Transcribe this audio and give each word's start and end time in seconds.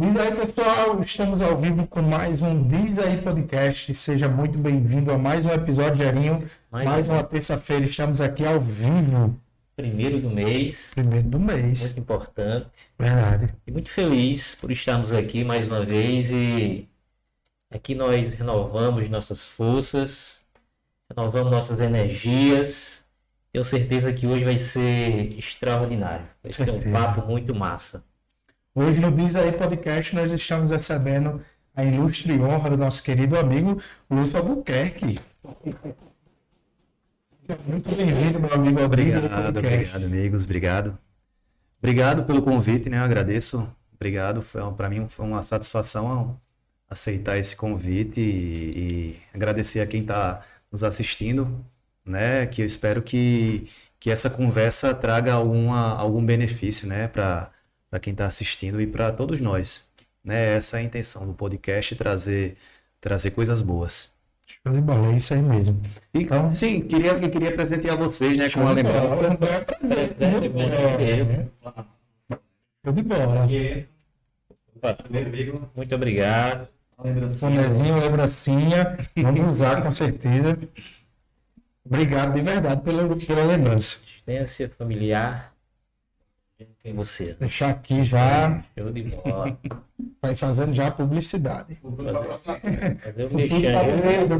Diz 0.00 0.16
aí, 0.16 0.34
pessoal, 0.34 1.02
estamos 1.02 1.42
ao 1.42 1.60
vivo 1.60 1.86
com 1.86 2.00
mais 2.00 2.40
um 2.40 2.66
Diz 2.66 2.98
aí 2.98 3.20
Podcast. 3.20 3.92
Seja 3.92 4.30
muito 4.30 4.56
bem-vindo 4.56 5.12
a 5.12 5.18
mais 5.18 5.44
um 5.44 5.50
episódio, 5.50 5.96
Gerinho. 5.96 6.50
Mais, 6.70 6.88
mais 6.88 7.06
uma 7.06 7.22
terça-feira, 7.22 7.84
estamos 7.84 8.18
aqui 8.18 8.46
ao 8.46 8.58
vivo. 8.58 9.38
Primeiro 9.76 10.18
do 10.18 10.30
mês. 10.30 10.92
Primeiro 10.94 11.28
do 11.28 11.38
mês. 11.38 11.82
Muito 11.82 12.00
importante. 12.00 12.70
Verdade. 12.98 13.54
E 13.66 13.70
muito 13.70 13.90
feliz 13.90 14.54
por 14.54 14.72
estarmos 14.72 15.12
aqui 15.12 15.44
mais 15.44 15.66
uma 15.66 15.84
vez 15.84 16.30
e 16.30 16.88
aqui 17.70 17.94
nós 17.94 18.32
renovamos 18.32 19.06
nossas 19.10 19.44
forças, 19.44 20.40
renovamos 21.14 21.52
nossas 21.52 21.78
energias. 21.78 23.04
Tenho 23.52 23.66
certeza 23.66 24.10
que 24.14 24.26
hoje 24.26 24.46
vai 24.46 24.56
ser 24.56 25.34
extraordinário. 25.36 26.24
Vai 26.42 26.54
ser 26.54 26.70
um 26.70 26.90
papo 26.90 27.26
muito 27.26 27.54
massa. 27.54 28.02
Hoje 28.72 29.00
no 29.00 29.10
Diz 29.10 29.34
Aí 29.34 29.50
Podcast 29.50 30.14
nós 30.14 30.30
estamos 30.30 30.70
recebendo 30.70 31.44
a 31.74 31.84
ilustre 31.84 32.40
honra 32.40 32.70
do 32.70 32.76
nosso 32.76 33.02
querido 33.02 33.36
amigo 33.36 33.82
Lúcio 34.08 34.38
Albuquerque. 34.38 35.18
Muito 37.66 37.96
bem-vindo, 37.96 38.38
meu 38.38 38.54
amigo 38.54 38.80
Obrigado, 38.80 39.58
obrigado, 39.58 40.04
amigos. 40.04 40.44
Obrigado. 40.44 40.98
Obrigado 41.82 42.22
pelo 42.22 42.42
convite, 42.42 42.88
né? 42.88 42.98
Eu 42.98 43.02
agradeço. 43.02 43.68
Obrigado. 43.92 44.40
Para 44.76 44.88
mim 44.88 45.08
foi 45.08 45.26
uma 45.26 45.42
satisfação 45.42 46.40
aceitar 46.88 47.38
esse 47.38 47.56
convite 47.56 48.20
e, 48.20 48.22
e 48.22 49.16
agradecer 49.34 49.80
a 49.80 49.86
quem 49.86 50.02
está 50.02 50.42
nos 50.70 50.84
assistindo, 50.84 51.64
né? 52.04 52.46
Que 52.46 52.62
eu 52.62 52.66
espero 52.66 53.02
que, 53.02 53.68
que 53.98 54.12
essa 54.12 54.30
conversa 54.30 54.94
traga 54.94 55.32
alguma, 55.32 55.96
algum 55.96 56.24
benefício, 56.24 56.86
né? 56.86 57.08
Para 57.08 57.50
quem 57.98 58.12
está 58.12 58.26
assistindo 58.26 58.80
e 58.80 58.86
para 58.86 59.12
todos 59.12 59.40
nós. 59.40 59.84
Né? 60.22 60.56
Essa 60.56 60.76
é 60.76 60.80
a 60.80 60.82
intenção 60.82 61.26
do 61.26 61.34
podcast, 61.34 61.94
trazer, 61.96 62.56
trazer 63.00 63.30
coisas 63.30 63.62
boas. 63.62 64.10
Show 64.46 64.72
de 64.72 64.80
bola, 64.80 65.12
é 65.12 65.16
isso 65.16 65.32
aí 65.32 65.40
mesmo. 65.40 65.80
Então, 66.12 66.50
sim, 66.50 66.82
queria, 66.82 67.18
queria 67.18 67.52
presentear 67.52 67.96
vocês, 67.96 68.36
né, 68.36 68.50
com 68.50 68.60
uma 68.60 68.72
lembrança. 68.72 69.16
Show 72.84 72.92
de 72.92 73.02
bola. 73.02 73.48
Muito 75.74 75.94
obrigado. 75.94 76.68
Bonezinho, 76.98 77.98
lembrancinha. 77.98 78.98
Vamos 79.16 79.54
usar 79.54 79.82
com 79.82 79.94
certeza. 79.94 80.58
Obrigado 81.84 82.34
de 82.34 82.42
verdade 82.42 82.82
pela, 82.82 83.16
pela 83.16 83.44
lembrança. 83.44 84.00
Assistência 84.02 84.70
familiar. 84.76 85.54
Quem 86.82 86.94
você? 86.94 87.36
Deixar 87.38 87.70
aqui 87.70 88.04
já. 88.04 88.62
Show 88.76 88.90
de 88.92 89.02
bola. 89.02 89.58
Vai 90.20 90.36
fazendo 90.36 90.74
já 90.74 90.88
a 90.88 90.90
publicidade. 90.90 91.78
Fazer, 91.82 92.98
fazer 92.98 93.24
o 93.24 93.34
mexendo. 93.34 94.38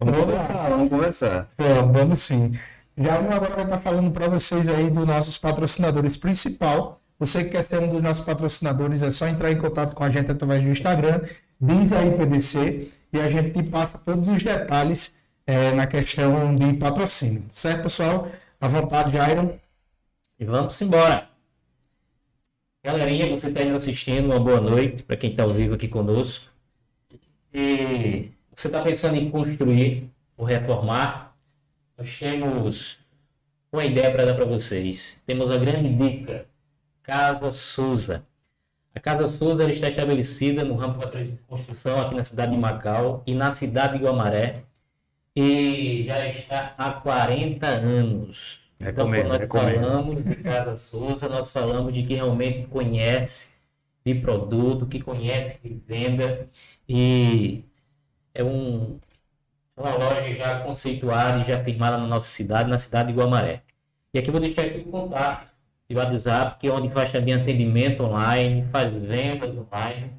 Vamos 0.00 0.34
lá. 0.34 0.68
Vamos 0.68 0.88
começar. 0.88 1.48
É, 1.58 1.74
vamos 1.82 2.22
sim. 2.22 2.52
Já 2.96 3.14
agora 3.14 3.54
vai 3.54 3.64
estar 3.64 3.78
falando 3.78 4.10
para 4.10 4.28
vocês 4.28 4.66
aí 4.68 4.90
dos 4.90 5.06
nossos 5.06 5.38
patrocinadores 5.38 6.16
principal. 6.16 7.00
Você 7.18 7.44
que 7.44 7.50
quer 7.50 7.62
ser 7.62 7.78
um 7.80 7.88
dos 7.88 8.02
nossos 8.02 8.24
patrocinadores, 8.24 9.02
é 9.02 9.10
só 9.10 9.28
entrar 9.28 9.52
em 9.52 9.58
contato 9.58 9.94
com 9.94 10.02
a 10.04 10.10
gente 10.10 10.30
através 10.30 10.62
do 10.62 10.70
Instagram, 10.70 11.20
diz 11.60 11.92
aí 11.92 12.12
PDC, 12.12 12.88
e 13.12 13.20
a 13.20 13.28
gente 13.28 13.50
te 13.50 13.62
passa 13.62 13.98
todos 13.98 14.26
os 14.28 14.42
detalhes 14.42 15.12
é, 15.46 15.72
na 15.72 15.86
questão 15.86 16.54
de 16.54 16.74
patrocínio. 16.74 17.44
Certo, 17.52 17.84
pessoal? 17.84 18.28
À 18.60 18.68
vontade, 18.68 19.12
Jairon. 19.12 19.58
E 20.38 20.44
vamos 20.44 20.80
embora. 20.80 21.28
Galerinha, 22.84 23.28
você 23.28 23.48
está 23.48 23.60
assistindo, 23.74 24.26
uma 24.26 24.38
boa 24.38 24.60
noite 24.60 25.02
para 25.02 25.16
quem 25.16 25.30
está 25.30 25.42
ao 25.42 25.52
vivo 25.52 25.74
aqui 25.74 25.88
conosco. 25.88 26.46
E 27.52 28.30
você 28.54 28.68
está 28.68 28.80
pensando 28.80 29.16
em 29.16 29.30
construir 29.30 30.08
ou 30.36 30.44
reformar? 30.44 31.36
Nós 31.96 32.16
temos 32.16 33.00
uma 33.72 33.84
ideia 33.84 34.12
para 34.12 34.26
dar 34.26 34.34
para 34.34 34.44
vocês. 34.44 35.20
Temos 35.26 35.50
a 35.50 35.56
grande 35.56 35.92
dica 35.92 36.46
Casa 37.02 37.50
Souza. 37.50 38.24
A 38.94 39.00
Casa 39.00 39.32
Souza 39.32 39.68
está 39.72 39.88
estabelecida 39.88 40.64
no 40.64 40.76
ramo 40.76 41.04
de 41.10 41.36
construção 41.48 42.00
aqui 42.00 42.14
na 42.14 42.22
cidade 42.22 42.52
de 42.52 42.58
Macau 42.58 43.24
e 43.26 43.34
na 43.34 43.50
cidade 43.50 43.98
de 43.98 44.04
Guamaré 44.04 44.62
e 45.34 46.04
já 46.06 46.28
está 46.28 46.74
há 46.78 46.92
40 46.92 47.66
anos. 47.66 48.67
Então, 48.80 49.10
quando 49.10 49.28
nós 49.28 49.46
falamos 49.48 50.24
de 50.24 50.36
Casa 50.36 50.76
Souza, 50.76 51.28
nós 51.28 51.52
falamos 51.52 51.92
de 51.92 52.04
que 52.04 52.14
realmente 52.14 52.66
conhece 52.68 53.50
de 54.04 54.14
produto, 54.14 54.86
que 54.86 55.00
conhece 55.00 55.58
de 55.62 55.74
venda 55.86 56.48
e 56.88 57.64
é 58.32 58.44
um, 58.44 58.98
uma 59.76 59.94
loja 59.94 60.32
já 60.34 60.60
conceituada 60.60 61.38
e 61.40 61.44
já 61.44 61.62
firmada 61.62 61.98
na 61.98 62.06
nossa 62.06 62.28
cidade, 62.28 62.70
na 62.70 62.78
cidade 62.78 63.12
de 63.12 63.18
Guamaré. 63.18 63.62
E 64.14 64.18
aqui 64.18 64.28
eu 64.28 64.32
vou 64.32 64.40
deixar 64.40 64.62
aqui 64.62 64.78
o 64.78 64.84
contato 64.84 65.50
de 65.88 65.96
WhatsApp, 65.96 66.58
que 66.60 66.68
é 66.68 66.72
onde 66.72 66.88
faz 66.90 67.10
também 67.10 67.34
atendimento 67.34 68.04
online, 68.04 68.64
faz 68.70 68.98
vendas 68.98 69.56
online 69.56 70.12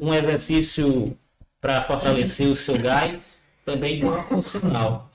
um 0.00 0.14
exercício 0.14 1.16
para 1.60 1.82
fortalecer 1.82 2.48
o 2.48 2.56
seu 2.56 2.78
gás, 2.78 3.38
também 3.66 4.00
não 4.00 4.18
é 4.18 4.22
funcional. 4.22 5.10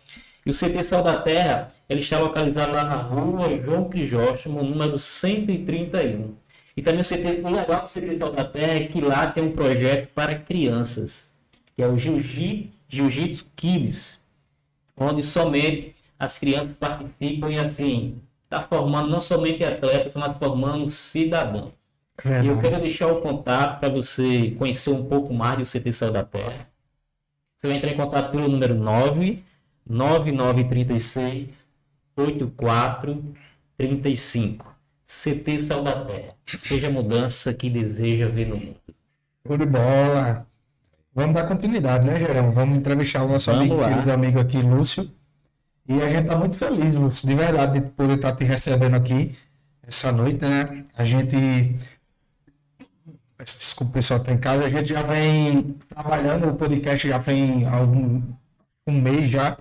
E 0.46 0.52
o 0.52 0.54
CT 0.54 0.84
Sal 0.84 1.02
da 1.02 1.20
Terra, 1.20 1.70
ele 1.90 2.02
está 2.02 2.20
localizado 2.20 2.72
lá 2.72 2.84
na 2.84 2.98
rua 2.98 3.58
João 3.58 3.90
Crisóstomo, 3.90 4.64
número 4.64 5.00
131. 5.00 6.36
E 6.76 6.82
também 6.82 7.02
o, 7.02 7.04
CT, 7.04 7.42
o 7.44 7.50
legal 7.50 7.84
do 7.84 7.90
CT 7.90 8.18
Sal 8.18 8.32
da 8.32 8.46
Terra 8.46 8.74
é 8.74 8.88
que 8.88 9.02
lá 9.02 9.28
tem 9.28 9.44
um 9.44 9.52
projeto 9.52 10.08
para 10.10 10.36
crianças, 10.36 11.24
que 11.76 11.84
é 11.84 11.88
o 11.88 11.98
Jiu-Jitsu 11.98 13.46
Kids, 13.56 14.20
onde 14.96 15.24
somente 15.24 15.96
as 16.18 16.40
crianças 16.40 16.78
participam 16.78 17.50
e 17.50 17.60
assim, 17.60 18.22
está 18.44 18.62
formando 18.62 19.10
não 19.10 19.20
somente 19.20 19.62
atletas, 19.64 20.16
mas 20.16 20.38
formando 20.38 20.90
cidadãos. 20.92 21.74
E 22.44 22.48
eu 22.48 22.60
quero 22.60 22.80
deixar 22.80 23.08
o 23.08 23.22
contato 23.22 23.80
para 23.80 23.90
você 23.90 24.52
conhecer 24.52 24.92
um 24.92 25.06
pouco 25.06 25.34
mais 25.34 25.58
do 25.58 25.66
CT 25.66 25.92
Céu 25.92 26.12
da 26.12 26.24
Terra. 26.24 26.70
Você 27.58 27.68
vai 27.68 27.78
entrar 27.78 27.90
em 27.92 27.98
contato 27.98 28.32
pelo 28.32 28.48
número 28.48 28.76
9 28.76 29.44
9936 29.88 31.50
8435. 32.16 34.71
CT 35.12 35.60
Céu 35.60 35.84
da 35.84 36.06
Terra. 36.06 36.36
Seja 36.56 36.88
a 36.88 36.90
mudança 36.90 37.54
que 37.54 37.70
deseja 37.70 38.30
ver 38.30 38.48
no 38.48 38.56
mundo. 38.56 38.78
Show 39.46 39.58
de 39.58 39.66
bola. 39.66 40.48
Vamos 41.14 41.36
dar 41.36 41.48
continuidade, 41.48 42.06
né, 42.06 42.18
Gerão? 42.18 42.52
Vamos 42.52 42.78
entrevistar 42.78 43.26
o 43.26 43.28
nosso 43.28 43.52
Vamos 43.52 43.70
amigo, 43.70 43.86
querido 43.86 44.12
amigo 44.14 44.40
aqui, 44.40 44.62
Lúcio. 44.62 45.12
E 45.86 46.02
a 46.02 46.08
gente 46.08 46.28
tá 46.28 46.38
muito 46.38 46.58
feliz, 46.58 46.96
Lúcio, 46.96 47.28
de 47.28 47.36
verdade, 47.36 47.82
de 47.82 47.88
poder 47.88 48.16
estar 48.16 48.34
te 48.34 48.46
recebendo 48.46 48.96
aqui 48.96 49.36
essa 49.84 50.14
noite, 50.14 50.46
né? 50.46 50.86
A 50.96 51.04
gente. 51.04 51.36
Peço 53.38 53.60
Desculpa, 53.60 53.90
o 53.90 53.94
pessoal 53.94 54.20
que 54.22 54.28
tá 54.28 54.32
em 54.32 54.38
casa. 54.38 54.66
A 54.66 54.70
gente 54.70 54.94
já 54.94 55.02
vem 55.02 55.76
trabalhando, 55.90 56.48
o 56.48 56.56
podcast 56.56 57.06
já 57.06 57.18
vem 57.18 57.66
há 57.66 57.76
algum 57.76 58.22
um 58.88 59.02
mês 59.02 59.30
já. 59.30 59.58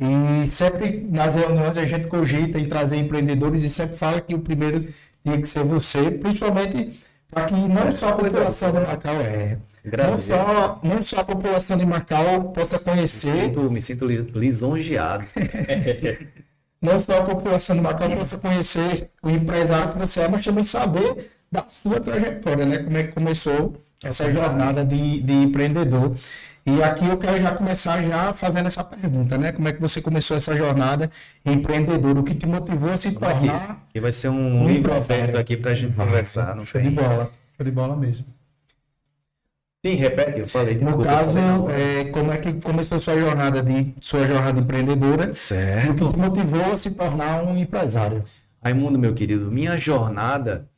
E 0.00 0.50
sempre 0.50 1.00
nas 1.10 1.34
reuniões 1.34 1.76
a 1.76 1.84
gente 1.86 2.06
cogita 2.06 2.58
em 2.58 2.68
trazer 2.68 2.96
empreendedores 2.96 3.64
e 3.64 3.70
sempre 3.70 3.96
fala 3.96 4.20
que 4.20 4.34
o 4.34 4.40
primeiro 4.40 4.86
tinha 5.24 5.40
que 5.40 5.46
ser 5.46 5.64
você, 5.64 6.10
principalmente 6.10 7.00
para 7.30 7.46
que 7.46 7.54
não 7.54 7.90
só 7.96 8.10
a 8.10 8.12
população 8.16 8.72
de 8.72 8.80
Macau 8.80 9.20
é. 9.20 9.58
Não 9.84 10.20
só, 10.20 10.80
não 10.82 11.02
só 11.02 11.20
a 11.20 11.24
população 11.24 11.76
de 11.76 11.86
Macau 11.86 12.52
possa 12.52 12.78
Me 12.78 12.84
conhecer, 12.84 13.20
sinto, 13.20 13.70
me 13.70 13.82
sinto 13.82 14.06
li- 14.06 14.30
lisonjeado. 14.34 15.26
não 16.80 17.00
só 17.00 17.18
a 17.18 17.24
população 17.24 17.76
de 17.76 17.82
Macau 17.82 18.10
possa 18.16 18.38
conhecer 18.38 19.10
o 19.22 19.30
empresário 19.30 19.92
que 19.92 19.98
você 19.98 20.20
é, 20.22 20.28
mas 20.28 20.44
também 20.44 20.64
saber 20.64 21.30
da 21.50 21.66
sua 21.68 22.00
trajetória, 22.00 22.66
né? 22.66 22.78
Como 22.78 22.96
é 22.96 23.04
que 23.04 23.12
começou 23.12 23.82
essa 24.04 24.30
jornada 24.32 24.84
de, 24.84 25.20
de 25.20 25.32
empreendedor. 25.32 26.14
E 26.68 26.82
aqui 26.82 27.06
eu 27.08 27.16
quero 27.16 27.40
já 27.40 27.52
começar 27.52 28.02
já 28.02 28.32
fazendo 28.34 28.66
essa 28.66 28.84
pergunta, 28.84 29.38
né? 29.38 29.52
Como 29.52 29.66
é 29.68 29.72
que 29.72 29.80
você 29.80 30.02
começou 30.02 30.36
essa 30.36 30.54
jornada 30.54 31.10
empreendedor? 31.44 32.18
O 32.18 32.22
que 32.22 32.34
te 32.34 32.46
motivou 32.46 32.90
a 32.90 32.98
se 32.98 33.08
Aqui, 33.08 33.16
tornar 33.16 33.86
aqui 33.88 34.00
vai 34.00 34.12
ser 34.12 34.28
um 34.28 34.64
Um 34.64 34.68
livro 34.68 34.94
aberto 34.94 35.36
aqui 35.36 35.56
pra 35.56 35.74
gente 35.74 35.94
conversar. 35.94 36.54
Não 36.54 36.66
show 36.66 36.80
de 36.80 36.90
bola? 36.90 37.32
Show 37.56 37.64
de 37.64 37.70
bola 37.70 37.96
mesmo. 37.96 38.26
Sim, 39.86 39.94
repete, 39.94 40.40
eu 40.40 40.48
falei. 40.48 40.74
No 40.74 40.80
desculpa, 40.80 41.02
eu 41.02 41.06
caso, 41.16 41.32
falei 41.32 42.00
é, 42.00 42.04
como 42.10 42.32
é 42.32 42.36
que 42.36 42.60
começou 42.60 43.00
sua 43.00 43.18
jornada 43.18 43.62
de 43.62 43.94
sua 44.02 44.26
jornada 44.26 44.60
empreendedora? 44.60 45.26
E 45.26 45.30
o 45.30 45.34
Certo. 45.34 45.94
que 46.08 46.12
te 46.12 46.18
motivou 46.18 46.72
a 46.72 46.76
se 46.76 46.90
tornar 46.90 47.44
um 47.44 47.56
empresário? 47.56 48.22
Raimundo, 48.62 48.98
meu 48.98 49.14
querido, 49.14 49.50
minha 49.50 49.78
jornada 49.78 50.68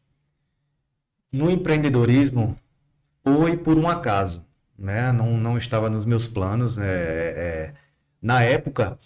no 1.32 1.50
empreendedorismo 1.50 2.56
foi 3.24 3.56
por 3.56 3.76
um 3.76 3.88
acaso, 3.88 4.44
né? 4.80 5.12
Não, 5.12 5.38
não 5.38 5.58
estava 5.58 5.90
nos 5.90 6.06
meus 6.06 6.28
planos. 6.28 6.78
né? 6.78 6.86
É, 6.88 7.74
na 8.22 8.42
época, 8.42 8.98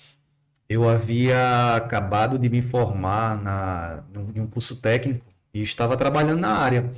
eu 0.68 0.88
havia 0.88 1.76
acabado 1.76 2.38
de 2.38 2.48
me 2.48 2.62
formar 2.62 3.36
na, 3.42 4.04
em 4.34 4.40
um 4.40 4.46
curso 4.46 4.76
técnico 4.76 5.24
e 5.54 5.62
estava 5.62 5.96
trabalhando 5.96 6.40
na 6.40 6.56
área. 6.58 6.92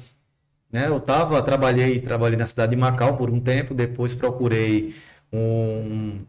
Né? 0.73 0.89
Eu 0.89 1.01
tava, 1.01 1.43
trabalhei, 1.43 2.01
trabalhei 2.01 2.37
na 2.39 2.47
cidade 2.47 2.71
de 2.71 2.77
Macau 2.77 3.17
por 3.17 3.31
um 3.31 3.41
tempo, 3.41 3.75
depois 3.75 4.15
procurei 4.15 4.95
um- 5.33 6.25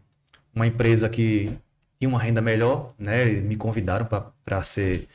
uma 0.54 0.66
empresa 0.66 1.08
que 1.08 1.52
tinha 1.98 2.08
uma 2.08 2.20
renda 2.20 2.40
melhor, 2.42 2.94
né? 2.98 3.26
Me 3.26 3.56
convidaram 3.56 4.06
para 4.06 4.62
ser 4.62 5.08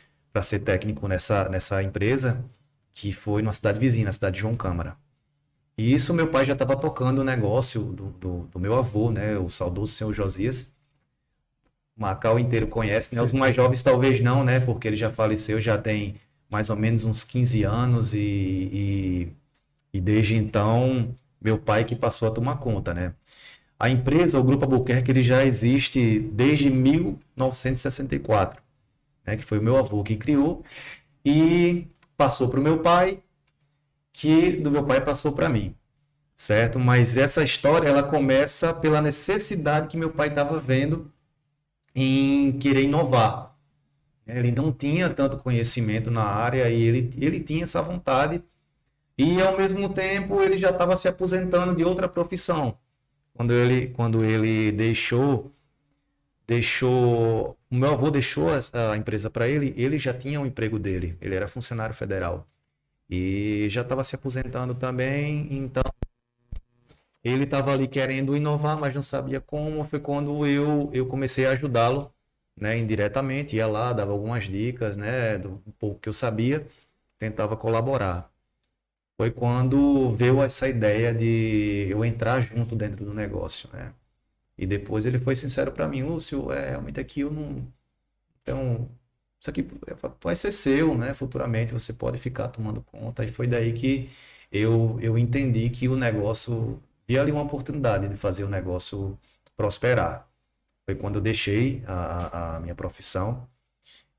ser 0.44 0.59
técnico 0.59 1.07
nessa, 1.07 1.50
nessa 1.50 1.83
empresa, 1.83 2.44
que 2.94 3.13
foi 3.13 3.41
numa 3.41 3.53
cidade 3.53 3.80
vizinha, 3.80 4.06
na 4.06 4.12
cidade 4.13 4.35
de 4.35 4.41
João 4.41 4.56
Câmara. 4.56 4.97
E 5.77 5.93
isso 5.93 6.13
meu 6.13 6.27
pai 6.29 6.45
já 6.45 6.53
estava 6.53 6.75
tocando 6.75 7.19
o 7.19 7.23
negócio 7.23 7.81
do, 7.83 8.05
do, 8.11 8.47
do 8.51 8.59
meu 8.59 8.75
avô, 8.75 9.11
né? 9.11 9.37
O 9.37 9.49
saudoso 9.49 9.93
senhor 9.93 10.13
Josias. 10.13 10.71
Macau 11.95 12.39
inteiro 12.39 12.67
conhece, 12.67 13.15
né? 13.15 13.21
Os 13.21 13.33
mais 13.33 13.55
jovens 13.55 13.83
talvez 13.83 14.19
não, 14.19 14.43
né? 14.43 14.59
Porque 14.59 14.87
ele 14.87 14.95
já 14.95 15.11
faleceu, 15.11 15.61
já 15.61 15.77
tem 15.77 16.15
mais 16.49 16.69
ou 16.69 16.75
menos 16.75 17.03
uns 17.05 17.23
15 17.23 17.63
anos 17.63 18.13
e, 18.13 18.19
e, 18.19 19.27
e 19.93 20.01
desde 20.01 20.35
então 20.35 21.15
meu 21.41 21.57
pai 21.59 21.83
que 21.85 21.95
passou 21.95 22.27
a 22.27 22.31
tomar 22.31 22.57
conta, 22.57 22.93
né? 22.93 23.13
A 23.79 23.89
empresa, 23.89 24.39
o 24.39 24.43
Grupo 24.43 24.65
Albuquerque, 24.65 25.11
ele 25.11 25.21
já 25.23 25.43
existe 25.45 26.19
desde 26.19 26.69
1964, 26.69 28.61
né? 29.25 29.35
Que 29.37 29.43
foi 29.43 29.59
o 29.59 29.63
meu 29.63 29.77
avô 29.77 30.03
que 30.03 30.15
criou 30.15 30.63
e 31.25 31.87
passou 32.17 32.47
para 32.49 32.59
o 32.59 32.63
meu 32.63 32.79
pai, 32.79 33.22
que 34.13 34.51
do 34.57 34.71
meu 34.71 34.86
pai 34.86 35.04
passou 35.04 35.33
para 35.33 35.50
mim, 35.50 35.75
certo? 36.36 36.80
Mas 36.80 37.18
essa 37.18 37.44
história 37.44 37.89
ela 37.89 38.04
começa 38.04 38.74
pela 38.74 39.01
necessidade 39.01 39.88
que 39.88 39.98
meu 39.98 40.12
pai 40.12 40.30
estava 40.30 40.60
vendo 40.60 41.12
em 41.95 42.54
querer 42.60 42.83
inovar. 42.83 43.57
Ele 44.25 44.51
não 44.51 44.71
tinha 44.71 45.10
tanto 45.10 45.38
conhecimento 45.38 46.10
na 46.12 46.24
área 46.24 46.69
e 46.69 46.81
ele, 46.83 47.10
ele 47.18 47.39
tinha 47.42 47.63
essa 47.63 47.81
vontade 47.81 48.42
e 49.18 49.42
ao 49.42 49.57
mesmo 49.57 49.89
tempo 49.89 50.42
ele 50.42 50.57
já 50.57 50.69
estava 50.69 50.95
se 50.95 51.07
aposentando 51.07 51.75
de 51.75 51.83
outra 51.83 52.07
profissão. 52.07 52.77
Quando 53.33 53.51
ele, 53.54 53.88
quando 53.89 54.24
ele 54.24 54.71
deixou, 54.71 55.51
deixou, 56.48 57.57
o 57.69 57.75
meu 57.75 57.94
avô 57.94 58.12
deixou 58.12 58.50
a 58.74 58.95
empresa 58.98 59.30
para 59.30 59.48
ele, 59.48 59.74
ele 59.75 59.98
já 59.98 60.13
tinha 60.13 60.39
o 60.39 60.45
emprego 60.45 60.80
dele, 60.80 61.18
ele 61.19 61.36
era 61.36 61.48
funcionário 61.48 61.95
federal 61.95 62.48
e 63.09 63.67
já 63.69 63.81
estava 63.81 64.03
se 64.03 64.15
aposentando 64.15 64.75
também, 64.75 65.47
então 65.51 65.83
ele 67.23 67.45
estava 67.45 67.71
ali 67.71 67.88
querendo 67.88 68.35
inovar, 68.35 68.77
mas 68.77 68.94
não 68.95 69.01
sabia 69.01 69.39
como. 69.39 69.83
Foi 69.85 70.00
quando 70.00 70.45
eu, 70.45 70.89
eu 70.94 71.05
comecei 71.07 71.45
a 71.45 71.51
ajudá-lo, 71.51 72.13
né, 72.55 72.77
indiretamente, 72.77 73.55
ia 73.55 73.67
lá, 73.67 73.94
dava 73.94 74.11
algumas 74.11 74.45
dicas, 74.45 74.97
né, 74.97 75.38
do 75.38 75.61
pouco 75.79 76.00
que 76.00 76.09
eu 76.09 76.13
sabia, 76.13 76.67
tentava 77.17 77.55
colaborar. 77.57 78.31
Foi 79.17 79.31
quando 79.31 80.15
veio 80.15 80.41
essa 80.41 80.67
ideia 80.67 81.13
de 81.13 81.88
eu 81.89 82.03
entrar 82.03 82.41
junto 82.41 82.75
dentro 82.75 83.06
do 83.06 83.13
negócio, 83.13 83.69
né? 83.73 83.94
E 84.57 84.65
depois 84.67 85.06
ele 85.06 85.19
foi 85.19 85.35
sincero 85.35 85.71
para 85.71 85.88
mim, 85.88 86.03
Lúcio, 86.03 86.51
é, 86.51 86.71
realmente 86.71 86.99
aqui 86.99 87.21
eu 87.21 87.31
não. 87.31 87.67
Então, 88.41 88.89
isso 89.44 89.50
aqui 89.50 89.68
vai 90.22 90.38
ser 90.38 90.51
seu, 90.51 90.98
né? 90.98 91.13
Futuramente 91.13 91.74
você 91.74 91.92
pode 91.92 92.18
ficar 92.18 92.47
tomando 92.47 92.81
conta. 92.81 93.26
E 93.26 93.28
foi 93.28 93.45
daí 93.45 93.73
que 93.73 94.09
eu, 94.50 94.97
eu 95.02 95.18
entendi 95.18 95.69
que 95.69 95.90
o 95.90 95.97
negócio, 95.97 96.81
vi 97.06 97.19
ali 97.19 97.30
uma 97.30 97.42
oportunidade 97.42 98.07
de 98.07 98.16
fazer 98.16 98.45
o 98.45 98.47
negócio 98.47 99.19
prosperar. 99.57 100.26
Foi 100.85 100.95
quando 100.95 101.16
eu 101.16 101.21
deixei 101.21 101.83
a, 101.85 102.56
a, 102.56 102.59
minha 102.62 102.73
profissão 102.73 103.45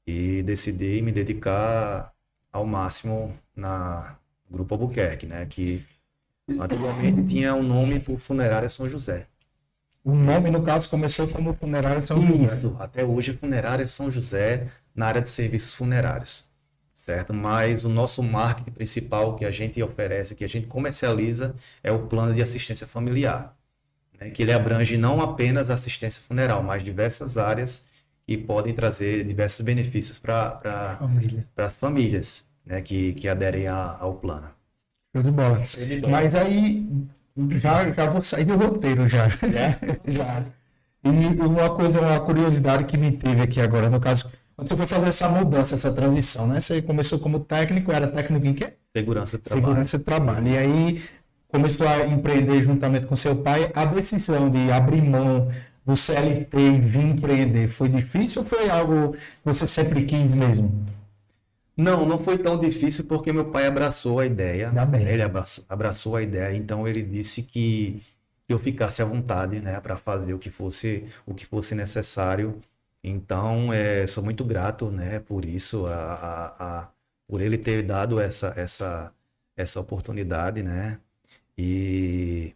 e 0.07 0.43
decidi 0.43 1.01
me 1.01 1.11
dedicar 1.11 2.13
ao 2.53 2.67
máximo 2.67 3.35
na 3.57 4.19
Grupo 4.51 4.75
Albuquerque, 4.75 5.25
né? 5.25 5.47
Que 5.47 5.83
antigamente 6.51 7.25
tinha 7.25 7.55
o 7.55 7.63
nome 7.63 7.99
por 7.99 8.19
Funerária 8.19 8.69
São 8.69 8.87
José. 8.87 9.27
O 10.05 10.15
nome, 10.15 10.51
no 10.51 10.63
caso, 10.63 10.91
começou 10.91 11.27
como 11.29 11.55
Funerária 11.55 12.03
São 12.03 12.21
José. 12.21 12.45
Isso, 12.45 12.77
até 12.79 13.03
hoje 13.03 13.31
é 13.31 13.35
Funerária 13.35 13.87
São 13.87 14.11
José 14.11 14.71
na 14.95 15.07
área 15.07 15.21
de 15.23 15.31
serviços 15.31 15.75
funerários, 15.75 16.45
certo? 16.95 17.33
Mas 17.35 17.85
o 17.85 17.89
nosso 17.89 18.23
marketing 18.23 18.71
principal 18.73 19.37
que 19.37 19.45
a 19.45 19.51
gente 19.51 19.83
oferece, 19.83 20.35
que 20.35 20.45
a 20.45 20.49
gente 20.49 20.67
comercializa, 20.67 21.55
é 21.83 21.91
o 21.93 22.07
plano 22.07 22.35
de 22.35 22.43
assistência 22.43 22.87
familiar, 22.87 23.57
né? 24.21 24.31
que 24.31 24.43
ele 24.43 24.53
abrange 24.53 24.97
não 24.97 25.21
apenas 25.21 25.71
a 25.71 25.75
assistência 25.75 26.23
funeral, 26.23 26.63
mas 26.63 26.83
diversas 26.85 27.37
áreas 27.39 27.85
que 28.27 28.37
podem 28.39 28.75
trazer 28.75 29.25
diversos 29.25 29.61
benefícios 29.61 30.19
para 30.19 30.97
Família. 30.99 31.47
as 31.57 31.77
famílias 31.77 32.45
né? 32.65 32.81
que, 32.81 33.13
que 33.15 33.29
aderem 33.29 33.67
a- 33.69 33.97
ao 34.01 34.15
plano. 34.15 34.49
Show 35.15 35.23
de 35.23 35.31
bola. 35.31 35.67
Show 35.67 35.85
de 35.87 36.01
bola. 36.01 36.13
Mas 36.13 36.35
aí, 36.35 36.87
já, 37.61 37.91
já 37.93 38.11
vou 38.11 38.23
sair 38.23 38.45
do 38.45 38.57
roteiro 38.57 39.09
já. 39.09 39.29
Já? 39.29 39.79
já. 40.07 40.45
E 41.05 41.09
uma 41.41 41.75
coisa, 41.77 42.01
uma 42.01 42.21
curiosidade 42.21 42.85
que 42.85 42.97
me 42.97 43.13
teve 43.13 43.43
aqui 43.43 43.61
agora, 43.61 43.91
no 43.91 44.01
caso, 44.01 44.31
quando 44.57 44.69
você 44.69 44.77
foi 44.77 44.87
fazer 44.87 45.09
essa 45.09 45.29
mudança, 45.29 45.75
essa 45.75 45.93
transição, 45.93 46.47
né? 46.47 46.61
Você 46.61 46.81
começou 46.81 47.19
como 47.19 47.41
técnico, 47.41 47.91
era 47.91 48.07
técnico 48.07 48.47
em 48.47 48.55
quê? 48.55 48.75
Segurança 48.97 49.37
do 49.37 49.43
trabalho. 49.43 49.67
Segurança 49.67 49.99
do 49.99 50.05
trabalho. 50.05 50.49
E 50.49 50.57
aí 50.57 51.03
começou 51.49 51.87
a 51.89 52.07
empreender 52.07 52.63
juntamente 52.63 53.07
com 53.07 53.17
seu 53.17 53.37
pai. 53.37 53.73
A 53.75 53.85
decisão 53.85 54.49
de 54.49 54.71
abrir 54.71 55.03
mão 55.03 55.49
do 55.85 55.97
CLT 55.97 56.57
e 56.57 56.79
vir 56.79 57.05
empreender 57.05 57.67
foi 57.67 57.89
difícil 57.89 58.43
ou 58.43 58.49
foi 58.49 58.71
algo 58.71 59.13
que 59.13 59.19
você 59.45 59.67
sempre 59.67 60.05
quis 60.05 60.33
mesmo? 60.33 60.87
Não, 61.77 62.07
não 62.07 62.19
foi 62.19 62.39
tão 62.39 62.57
difícil 62.57 63.05
porque 63.05 63.33
meu 63.33 63.47
pai 63.47 63.67
abraçou 63.67 64.21
a 64.21 64.27
ideia. 64.27 64.71
Bem. 64.71 65.07
Ele 65.07 65.23
abraçou, 65.23 65.65
abraçou 65.69 66.17
a 66.17 66.23
ideia, 66.23 66.57
então 66.57 66.87
ele 66.87 67.03
disse 67.03 67.43
que 67.43 68.01
eu 68.49 68.59
ficasse 68.59 69.03
à 69.03 69.05
vontade, 69.05 69.59
né, 69.59 69.81
para 69.81 69.97
fazer 69.97 70.33
o 70.35 70.39
que 70.39 70.51
fosse 70.51 71.05
o 71.27 71.35
que 71.35 71.45
fosse 71.45 71.75
necessário 71.75 72.61
Então, 73.07 73.71
é, 73.71 74.07
sou 74.07 74.25
muito 74.25 74.43
grato, 74.43 74.91
né, 74.91 75.21
por 75.21 75.45
isso, 75.45 75.87
a, 75.87 75.95
a, 75.95 76.81
a, 76.81 76.89
por 77.29 77.43
ele 77.43 77.59
ter 77.59 77.83
dado 77.83 78.19
essa, 78.19 78.55
essa, 78.57 79.13
essa 79.55 79.79
oportunidade, 79.79 80.63
né? 80.63 80.99
E 81.57 82.55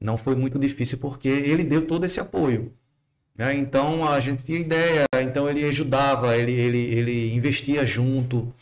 não 0.00 0.16
foi 0.16 0.36
muito 0.36 0.58
difícil 0.60 0.98
porque 0.98 1.28
ele 1.28 1.64
deu 1.64 1.86
todo 1.86 2.04
esse 2.04 2.20
apoio. 2.20 2.72
Né? 3.36 3.54
Então 3.56 4.08
a 4.08 4.20
gente 4.20 4.44
tinha 4.44 4.58
ideia, 4.58 5.04
então 5.20 5.48
ele 5.50 5.64
ajudava, 5.64 6.36
ele, 6.36 6.52
ele, 6.52 6.78
ele 6.78 7.34
investia 7.34 7.84
junto 7.84 8.52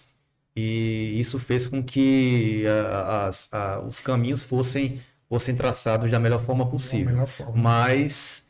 e 0.56 1.20
isso 1.20 1.38
fez 1.38 1.68
com 1.68 1.82
que 1.82 2.64
a, 2.66 3.26
as, 3.26 3.52
a, 3.52 3.80
os 3.80 4.00
caminhos 4.00 4.42
fossem, 4.42 4.98
fossem 5.28 5.54
traçados 5.54 6.10
da 6.10 6.18
melhor 6.18 6.40
forma 6.40 6.66
possível. 6.66 7.12
melhor 7.12 7.26
forma. 7.26 7.54
Mas 7.54 8.47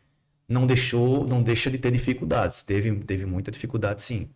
não 0.49 0.67
deixou, 0.67 1.27
não 1.27 1.43
deixa 1.43 1.71
de 1.71 1.79
ter 1.79 1.91
dificuldades. 1.93 2.63
Teve, 2.63 2.95
teve 3.05 3.27
muita 3.27 3.51
dificuldade, 3.51 4.03
sim. 4.03 4.31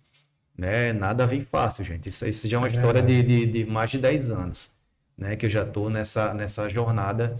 Né? 0.56 0.92
Nada 0.92 1.26
vem 1.26 1.40
fácil, 1.40 1.84
gente. 1.84 2.08
Isso, 2.08 2.26
isso 2.26 2.48
já 2.48 2.56
é 2.58 2.60
uma 2.60 2.68
É 2.68 2.68
história 2.68 3.02
de, 3.02 3.22
de, 3.22 3.46
de 3.46 3.66
mais 3.66 3.90
de 3.90 3.98
10 3.98 4.30
anos, 4.30 4.72
né? 5.16 5.36
Que 5.36 5.46
eu 5.46 5.50
já 5.50 5.64
estou 5.64 5.90
nessa, 5.90 6.34
nessa 6.34 6.68
jornada 6.68 7.38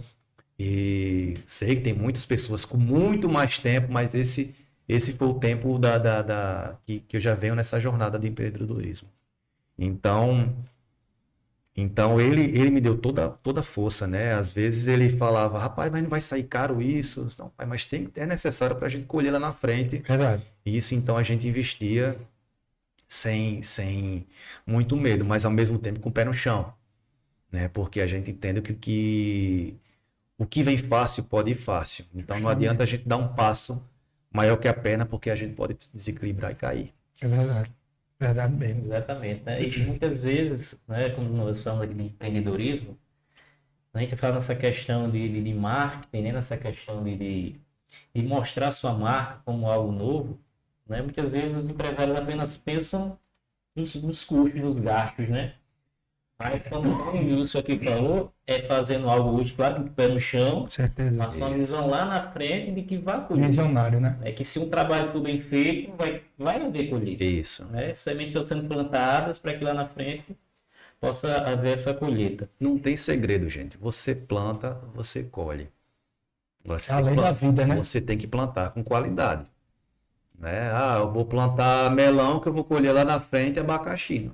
e 0.59 1.37
sei 1.45 1.75
que 1.75 1.81
tem 1.81 1.93
muitas 1.93 2.25
pessoas 2.25 2.65
com 2.65 2.77
muito 2.77 3.29
mais 3.29 3.59
tempo, 3.59 3.91
mas 3.91 4.15
esse, 4.15 4.55
esse 4.87 5.13
foi 5.13 5.27
o 5.27 5.33
tempo 5.35 5.77
da, 5.79 5.97
da, 5.97 6.21
da- 6.21 6.77
que, 6.85 6.99
que 7.01 7.17
eu 7.17 7.21
já 7.21 7.33
venho 7.35 7.55
nessa 7.55 7.79
jornada 7.79 8.19
de 8.19 8.27
empreendedorismo. 8.27 9.09
Então, 9.77 10.53
então 11.75 12.21
ele, 12.21 12.43
ele 12.57 12.69
me 12.69 12.79
deu 12.79 12.97
toda, 12.97 13.29
toda 13.29 13.61
a 13.61 13.63
força, 13.63 14.05
né? 14.05 14.33
Às 14.35 14.53
vezes 14.53 14.85
ele 14.87 15.09
falava, 15.09 15.57
rapaz, 15.57 15.91
mas 15.91 16.03
não 16.03 16.09
vai 16.09 16.21
sair 16.21 16.43
caro 16.43 16.81
isso? 16.81 17.27
Não, 17.39 17.49
pai, 17.49 17.65
mas 17.65 17.85
tem, 17.85 18.07
é 18.15 18.25
necessário 18.25 18.75
para 18.75 18.85
a 18.85 18.89
gente 18.89 19.05
colher 19.05 19.31
lá 19.31 19.39
na 19.39 19.51
frente. 19.51 19.97
Verdade. 19.99 20.43
E 20.65 20.77
isso 20.77 20.93
então 20.93 21.17
a 21.17 21.23
gente 21.23 21.47
investia 21.47 22.15
sem, 23.07 23.63
sem 23.63 24.27
muito 24.65 24.95
medo, 24.95 25.25
mas 25.25 25.45
ao 25.45 25.51
mesmo 25.51 25.79
tempo 25.79 25.99
com 25.99 26.09
o 26.09 26.11
pé 26.11 26.23
no 26.25 26.33
chão, 26.33 26.73
né? 27.51 27.67
Porque 27.67 28.01
a 28.01 28.07
gente 28.07 28.29
entende 28.31 28.61
que, 28.61 28.73
que 28.73 29.75
o 30.37 30.45
que 30.45 30.61
vem 30.63 30.77
fácil 30.77 31.23
pode 31.23 31.51
ir 31.51 31.55
fácil. 31.55 32.05
Então 32.13 32.39
não 32.39 32.49
adianta 32.49 32.83
a 32.83 32.85
gente 32.85 33.07
dar 33.07 33.17
um 33.17 33.33
passo 33.33 33.81
maior 34.31 34.57
que 34.57 34.67
a 34.67 34.73
perna, 34.73 35.05
porque 35.05 35.29
a 35.29 35.35
gente 35.35 35.53
pode 35.53 35.75
desequilibrar 35.93 36.51
e 36.51 36.55
cair. 36.55 36.93
É 37.21 37.27
verdade. 37.27 37.71
Verdade 38.23 38.53
mesmo. 38.55 38.81
Exatamente, 38.85 39.43
né? 39.43 39.61
E 39.63 39.85
muitas 39.85 40.23
vezes, 40.23 40.79
né, 40.87 41.09
quando 41.09 41.29
nós 41.31 41.61
falamos 41.63 41.85
aqui 41.85 41.93
de 41.93 42.03
empreendedorismo, 42.03 42.97
a 43.93 43.99
gente 44.01 44.15
fala 44.15 44.35
nessa 44.35 44.55
questão 44.55 45.09
de, 45.09 45.29
de, 45.29 45.43
de 45.43 45.53
marketing, 45.53 46.23
né? 46.23 46.31
nessa 46.33 46.57
questão 46.57 47.03
de, 47.03 47.15
de, 47.17 47.61
de 48.15 48.23
mostrar 48.23 48.71
sua 48.71 48.93
marca 48.93 49.41
como 49.45 49.67
algo 49.69 49.91
novo, 49.91 50.39
né? 50.87 51.01
Muitas 51.01 51.31
vezes 51.31 51.55
os 51.57 51.69
empresários 51.69 52.17
apenas 52.17 52.57
pensam 52.57 53.19
nos, 53.75 53.95
nos 53.95 54.23
custos, 54.25 54.61
nos 54.61 54.79
gastos, 54.79 55.29
né? 55.29 55.55
Mas 56.39 56.61
como 56.67 56.89
o 56.89 57.11
Wilson 57.17 57.59
aqui 57.59 57.79
falou, 57.79 58.33
é 58.45 58.59
fazendo 58.63 59.09
algo 59.09 59.39
útil, 59.39 59.55
claro, 59.55 59.75
com 59.83 59.87
o 59.87 59.91
pé 59.91 60.07
no 60.07 60.19
chão, 60.19 60.63
Com 60.63 60.69
certeza. 60.69 61.17
mas 61.17 61.29
uma 61.35 61.49
visão 61.51 61.87
lá 61.89 62.05
na 62.05 62.21
frente 62.31 62.71
de 62.71 62.81
que 62.83 62.97
vai 62.97 63.25
colher. 63.27 63.49
Visionário, 63.49 63.99
né? 63.99 64.17
É 64.23 64.31
que 64.31 64.43
se 64.43 64.59
um 64.59 64.69
trabalho 64.69 65.11
for 65.11 65.21
bem 65.21 65.39
feito, 65.39 65.95
vai, 65.95 66.21
vai 66.37 66.61
haver 66.61 66.89
colheita 66.89 67.23
Isso. 67.23 67.65
né? 67.65 67.93
Sementes 67.93 68.29
estão 68.29 68.45
sendo 68.45 68.67
plantadas 68.67 69.39
para 69.39 69.53
que 69.53 69.63
lá 69.63 69.73
na 69.73 69.87
frente 69.87 70.35
possa 70.99 71.37
haver 71.37 71.73
essa 71.73 71.93
colheita. 71.93 72.49
Não 72.59 72.77
tem 72.77 72.95
segredo, 72.95 73.49
gente. 73.49 73.77
Você 73.77 74.15
planta, 74.15 74.75
você 74.93 75.23
colhe. 75.23 75.69
Você 76.65 76.91
É 76.91 76.95
a 76.95 76.97
tem 76.97 77.05
que 77.05 77.09
lei 77.11 77.23
da 77.23 77.31
vida, 77.31 77.65
né? 77.65 77.75
Você 77.75 78.01
tem 78.01 78.17
que 78.17 78.27
plantar 78.27 78.71
com 78.71 78.83
qualidade. 78.83 79.45
Né? 80.37 80.71
Ah, 80.71 80.97
eu 80.99 81.11
vou 81.11 81.25
plantar 81.25 81.91
melão 81.91 82.39
que 82.39 82.47
eu 82.47 82.53
vou 82.53 82.63
colher 82.63 82.93
lá 82.93 83.05
na 83.05 83.19
frente 83.19 83.59
abacaxi. 83.59 84.31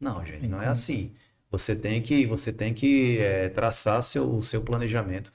Não, 0.00 0.24
gente, 0.24 0.46
não 0.48 0.58
é 0.60 0.64
como. 0.64 0.72
assim. 0.72 1.14
Você 1.58 1.76
tem 1.76 2.02
que, 2.02 2.26
você 2.26 2.52
tem 2.52 2.74
que 2.74 3.18
eh, 3.18 3.48
traçar 3.50 4.02
seu, 4.02 4.30
o 4.36 4.42
seu 4.42 4.62
planejamento. 4.62 5.32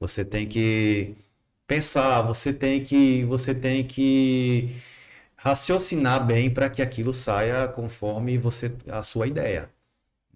Você 0.00 0.24
tem 0.24 0.48
que 0.48 1.16
pensar, 1.66 2.22
você 2.22 2.52
tem 2.52 2.82
que, 2.84 3.24
você 3.24 3.54
tem 3.54 3.86
que 3.86 4.70
raciocinar 5.36 6.24
bem 6.26 6.52
para 6.52 6.70
que 6.70 6.82
aquilo 6.82 7.12
saia 7.12 7.68
conforme 7.68 8.38
você 8.38 8.72
a 8.90 9.02
sua 9.02 9.26
ideia. 9.26 9.70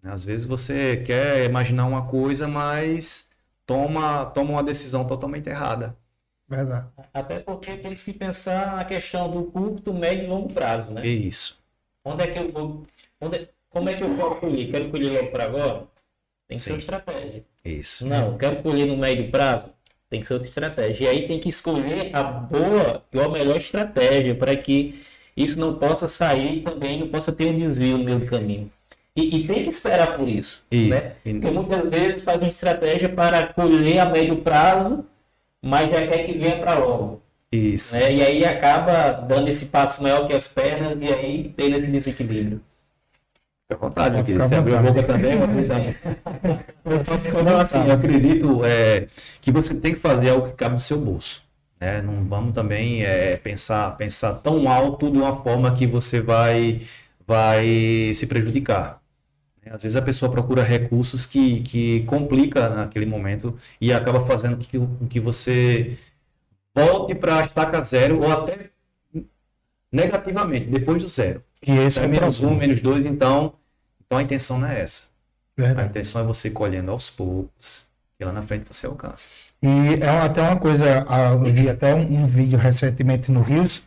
Às 0.02 0.25
vezes 0.25 0.47
você 0.47 0.97
quer 0.99 1.45
imaginar 1.45 1.87
uma 1.87 2.07
coisa, 2.07 2.49
mas 2.49 3.30
toma, 3.66 4.26
toma 4.26 4.52
uma 4.52 4.64
decisão 4.64 5.07
totalmente 5.07 5.49
errada. 5.49 5.97
Verdade. 6.49 6.88
Até 7.12 7.38
porque 7.40 7.76
temos 7.76 8.02
que 8.02 8.12
pensar 8.12 8.76
na 8.76 8.85
questão 8.85 9.30
do 9.30 9.45
curto, 9.50 9.92
médio 9.95 10.25
e 10.25 10.26
longo 10.26 10.52
prazo, 10.52 10.90
né? 10.90 11.02
É 11.02 11.09
isso. 11.09 11.59
Onde 12.04 12.25
é 12.25 12.33
que 12.33 12.38
eu 12.38 12.50
vou. 12.50 12.87
Onde, 13.21 13.37
é- 13.38 13.49
como 13.71 13.89
é 13.89 13.95
que 13.95 14.03
eu 14.03 14.15
quero 14.15 14.35
colher? 14.37 14.71
Quero 14.71 14.89
colher 14.91 15.13
logo 15.13 15.31
para 15.31 15.45
agora? 15.45 15.87
Tem 16.49 16.57
que 16.57 16.59
ser 16.59 16.71
Sim. 16.71 16.73
uma 16.73 16.79
estratégia. 16.79 17.45
Isso. 17.65 18.07
Não, 18.07 18.39
quero 18.39 18.57
colher 18.63 18.87
no 18.87 18.97
médio 18.97 19.31
prazo? 19.31 19.71
Tem 20.09 20.21
que 20.21 20.27
ser 20.27 20.35
outra 20.35 20.49
estratégia. 20.49 21.05
E 21.05 21.09
aí 21.09 21.29
tem 21.29 21.39
que 21.39 21.51
escolher 21.51 22.11
a 22.15 22.23
boa 22.23 23.05
e 23.13 23.21
a 23.21 23.29
melhor 23.29 23.59
estratégia 23.59 24.35
para 24.35 24.57
que 24.57 25.03
isso 25.37 25.61
não 25.61 25.75
possa 25.75 26.09
sair 26.09 26.63
também, 26.63 26.99
não 26.99 27.09
possa 27.09 27.31
ter 27.31 27.47
um 27.47 27.57
desvio 27.57 27.99
no 27.99 28.05
meio 28.05 28.19
do 28.21 28.27
caminho. 28.27 28.71
E, 29.15 29.37
e 29.37 29.47
tem 29.47 29.63
que 29.65 29.69
esperar 29.69 30.17
por 30.17 30.29
isso. 30.29 30.65
Isso. 30.71 30.91
Né? 30.91 31.13
Porque 31.23 31.51
muitas 31.51 31.91
vezes 31.91 32.25
faz 32.25 32.41
uma 32.41 32.49
estratégia 32.49 33.09
para 33.09 33.49
colher 33.49 33.99
a 33.99 34.07
médio 34.07 34.37
prazo, 34.37 35.05
mas 35.61 35.91
já 35.91 36.07
quer 36.07 36.25
que 36.25 36.33
venha 36.33 36.59
para 36.59 36.79
logo. 36.79 37.21
Isso. 37.53 37.97
Né? 37.97 38.15
E 38.15 38.23
aí 38.23 38.45
acaba 38.45 39.13
dando 39.13 39.49
esse 39.49 39.67
passo 39.67 40.03
maior 40.03 40.27
que 40.27 40.35
as 40.35 40.49
pernas 40.49 40.99
e 41.01 41.13
aí 41.13 41.53
tem 41.57 41.73
esse 41.73 41.87
desequilíbrio. 41.87 42.61
Fica 43.71 43.75
à 43.75 43.77
vontade, 43.77 44.15
meu 44.15 44.25
querido. 44.25 44.49
Você 44.49 44.55
abriu 44.55 44.79
a 44.79 44.83
boca 44.83 45.03
também, 45.03 45.33
eu. 45.33 45.47
Não, 47.45 47.59
assim, 47.61 47.87
eu 47.87 47.93
acredito 47.93 48.65
é, 48.65 49.09
que 49.43 49.53
você 49.53 49.75
tem 49.75 49.93
que 49.93 50.01
fazer 50.01 50.31
algo 50.31 50.49
que 50.49 50.55
cabe 50.55 50.73
no 50.75 50.81
seu 50.81 50.99
bolso. 50.99 51.43
Né? 51.79 52.01
Não 52.01 52.25
vamos 52.25 52.55
também 52.55 53.05
é, 53.05 53.37
pensar, 53.37 53.95
pensar 53.99 54.35
tão 54.37 54.71
alto 54.71 55.11
de 55.11 55.19
uma 55.19 55.43
forma 55.43 55.75
que 55.75 55.87
você 55.87 56.21
vai, 56.23 56.81
vai 57.27 58.13
se 58.15 58.27
prejudicar. 58.27 59.03
né? 59.63 59.73
Às 59.75 59.83
vezes 59.83 59.97
a 59.97 60.03
pessoa 60.03 60.33
procura 60.33 60.63
recursos 60.63 61.27
que, 61.27 61.61
que 61.61 62.05
complica 62.05 62.71
naquele 62.71 63.05
momento 63.05 63.55
e 63.79 63.93
acaba 63.93 64.25
fazendo 64.27 64.57
com 64.57 64.63
que, 64.65 64.79
com 64.79 65.07
que 65.09 65.21
você 65.21 65.99
volte 66.75 67.15
para 67.15 67.41
a 67.41 67.43
estaca 67.43 67.81
zero 67.83 68.23
ou 68.23 68.33
até 68.33 68.71
negativamente, 69.92 70.66
depois 70.66 71.02
do 71.02 71.09
zero. 71.09 71.42
E 71.66 71.73
esse 71.78 72.00
é 72.00 72.04
É 72.04 72.07
o 72.07 72.11
menos 72.11 72.40
um, 72.40 72.54
menos 72.54 72.80
dois, 72.80 73.07
então, 73.07 73.54
então 74.04 74.18
a 74.18 74.23
intenção 74.23 74.59
não 74.59 74.68
é 74.68 74.80
essa. 74.80 75.04
A 75.59 75.62
Verdade. 75.62 75.88
intenção 75.90 76.21
é 76.21 76.25
você 76.25 76.50
colhendo 76.50 76.90
aos 76.90 77.11
poucos, 77.11 77.85
e 78.21 78.25
lá 78.25 78.33
na 78.33 78.42
frente 78.42 78.66
você 78.71 78.87
alcança. 78.87 79.28
E 79.62 79.95
é 80.00 80.09
até 80.09 80.40
uma 80.40 80.57
coisa, 80.57 81.04
eu 81.33 81.52
vi 81.52 81.68
até 81.68 81.95
um, 81.95 82.23
um 82.23 82.26
vídeo 82.26 82.59
recentemente 82.59 83.30
no 83.30 83.42
Rios, 83.42 83.85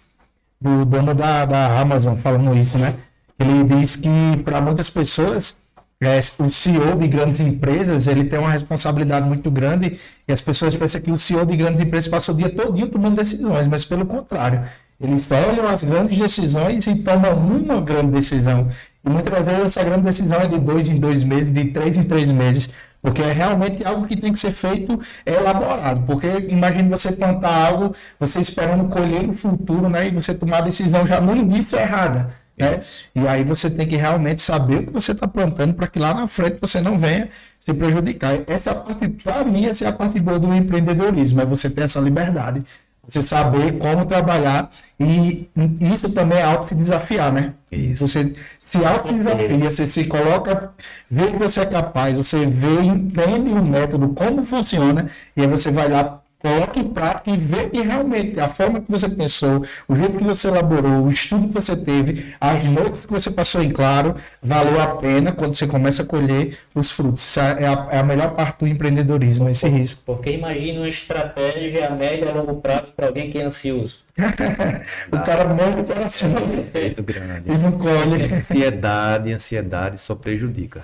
do 0.59 0.85
dono 0.85 1.15
da, 1.15 1.45
da 1.45 1.79
Amazon 1.79 2.15
falando 2.15 2.55
isso, 2.55 2.77
né? 2.77 2.95
Ele 3.39 3.63
diz 3.63 3.95
que 3.95 4.09
para 4.43 4.61
muitas 4.61 4.89
pessoas, 4.89 5.57
é, 5.99 6.19
o 6.37 6.49
CEO 6.51 6.95
de 6.97 7.07
grandes 7.07 7.39
empresas, 7.39 8.05
ele 8.07 8.25
tem 8.25 8.37
uma 8.37 8.51
responsabilidade 8.51 9.25
muito 9.27 9.49
grande 9.49 9.99
e 10.27 10.31
as 10.31 10.41
pessoas 10.41 10.75
pensam 10.75 11.01
que 11.01 11.11
o 11.11 11.17
CEO 11.17 11.45
de 11.45 11.57
grandes 11.57 11.79
empresas 11.79 12.07
passa 12.09 12.31
o 12.31 12.35
dia 12.35 12.49
todo 12.49 12.87
tomando 12.89 13.15
decisões, 13.15 13.65
mas 13.67 13.83
pelo 13.85 14.05
contrário, 14.05 14.67
eles 15.01 15.27
olham 15.31 15.67
as 15.67 15.83
grandes 15.83 16.17
decisões 16.17 16.85
e 16.87 16.95
tomam 16.95 17.33
uma 17.33 17.81
grande 17.81 18.11
decisão. 18.11 18.69
E 19.03 19.09
muitas 19.09 19.45
vezes 19.45 19.65
essa 19.65 19.83
grande 19.83 20.03
decisão 20.03 20.39
é 20.39 20.47
de 20.47 20.59
dois 20.59 20.87
em 20.89 20.99
dois 20.99 21.23
meses, 21.23 21.51
de 21.51 21.65
três 21.65 21.97
em 21.97 22.03
três 22.03 22.27
meses, 22.27 22.69
porque 23.01 23.21
é 23.21 23.31
realmente 23.31 23.83
algo 23.83 24.05
que 24.05 24.15
tem 24.15 24.31
que 24.31 24.39
ser 24.39 24.51
feito 24.51 24.99
elaborado. 25.25 26.03
Porque 26.05 26.27
imagine 26.49 26.87
você 26.87 27.11
plantar 27.11 27.67
algo, 27.67 27.95
você 28.19 28.39
esperando 28.39 28.87
colher 28.89 29.23
no 29.23 29.33
futuro, 29.33 29.89
né? 29.89 30.07
E 30.07 30.11
você 30.11 30.33
tomar 30.33 30.59
a 30.59 30.61
decisão 30.61 31.05
já 31.07 31.19
no 31.19 31.35
início 31.35 31.79
errada. 31.79 32.35
Né? 32.57 32.77
E 33.15 33.27
aí 33.27 33.43
você 33.43 33.69
tem 33.69 33.87
que 33.87 33.95
realmente 33.95 34.41
saber 34.41 34.81
o 34.81 34.85
que 34.87 34.93
você 34.93 35.13
está 35.13 35.27
plantando 35.27 35.73
para 35.73 35.87
que 35.87 35.97
lá 35.97 36.13
na 36.13 36.27
frente 36.27 36.57
você 36.61 36.79
não 36.79 36.97
venha 36.99 37.29
se 37.59 37.73
prejudicar. 37.73 38.35
Essa 38.45 38.69
é 38.69 38.73
a 38.73 38.75
parte, 38.75 39.09
para 39.09 39.43
mim, 39.43 39.65
essa 39.65 39.85
é 39.85 39.87
a 39.87 39.91
parte 39.91 40.19
boa 40.19 40.37
do 40.37 40.53
empreendedorismo, 40.53 41.41
é 41.41 41.45
você 41.45 41.69
ter 41.69 41.83
essa 41.83 41.99
liberdade, 41.99 42.63
você 43.11 43.21
saber 43.21 43.77
como 43.77 44.05
trabalhar 44.05 44.69
e 44.99 45.49
isso 45.81 46.09
também 46.09 46.39
é 46.39 46.43
auto 46.43 46.67
se 46.69 46.75
desafiar, 46.75 47.31
né? 47.31 47.53
Isso. 47.71 48.07
Você 48.07 48.33
se 48.59 48.83
autodesafia, 48.85 49.69
você 49.69 49.85
se 49.85 50.05
coloca, 50.05 50.71
vê 51.09 51.27
que 51.27 51.37
você 51.37 51.61
é 51.61 51.65
capaz, 51.65 52.15
você 52.15 52.45
vê, 52.45 52.81
entende 52.83 53.49
o 53.49 53.63
método, 53.63 54.09
como 54.09 54.43
funciona, 54.43 55.09
e 55.35 55.41
aí 55.41 55.47
você 55.47 55.71
vai 55.71 55.89
lá 55.89 56.20
coloque 56.41 56.79
em 56.79 56.89
prática 56.89 57.29
e 57.29 57.37
vê 57.37 57.69
que 57.69 57.81
realmente 57.81 58.39
a 58.39 58.47
forma 58.47 58.81
que 58.81 58.91
você 58.91 59.07
pensou, 59.07 59.63
o 59.87 59.95
jeito 59.95 60.17
que 60.17 60.23
você 60.23 60.47
elaborou, 60.47 61.05
o 61.05 61.09
estudo 61.09 61.47
que 61.47 61.53
você 61.53 61.75
teve, 61.75 62.33
as 62.41 62.63
noites 62.63 63.05
que 63.05 63.11
você 63.11 63.29
passou 63.29 63.61
em 63.61 63.69
claro, 63.69 64.15
valeu 64.41 64.81
a 64.81 64.87
pena 64.95 65.31
quando 65.31 65.55
você 65.55 65.67
começa 65.67 66.01
a 66.01 66.05
colher 66.05 66.57
os 66.73 66.91
frutos. 66.91 67.23
Isso 67.23 67.39
é 67.39 67.67
a, 67.67 67.87
é 67.91 67.99
a 67.99 68.03
melhor 68.03 68.33
parte 68.33 68.59
do 68.59 68.67
empreendedorismo, 68.67 69.47
esse 69.49 69.67
risco. 69.69 70.01
Porque 70.05 70.31
imagina 70.31 70.79
uma 70.79 70.89
estratégia 70.89 71.87
a 71.87 71.91
médio 71.91 72.25
e 72.25 72.29
a 72.29 72.33
longo 72.33 72.55
prazo 72.55 72.91
para 72.95 73.07
alguém 73.07 73.29
que 73.29 73.37
é 73.37 73.43
ansioso. 73.43 73.99
o 75.11 75.19
cara 75.23 75.45
morre 75.45 75.75
do 75.75 75.83
coração. 75.83 76.29
Muito 76.29 77.03
grande. 77.03 77.49
Eles 77.49 77.63
não 77.63 77.71
colhem. 77.73 78.33
Ansiedade, 78.33 79.31
ansiedade 79.31 80.01
só 80.01 80.15
prejudica. 80.15 80.83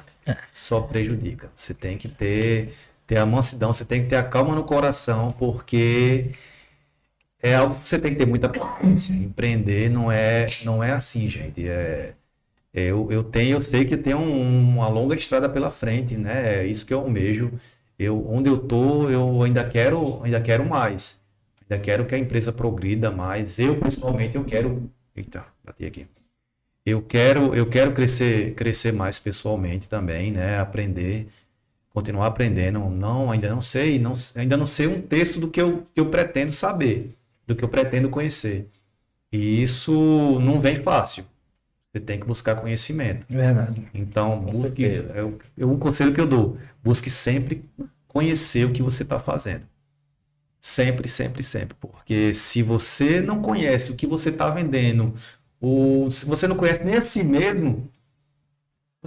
Só 0.52 0.82
prejudica. 0.82 1.50
Você 1.56 1.74
tem 1.74 1.98
que 1.98 2.08
ter 2.08 2.74
ter 3.08 3.18
a 3.18 3.26
mansidão, 3.26 3.74
você 3.74 3.86
tem 3.86 4.04
que 4.04 4.10
ter 4.10 4.18
a 4.18 4.24
calma 4.24 4.54
no 4.54 4.64
coração, 4.66 5.32
porque 5.40 6.32
é 7.42 7.56
algo 7.56 7.76
que 7.80 7.88
você 7.88 7.98
tem 7.98 8.12
que 8.12 8.18
ter 8.18 8.28
muita 8.28 8.50
paciência. 8.50 9.14
Empreender 9.14 9.90
não 9.90 10.12
é, 10.12 10.48
não 10.64 10.84
é 10.84 10.92
assim, 10.92 11.28
gente. 11.30 11.68
É, 11.68 12.14
é 12.74 12.82
eu, 12.84 13.08
eu 13.12 13.24
tenho, 13.24 13.56
eu 13.56 13.60
sei 13.62 13.86
que 13.86 13.96
tem 13.98 14.14
um, 14.14 14.74
uma 14.74 14.90
longa 14.90 15.16
estrada 15.16 15.48
pela 15.50 15.72
frente, 15.72 16.18
né? 16.18 16.62
É 16.62 16.66
isso 16.68 16.86
que 16.86 16.94
eu 16.94 17.00
almejo. 17.00 17.52
Eu, 17.98 18.30
onde 18.30 18.50
eu 18.50 18.58
tô, 18.58 19.10
eu 19.10 19.42
ainda 19.42 19.64
quero, 19.64 20.22
ainda 20.24 20.42
quero 20.42 20.66
mais. 20.66 21.20
Ainda 21.70 21.82
quero 21.82 22.06
que 22.06 22.16
a 22.16 22.18
empresa 22.18 22.52
progrida 22.52 23.12
mais. 23.12 23.58
Eu, 23.60 23.80
pessoalmente, 23.80 24.36
eu 24.36 24.44
quero. 24.46 24.92
Eita, 25.16 25.46
bati 25.64 25.86
aqui. 25.86 26.08
Eu 26.86 27.02
quero, 27.02 27.54
eu 27.56 27.66
quero 27.70 27.94
crescer, 27.94 28.54
crescer 28.56 28.94
mais 28.94 29.20
pessoalmente 29.20 29.90
também, 29.90 30.32
né? 30.32 30.60
Aprender 30.60 31.28
continuar 31.98 32.28
aprendendo. 32.28 32.80
Não, 32.92 33.32
ainda 33.32 33.50
não 33.50 33.62
sei, 33.62 33.98
não, 33.98 34.14
ainda 34.36 34.56
não 34.56 34.68
sei 34.68 34.86
um 34.86 35.02
terço 35.02 35.40
do 35.40 35.50
que 35.50 35.60
eu, 35.60 35.88
que 35.96 36.00
eu 36.00 36.06
pretendo 36.12 36.52
saber, 36.52 37.18
do 37.48 37.56
que 37.56 37.64
eu 37.64 37.68
pretendo 37.68 38.08
conhecer. 38.08 38.70
E 39.32 39.64
isso 39.64 40.40
não 40.40 40.62
vem 40.62 40.84
fácil. 40.84 41.26
Você 41.92 42.00
tem 42.00 42.20
que 42.20 42.28
buscar 42.28 42.56
conhecimento. 42.56 43.26
Verdade. 43.28 43.88
Então, 43.96 44.40
busque. 44.40 44.86
É 44.86 45.24
o, 45.24 45.40
é 45.58 45.66
um 45.66 45.80
conselho 45.80 46.14
que 46.14 46.22
eu 46.22 46.28
dou. 46.28 46.58
Busque 46.84 47.10
sempre 47.10 47.66
conhecer 48.08 48.66
o 48.66 48.72
que 48.72 48.84
você 48.84 49.02
está 49.02 49.18
fazendo. 49.18 49.64
Sempre, 50.60 51.08
sempre, 51.08 51.42
sempre. 51.42 51.76
Porque 51.80 52.32
se 52.32 52.62
você 52.62 53.22
não 53.22 53.42
conhece 53.42 53.92
o 53.92 53.96
que 53.96 54.06
você 54.06 54.30
está 54.30 54.52
vendendo, 54.52 55.16
ou 55.60 56.12
se 56.12 56.28
você 56.28 56.48
não 56.48 56.56
conhece 56.56 56.84
nem 56.84 56.96
a 56.96 57.02
si 57.02 57.24
mesmo, 57.24 57.90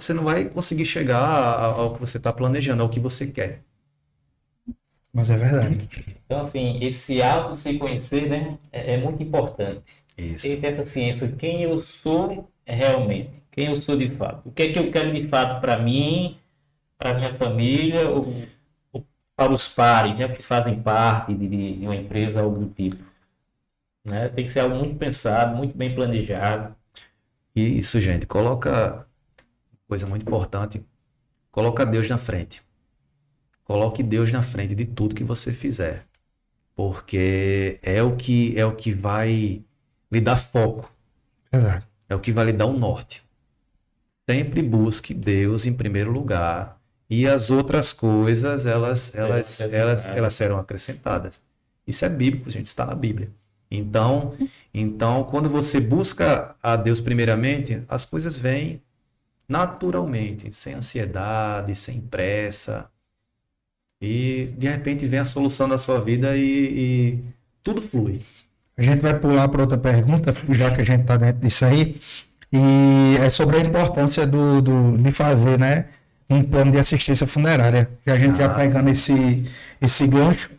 você 0.03 0.13
não 0.13 0.23
vai 0.23 0.45
conseguir 0.45 0.85
chegar 0.85 1.19
ao 1.19 1.93
que 1.93 1.99
você 1.99 2.17
está 2.17 2.31
planejando, 2.31 2.83
ao 2.83 2.89
que 2.89 2.99
você 2.99 3.27
quer. 3.27 3.61
Mas 5.13 5.29
é 5.29 5.37
verdade. 5.37 5.89
Então, 6.25 6.41
assim, 6.41 6.77
esse 6.81 7.21
auto 7.21 7.55
se 7.55 7.77
conhecer, 7.77 8.29
né, 8.29 8.57
é, 8.71 8.93
é 8.93 8.97
muito 8.97 9.21
importante. 9.21 10.01
Isso. 10.17 10.47
E 10.47 10.65
essa 10.65 10.85
ciência, 10.85 11.27
quem 11.29 11.63
eu 11.63 11.81
sou 11.81 12.49
realmente, 12.65 13.43
quem 13.51 13.67
eu 13.67 13.75
sou 13.81 13.97
de 13.97 14.09
fato. 14.09 14.47
O 14.47 14.51
que 14.51 14.63
é 14.63 14.71
que 14.71 14.79
eu 14.79 14.89
quero 14.91 15.11
de 15.11 15.27
fato 15.27 15.59
para 15.59 15.77
mim, 15.77 16.37
para 16.97 17.15
minha 17.15 17.33
família, 17.33 18.09
ou, 18.09 18.33
ou, 18.93 19.05
para 19.35 19.51
os 19.51 19.67
pares, 19.67 20.15
né, 20.17 20.27
que 20.29 20.41
fazem 20.41 20.81
parte 20.81 21.33
de, 21.33 21.47
de 21.75 21.85
uma 21.85 21.95
empresa, 21.95 22.41
algo 22.41 22.59
do 22.59 22.69
tipo. 22.73 23.03
Né? 24.05 24.29
Tem 24.29 24.45
que 24.45 24.51
ser 24.51 24.61
algo 24.61 24.75
muito 24.75 24.95
pensado, 24.95 25.55
muito 25.55 25.77
bem 25.77 25.93
planejado. 25.93 26.75
Isso, 27.53 27.99
gente. 27.99 28.25
Coloca 28.25 29.05
coisa 29.91 30.07
muito 30.07 30.21
importante, 30.21 30.81
coloca 31.51 31.85
Deus 31.85 32.07
na 32.07 32.17
frente. 32.17 32.63
Coloque 33.65 34.01
Deus 34.01 34.31
na 34.31 34.41
frente 34.41 34.73
de 34.73 34.85
tudo 34.85 35.13
que 35.13 35.21
você 35.21 35.51
fizer, 35.51 36.05
porque 36.73 37.77
é 37.83 38.01
o 38.01 38.15
que 38.15 38.57
é 38.57 38.65
o 38.65 38.73
que 38.73 38.93
vai 38.93 39.61
lhe 40.09 40.21
dar 40.21 40.37
foco. 40.37 40.89
Verdade. 41.51 41.85
É 42.07 42.15
o 42.15 42.21
que 42.21 42.31
vai 42.31 42.45
lhe 42.45 42.53
dar 42.53 42.67
um 42.67 42.79
norte. 42.79 43.21
Sempre 44.29 44.61
busque 44.63 45.13
Deus 45.13 45.65
em 45.65 45.73
primeiro 45.73 46.09
lugar 46.09 46.79
e 47.09 47.27
as 47.27 47.51
outras 47.51 47.91
coisas 47.91 48.65
elas 48.65 49.13
elas 49.13 49.59
elas 49.59 50.05
elas 50.07 50.33
serão 50.33 50.57
acrescentadas. 50.57 51.41
Isso 51.85 52.05
é 52.05 52.09
bíblico, 52.09 52.49
gente, 52.49 52.67
está 52.67 52.85
na 52.85 52.95
Bíblia. 52.95 53.29
Então, 53.69 54.35
então 54.73 55.25
quando 55.25 55.49
você 55.49 55.81
busca 55.81 56.55
a 56.63 56.77
Deus 56.77 57.01
primeiramente, 57.01 57.83
as 57.89 58.05
coisas 58.05 58.37
vêm 58.37 58.81
naturalmente, 59.51 60.53
sem 60.53 60.75
ansiedade, 60.75 61.75
sem 61.75 61.99
pressa. 61.99 62.89
E 64.01 64.53
de 64.57 64.67
repente 64.69 65.05
vem 65.05 65.19
a 65.19 65.25
solução 65.25 65.67
da 65.67 65.77
sua 65.77 65.99
vida 65.99 66.37
e, 66.37 66.41
e 66.41 67.23
tudo 67.61 67.81
flui. 67.81 68.21
A 68.77 68.81
gente 68.81 69.01
vai 69.01 69.19
pular 69.19 69.47
para 69.49 69.61
outra 69.61 69.77
pergunta, 69.77 70.33
já 70.51 70.73
que 70.73 70.81
a 70.81 70.85
gente 70.85 71.01
está 71.01 71.17
dentro 71.17 71.41
disso 71.41 71.65
aí. 71.65 71.99
E 72.51 73.17
é 73.19 73.29
sobre 73.29 73.57
a 73.57 73.59
importância 73.59 74.25
do, 74.25 74.61
do, 74.61 74.97
de 74.97 75.11
fazer 75.11 75.59
né, 75.59 75.89
um 76.29 76.43
plano 76.43 76.71
de 76.71 76.79
assistência 76.79 77.27
funerária. 77.27 77.91
Que 78.05 78.11
a 78.11 78.17
gente 78.17 78.35
ah, 78.41 78.47
já 78.47 78.49
pegando 78.49 78.89
esse, 78.89 79.43
esse 79.81 80.07
gancho. 80.07 80.49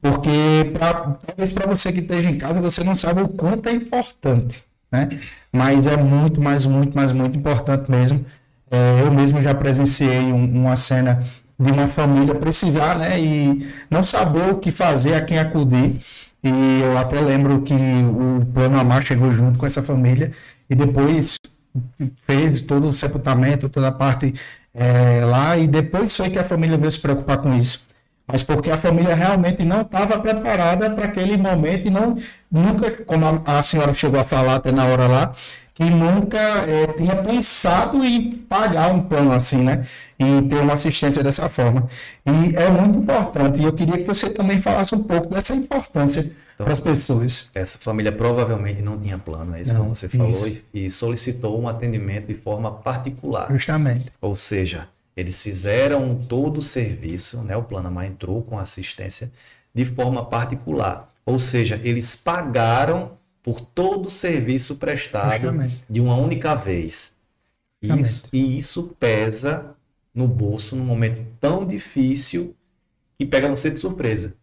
Porque 0.00 0.70
pra, 0.72 0.94
talvez 1.26 1.50
para 1.50 1.66
você 1.66 1.92
que 1.92 2.00
esteja 2.00 2.30
em 2.30 2.38
casa, 2.38 2.60
você 2.62 2.82
não 2.82 2.96
sabe 2.96 3.20
o 3.20 3.28
quanto 3.28 3.68
é 3.68 3.72
importante 3.72 4.64
né? 4.92 5.08
Mas 5.50 5.86
é 5.86 5.96
muito, 5.96 6.40
mais, 6.40 6.66
muito, 6.66 6.94
mais, 6.94 7.10
muito 7.10 7.36
importante 7.36 7.90
mesmo. 7.90 8.24
É, 8.70 9.02
eu 9.02 9.12
mesmo 9.12 9.40
já 9.40 9.54
presenciei 9.54 10.20
um, 10.32 10.44
uma 10.60 10.76
cena 10.76 11.24
de 11.58 11.70
uma 11.72 11.86
família 11.86 12.34
precisar, 12.34 12.98
né? 12.98 13.18
E 13.20 13.66
não 13.90 14.02
saber 14.02 14.50
o 14.50 14.58
que 14.58 14.70
fazer, 14.70 15.14
a 15.14 15.22
quem 15.22 15.38
acudir. 15.38 16.00
E 16.44 16.80
eu 16.82 16.98
até 16.98 17.20
lembro 17.20 17.62
que 17.62 17.74
o 17.74 18.44
Plano 18.52 18.78
Amar 18.78 19.02
chegou 19.02 19.32
junto 19.32 19.58
com 19.58 19.66
essa 19.66 19.82
família 19.82 20.32
e 20.68 20.74
depois 20.74 21.36
fez 22.26 22.62
todo 22.62 22.88
o 22.88 22.96
sepultamento, 22.96 23.68
toda 23.68 23.88
a 23.88 23.92
parte 23.92 24.34
é, 24.74 25.24
lá, 25.24 25.56
e 25.56 25.66
depois 25.66 26.14
foi 26.16 26.30
que 26.30 26.38
a 26.38 26.44
família 26.44 26.76
veio 26.76 26.90
se 26.90 26.98
preocupar 26.98 27.38
com 27.38 27.54
isso 27.54 27.91
mas 28.32 28.42
porque 28.42 28.70
a 28.70 28.78
família 28.78 29.14
realmente 29.14 29.62
não 29.62 29.82
estava 29.82 30.18
preparada 30.18 30.88
para 30.88 31.04
aquele 31.04 31.36
momento 31.36 31.86
e 31.86 31.90
não 31.90 32.16
nunca, 32.50 32.90
como 33.04 33.42
a, 33.44 33.62
senhora 33.62 33.92
chegou 33.92 34.18
a 34.18 34.24
falar 34.24 34.56
até 34.56 34.72
na 34.72 34.86
hora 34.86 35.06
lá, 35.06 35.32
que 35.74 35.84
nunca 35.84 36.38
é, 36.38 36.86
tinha 36.96 37.14
pensado 37.16 38.02
em 38.02 38.32
pagar 38.32 38.90
um 38.90 39.02
plano 39.02 39.32
assim, 39.32 39.58
né? 39.58 39.84
E 40.18 40.42
ter 40.48 40.60
uma 40.60 40.72
assistência 40.72 41.22
dessa 41.22 41.46
forma. 41.46 41.88
E 42.24 42.56
é 42.56 42.70
muito 42.70 42.98
importante. 42.98 43.60
E 43.60 43.64
eu 43.64 43.72
queria 43.72 43.98
que 43.98 44.04
você 44.04 44.30
também 44.30 44.60
falasse 44.60 44.94
um 44.94 45.02
pouco 45.02 45.28
dessa 45.28 45.54
importância 45.54 46.20
então, 46.54 46.64
para 46.64 46.72
as 46.72 46.80
pessoas. 46.80 47.50
Essa 47.54 47.78
família 47.78 48.12
provavelmente 48.12 48.80
não 48.80 48.98
tinha 48.98 49.18
plano, 49.18 49.56
é 49.56 49.60
isso 49.60 49.74
não, 49.74 49.90
que 49.90 49.98
você 49.98 50.08
falou, 50.08 50.48
e, 50.48 50.64
e 50.72 50.90
solicitou 50.90 51.60
um 51.60 51.68
atendimento 51.68 52.28
de 52.28 52.34
forma 52.34 52.72
particular. 52.72 53.50
Justamente. 53.50 54.06
Ou 54.20 54.34
seja, 54.34 54.88
eles 55.16 55.42
fizeram 55.42 56.16
todo 56.16 56.58
o 56.58 56.62
serviço, 56.62 57.42
né? 57.42 57.56
o 57.56 57.62
Planamar 57.62 58.06
entrou 58.06 58.42
com 58.42 58.58
assistência 58.58 59.30
de 59.74 59.84
forma 59.84 60.24
particular. 60.24 61.12
Ou 61.24 61.38
seja, 61.38 61.80
eles 61.84 62.16
pagaram 62.16 63.18
por 63.42 63.60
todo 63.60 64.06
o 64.06 64.10
serviço 64.10 64.76
prestado 64.76 65.32
Justamente. 65.32 65.84
de 65.88 66.00
uma 66.00 66.16
única 66.16 66.54
vez. 66.54 67.12
Isso, 67.80 68.28
e 68.32 68.58
isso 68.58 68.94
pesa 68.98 69.74
no 70.14 70.28
bolso 70.28 70.76
num 70.76 70.84
momento 70.84 71.24
tão 71.40 71.66
difícil 71.66 72.54
que 73.18 73.26
pega 73.26 73.48
você 73.48 73.70
de 73.70 73.78
surpresa. 73.78 74.34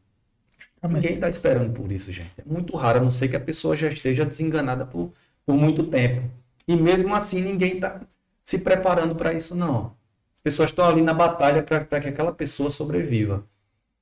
Justamente. 0.57 1.01
Ninguém 1.01 1.15
está 1.15 1.29
esperando 1.29 1.71
por 1.73 1.91
isso, 1.91 2.11
gente. 2.11 2.31
É 2.37 2.43
muito 2.45 2.75
raro, 2.75 2.99
a 2.99 3.01
não 3.01 3.09
ser 3.09 3.29
que 3.29 3.35
a 3.35 3.39
pessoa 3.39 3.75
já 3.75 3.87
esteja 3.87 4.25
desenganada 4.25 4.85
por, 4.85 5.13
por 5.45 5.55
muito 5.55 5.83
tempo. 5.83 6.29
E 6.67 6.75
mesmo 6.75 7.15
assim, 7.15 7.41
ninguém 7.41 7.75
está 7.75 8.01
se 8.43 8.59
preparando 8.59 9.15
para 9.15 9.33
isso, 9.33 9.55
não. 9.55 9.93
As 10.39 10.41
pessoas 10.41 10.69
estão 10.69 10.87
ali 10.87 11.01
na 11.01 11.13
batalha 11.13 11.61
para 11.61 11.99
que 11.99 12.07
aquela 12.07 12.31
pessoa 12.31 12.69
sobreviva. 12.69 13.45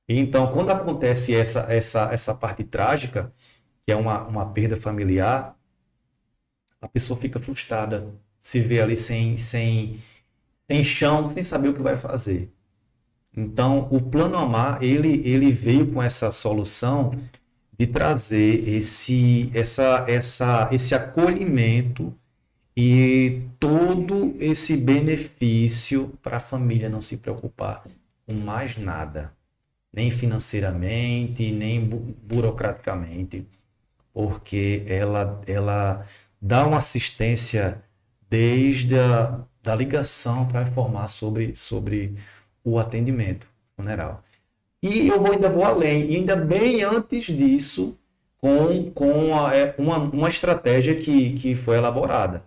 E 0.08 0.16
então, 0.16 0.48
quando 0.48 0.70
acontece 0.70 1.34
essa, 1.34 1.66
essa, 1.68 2.12
essa 2.12 2.32
parte 2.32 2.62
trágica, 2.62 3.32
que 3.84 3.90
é 3.90 3.96
uma, 3.96 4.22
uma 4.22 4.46
perda 4.46 4.76
familiar, 4.76 5.58
a 6.80 6.86
pessoa 6.86 7.18
fica 7.18 7.40
frustrada, 7.40 8.14
se 8.40 8.60
vê 8.60 8.80
ali 8.80 8.96
sem, 8.96 9.36
sem, 9.36 9.98
sem 10.70 10.84
chão, 10.84 11.26
sem 11.34 11.42
saber 11.42 11.70
o 11.70 11.74
que 11.74 11.82
vai 11.82 11.98
fazer. 11.98 12.52
Então, 13.36 13.88
o 13.90 14.00
Plano 14.00 14.38
Amar, 14.38 14.80
ele, 14.80 15.20
ele 15.28 15.50
veio 15.50 15.92
com 15.92 16.00
essa 16.00 16.30
solução 16.30 17.18
de 17.76 17.84
trazer 17.84 18.68
esse, 18.68 19.50
essa, 19.52 20.04
essa, 20.06 20.68
esse 20.70 20.94
acolhimento 20.94 22.14
e 22.80 23.42
todo 23.58 24.36
esse 24.38 24.76
benefício 24.76 26.16
para 26.22 26.36
a 26.36 26.40
família 26.40 26.88
não 26.88 27.00
se 27.00 27.16
preocupar 27.16 27.82
com 28.24 28.32
mais 28.32 28.76
nada, 28.76 29.32
nem 29.92 30.12
financeiramente, 30.12 31.50
nem 31.50 31.84
bu 31.84 31.96
burocraticamente, 32.22 33.44
porque 34.14 34.84
ela, 34.86 35.40
ela 35.48 36.06
dá 36.40 36.64
uma 36.64 36.78
assistência 36.78 37.82
desde 38.30 38.96
a 38.96 39.40
da 39.60 39.74
ligação 39.74 40.46
para 40.46 40.62
informar 40.62 41.08
sobre, 41.08 41.56
sobre 41.56 42.14
o 42.62 42.78
atendimento 42.78 43.48
funeral. 43.74 44.22
E 44.80 45.08
eu 45.08 45.20
vou, 45.20 45.32
ainda 45.32 45.50
vou 45.50 45.64
além. 45.64 46.12
E 46.12 46.16
ainda 46.16 46.36
bem 46.36 46.84
antes 46.84 47.24
disso, 47.24 47.98
com, 48.40 48.88
com 48.92 49.36
a, 49.36 49.52
é, 49.52 49.74
uma, 49.76 49.98
uma 49.98 50.28
estratégia 50.28 50.94
que, 50.94 51.32
que 51.32 51.56
foi 51.56 51.76
elaborada. 51.76 52.46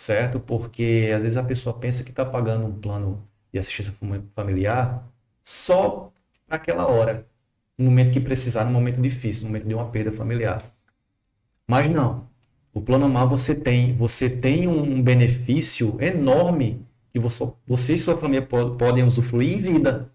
Certo? 0.00 0.40
Porque 0.40 1.12
às 1.14 1.20
vezes 1.20 1.36
a 1.36 1.42
pessoa 1.42 1.78
pensa 1.78 2.02
que 2.02 2.08
está 2.08 2.24
pagando 2.24 2.64
um 2.64 2.72
plano 2.72 3.22
de 3.52 3.58
assistência 3.58 3.92
familiar 4.34 5.06
só 5.42 6.10
para 6.46 6.56
aquela 6.56 6.86
hora. 6.86 7.26
No 7.76 7.84
momento 7.84 8.10
que 8.10 8.18
precisar, 8.18 8.64
no 8.64 8.70
momento 8.70 8.98
difícil, 8.98 9.42
no 9.42 9.48
momento 9.50 9.68
de 9.68 9.74
uma 9.74 9.90
perda 9.90 10.10
familiar. 10.10 10.64
Mas 11.68 11.90
não. 11.90 12.30
O 12.72 12.80
plano 12.80 13.04
AMAR 13.04 13.28
você 13.28 13.54
tem, 13.54 13.94
você 13.94 14.30
tem 14.30 14.66
um 14.66 15.02
benefício 15.02 15.98
enorme 16.00 16.86
que 17.12 17.18
você, 17.18 17.52
você 17.66 17.92
e 17.92 17.98
sua 17.98 18.16
família 18.16 18.46
podem 18.46 19.04
usufruir 19.04 19.58
em 19.58 19.60
vida. 19.60 20.10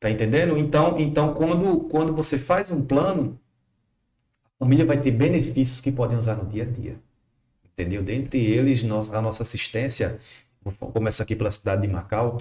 Tá 0.00 0.10
entendendo? 0.10 0.56
Então, 0.56 0.98
então 0.98 1.34
quando, 1.34 1.80
quando 1.90 2.14
você 2.14 2.38
faz 2.38 2.70
um 2.70 2.82
plano, 2.82 3.38
a 4.58 4.64
família 4.64 4.86
vai 4.86 4.98
ter 4.98 5.10
benefícios 5.10 5.82
que 5.82 5.92
podem 5.92 6.16
usar 6.16 6.36
no 6.36 6.46
dia 6.46 6.62
a 6.62 6.66
dia. 6.66 7.03
Entendeu? 7.74 8.02
Dentre 8.02 8.38
eles, 8.38 8.84
a 8.84 9.20
nossa 9.20 9.42
assistência, 9.42 10.18
vou 10.62 10.72
começar 10.92 11.24
aqui 11.24 11.34
pela 11.34 11.50
cidade 11.50 11.82
de 11.82 11.88
Macau, 11.88 12.40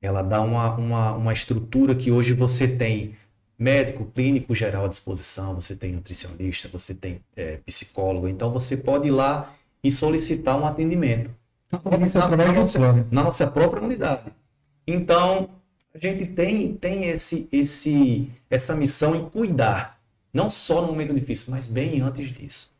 ela 0.00 0.22
dá 0.22 0.40
uma, 0.40 0.74
uma, 0.76 1.12
uma 1.12 1.32
estrutura 1.32 1.94
que 1.94 2.10
hoje 2.10 2.32
você 2.32 2.66
tem 2.66 3.14
médico 3.58 4.06
clínico 4.06 4.54
geral 4.54 4.86
à 4.86 4.88
disposição, 4.88 5.54
você 5.54 5.76
tem 5.76 5.92
nutricionista, 5.92 6.68
você 6.68 6.94
tem 6.94 7.20
é, 7.34 7.58
psicólogo, 7.58 8.28
então 8.28 8.50
você 8.50 8.76
pode 8.76 9.08
ir 9.08 9.12
lá 9.12 9.52
e 9.82 9.90
solicitar 9.90 10.58
um 10.58 10.66
atendimento. 10.66 11.30
Isso 12.06 12.18
na, 12.18 12.28
na, 12.28 12.52
nossa, 12.52 12.78
na 13.10 13.24
nossa 13.24 13.46
própria 13.46 13.82
unidade. 13.82 14.32
Então, 14.86 15.48
a 15.94 15.98
gente 15.98 16.26
tem, 16.26 16.74
tem 16.74 17.06
esse, 17.06 17.48
esse, 17.50 18.30
essa 18.48 18.74
missão 18.74 19.14
em 19.14 19.28
cuidar, 19.28 20.00
não 20.32 20.48
só 20.48 20.80
no 20.80 20.88
momento 20.88 21.12
difícil, 21.12 21.50
mas 21.50 21.66
bem 21.66 22.00
antes 22.00 22.30
disso, 22.30 22.70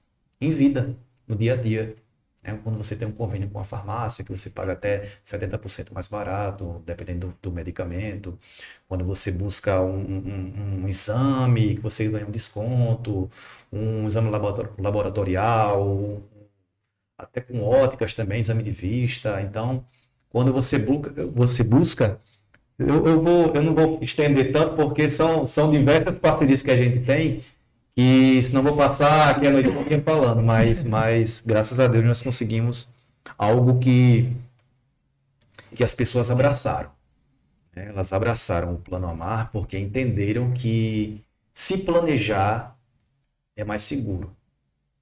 em 0.40 0.50
vida, 0.50 0.96
no 1.26 1.36
dia 1.36 1.54
a 1.54 1.56
dia. 1.56 1.96
Né? 2.42 2.58
Quando 2.62 2.76
você 2.76 2.96
tem 2.96 3.08
um 3.08 3.12
convênio 3.12 3.48
com 3.50 3.58
a 3.58 3.64
farmácia, 3.64 4.24
que 4.24 4.30
você 4.30 4.50
paga 4.50 4.72
até 4.72 5.06
70% 5.24 5.92
mais 5.92 6.06
barato, 6.08 6.82
dependendo 6.86 7.28
do, 7.28 7.50
do, 7.50 7.52
medicamento. 7.52 8.38
Quando 8.88 9.04
você 9.04 9.30
busca 9.30 9.80
um, 9.80 9.96
um, 9.98 10.82
um, 10.84 10.88
exame, 10.88 11.74
que 11.76 11.80
você 11.80 12.08
ganha 12.08 12.26
um 12.26 12.30
desconto, 12.30 13.30
um 13.72 14.06
exame 14.06 14.30
laboratorial, 14.78 16.22
até 17.18 17.40
com 17.40 17.62
óticas 17.62 18.14
também, 18.14 18.40
exame 18.40 18.62
de 18.62 18.70
vista. 18.70 19.40
Então, 19.42 19.84
quando 20.30 20.52
você 20.52 20.78
busca, 20.78 21.12
você 21.26 21.62
busca 21.64 22.20
eu, 22.78 23.06
eu, 23.06 23.22
vou, 23.22 23.54
eu 23.54 23.62
não 23.62 23.74
vou 23.74 23.98
estender 24.02 24.52
tanto 24.52 24.74
porque 24.74 25.08
são, 25.08 25.44
são 25.46 25.70
diversas 25.70 26.18
parcerias 26.18 26.62
que 26.62 26.70
a 26.70 26.76
gente 26.76 27.00
tem 27.00 27.40
e 27.96 28.42
senão 28.42 28.62
vou 28.62 28.76
passar 28.76 29.30
aqui 29.30 29.46
a 29.46 29.50
noite 29.50 29.70
inteira 29.70 30.02
falando, 30.02 30.42
mas, 30.42 30.84
mas 30.84 31.42
graças 31.44 31.80
a 31.80 31.86
Deus 31.86 32.04
nós 32.04 32.22
conseguimos 32.22 32.88
algo 33.38 33.78
que, 33.78 34.36
que 35.74 35.82
as 35.82 35.94
pessoas 35.94 36.30
abraçaram. 36.30 36.90
Né? 37.74 37.88
Elas 37.88 38.12
abraçaram 38.12 38.74
o 38.74 38.78
plano 38.78 39.08
Amar 39.08 39.50
porque 39.50 39.78
entenderam 39.78 40.52
que 40.52 41.24
se 41.52 41.78
planejar 41.78 42.76
é 43.56 43.64
mais 43.64 43.80
seguro. 43.80 44.36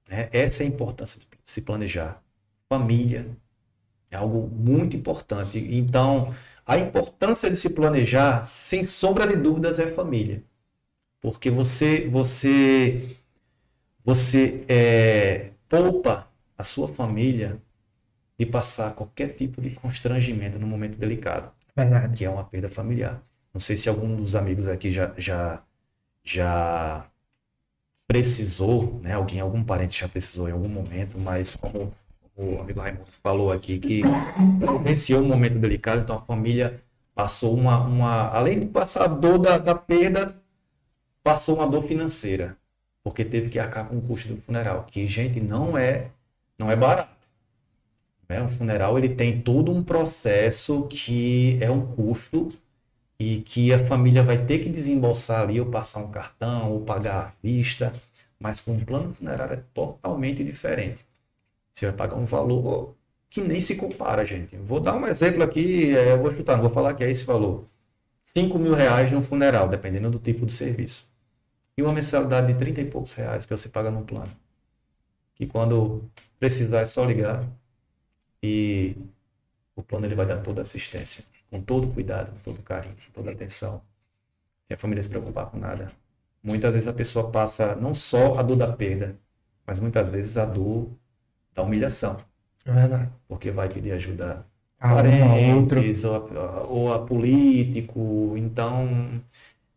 Né? 0.07 0.29
Essa 0.31 0.63
é 0.63 0.65
a 0.65 0.69
importância 0.69 1.19
de 1.19 1.27
se 1.43 1.61
planejar. 1.61 2.23
Família 2.69 3.27
é 4.09 4.15
algo 4.15 4.47
muito 4.47 4.95
importante. 4.95 5.59
Então, 5.59 6.33
a 6.65 6.77
importância 6.77 7.49
de 7.49 7.57
se 7.57 7.69
planejar, 7.69 8.43
sem 8.43 8.85
sombra 8.85 9.27
de 9.27 9.35
dúvidas, 9.35 9.79
é 9.79 9.87
família. 9.87 10.41
Porque 11.25 11.49
você 11.49 12.07
você 12.07 13.17
você 14.03 14.63
é, 14.69 15.49
poupa 15.67 16.27
a 16.55 16.63
sua 16.63 16.87
família 16.87 17.59
de 18.37 18.45
passar 18.45 18.93
qualquer 18.93 19.29
tipo 19.29 19.59
de 19.59 19.71
constrangimento 19.71 20.59
no 20.59 20.67
momento 20.67 20.99
delicado. 20.99 21.51
Verdade. 21.75 22.15
Que 22.15 22.25
é 22.25 22.29
uma 22.29 22.43
perda 22.43 22.69
familiar. 22.69 23.23
Não 23.51 23.59
sei 23.59 23.75
se 23.75 23.89
algum 23.89 24.15
dos 24.15 24.35
amigos 24.35 24.67
aqui 24.67 24.91
já, 24.91 25.15
já, 25.17 25.63
já 26.23 27.09
precisou, 28.07 28.99
né? 29.01 29.13
Alguém, 29.13 29.39
algum 29.39 29.63
parente 29.63 29.99
já 29.99 30.07
precisou 30.07 30.47
em 30.47 30.51
algum 30.51 30.69
momento, 30.69 31.17
mas 31.17 31.55
como 31.55 31.91
o 32.37 32.59
amigo 32.59 32.79
Raimundo 32.81 33.09
falou 33.23 33.51
aqui, 33.51 33.79
que 33.79 34.03
presenciou 34.59 35.23
um 35.23 35.27
momento 35.27 35.57
delicado, 35.57 36.03
então 36.03 36.17
a 36.17 36.21
família 36.21 36.83
passou 37.15 37.55
uma, 37.55 37.79
uma 37.79 38.29
além 38.29 38.59
de 38.59 38.65
passar 38.67 39.05
a 39.05 39.07
dor 39.07 39.39
da, 39.39 39.57
da 39.57 39.73
perda, 39.73 40.44
passou 41.25 41.55
uma 41.55 41.67
dor 41.67 41.81
financeira, 41.87 42.55
porque 43.03 43.25
teve 43.25 43.49
que 43.49 43.57
arcar 43.57 43.89
com 43.89 43.97
o 43.97 44.01
custo 44.01 44.31
do 44.31 44.39
funeral, 44.39 44.83
que, 44.83 45.07
gente, 45.07 45.41
não 45.41 45.75
é, 45.75 46.11
não 46.55 46.69
é 46.69 46.75
barato. 46.75 47.27
Né? 48.29 48.43
Um 48.43 48.47
funeral 48.47 48.95
ele 48.95 49.09
tem 49.09 49.41
todo 49.41 49.71
um 49.71 49.83
processo 49.83 50.83
que 50.87 51.57
é 51.59 51.71
um 51.71 51.83
custo 51.83 52.49
e 53.19 53.39
que 53.39 53.73
a 53.73 53.79
família 53.79 54.21
vai 54.21 54.45
ter 54.45 54.59
que 54.59 54.69
desembolsar 54.69 55.41
ali, 55.41 55.59
ou 55.59 55.65
passar 55.65 56.01
um 56.01 56.11
cartão, 56.11 56.71
ou 56.71 56.81
pagar 56.81 57.15
à 57.15 57.33
vista, 57.41 57.91
mas 58.39 58.61
com 58.61 58.73
um 58.73 58.85
plano 58.85 59.11
funerário 59.15 59.55
é 59.55 59.63
totalmente 59.73 60.43
diferente. 60.43 61.03
Você 61.73 61.87
vai 61.87 61.95
pagar 61.95 62.17
um 62.17 62.25
valor 62.25 62.93
que 63.31 63.41
nem 63.41 63.59
se 63.59 63.75
compara, 63.75 64.23
gente. 64.23 64.55
Vou 64.57 64.79
dar 64.79 64.95
um 64.95 65.07
exemplo 65.07 65.41
aqui, 65.41 65.95
é, 65.97 66.11
eu 66.11 66.21
vou 66.21 66.29
chutar, 66.29 66.55
não 66.55 66.65
vou 66.65 66.71
falar 66.71 66.93
que 66.93 67.03
é 67.03 67.09
esse 67.09 67.25
valor. 67.25 67.65
5 68.23 68.59
mil 68.59 68.75
reais 68.75 69.11
no 69.11 69.23
funeral, 69.23 69.67
dependendo 69.67 70.11
do 70.11 70.19
tipo 70.19 70.45
de 70.45 70.53
serviço 70.53 71.14
e 71.77 71.83
uma 71.83 71.93
mensalidade 71.93 72.53
de 72.53 72.59
30 72.59 72.81
e 72.81 72.89
poucos 72.89 73.13
reais 73.13 73.45
que 73.45 73.55
você 73.55 73.69
paga 73.69 73.91
no 73.91 74.03
plano. 74.03 74.31
Que 75.35 75.45
quando 75.45 76.09
precisar 76.39 76.81
é 76.81 76.85
só 76.85 77.03
ligar 77.03 77.47
e 78.41 78.95
o 79.75 79.83
plano 79.83 80.05
ele 80.05 80.15
vai 80.15 80.25
dar 80.25 80.41
toda 80.41 80.61
a 80.61 80.63
assistência, 80.63 81.25
com 81.49 81.61
todo 81.61 81.93
cuidado, 81.93 82.31
com 82.31 82.37
todo 82.39 82.63
carinho, 82.63 82.95
com 82.95 83.11
toda 83.11 83.31
atenção. 83.31 83.81
Sem 84.67 84.75
a 84.75 84.77
família 84.77 85.03
se 85.03 85.09
preocupar 85.09 85.47
com 85.47 85.57
nada. 85.57 85.91
Muitas 86.41 86.73
vezes 86.73 86.87
a 86.87 86.93
pessoa 86.93 87.29
passa 87.31 87.75
não 87.75 87.93
só 87.93 88.37
a 88.37 88.43
dor 88.43 88.55
da 88.55 88.71
perda, 88.71 89.17
mas 89.65 89.79
muitas 89.79 90.09
vezes 90.09 90.37
a 90.37 90.45
dor 90.45 90.89
da 91.53 91.63
humilhação. 91.63 92.23
É 92.65 92.71
verdade. 92.71 93.11
Porque 93.27 93.51
vai 93.51 93.67
pedir 93.67 93.91
ajuda 93.91 94.45
a 94.79 94.95
parentes 94.95 96.03
ou 96.03 96.15
a, 96.15 96.61
ou 96.63 96.93
a 96.93 97.05
político. 97.05 98.35
Então, 98.37 99.21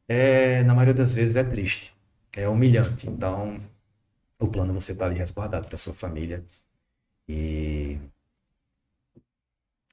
é, 0.09 0.62
na 0.64 0.75
maioria 0.75 0.94
das 0.94 1.12
vezes 1.14 1.37
é 1.37 1.44
triste, 1.44 1.94
é 2.33 2.49
humilhante. 2.49 3.09
Então, 3.09 3.61
o 4.38 4.49
plano 4.49 4.73
você 4.73 4.92
está 4.92 5.05
ali 5.07 5.16
resguardado 5.16 5.68
para 5.68 5.77
sua 5.77 5.94
família. 5.94 6.42
E 7.29 7.99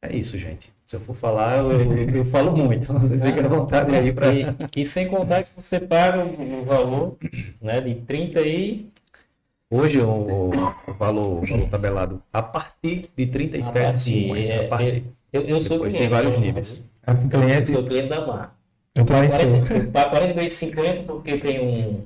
é 0.02 0.16
isso, 0.16 0.38
gente. 0.38 0.74
Se 0.86 0.96
eu 0.96 1.00
for 1.00 1.16
falar, 1.16 1.58
eu, 1.58 1.72
eu, 1.72 2.10
eu 2.10 2.24
falo 2.24 2.56
muito. 2.56 2.94
Vocês 2.94 3.22
fiquem 3.22 3.44
à 3.44 3.48
vontade 3.48 3.94
aí 3.96 4.14
para. 4.14 4.34
E, 4.34 4.46
e, 4.76 4.86
sem 4.86 5.08
contar 5.08 5.44
que 5.44 5.50
você 5.58 5.80
paga 5.80 6.24
o, 6.24 6.62
o 6.62 6.66
valor 6.66 7.18
né, 7.60 7.82
de 7.82 7.96
30 7.96 8.42
e. 8.42 8.88
Hoje 9.68 10.00
o, 10.00 10.08
o, 10.08 10.50
valor, 10.94 11.42
o 11.42 11.46
valor 11.46 11.70
tabelado 11.70 12.22
a 12.32 12.42
partir 12.42 13.10
de 13.18 13.26
37,50. 13.26 14.38
É, 14.38 14.66
a 14.66 14.68
partir. 14.70 15.04
Eu, 15.34 15.42
eu 15.42 15.60
sou 15.60 15.78
Depois 15.78 15.94
cliente, 15.94 15.98
tem 15.98 16.10
vários 16.10 16.38
níveis. 16.38 16.84
Eu 17.06 17.66
sou 17.66 17.84
cliente 17.84 18.10
da 18.10 18.26
Mar. 18.26 18.56
Eu 18.96 19.06
pago 19.06 20.16
42,50 20.16 21.04
porque 21.06 21.38
tem 21.38 21.60
um, 21.60 22.06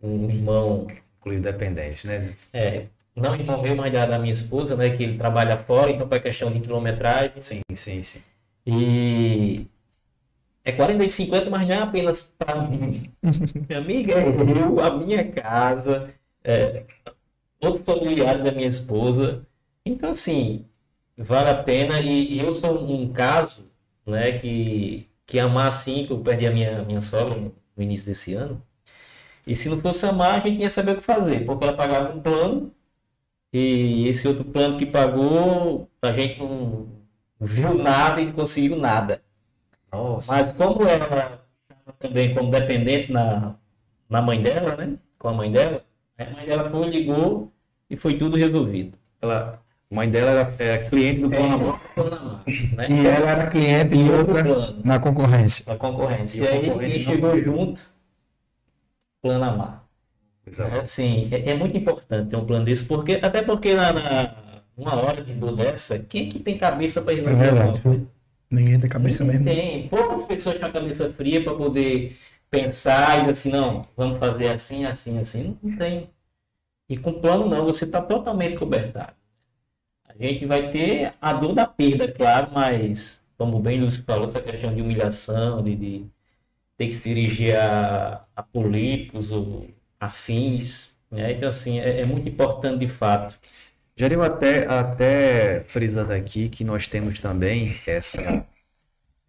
um 0.00 0.30
irmão. 0.30 0.86
Incluído 1.18 1.42
dependente, 1.42 2.06
né? 2.06 2.34
É, 2.52 2.84
não 3.14 3.34
irmão 3.34 3.60
meu, 3.60 3.76
mas 3.76 3.92
da, 3.92 4.06
da 4.06 4.18
minha 4.18 4.32
esposa, 4.32 4.76
né? 4.76 4.90
Que 4.90 5.02
ele 5.02 5.18
trabalha 5.18 5.58
fora, 5.58 5.90
então 5.90 6.08
para 6.08 6.20
questão 6.20 6.50
de 6.52 6.60
quilometragem. 6.60 7.40
Sim, 7.40 7.60
sim, 7.74 8.02
sim. 8.02 8.22
E 8.64 9.66
é 10.64 10.72
42,50, 10.72 11.50
mas 11.50 11.66
não 11.66 11.74
é 11.74 11.78
apenas 11.78 12.22
para 12.22 12.62
mim. 12.62 13.10
minha 13.68 13.78
amiga, 13.78 14.14
é 14.14 14.28
eu, 14.28 14.80
a 14.80 14.96
minha 14.96 15.24
casa, 15.30 16.14
é, 16.44 16.84
outros 17.60 17.84
familiares 17.84 18.44
da 18.44 18.52
minha 18.52 18.68
esposa. 18.68 19.46
Então, 19.84 20.10
assim, 20.10 20.64
vale 21.18 21.50
a 21.50 21.62
pena. 21.62 22.00
E, 22.00 22.34
e 22.34 22.38
eu 22.40 22.52
sou 22.54 22.82
um 22.90 23.12
caso, 23.12 23.66
né, 24.06 24.38
que 24.38 25.09
que 25.30 25.38
amar 25.38 25.68
assim, 25.68 26.04
que 26.06 26.12
eu 26.12 26.18
perdi 26.18 26.46
a 26.46 26.50
minha, 26.50 26.82
minha 26.82 27.00
sogra 27.00 27.36
no 27.38 27.82
início 27.82 28.06
desse 28.06 28.34
ano. 28.34 28.60
E 29.46 29.54
se 29.54 29.68
não 29.68 29.78
fosse 29.78 30.04
amar, 30.04 30.34
a 30.34 30.40
gente 30.40 30.60
ia 30.60 30.68
saber 30.68 30.92
o 30.92 30.96
que 30.96 31.02
fazer, 31.04 31.46
porque 31.46 31.64
ela 31.64 31.76
pagava 31.76 32.12
um 32.14 32.20
plano 32.20 32.74
e 33.52 34.08
esse 34.08 34.26
outro 34.26 34.44
plano 34.44 34.76
que 34.76 34.86
pagou, 34.86 35.88
a 36.02 36.12
gente 36.12 36.40
não 36.40 36.88
viu 37.40 37.74
nada 37.74 38.20
e 38.20 38.26
não 38.26 38.32
conseguiu 38.32 38.76
nada. 38.76 39.22
Nossa. 39.92 40.32
Mas 40.32 40.52
como 40.56 40.84
ela 40.86 41.40
também 42.00 42.34
como 42.34 42.50
dependente 42.50 43.12
na, 43.12 43.54
na 44.08 44.20
mãe 44.20 44.42
dela, 44.42 44.76
né? 44.76 44.98
Com 45.18 45.28
a 45.28 45.32
mãe 45.32 45.50
dela, 45.50 45.84
a 46.18 46.24
mãe 46.30 46.44
dela 46.44 46.70
foi, 46.70 46.88
ligou 46.88 47.52
e 47.88 47.96
foi 47.96 48.18
tudo 48.18 48.36
resolvido. 48.36 48.98
Ela, 49.20 49.59
A 49.90 49.94
mãe 49.94 50.10
dela 50.10 50.30
era 50.30 50.54
é, 50.58 50.88
cliente 50.88 51.20
do 51.20 51.30
Plano 51.30 51.54
Amor. 51.54 51.80
Panamá, 51.94 52.44
né? 52.76 52.86
E 52.88 53.06
ela 53.06 53.30
era 53.30 53.46
cliente 53.50 53.96
de 53.96 54.10
outro 54.10 54.28
outra 54.28 54.42
plano. 54.44 54.82
na 54.84 54.98
concorrência. 55.00 55.64
A 55.72 55.76
concorrência. 55.76 56.38
E 56.38 56.44
E 56.44 56.46
a 56.46 56.50
aí 56.52 56.70
não 56.70 56.90
chegou 57.00 57.38
junto, 57.42 57.80
Planamar. 59.22 59.84
É 60.58 60.78
assim, 60.78 61.28
é, 61.32 61.50
é 61.50 61.54
muito 61.54 61.76
importante 61.76 62.30
ter 62.30 62.36
um 62.36 62.46
plano 62.46 62.64
desse, 62.64 62.84
porque, 62.84 63.14
até 63.22 63.42
porque 63.42 63.74
na, 63.74 63.92
na- 63.92 64.62
uma 64.76 64.94
hora 64.96 65.22
de 65.22 65.34
dor 65.34 65.54
dessa, 65.56 65.98
quem 65.98 66.28
é 66.28 66.30
que 66.30 66.38
tem 66.40 66.58
cabeça 66.58 67.02
para 67.02 67.12
É 67.12 67.16
resolver 67.16 67.48
alguma 67.50 67.64
verdade. 67.64 67.80
coisa? 67.82 68.06
Ninguém 68.50 68.80
tem 68.80 68.90
cabeça 68.90 69.24
Ninguém 69.24 69.40
mesmo. 69.40 69.44
Tem 69.44 69.88
poucas 69.88 70.26
pessoas 70.26 70.58
com 70.58 70.66
a 70.66 70.72
cabeça 70.72 71.12
fria 71.12 71.42
para 71.44 71.54
poder 71.54 72.18
pensar 72.50 73.16
e 73.18 73.20
dizer 73.20 73.32
assim, 73.32 73.50
não, 73.50 73.86
vamos 73.96 74.18
fazer 74.18 74.48
assim, 74.48 74.84
assim, 74.86 75.18
assim. 75.18 75.58
Não 75.62 75.76
tem. 75.76 76.10
E 76.88 76.96
com 76.98 77.20
plano 77.20 77.48
não, 77.48 77.64
você 77.64 77.84
está 77.86 78.02
totalmente 78.02 78.56
cobertado. 78.58 79.14
A 80.20 80.24
gente 80.24 80.44
vai 80.44 80.70
ter 80.70 81.14
a 81.20 81.32
dor 81.32 81.54
da 81.54 81.66
perda, 81.66 82.10
claro, 82.12 82.50
mas, 82.52 83.20
como 83.38 83.58
bem 83.58 83.80
Lúcio 83.80 84.04
falou, 84.04 84.28
essa 84.28 84.40
questão 84.40 84.74
de 84.74 84.82
humilhação, 84.82 85.62
de, 85.62 85.74
de 85.74 86.06
ter 86.76 86.88
que 86.88 86.94
se 86.94 87.08
dirigir 87.08 87.56
a, 87.56 88.26
a 88.36 88.42
políticos 88.42 89.30
ou 89.30 89.66
afins. 89.98 90.94
Né? 91.10 91.32
Então, 91.32 91.48
assim, 91.48 91.80
é, 91.80 92.00
é 92.00 92.04
muito 92.04 92.28
importante 92.28 92.80
de 92.80 92.88
fato. 92.88 93.38
Jair, 93.96 94.20
até, 94.20 94.66
até 94.66 95.60
frisando 95.66 96.12
aqui 96.12 96.48
que 96.48 96.64
nós 96.64 96.86
temos 96.86 97.18
também 97.18 97.78
essa, 97.86 98.46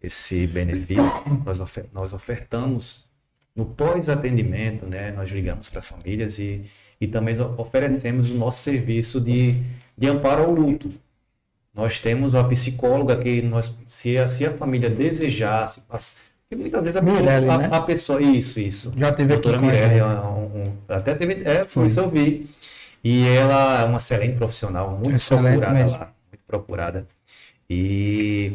esse 0.02 0.46
benefício, 0.46 1.02
nós, 1.44 1.60
ofer- 1.60 1.88
nós 1.92 2.12
ofertamos 2.12 3.10
no 3.54 3.66
pós-atendimento, 3.66 4.86
né? 4.86 5.12
Nós 5.12 5.30
ligamos 5.30 5.68
para 5.68 5.82
famílias 5.82 6.38
e, 6.38 6.64
e 7.00 7.06
também 7.06 7.34
oferecemos 7.58 8.32
o 8.32 8.36
nosso 8.36 8.62
serviço 8.62 9.20
de, 9.20 9.62
de 9.96 10.08
amparo 10.08 10.44
ao 10.44 10.50
luto. 10.50 10.92
Nós 11.74 11.98
temos 11.98 12.34
a 12.34 12.44
psicóloga 12.44 13.16
que 13.16 13.40
nós, 13.42 13.74
se 13.86 14.18
a, 14.18 14.28
se 14.28 14.44
a 14.44 14.50
família 14.52 14.90
desejasse, 14.90 15.80
porque 15.88 16.54
muitas 16.56 16.80
vezes 16.82 16.96
a, 16.96 17.02
pessoa- 17.02 17.20
Mirelle, 17.20 17.48
a- 17.48 17.58
né? 17.58 17.68
a 17.72 17.80
pessoa, 17.80 18.20
isso, 18.20 18.60
isso. 18.60 18.92
Já 18.96 19.10
teve 19.12 19.32
aqui 19.32 19.42
Doutora 19.42 19.58
com 19.58 19.64
a 19.68 19.72
Mirelle, 19.72 19.98
é 20.00 20.04
um- 20.04 20.64
um- 20.66 20.76
até 20.88 21.14
teve, 21.14 21.42
é, 21.48 21.64
Foi. 21.64 21.86
isso 21.86 21.98
eu 22.00 22.10
vi. 22.10 22.50
E 23.02 23.26
ela 23.26 23.80
é 23.80 23.84
uma 23.84 23.96
excelente 23.96 24.36
profissional, 24.36 24.90
muito 24.90 25.14
Excelente 25.16 25.52
procurada 25.58 25.72
mesmo. 25.74 25.90
lá, 25.98 26.12
muito 26.30 26.44
procurada. 26.46 27.06
E 27.70 28.52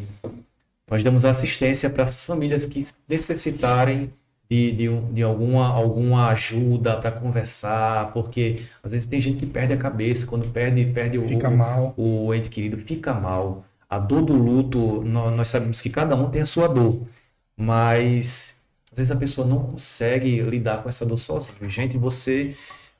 nós 0.89 1.04
damos 1.04 1.26
assistência 1.26 1.89
para 1.89 2.04
as 2.06 2.23
famílias 2.23 2.65
que 2.67 2.86
necessitarem 3.10 4.13
de, 4.49 4.71
de, 4.71 5.01
de 5.13 5.23
alguma, 5.23 5.67
alguma 5.67 6.27
ajuda 6.29 6.97
para 6.97 7.12
conversar, 7.12 8.13
porque 8.13 8.62
às 8.83 8.91
vezes 8.93 9.07
tem 9.07 9.19
gente 9.19 9.38
que 9.38 9.45
perde 9.45 9.73
a 9.73 9.77
cabeça, 9.77 10.25
quando 10.25 10.49
perde, 10.51 10.86
perde 10.88 11.17
o, 11.17 11.27
Fica 11.27 11.49
o- 11.49 11.57
mal. 11.57 11.93
o 11.97 12.33
ente 12.33 12.49
querido 12.49 12.77
fica 12.77 13.13
mal. 13.13 13.65
A 13.89 13.99
dor 13.99 14.21
do 14.21 14.33
luto, 14.36 15.01
nó- 15.03 15.31
nós 15.31 15.47
sabemos 15.49 15.81
que 15.81 15.89
cada 15.89 16.15
um 16.15 16.29
tem 16.29 16.41
a 16.41 16.45
sua 16.45 16.67
dor, 16.67 17.01
mas 17.55 18.55
às 18.91 18.97
vezes 18.97 19.12
a 19.12 19.15
pessoa 19.15 19.45
não 19.47 19.60
consegue 19.63 20.41
lidar 20.41 20.81
com 20.83 20.89
essa 20.89 21.05
dor 21.05 21.17
sozinho. 21.17 21.69
Gente, 21.69 21.97
você, 21.97 22.55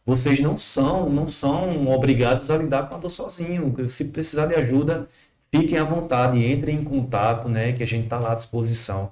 vocês 0.06 0.40
não 0.40 0.58
são, 0.58 1.10
não 1.10 1.28
são 1.28 1.88
obrigados 1.90 2.50
a 2.52 2.58
lidar 2.58 2.90
com 2.90 2.96
a 2.96 2.98
dor 2.98 3.10
sozinho. 3.10 3.74
Se 3.90 4.06
precisar 4.06 4.48
de 4.48 4.56
ajuda, 4.56 5.08
fiquem 5.54 5.78
à 5.78 5.84
vontade, 5.84 6.44
entrem 6.46 6.78
em 6.78 6.84
contato, 6.84 7.48
né, 7.50 7.74
que 7.74 7.84
a 7.84 7.88
gente 7.88 8.06
está 8.06 8.20
lá 8.20 8.34
à 8.34 8.36
disposição 8.36 9.12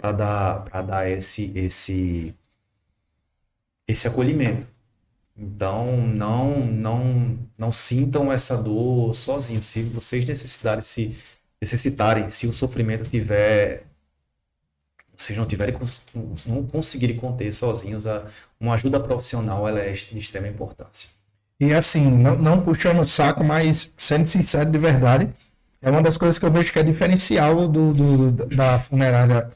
para 0.00 0.12
dar, 0.12 0.64
para 0.64 0.82
dar 0.82 1.10
esse, 1.10 1.52
esse, 1.54 2.34
esse 3.86 4.08
acolhimento. 4.08 4.66
Então, 5.36 6.06
não, 6.06 6.66
não, 6.66 7.38
não 7.58 7.72
sintam 7.72 8.32
essa 8.32 8.56
dor 8.56 9.14
sozinhos. 9.14 9.66
Se 9.66 9.82
vocês 9.82 10.24
necessitarem, 10.24 10.82
se 10.82 11.16
necessitarem, 11.60 12.28
se 12.28 12.46
o 12.46 12.52
sofrimento 12.52 13.04
tiver, 13.04 13.84
vocês 15.14 15.38
não 15.38 15.46
tiverem, 15.46 15.74
não 16.46 16.66
conseguirem 16.66 17.16
conter 17.16 17.52
sozinhos, 17.52 18.06
a, 18.06 18.26
uma 18.58 18.74
ajuda 18.74 18.98
profissional 19.00 19.68
ela 19.68 19.80
é 19.80 19.92
de 19.92 20.18
extrema 20.18 20.48
importância. 20.48 21.08
E 21.58 21.74
assim, 21.74 22.10
não, 22.10 22.36
não 22.38 22.62
puxando 22.62 23.00
o 23.00 23.06
saco, 23.06 23.44
mas 23.44 23.92
sendo 23.96 24.26
sincero 24.26 24.70
de 24.70 24.78
verdade, 24.78 25.30
é 25.82 25.90
uma 25.90 26.02
das 26.02 26.16
coisas 26.16 26.38
que 26.38 26.44
eu 26.44 26.50
vejo 26.50 26.72
que 26.72 26.78
é 26.78 26.82
diferencial 26.82 27.68
do, 27.68 27.92
do- 27.92 28.32
da 28.46 28.78
funerária 28.78 29.50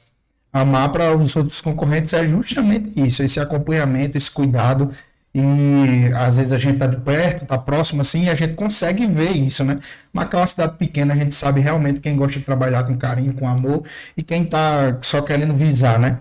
Amar 0.55 0.93
para 0.93 1.17
os 1.17 1.35
outros 1.35 1.61
concorrentes 1.61 2.13
é 2.13 2.25
justamente 2.25 2.93
isso, 2.95 3.25
esse 3.25 3.41
acompanhamento, 3.41 4.17
esse 4.17 4.31
cuidado. 4.31 4.93
E 5.35 6.13
às 6.15 6.37
vezes 6.37 6.53
a 6.53 6.59
gente 6.59 6.79
tá 6.79 6.87
de 6.87 6.97
perto, 6.99 7.45
tá 7.45 7.59
próximo 7.59 8.03
assim, 8.03 8.27
e 8.27 8.31
a 8.31 8.37
gente 8.37 8.55
consegue 8.55 9.05
ver 9.05 9.33
isso, 9.33 9.65
né? 9.65 9.81
Mas 10.13 10.33
é 10.33 10.37
uma 10.37 10.47
cidade 10.47 10.77
pequena, 10.79 11.13
a 11.13 11.17
gente 11.17 11.35
sabe 11.35 11.61
realmente 11.61 12.01
quem 12.01 12.15
gosta 12.15 12.39
de 12.39 12.45
trabalhar 12.45 12.85
com 12.85 12.97
carinho, 12.97 13.35
com 13.35 13.49
amor, 13.49 13.83
e 14.17 14.23
quem 14.23 14.45
tá 14.45 14.97
só 15.03 15.21
querendo 15.23 15.55
visar, 15.55 15.99
né? 15.99 16.21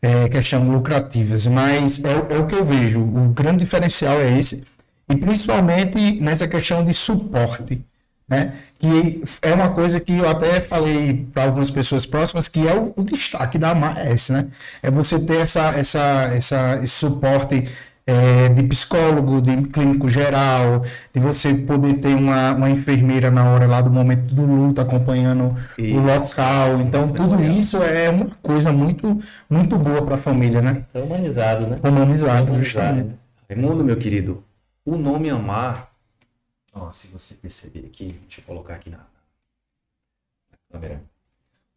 É, 0.00 0.30
questão 0.30 0.66
lucrativas. 0.66 1.46
Mas 1.46 2.02
é, 2.02 2.36
é 2.36 2.38
o 2.38 2.46
que 2.46 2.54
eu 2.54 2.64
vejo, 2.64 3.00
o 3.00 3.28
grande 3.34 3.64
diferencial 3.64 4.18
é 4.18 4.38
esse, 4.38 4.64
e 5.10 5.14
principalmente 5.14 6.20
nessa 6.22 6.48
questão 6.48 6.82
de 6.82 6.94
suporte, 6.94 7.84
né? 8.28 8.54
Que 8.78 9.22
é 9.42 9.54
uma 9.54 9.70
coisa 9.70 10.00
que 10.00 10.16
eu 10.16 10.28
até 10.28 10.60
falei 10.60 11.26
para 11.32 11.44
algumas 11.44 11.70
pessoas 11.70 12.06
próximas, 12.06 12.48
que 12.48 12.66
é 12.66 12.74
o, 12.74 12.92
o 12.96 13.02
destaque 13.02 13.58
da 13.58 13.70
AMA, 13.70 13.96
esse, 14.10 14.32
né? 14.32 14.46
É 14.82 14.90
você 14.90 15.18
ter 15.18 15.38
essa, 15.40 15.70
essa, 15.70 16.30
essa, 16.34 16.80
esse 16.82 16.94
suporte 16.94 17.64
é, 18.06 18.48
de 18.50 18.62
psicólogo, 18.64 19.40
de 19.40 19.56
clínico 19.68 20.08
geral, 20.08 20.82
de 21.12 21.20
você 21.20 21.54
poder 21.54 21.94
ter 21.94 22.14
uma, 22.14 22.52
uma 22.52 22.70
enfermeira 22.70 23.30
na 23.30 23.48
hora 23.48 23.66
lá 23.66 23.80
do 23.80 23.90
momento 23.90 24.34
do 24.34 24.44
luto, 24.44 24.80
acompanhando 24.80 25.56
Isso. 25.78 25.96
o 25.96 26.02
local. 26.02 26.80
Então, 26.80 27.08
tudo 27.08 27.42
isso 27.42 27.82
é 27.82 28.10
uma 28.10 28.30
coisa 28.42 28.72
muito, 28.72 29.18
muito 29.48 29.78
boa 29.78 30.02
para 30.02 30.16
a 30.16 30.18
família, 30.18 30.60
né? 30.60 30.84
É 30.94 31.00
humanizado, 31.00 31.66
né? 31.66 31.78
Humanizado, 31.82 32.50
Humanizado. 32.50 32.58
justamente. 32.58 33.14
Raimundo, 33.48 33.84
meu 33.84 33.96
querido, 33.96 34.44
o 34.84 34.96
nome 34.96 35.30
Amar, 35.30 35.93
ó, 36.74 36.90
se 36.90 37.06
você 37.08 37.34
perceber 37.34 37.86
aqui, 37.86 38.12
deixa 38.22 38.40
eu 38.40 38.44
colocar 38.44 38.74
aqui 38.74 38.90
na, 38.90 38.98
na 38.98 40.58
câmera. 40.70 41.02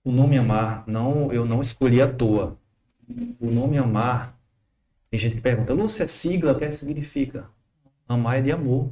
O 0.03 0.11
nome 0.11 0.37
Amar, 0.37 0.83
não, 0.87 1.31
eu 1.31 1.45
não 1.45 1.61
escolhi 1.61 2.01
à 2.01 2.11
toa. 2.11 2.57
O 3.39 3.49
nome 3.51 3.77
Amar, 3.77 4.37
tem 5.09 5.19
gente 5.19 5.35
que 5.35 5.41
pergunta, 5.41 5.73
Lúcia, 5.73 6.03
é 6.03 6.07
sigla, 6.07 6.53
o 6.53 6.57
que 6.57 6.69
significa? 6.69 7.49
Amar 8.07 8.39
é 8.39 8.41
de 8.41 8.51
amor. 8.51 8.91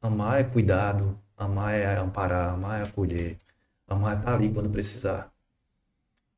Amar 0.00 0.40
é 0.40 0.44
cuidado. 0.44 1.18
Amar 1.36 1.74
é 1.74 1.96
amparar. 1.98 2.54
Amar 2.54 2.80
é 2.80 2.84
acolher. 2.84 3.38
Amar 3.86 4.16
é 4.16 4.18
estar 4.18 4.34
ali 4.34 4.52
quando 4.52 4.70
precisar. 4.70 5.32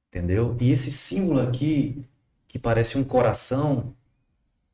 Entendeu? 0.08 0.56
E 0.60 0.70
esse 0.70 0.90
símbolo 0.90 1.40
aqui, 1.40 2.04
que 2.46 2.58
parece 2.58 2.96
um 2.96 3.04
coração, 3.04 3.94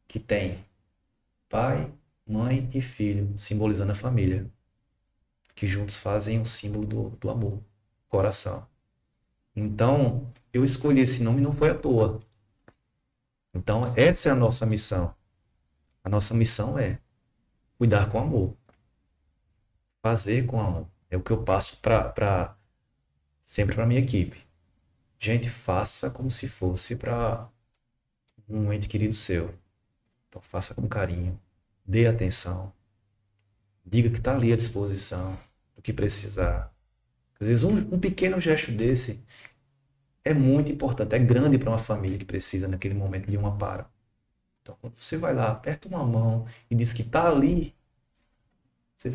que 0.06 0.18
tem 0.18 0.64
pai, 1.48 1.90
mãe 2.26 2.68
e 2.72 2.80
filho, 2.80 3.36
simbolizando 3.38 3.92
a 3.92 3.96
família, 3.96 4.50
que 5.54 5.66
juntos 5.66 5.96
fazem 5.96 6.40
o 6.40 6.46
símbolo 6.46 6.86
do, 6.86 7.10
do 7.10 7.30
amor, 7.30 7.62
coração. 8.08 8.66
Então, 9.54 10.32
eu 10.52 10.64
escolhi 10.64 11.02
esse 11.02 11.22
nome 11.22 11.40
não 11.40 11.52
foi 11.52 11.70
à 11.70 11.74
toa. 11.74 12.20
Então, 13.54 13.92
essa 13.96 14.28
é 14.28 14.32
a 14.32 14.36
nossa 14.36 14.64
missão. 14.64 15.14
A 16.02 16.08
nossa 16.08 16.34
missão 16.34 16.78
é 16.78 16.98
cuidar 17.78 18.08
com 18.08 18.18
amor, 18.18 18.56
fazer 20.02 20.46
com 20.46 20.60
amor. 20.60 20.88
É 21.10 21.16
o 21.16 21.22
que 21.22 21.30
eu 21.30 21.42
passo 21.44 21.76
para 21.78 22.56
sempre 23.42 23.74
para 23.74 23.86
minha 23.86 24.00
equipe. 24.00 24.42
Gente, 25.18 25.48
faça 25.50 26.10
como 26.10 26.30
se 26.30 26.48
fosse 26.48 26.96
para 26.96 27.48
um 28.48 28.72
ente 28.72 28.88
querido 28.88 29.14
seu. 29.14 29.54
Então 30.28 30.40
faça 30.40 30.74
com 30.74 30.88
carinho, 30.88 31.38
dê 31.84 32.06
atenção, 32.06 32.72
diga 33.84 34.10
que 34.10 34.18
está 34.18 34.32
ali 34.32 34.52
à 34.52 34.56
disposição, 34.56 35.38
do 35.74 35.82
que 35.82 35.92
precisar. 35.92 36.72
Às 37.40 37.48
vezes 37.48 37.64
um, 37.64 37.74
um 37.94 37.98
pequeno 37.98 38.38
gesto 38.38 38.70
desse 38.70 39.22
é 40.24 40.32
muito 40.32 40.70
importante, 40.70 41.14
é 41.14 41.18
grande 41.18 41.58
para 41.58 41.70
uma 41.70 41.78
família 41.78 42.18
que 42.18 42.24
precisa 42.24 42.68
naquele 42.68 42.94
momento 42.94 43.30
de 43.30 43.36
um 43.36 43.46
amparo. 43.46 43.84
Então 44.62 44.76
quando 44.80 44.96
você 44.96 45.16
vai 45.16 45.34
lá, 45.34 45.50
aperta 45.50 45.88
uma 45.88 46.04
mão 46.04 46.46
e 46.70 46.74
diz 46.74 46.92
que 46.92 47.02
está 47.02 47.28
ali, 47.28 47.74
você 48.96 49.10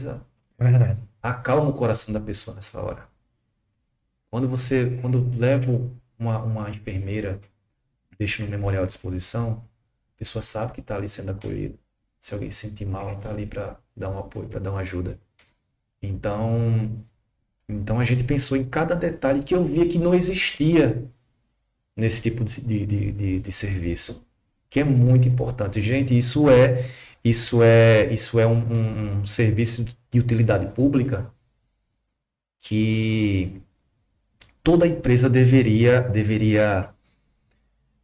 verdade. 0.59 1.01
acalma 1.21 1.69
o 1.69 1.73
coração 1.73 2.13
da 2.13 2.19
pessoa 2.19 2.55
nessa 2.55 2.81
hora. 2.81 3.07
Quando 4.29 4.47
você, 4.49 4.97
quando 5.01 5.31
levo 5.37 5.95
uma, 6.19 6.39
uma 6.39 6.69
enfermeira, 6.69 7.39
deixo 8.17 8.43
no 8.43 8.49
memorial 8.49 8.83
à 8.83 8.87
disposição, 8.87 9.63
a 10.15 10.17
pessoa 10.17 10.41
sabe 10.41 10.73
que 10.73 10.81
está 10.81 10.95
ali 10.95 11.07
sendo 11.07 11.31
acolhida. 11.31 11.77
Se 12.19 12.33
alguém 12.33 12.49
se 12.51 12.67
sentir 12.67 12.85
mal, 12.85 13.13
está 13.15 13.29
ali 13.29 13.45
para 13.45 13.77
dar 13.95 14.09
um 14.09 14.19
apoio, 14.19 14.47
para 14.49 14.59
dar 14.59 14.71
uma 14.71 14.81
ajuda. 14.81 15.19
Então, 16.01 16.91
então 17.69 17.99
a 17.99 18.05
gente 18.05 18.23
pensou 18.23 18.57
em 18.57 18.65
cada 18.65 18.95
detalhe 18.95 19.43
que 19.43 19.55
eu 19.55 19.63
via 19.63 19.87
que 19.87 19.99
não 19.99 20.15
existia 20.15 21.03
nesse 21.95 22.21
tipo 22.21 22.43
de, 22.43 22.61
de, 22.61 22.85
de, 22.85 23.11
de- 23.11 23.39
de 23.39 23.51
serviço, 23.51 24.25
que 24.69 24.79
é 24.79 24.83
muito 24.83 25.27
importante. 25.27 25.81
Gente, 25.81 26.17
isso 26.17 26.49
é 26.49 26.85
isso 27.23 27.61
é 27.63 28.11
isso 28.13 28.39
é 28.39 28.47
um, 28.47 28.59
um- 28.59 29.19
um 29.21 29.25
serviço 29.25 29.85
de 30.11 30.19
utilidade 30.19 30.67
pública 30.73 31.31
que 32.59 33.61
toda 34.63 34.85
empresa 34.85 35.27
deveria, 35.27 36.01
deveria 36.01 36.93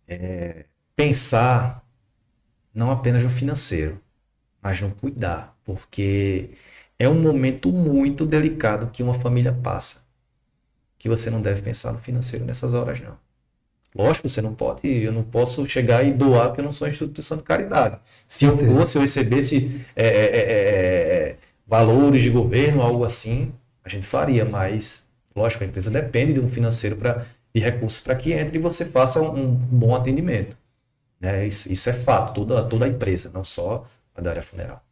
é, 0.07 0.65
pensar 0.95 1.83
não 2.75 2.91
apenas 2.91 3.23
no 3.23 3.31
financeiro, 3.31 4.02
mas 4.63 4.79
no 4.79 4.91
cuidar, 4.91 5.55
porque 5.65 6.51
é 6.97 7.07
um 7.09 7.21
momento 7.21 7.71
muito 7.71 8.25
delicado 8.25 8.89
que 8.91 9.03
uma 9.03 9.13
família 9.13 9.51
passa, 9.51 9.97
que 10.97 11.09
você 11.09 11.29
não 11.29 11.41
deve 11.41 11.61
pensar 11.61 11.91
no 11.91 11.99
financeiro 11.99 12.45
nessas 12.45 12.73
horas 12.73 13.01
não. 13.01 13.17
Lógico, 13.95 14.27
você 14.27 14.41
não 14.41 14.55
pode, 14.55 14.87
eu 14.87 15.11
não 15.11 15.23
posso 15.23 15.65
chegar 15.67 16.03
e 16.03 16.11
doar 16.11 16.47
porque 16.47 16.61
eu 16.61 16.65
não 16.65 16.71
sou 16.71 16.87
instituição 16.87 17.37
de 17.37 17.43
caridade. 17.43 17.99
Se 18.25 18.45
eu 18.45 18.57
fosse, 18.57 18.97
eu 18.97 19.01
recebesse 19.01 19.85
é, 19.95 20.07
é, 20.07 20.09
é, 20.09 20.41
é, 20.41 21.37
valores 21.67 22.23
de 22.23 22.29
governo, 22.29 22.81
algo 22.81 23.03
assim, 23.03 23.51
a 23.83 23.89
gente 23.89 24.05
faria, 24.05 24.45
mas 24.45 25.05
lógico, 25.35 25.63
a 25.63 25.67
empresa 25.67 25.91
depende 25.91 26.33
de 26.33 26.39
um 26.39 26.47
financeiro 26.47 26.95
para 26.95 27.25
de 27.53 27.61
recursos 27.61 27.99
para 27.99 28.15
que 28.15 28.33
entre 28.33 28.57
e 28.57 28.61
você 28.61 28.83
faça 28.83 29.21
um, 29.21 29.43
um 29.43 29.53
bom 29.53 29.93
atendimento. 29.93 30.57
Né? 31.19 31.45
Isso, 31.45 31.71
isso, 31.71 31.87
é 31.89 31.93
fato, 31.93 32.33
toda, 32.33 32.63
toda 32.63 32.85
a 32.85 32.87
empresa, 32.87 33.29
não 33.31 33.43
só 33.43 33.85
da 34.21 34.29
área 34.29 34.41
funeral. 34.41 34.83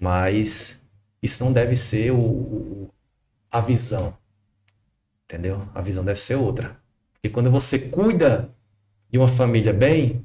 Mas 0.00 0.80
isso 1.22 1.42
não 1.42 1.52
deve 1.52 1.74
ser 1.74 2.10
o, 2.10 2.18
o, 2.18 2.90
a 3.50 3.60
visão. 3.60 4.16
Entendeu? 5.24 5.68
A 5.74 5.80
visão 5.80 6.04
deve 6.04 6.20
ser 6.20 6.36
outra. 6.36 6.76
Porque 7.14 7.30
quando 7.30 7.50
você 7.50 7.78
cuida 7.78 8.50
de 9.10 9.18
uma 9.18 9.28
família 9.28 9.72
bem, 9.72 10.24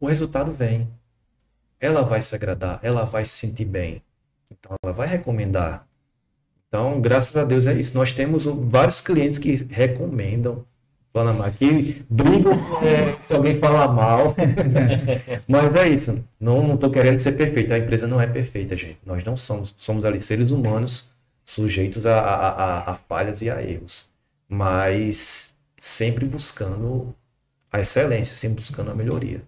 o 0.00 0.06
resultado 0.06 0.52
vem. 0.52 0.88
Ela 1.78 2.02
vai 2.02 2.22
se 2.22 2.34
agradar, 2.34 2.80
ela 2.82 3.04
vai 3.04 3.26
se 3.26 3.32
sentir 3.32 3.64
bem. 3.64 4.02
Então 4.50 4.74
ela 4.82 4.92
vai 4.92 5.06
recomendar. 5.06 5.86
Então, 6.66 7.00
graças 7.00 7.36
a 7.36 7.44
Deus 7.44 7.66
é 7.66 7.74
isso. 7.74 7.96
Nós 7.96 8.12
temos 8.12 8.46
vários 8.46 9.00
clientes 9.00 9.38
que 9.38 9.54
recomendam 9.70 10.66
Panamá, 11.14 11.48
que 11.48 12.04
brigam 12.10 12.54
é, 12.82 13.16
se 13.20 13.32
alguém 13.32 13.56
falar 13.60 13.86
mal. 13.86 14.34
Mas 15.46 15.76
é 15.76 15.88
isso. 15.88 16.24
Não 16.40 16.74
estou 16.74 16.90
querendo 16.90 17.18
ser 17.18 17.32
perfeito. 17.32 17.72
A 17.72 17.78
empresa 17.78 18.08
não 18.08 18.20
é 18.20 18.26
perfeita, 18.26 18.76
gente. 18.76 18.98
Nós 19.06 19.22
não 19.22 19.36
somos. 19.36 19.72
Somos 19.76 20.04
ali 20.04 20.20
seres 20.20 20.50
humanos 20.50 21.08
sujeitos 21.44 22.04
a, 22.04 22.18
a, 22.18 22.48
a, 22.48 22.90
a 22.90 22.94
falhas 22.96 23.42
e 23.42 23.48
a 23.48 23.62
erros. 23.62 24.08
Mas 24.48 25.54
sempre 25.78 26.24
buscando 26.24 27.14
a 27.70 27.80
excelência, 27.80 28.34
sempre 28.34 28.56
buscando 28.56 28.90
a 28.90 28.94
melhoria. 28.94 29.40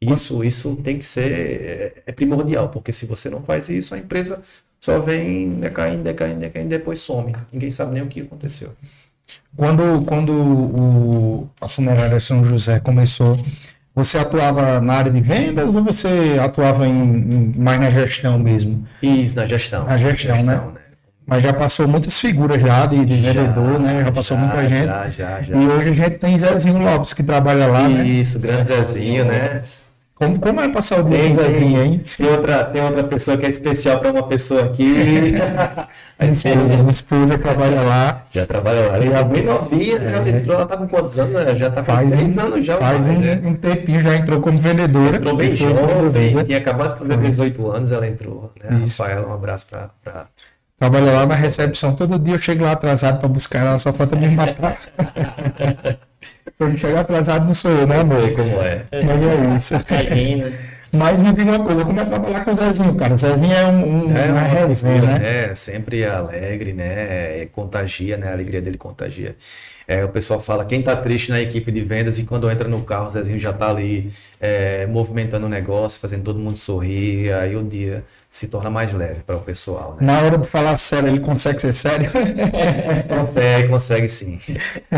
Isso, 0.00 0.44
isso 0.44 0.76
tem 0.76 0.98
que 0.98 1.04
ser 1.04 1.32
é, 1.32 2.02
é 2.06 2.12
primordial, 2.12 2.68
porque 2.68 2.92
se 2.92 3.06
você 3.06 3.28
não 3.28 3.42
faz 3.42 3.68
isso, 3.68 3.92
a 3.92 3.98
empresa 3.98 4.40
só 4.78 5.00
vem 5.00 5.58
decaindo, 5.58 6.04
decaindo, 6.04 6.38
decaindo, 6.38 6.68
depois 6.68 7.00
some. 7.00 7.34
Ninguém 7.52 7.70
sabe 7.70 7.94
nem 7.94 8.04
o 8.04 8.06
que 8.06 8.20
aconteceu. 8.20 8.72
Quando, 9.56 10.02
quando 10.04 10.32
o, 10.32 11.48
a 11.60 11.68
funerária 11.68 12.20
São 12.20 12.44
José 12.44 12.78
começou, 12.78 13.38
você 13.94 14.18
atuava 14.18 14.80
na 14.80 14.92
área 14.92 15.10
de 15.10 15.20
vendas 15.20 15.74
ou 15.74 15.82
você 15.82 16.38
atuava 16.42 16.86
em, 16.86 16.92
em 16.92 17.54
mais 17.56 17.80
na 17.80 17.88
gestão 17.90 18.38
mesmo? 18.38 18.86
Isso, 19.02 19.34
na 19.34 19.46
gestão. 19.46 19.84
Na 19.84 19.96
gestão, 19.96 20.36
né? 20.36 20.52
gestão 20.52 20.66
né? 20.66 20.72
né? 20.74 20.80
Mas 21.26 21.42
já 21.42 21.52
passou 21.52 21.88
muitas 21.88 22.20
figuras 22.20 22.60
já 22.60 22.86
de, 22.86 23.04
de 23.04 23.20
já, 23.20 23.32
vendedor, 23.32 23.80
né? 23.80 24.04
Já 24.04 24.12
passou 24.12 24.36
já, 24.36 24.42
muita 24.44 24.68
gente. 24.68 24.86
Já, 24.86 25.08
já, 25.08 25.42
já. 25.42 25.56
E 25.56 25.66
hoje 25.66 25.88
a 25.88 25.92
gente 25.92 26.18
tem 26.18 26.38
Zezinho 26.38 26.78
Lopes 26.78 27.12
que 27.12 27.22
trabalha 27.22 27.66
lá, 27.66 27.88
né? 27.88 28.06
Isso, 28.06 28.38
né? 28.38 28.48
grande 28.48 28.68
Zezinho, 28.68 29.24
né? 29.24 29.62
Como, 30.16 30.40
como 30.40 30.60
é 30.62 30.68
passar 30.72 31.00
o 31.00 31.04
dia 31.04 31.18
Zezinho, 31.34 31.82
hein? 31.82 32.04
Tem 32.16 32.26
outra, 32.26 32.64
tem 32.64 32.82
outra 32.82 33.04
pessoa 33.04 33.36
que 33.36 33.44
é 33.44 33.50
especial 33.50 33.98
para 33.98 34.12
uma 34.12 34.22
pessoa 34.22 34.64
aqui. 34.64 35.34
a 36.18 36.26
esposa, 36.26 36.86
a 36.86 36.90
esposa 36.90 37.38
trabalha 37.38 37.82
lá. 37.82 38.24
Já 38.30 38.46
trabalha 38.46 38.86
lá. 38.86 38.96
Ela 38.96 39.18
é 39.18 39.24
bem 39.24 39.44
novinha, 39.44 39.96
é. 39.96 40.10
já 40.10 40.28
entrou, 40.30 40.56
ela 40.56 40.64
tá 40.64 40.78
com 40.78 40.88
quantos 40.88 41.18
anos? 41.18 41.58
Já 41.58 41.70
tá 41.70 41.82
com 41.82 41.92
faz 41.92 42.08
10 42.08 42.38
anos 42.38 42.64
já. 42.64 42.78
Faz 42.78 42.98
um, 42.98 43.18
né? 43.18 43.42
um 43.44 43.54
tempinho, 43.56 44.02
já 44.02 44.16
entrou 44.16 44.40
como 44.40 44.58
vendedora. 44.58 45.16
Entrou 45.18 45.36
bem 45.36 45.54
jovem, 45.54 46.42
tinha 46.44 46.58
acabado 46.58 46.94
de 46.94 46.98
fazer 47.00 47.16
18 47.18 47.70
anos, 47.70 47.92
ela 47.92 48.06
entrou. 48.06 48.50
Né? 48.64 48.80
Isso. 48.86 49.02
Rafaela, 49.02 49.28
um 49.28 49.34
abraço 49.34 49.66
para... 49.66 49.90
Pra... 50.02 50.28
Trabalha 50.78 51.12
lá 51.12 51.26
na 51.26 51.34
recepção. 51.34 51.94
Todo 51.94 52.18
dia 52.18 52.34
eu 52.34 52.38
chego 52.38 52.64
lá 52.64 52.72
atrasado 52.72 53.18
para 53.18 53.28
buscar 53.28 53.66
ela, 53.66 53.78
só 53.78 53.92
falta 53.92 54.16
me 54.16 54.28
matar. 54.28 54.78
Se 56.46 56.64
eu 56.64 56.76
chegar 56.76 57.00
atrasado, 57.00 57.46
não 57.46 57.54
sou 57.54 57.70
eu, 57.70 57.86
né, 57.86 58.00
amor? 58.00 58.20
Sei 58.20 58.34
como 58.34 58.62
é. 58.62 58.84
Mas 58.92 59.22
é 59.22 59.56
isso. 59.56 59.74
Mas 60.92 61.18
me 61.18 61.32
diga 61.32 61.50
uma 61.50 61.64
coisa, 61.64 61.84
como 61.84 62.00
é 62.00 62.04
trabalhar 62.04 62.44
com 62.44 62.52
o 62.52 62.54
Zezinho, 62.54 62.94
cara? 62.94 63.14
O 63.14 63.16
Zezinho 63.18 63.52
é 63.52 63.66
um, 63.66 64.06
um 64.06 64.16
é 64.16 64.30
uma 64.30 64.40
resenha, 64.40 65.02
né? 65.02 65.48
É, 65.50 65.54
sempre 65.54 66.04
alegre, 66.06 66.72
né? 66.72 67.42
É, 67.42 67.48
contagia, 67.52 68.16
né? 68.16 68.28
A 68.28 68.32
alegria 68.32 68.62
dele 68.62 68.78
contagia. 68.78 69.36
É, 69.88 70.04
o 70.04 70.08
pessoal 70.08 70.40
fala, 70.40 70.64
quem 70.64 70.82
tá 70.82 70.96
triste 70.96 71.30
na 71.30 71.40
equipe 71.40 71.70
de 71.70 71.80
vendas 71.80 72.18
e 72.18 72.24
quando 72.24 72.50
entra 72.50 72.68
no 72.68 72.82
carro, 72.82 73.06
o 73.06 73.10
Zezinho 73.10 73.38
já 73.38 73.52
tá 73.52 73.70
ali 73.70 74.10
é, 74.40 74.84
movimentando 74.86 75.46
o 75.46 75.48
negócio, 75.48 76.00
fazendo 76.00 76.24
todo 76.24 76.40
mundo 76.40 76.56
sorrir, 76.56 77.32
aí 77.32 77.54
o 77.54 77.62
dia 77.62 78.04
se 78.28 78.48
torna 78.48 78.68
mais 78.68 78.92
leve 78.92 79.20
para 79.24 79.36
o 79.36 79.40
pessoal. 79.40 79.96
Né? 80.00 80.06
Na 80.06 80.20
hora 80.20 80.38
de 80.38 80.46
falar 80.48 80.76
sério, 80.76 81.08
ele 81.08 81.20
consegue 81.20 81.60
ser 81.60 81.72
sério? 81.72 82.10
consegue, 83.08 83.68
consegue 83.68 84.08
sim. 84.08 84.40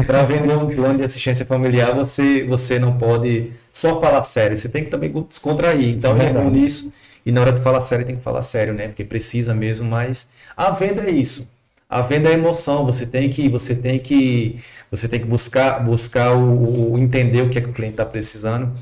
para 0.06 0.22
vender 0.24 0.56
um 0.56 0.74
plano 0.74 0.96
de 0.96 1.04
assistência 1.04 1.44
familiar, 1.44 1.94
você, 1.94 2.44
você 2.44 2.78
não 2.78 2.96
pode 2.96 3.52
só 3.70 4.00
falar 4.00 4.22
sério, 4.22 4.56
você 4.56 4.70
tem 4.70 4.84
que 4.84 4.90
também 4.90 5.12
descontrair. 5.28 5.88
Então, 5.94 6.16
é 6.16 6.32
bom 6.32 6.48
nisso. 6.48 6.90
E 7.26 7.30
na 7.30 7.42
hora 7.42 7.52
de 7.52 7.60
falar 7.60 7.82
sério, 7.82 8.06
tem 8.06 8.16
que 8.16 8.22
falar 8.22 8.40
sério, 8.40 8.72
né? 8.72 8.88
Porque 8.88 9.04
precisa 9.04 9.54
mesmo, 9.54 9.86
mas 9.86 10.26
a 10.56 10.70
venda 10.70 11.02
é 11.02 11.10
isso. 11.10 11.46
A 11.88 12.02
venda 12.02 12.28
é 12.28 12.34
emoção, 12.34 12.84
você 12.84 13.06
tem 13.06 13.30
que, 13.30 13.48
você 13.48 13.74
tem 13.74 13.98
que, 13.98 14.60
você 14.90 15.08
tem 15.08 15.20
que 15.20 15.26
buscar, 15.26 15.82
buscar 15.82 16.34
o, 16.34 16.92
o 16.92 16.98
entender 16.98 17.40
o 17.40 17.48
que 17.48 17.58
é 17.58 17.62
que 17.62 17.70
o 17.70 17.72
cliente 17.72 17.94
está 17.94 18.04
precisando 18.04 18.74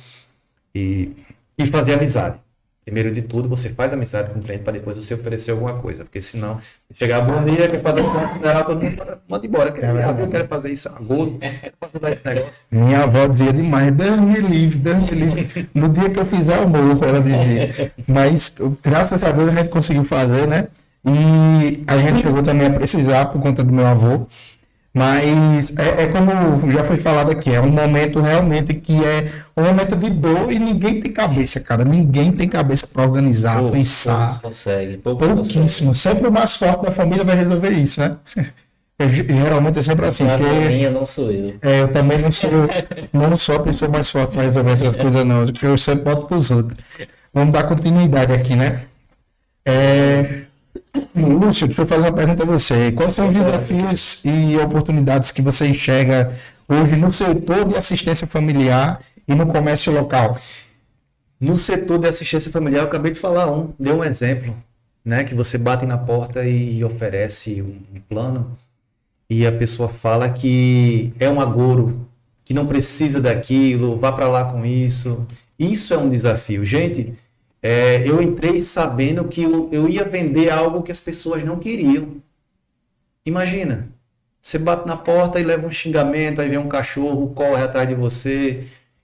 e, 0.75 1.13
e 1.57 1.67
fazer 1.67 1.95
amizade. 1.95 2.39
Primeiro 2.85 3.11
de 3.11 3.21
tudo, 3.21 3.49
você 3.49 3.71
faz 3.71 3.93
amizade 3.93 4.31
com 4.31 4.39
o 4.39 4.43
cliente 4.43 4.63
para 4.63 4.75
depois 4.75 4.97
você 4.97 5.15
oferecer 5.15 5.51
alguma 5.51 5.75
coisa, 5.75 6.05
porque 6.05 6.21
senão 6.21 6.59
chegar 6.95 7.21
bom 7.21 7.45
dia, 7.45 7.67
quer 7.67 7.83
fazer 7.83 8.01
um 8.01 8.13
plano 8.13 8.65
todo 8.65 8.81
mundo 8.81 9.19
manda 9.29 9.47
embora. 9.47 9.73
Quer, 9.73 9.85
é 9.85 10.05
ah, 10.05 10.17
eu 10.17 10.29
quero 10.29 10.47
fazer 10.47 10.71
isso 10.71 10.89
agora, 10.89 11.31
quero 11.41 11.75
fazer 11.81 12.13
esse 12.13 12.25
negócio. 12.25 12.63
Minha 12.71 13.03
avó 13.03 13.27
dizia 13.27 13.53
demais, 13.53 13.93
Deus 13.93 14.21
me 14.21 14.41
livre, 14.41 14.79
Deus 14.79 14.99
me 14.99 15.11
livre. 15.11 15.69
No 15.75 15.89
dia 15.89 16.11
que 16.11 16.21
eu 16.21 16.27
fizer 16.27 16.61
o 16.61 16.69
morro, 16.69 17.05
ela 17.05 17.21
dizia. 17.21 17.93
Mas 18.07 18.55
graças 18.83 19.21
a 19.23 19.33
Deus 19.33 19.49
a 19.49 19.55
gente 19.57 19.69
conseguiu 19.69 20.05
fazer, 20.05 20.47
né? 20.47 20.69
E 21.07 21.85
a 21.87 21.99
gente 21.99 22.23
chegou 22.23 22.43
também 22.43 22.67
a 22.67 22.71
precisar 22.71 23.27
por 23.27 23.41
conta 23.41 23.63
do 23.63 23.73
meu 23.73 23.87
avô. 23.87 24.27
Mas 24.93 25.75
é, 25.77 26.05
é, 26.05 26.07
como 26.07 26.73
já 26.73 26.83
foi 26.85 26.97
falado 26.97 27.31
aqui, 27.31 27.53
é 27.53 27.61
um 27.61 27.69
momento 27.69 28.19
realmente 28.19 28.73
que 28.73 29.05
é 29.05 29.31
um 29.55 29.63
momento 29.63 29.95
de 29.95 30.09
dor 30.09 30.51
e 30.51 30.59
ninguém 30.59 31.01
tem 31.03 31.13
cabeça, 31.13 31.61
cara. 31.61 31.85
Ninguém 31.85 32.33
tem 32.33 32.49
cabeça 32.49 32.87
para 32.87 33.03
organizar, 33.03 33.59
pouco, 33.59 33.73
pensar. 33.75 34.41
Pouco 34.41 34.49
consegue, 34.49 34.97
pouco 34.97 35.27
Pouquíssimo. 35.27 35.89
Consegue. 35.89 35.99
Sempre 35.99 36.29
o 36.29 36.33
mais 36.33 36.57
forte 36.57 36.85
da 36.85 36.91
família 36.91 37.25
vai 37.25 37.37
resolver 37.37 37.73
isso, 37.73 38.01
né? 38.01 38.17
Geralmente 38.99 39.79
é 39.79 39.83
sempre 39.83 40.07
assim. 40.07 40.27
A 40.31 40.39
porque, 40.39 40.51
minha 40.51 40.91
não 40.91 41.05
sou 41.05 41.31
eu. 41.31 41.55
É, 41.61 41.83
eu 41.83 41.89
também 41.93 42.19
não 42.19 42.33
sou, 42.33 42.51
não 43.13 43.37
sou 43.37 43.57
a 43.57 43.61
pessoa 43.61 43.91
mais 43.91 44.11
forte 44.11 44.33
para 44.33 44.45
resolver 44.45 44.73
essas 44.73 44.97
coisas, 44.97 45.25
não. 45.27 45.45
Eu 45.63 45.77
sempre 45.77 46.05
boto 46.05 46.27
para 46.27 46.39
os 46.39 46.51
outros. 46.51 46.79
Vamos 47.35 47.53
dar 47.53 47.65
continuidade 47.65 48.33
aqui, 48.33 48.57
né? 48.57 48.85
É, 49.63 50.46
Lúcio, 51.15 51.67
deixa 51.67 51.83
eu 51.83 51.87
fazer 51.87 52.03
uma 52.03 52.13
pergunta 52.13 52.43
a 52.43 52.47
você. 52.47 52.93
Quais 52.93 53.15
são 53.15 53.29
os 53.29 53.35
desafios 53.35 54.21
e 54.25 54.57
oportunidades 54.59 55.31
que 55.31 55.43
você 55.43 55.67
enxerga 55.67 56.33
hoje 56.69 56.97
no 56.97 57.13
setor 57.13 57.65
de 57.65 57.77
assistência 57.77 58.27
familiar 58.27 59.01
e 59.27 59.35
no 59.35 59.47
comércio 59.47 59.93
local? 59.93 60.37
No 61.41 61.55
setor 61.55 61.99
de 61.99 62.09
assistência 62.09 62.51
familiar, 62.51 62.81
eu 62.81 62.87
acabei 62.87 63.13
de 63.13 63.19
falar 63.19 63.51
um, 63.51 63.73
deu 63.79 63.97
um 63.97 64.05
exemplo, 64.05 64.57
né? 65.05 65.25
Que 65.25 65.35
você 65.35 65.59
bate 65.59 65.85
na 65.85 65.99
porta 65.99 66.45
e 66.45 66.83
oferece 66.83 67.63
um 67.63 68.01
plano 68.09 68.57
e 69.29 69.47
a 69.47 69.53
pessoa 69.53 69.89
fala 69.89 70.31
que 70.31 71.13
é 71.19 71.29
um 71.29 71.41
agouro, 71.41 72.09
que 72.45 72.55
não 72.55 72.67
precisa 72.67 73.21
daquilo, 73.21 73.99
vá 73.99 74.13
para 74.13 74.29
lá 74.29 74.45
com 74.45 74.65
isso. 74.65 75.27
Isso 75.59 75.93
é 75.93 75.99
um 75.99 76.09
desafio. 76.09 76.65
Gente, 76.65 77.13
é, 77.67 78.09
eu 78.09 78.23
entrei 78.23 78.65
sabendo 78.65 79.25
que 79.25 79.43
eu, 79.43 79.69
eu 79.73 79.89
ia 79.89 80.05
vender 80.05 80.51
algo 80.51 80.85
que 80.85 80.93
as 80.93 81.01
pessoas 81.01 81.43
não 81.43 81.59
queriam. 81.59 82.23
Imagina, 83.25 83.89
você 84.41 84.57
bate 84.57 84.87
na 84.87 84.97
porta 84.97 85.41
e 85.41 85.43
leva 85.43 85.67
um 85.67 85.71
xingamento, 85.71 86.41
aí 86.41 86.49
vem 86.49 86.59
um 86.59 86.69
cachorro, 86.69 87.31
corre 87.31 87.65
atrás 87.65 87.89
de 87.89 87.95
você. 87.97 88.63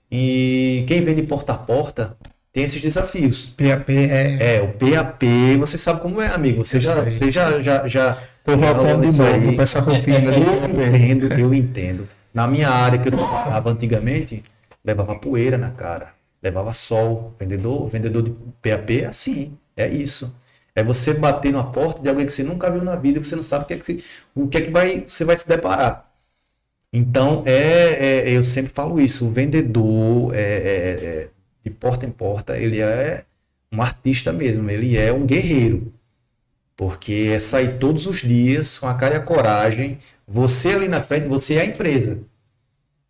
E 0.09 0.85
quem 0.87 1.03
vende 1.03 1.23
porta 1.23 1.51
a 1.51 1.57
porta 1.57 2.15
tem 2.53 2.63
esses 2.63 2.81
desafios. 2.81 3.47
PAP 3.47 3.89
é. 3.89 4.55
É, 4.55 4.61
o 4.61 4.69
PAP, 4.69 5.23
você 5.59 5.77
sabe 5.77 5.99
como 5.99 6.21
é, 6.21 6.27
amigo. 6.27 6.63
Você 6.63 6.79
já, 6.79 7.03
você 7.03 7.29
já, 7.29 7.59
já, 7.59 7.85
já. 7.85 8.17
Tô 8.45 8.55
voltando 8.55 9.11
de 9.11 9.17
novo 9.17 9.53
pra 9.55 9.63
essa 9.63 9.81
rotina. 9.81 10.31
Eu 10.33 10.85
entendo, 10.85 11.33
eu 11.33 11.53
entendo. 11.53 12.07
Na 12.33 12.47
minha 12.47 12.69
área 12.69 12.97
que 12.97 13.09
eu 13.09 13.11
trabalhava 13.11 13.69
antigamente, 13.69 14.41
levava 14.85 15.15
poeira 15.15 15.57
na 15.57 15.69
cara 15.69 16.22
levava 16.43 16.71
sol. 16.71 17.33
Vendedor, 17.39 17.87
vendedor 17.87 18.21
de 18.21 18.31
PAP 18.61 19.01
é 19.01 19.05
assim, 19.05 19.57
é 19.75 19.87
isso. 19.87 20.35
É 20.75 20.83
você 20.83 21.13
bater 21.13 21.53
na 21.53 21.63
porta 21.63 22.01
de 22.01 22.09
alguém 22.09 22.25
que 22.25 22.33
você 22.33 22.43
nunca 22.43 22.69
viu 22.69 22.83
na 22.83 22.95
vida 22.95 23.19
e 23.19 23.23
você 23.23 23.35
não 23.35 23.43
sabe 23.43 23.65
o 23.65 23.67
que 23.67 23.73
é 23.73 23.77
que, 23.77 24.03
o 24.35 24.47
que, 24.47 24.57
é 24.57 24.61
que 24.61 24.71
vai, 24.71 25.05
você 25.07 25.23
vai 25.23 25.37
se 25.37 25.47
deparar. 25.47 26.11
Então, 26.91 27.43
é, 27.45 28.25
é 28.27 28.29
eu 28.31 28.43
sempre 28.43 28.71
falo 28.73 28.99
isso, 28.99 29.27
o 29.27 29.31
vendedor 29.31 30.35
é, 30.35 30.39
é, 30.39 31.05
é, 31.05 31.29
de 31.63 31.69
porta 31.69 32.05
em 32.05 32.11
porta, 32.11 32.57
ele 32.57 32.81
é 32.81 33.25
um 33.71 33.81
artista 33.81 34.31
mesmo, 34.33 34.69
ele 34.69 34.97
é 34.97 35.11
um 35.11 35.25
guerreiro. 35.25 35.93
Porque 36.75 37.29
é 37.33 37.39
sair 37.39 37.77
todos 37.79 38.07
os 38.07 38.21
dias 38.21 38.77
com 38.79 38.87
a 38.87 38.95
cara 38.95 39.15
e 39.15 39.17
a 39.17 39.21
coragem. 39.21 39.97
Você 40.27 40.69
ali 40.69 40.87
na 40.87 41.01
frente, 41.01 41.27
você 41.27 41.55
é 41.55 41.61
a 41.61 41.65
empresa. 41.65 42.19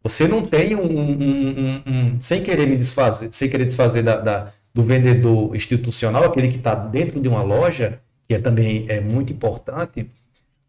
Você 0.03 0.27
não 0.27 0.41
tem 0.41 0.75
um, 0.75 0.81
um, 0.81 1.81
um, 1.87 2.21
sem 2.21 2.43
querer 2.43 2.67
me 2.67 2.75
desfazer, 2.75 3.29
sem 3.31 3.49
querer 3.49 3.65
desfazer 3.65 4.03
da, 4.03 4.19
da 4.19 4.53
do 4.73 4.81
vendedor 4.81 5.55
institucional, 5.55 6.23
aquele 6.23 6.47
que 6.47 6.57
está 6.57 6.73
dentro 6.73 7.21
de 7.21 7.29
uma 7.29 7.43
loja, 7.43 8.01
que 8.27 8.33
é 8.33 8.39
também 8.39 8.85
é 8.89 8.99
muito 8.99 9.31
importante, 9.31 10.09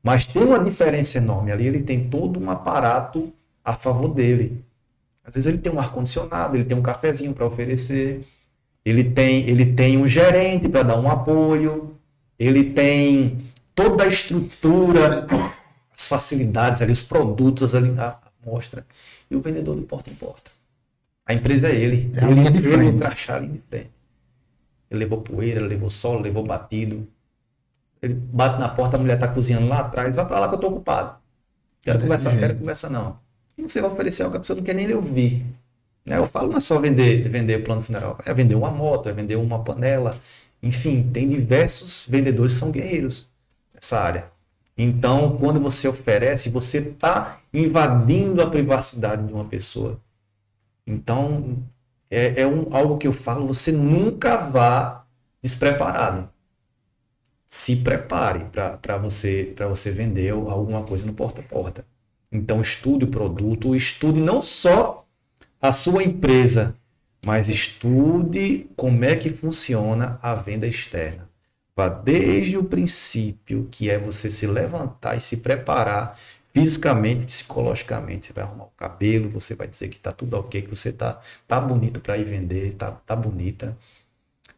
mas 0.03 0.27
tem 0.27 0.43
uma 0.43 0.59
diferença 0.63 1.17
enorme 1.19 1.51
ali. 1.51 1.67
Ele 1.67 1.83
tem 1.83 2.09
todo 2.09 2.39
um 2.39 2.51
aparato 2.51 3.33
a 3.65 3.73
favor 3.73 4.09
dele. 4.09 4.63
Às 5.25 5.35
vezes 5.35 5.47
ele 5.47 5.59
tem 5.59 5.73
um 5.73 5.81
ar 5.81 5.91
condicionado, 5.91 6.55
ele 6.55 6.65
tem 6.65 6.77
um 6.77 6.83
cafezinho 6.83 7.33
para 7.33 7.47
oferecer, 7.47 8.21
ele 8.85 9.03
tem 9.03 9.49
ele 9.49 9.65
tem 9.73 9.97
um 9.97 10.07
gerente 10.07 10.69
para 10.69 10.83
dar 10.83 11.01
um 11.01 11.09
apoio, 11.11 11.97
ele 12.39 12.65
tem 12.65 13.39
toda 13.75 14.05
a 14.05 14.07
estrutura, 14.07 15.27
as 15.97 16.07
facilidades 16.07 16.83
ali, 16.83 16.93
os 16.93 17.03
produtos 17.03 17.75
ali 17.75 17.91
na 17.91 18.19
mostra. 18.45 18.87
E 19.35 19.37
o 19.37 19.41
vendedor 19.41 19.75
de 19.75 19.83
porta 19.83 20.11
em 20.11 20.15
porta. 20.15 20.53
A 21.27 21.35
empresa 21.35 21.69
é 21.69 21.75
ele. 21.75 22.13
É 22.15 22.25
a 22.25 22.29
linha 22.29 22.51
de 22.53 22.61
frente. 22.61 22.75
Ele 22.75 23.33
a 23.33 23.39
linha 23.41 23.53
de 23.55 23.63
frente. 23.69 23.91
Ele 24.89 25.01
levou 25.01 25.21
poeira, 25.23 25.61
levou 25.61 25.91
sol, 25.91 26.21
levou 26.21 26.45
batido. 26.45 27.05
Ele 28.01 28.15
bate 28.15 28.61
na 28.61 28.69
porta, 28.69 28.97
a 28.97 29.01
mulher 29.01 29.15
está 29.15 29.27
cozinhando 29.27 29.67
lá 29.67 29.81
atrás. 29.81 30.15
Vai 30.15 30.25
para 30.25 30.39
lá 30.39 30.47
que 30.47 30.55
eu 30.55 30.59
estou 30.59 30.71
ocupado. 30.71 31.17
Quero 31.83 31.99
conversar, 31.99 32.33
não 32.33 32.39
quero 32.39 32.55
conversar 32.55 32.91
não. 32.91 33.19
E 33.59 33.63
você 33.63 33.81
vai 33.81 33.91
oferecer 33.91 34.23
algo 34.23 34.35
que 34.35 34.37
a 34.37 34.41
pessoa 34.41 34.57
não 34.57 34.63
quer 34.63 34.75
nem 34.75 34.95
ouvir. 34.95 35.45
Né? 36.05 36.17
Eu 36.17 36.29
falo 36.29 36.51
não 36.51 36.59
é 36.59 36.61
só 36.61 36.79
vender, 36.79 37.29
vender 37.29 37.65
plano 37.65 37.83
funeral, 37.83 38.17
é 38.25 38.33
vender 38.33 38.55
uma 38.55 38.71
moto, 38.71 39.09
é 39.09 39.13
vender 39.13 39.37
uma 39.37 39.65
panela, 39.65 40.17
enfim, 40.63 41.11
tem 41.13 41.27
diversos 41.27 42.07
vendedores 42.09 42.53
que 42.53 42.59
são 42.59 42.71
guerreiros 42.71 43.29
nessa 43.73 43.99
área. 43.99 44.34
Então, 44.77 45.37
quando 45.37 45.61
você 45.61 45.87
oferece, 45.87 46.51
você 46.51 46.79
está 46.79 47.41
invadindo 47.53 48.43
a 48.43 48.51
privacidade 48.51 49.27
de 49.27 49.33
uma 49.33 49.45
pessoa. 49.45 50.01
Então, 50.87 51.63
é, 52.11 52.43
é 52.43 52.47
um, 52.47 52.75
algo 52.75 52.99
que 52.99 53.07
eu 53.07 53.13
falo, 53.13 53.47
você 53.47 53.71
nunca 53.71 54.37
vá 54.37 55.07
despreparado. 55.41 56.29
Se 57.47 57.77
prepare 57.77 58.47
para 58.47 58.99
você, 58.99 59.55
você 59.57 59.93
vender 59.93 60.31
alguma 60.31 60.83
coisa 60.83 61.07
no 61.07 61.15
porta 61.15 61.41
a 61.41 61.45
porta. 61.45 61.87
Então, 62.33 62.61
estude 62.61 63.05
o 63.05 63.09
produto, 63.09 63.77
estude 63.77 64.21
não 64.21 64.43
só 64.43 65.07
a 65.63 65.73
sua 65.73 66.03
empresa, 66.03 66.75
mas 67.25 67.49
estude 67.49 68.69
como 68.77 69.05
é 69.05 69.15
que 69.15 69.31
funciona 69.31 70.19
a 70.21 70.35
venda 70.35 70.67
externa. 70.67 71.31
Vá 71.77 71.89
desde 71.89 72.57
o 72.57 72.65
princípio, 72.65 73.69
que 73.71 73.91
é 73.91 73.99
você 73.99 74.31
se 74.31 74.47
levantar 74.47 75.17
e 75.17 75.21
se 75.21 75.37
preparar 75.37 76.17
fisicamente, 76.53 77.27
psicologicamente. 77.27 78.27
Você 78.27 78.33
vai 78.33 78.45
arrumar 78.45 78.65
o 78.65 78.71
cabelo, 78.77 79.29
você 79.29 79.55
vai 79.55 79.67
dizer 79.67 79.89
que 79.89 79.97
está 79.97 80.13
tudo 80.13 80.37
ok, 80.37 80.63
que 80.63 80.71
você 80.71 80.91
está 80.91 81.21
tá 81.49 81.61
bonito 81.61 82.01
para 82.01 82.17
ir 82.17 82.25
vender, 82.25 82.75
tá, 82.77 82.93
tá 82.93 83.17
bonita. 83.17 83.77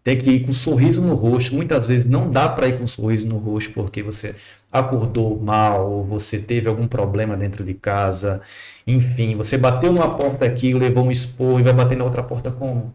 Tem 0.04 0.16
que 0.18 0.30
ir 0.30 0.44
com 0.44 0.50
um 0.50 0.52
sorriso 0.54 1.02
no 1.02 1.14
rosto. 1.14 1.54
Muitas 1.54 1.88
vezes 1.88 2.06
não 2.06 2.30
dá 2.30 2.48
para 2.48 2.68
ir 2.68 2.78
com 2.78 2.84
um 2.84 2.86
sorriso 2.86 3.26
no 3.26 3.38
rosto 3.38 3.72
porque 3.72 4.02
você 4.02 4.36
acordou 4.70 5.40
mal, 5.40 5.90
ou 5.90 6.04
você 6.04 6.38
teve 6.38 6.68
algum 6.68 6.86
problema 6.88 7.36
dentro 7.36 7.64
de 7.64 7.74
casa. 7.74 8.40
Enfim, 8.86 9.36
você 9.36 9.58
bateu 9.58 9.92
numa 9.92 10.16
porta 10.16 10.44
aqui, 10.44 10.72
levou 10.74 11.04
um 11.06 11.10
esporro 11.10 11.60
e 11.60 11.62
vai 11.64 11.72
bater 11.72 11.96
na 11.96 12.04
outra 12.04 12.22
porta 12.22 12.50
como? 12.52 12.94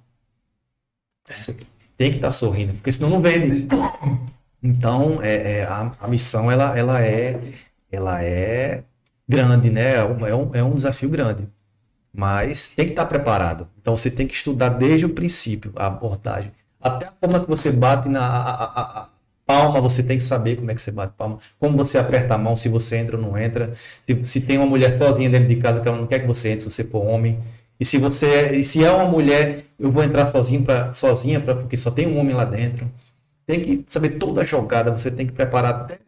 Tem 2.02 2.10
que 2.10 2.18
estar 2.18 2.30
tá 2.30 2.32
sorrindo, 2.32 2.74
porque 2.74 2.92
senão 2.92 3.12
não 3.12 3.22
vende. 3.22 3.68
Então, 4.64 5.20
é, 5.22 5.60
é 5.60 5.64
a, 5.66 5.92
a, 6.00 6.08
missão 6.08 6.50
ela, 6.50 6.76
ela, 6.76 7.00
é, 7.00 7.40
ela 7.92 8.24
é 8.24 8.84
grande, 9.30 9.70
né? 9.70 9.98
É 9.98 10.04
um, 10.04 10.26
é 10.26 10.36
um, 10.36 10.72
é 10.72 10.74
desafio 10.74 11.10
grande. 11.10 11.48
Mas 12.12 12.70
tem 12.70 12.86
que 12.86 12.94
estar 12.94 13.04
tá 13.04 13.08
preparado. 13.08 13.68
Então, 13.80 13.96
você 13.96 14.10
tem 14.10 14.26
que 14.26 14.34
estudar 14.34 14.70
desde 14.70 15.06
o 15.06 15.10
princípio 15.10 15.72
a 15.76 15.86
abordagem 15.86 16.52
até 16.82 17.06
a 17.06 17.12
forma 17.20 17.40
que 17.40 17.48
você 17.48 17.72
bate 17.72 18.10
na 18.10 18.26
a, 18.26 19.02
a 19.04 19.10
palma, 19.46 19.80
você 19.80 20.02
tem 20.02 20.18
que 20.18 20.24
saber 20.24 20.56
como 20.56 20.72
é 20.72 20.74
que 20.74 20.82
você 20.82 20.90
bate 20.90 21.14
palma, 21.16 21.38
como 21.60 21.78
você 21.78 22.00
aperta 22.00 22.34
a 22.34 22.38
mão, 22.38 22.56
se 22.56 22.68
você 22.68 22.98
entra 22.98 23.16
ou 23.16 23.22
não 23.22 23.38
entra. 23.38 23.72
Se, 23.76 24.20
se 24.24 24.42
tem 24.42 24.58
uma 24.58 24.66
mulher 24.66 24.92
sozinha 24.92 25.30
dentro 25.30 25.48
de 25.48 25.58
casa 25.58 25.80
que 25.80 25.88
ela 25.88 25.98
não 25.98 26.08
quer 26.08 26.20
que 26.20 26.28
você 26.28 26.50
entre, 26.50 26.64
se 26.64 26.72
você 26.72 26.84
for 26.84 27.06
homem. 27.06 27.38
E 27.82 27.86
se 27.86 27.98
você 27.98 28.28
é, 28.28 28.56
e 28.56 28.64
se 28.64 28.84
é 28.84 28.92
uma 28.92 29.08
mulher, 29.08 29.66
eu 29.80 29.90
vou 29.92 30.04
entrar 30.04 30.26
sozinho 30.28 30.64
pra, 30.64 30.92
sozinha 30.94 31.40
pra, 31.40 31.56
porque 31.56 31.76
só 31.76 31.90
tem 31.90 32.08
um 32.08 32.20
homem 32.20 32.36
lá 32.36 32.46
dentro. 32.46 32.88
Tem 33.46 33.60
que 33.62 33.84
saber 33.88 34.12
toda 34.20 34.42
a 34.42 34.46
jogada, 34.46 34.92
você 34.92 35.10
tem 35.10 35.26
que 35.26 35.34
preparar 35.34 35.74
até 35.74 36.00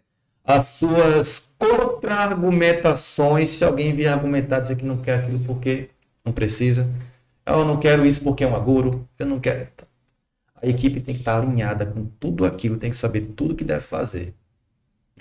as 0.43 0.67
suas 0.67 1.49
contra-argumentações. 1.57 3.49
Se 3.49 3.63
alguém 3.65 3.95
vier 3.95 4.13
argumentar 4.13 4.59
dizer 4.59 4.75
que 4.75 4.85
não 4.85 4.97
quer 4.97 5.19
aquilo 5.19 5.39
porque 5.39 5.89
não 6.23 6.31
precisa. 6.31 6.87
Eu 7.45 7.65
não 7.65 7.77
quero 7.79 8.05
isso 8.05 8.23
porque 8.23 8.43
é 8.43 8.47
um 8.47 8.55
agouro. 8.55 9.07
Eu 9.17 9.25
não 9.25 9.39
quero 9.39 9.67
a 10.63 10.67
equipe 10.67 11.01
tem 11.01 11.13
que 11.13 11.19
estar 11.21 11.37
alinhada 11.39 11.85
com 11.85 12.05
tudo 12.05 12.45
aquilo, 12.45 12.77
tem 12.77 12.89
que 12.89 12.95
saber 12.95 13.33
tudo 13.35 13.53
que 13.53 13.65
deve 13.65 13.81
fazer. 13.81 14.33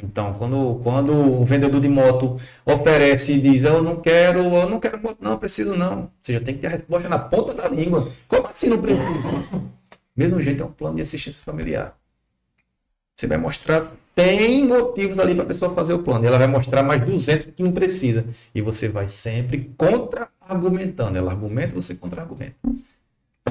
Então, 0.00 0.34
quando, 0.34 0.80
quando 0.82 1.12
o 1.12 1.44
vendedor 1.44 1.80
de 1.80 1.88
moto 1.88 2.36
oferece 2.64 3.34
e 3.34 3.40
diz, 3.40 3.62
eu 3.62 3.82
não 3.82 3.96
quero, 3.96 4.40
eu 4.40 4.68
não 4.68 4.80
quero 4.80 5.00
moto, 5.00 5.18
não, 5.20 5.38
preciso 5.38 5.76
não. 5.76 6.10
Você 6.20 6.32
já 6.32 6.40
tem 6.40 6.54
que 6.54 6.60
ter 6.60 6.66
a 6.68 6.70
resposta 6.70 7.08
na 7.08 7.18
ponta 7.18 7.54
da 7.54 7.68
língua. 7.68 8.10
Como 8.26 8.46
assim 8.46 8.68
não 8.68 8.78
precisa? 8.78 9.06
Mesmo 10.16 10.40
jeito 10.40 10.62
é 10.62 10.66
um 10.66 10.72
plano 10.72 10.96
de 10.96 11.02
assistência 11.02 11.40
familiar. 11.42 11.96
Você 13.14 13.26
vai 13.26 13.38
mostrar 13.38 13.80
100 14.14 14.66
motivos 14.66 15.18
ali 15.18 15.34
para 15.34 15.44
a 15.44 15.46
pessoa 15.46 15.74
fazer 15.74 15.92
o 15.92 16.02
plano. 16.02 16.26
Ela 16.26 16.38
vai 16.38 16.46
mostrar 16.46 16.82
mais 16.82 17.00
200 17.02 17.46
que 17.46 17.62
não 17.62 17.72
precisa. 17.72 18.24
E 18.54 18.60
você 18.60 18.88
vai 18.88 19.06
sempre 19.06 19.72
contra-argumentando. 19.76 21.16
Ela 21.16 21.30
argumenta, 21.30 21.74
você 21.74 21.94
contra-argumenta. 21.94 22.56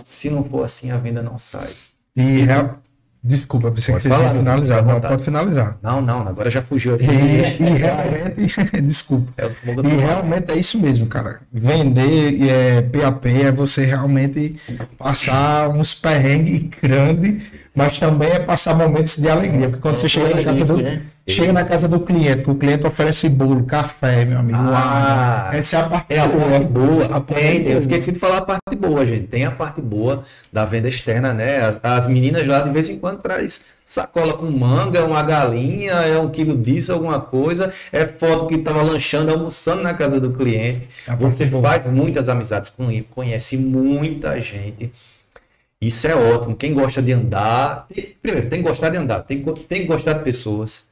Se 0.03 0.29
não 0.29 0.43
for 0.43 0.63
assim, 0.63 0.91
a 0.91 0.97
venda 0.97 1.21
não 1.21 1.37
sai. 1.37 1.73
E 2.15 2.41
real... 2.41 2.81
Desculpa, 3.23 3.69
pensei 3.69 3.93
pode 3.93 4.03
que 4.03 4.09
você 4.09 4.15
falar, 4.15 4.33
finalizar. 4.35 4.83
Não, 4.83 4.99
pode 4.99 5.23
finalizar. 5.23 5.77
Não, 5.83 6.01
não, 6.01 6.27
agora 6.27 6.49
já 6.49 6.59
fugiu 6.59 6.95
aqui. 6.95 7.05
E, 7.05 7.63
e 7.63 7.77
realmente, 7.77 8.81
desculpa. 8.81 9.31
É 9.37 9.45
e 9.45 9.95
realmente 9.95 10.51
é 10.51 10.57
isso 10.57 10.79
mesmo, 10.79 11.05
cara. 11.05 11.41
Vender 11.53 12.49
é, 12.49 12.81
PAP 12.81 13.27
é 13.27 13.51
você 13.51 13.85
realmente 13.85 14.55
passar 14.97 15.69
uns 15.69 15.93
perrengues 15.93 16.71
grandes, 16.81 17.43
mas 17.73 17.97
também 17.97 18.29
é 18.29 18.39
passar 18.39 18.75
momentos 18.75 19.17
de 19.17 19.29
alegria. 19.29 19.69
Porque 19.69 19.81
quando 19.81 19.95
é, 19.95 19.97
você 19.97 20.09
chega 20.09 20.35
na 20.35 20.43
casa 20.43 20.65
do. 20.65 20.77
Né? 20.77 21.01
Chega 21.27 21.53
na 21.53 21.63
casa 21.63 21.87
do 21.87 21.99
cliente, 21.99 22.41
que 22.41 22.49
o 22.49 22.55
cliente 22.55 22.85
oferece 22.85 23.29
bolo, 23.29 23.63
café, 23.63 24.25
meu 24.25 24.39
amigo. 24.39 24.57
Ah, 24.59 25.51
essa 25.53 25.77
é 25.77 25.79
a 25.79 25.83
parte 25.83 26.13
é 26.13 26.19
a 26.19 26.27
boa. 26.27 26.49
Parte 26.49 26.65
boa. 26.65 27.05
A 27.05 27.21
parte 27.21 27.33
tem, 27.35 27.63
tem. 27.63 27.73
Eu 27.73 27.79
esqueci 27.79 28.11
de 28.11 28.19
falar 28.19 28.37
a 28.37 28.41
parte 28.41 28.75
boa, 28.75 29.05
gente. 29.05 29.27
Tem 29.27 29.45
a 29.45 29.51
parte 29.51 29.79
boa 29.81 30.23
da 30.51 30.65
venda 30.65 30.89
externa, 30.89 31.31
né? 31.33 31.61
As, 31.61 31.79
as 31.81 32.07
meninas 32.07 32.45
lá 32.45 32.61
de 32.61 32.71
vez 32.71 32.89
em 32.89 32.97
quando 32.97 33.19
traz 33.19 33.63
sacola 33.85 34.33
com 34.33 34.49
manga, 34.49 35.05
uma 35.05 35.21
galinha, 35.21 35.93
é 35.93 36.17
um 36.19 36.29
quilo 36.29 36.57
disso, 36.57 36.91
alguma 36.91 37.19
coisa. 37.19 37.71
É 37.91 38.05
foto 38.05 38.47
que 38.47 38.55
estava 38.55 38.81
lanchando, 38.81 39.31
almoçando 39.31 39.83
na 39.83 39.93
casa 39.93 40.19
do 40.19 40.31
cliente. 40.31 40.87
Você 41.19 41.47
faz 41.47 41.85
muitas 41.85 42.27
amizades 42.29 42.69
com 42.69 42.91
ele, 42.91 43.07
conhece 43.09 43.57
muita 43.57 44.41
gente. 44.41 44.91
Isso 45.81 46.07
é 46.07 46.15
ótimo. 46.15 46.55
Quem 46.55 46.73
gosta 46.73 47.01
de 47.01 47.11
andar, 47.11 47.87
tem, 47.87 48.15
primeiro, 48.21 48.47
tem 48.47 48.61
que 48.61 48.69
gostar 48.69 48.89
de 48.89 48.97
andar, 48.97 49.23
tem, 49.23 49.43
tem 49.43 49.81
que 49.81 49.87
gostar 49.87 50.13
de 50.13 50.23
pessoas. 50.23 50.85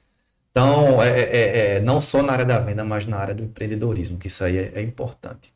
Então, 0.51 1.01
é, 1.01 1.19
é, 1.21 1.75
é, 1.75 1.79
não 1.79 1.99
só 1.99 2.23
na 2.23 2.33
área 2.33 2.45
da 2.45 2.59
venda, 2.59 2.83
mas 2.83 3.05
na 3.05 3.17
área 3.17 3.35
do 3.35 3.43
empreendedorismo, 3.43 4.17
que 4.17 4.27
isso 4.27 4.43
aí 4.43 4.57
é, 4.57 4.71
é 4.75 4.81
importante. 4.81 5.53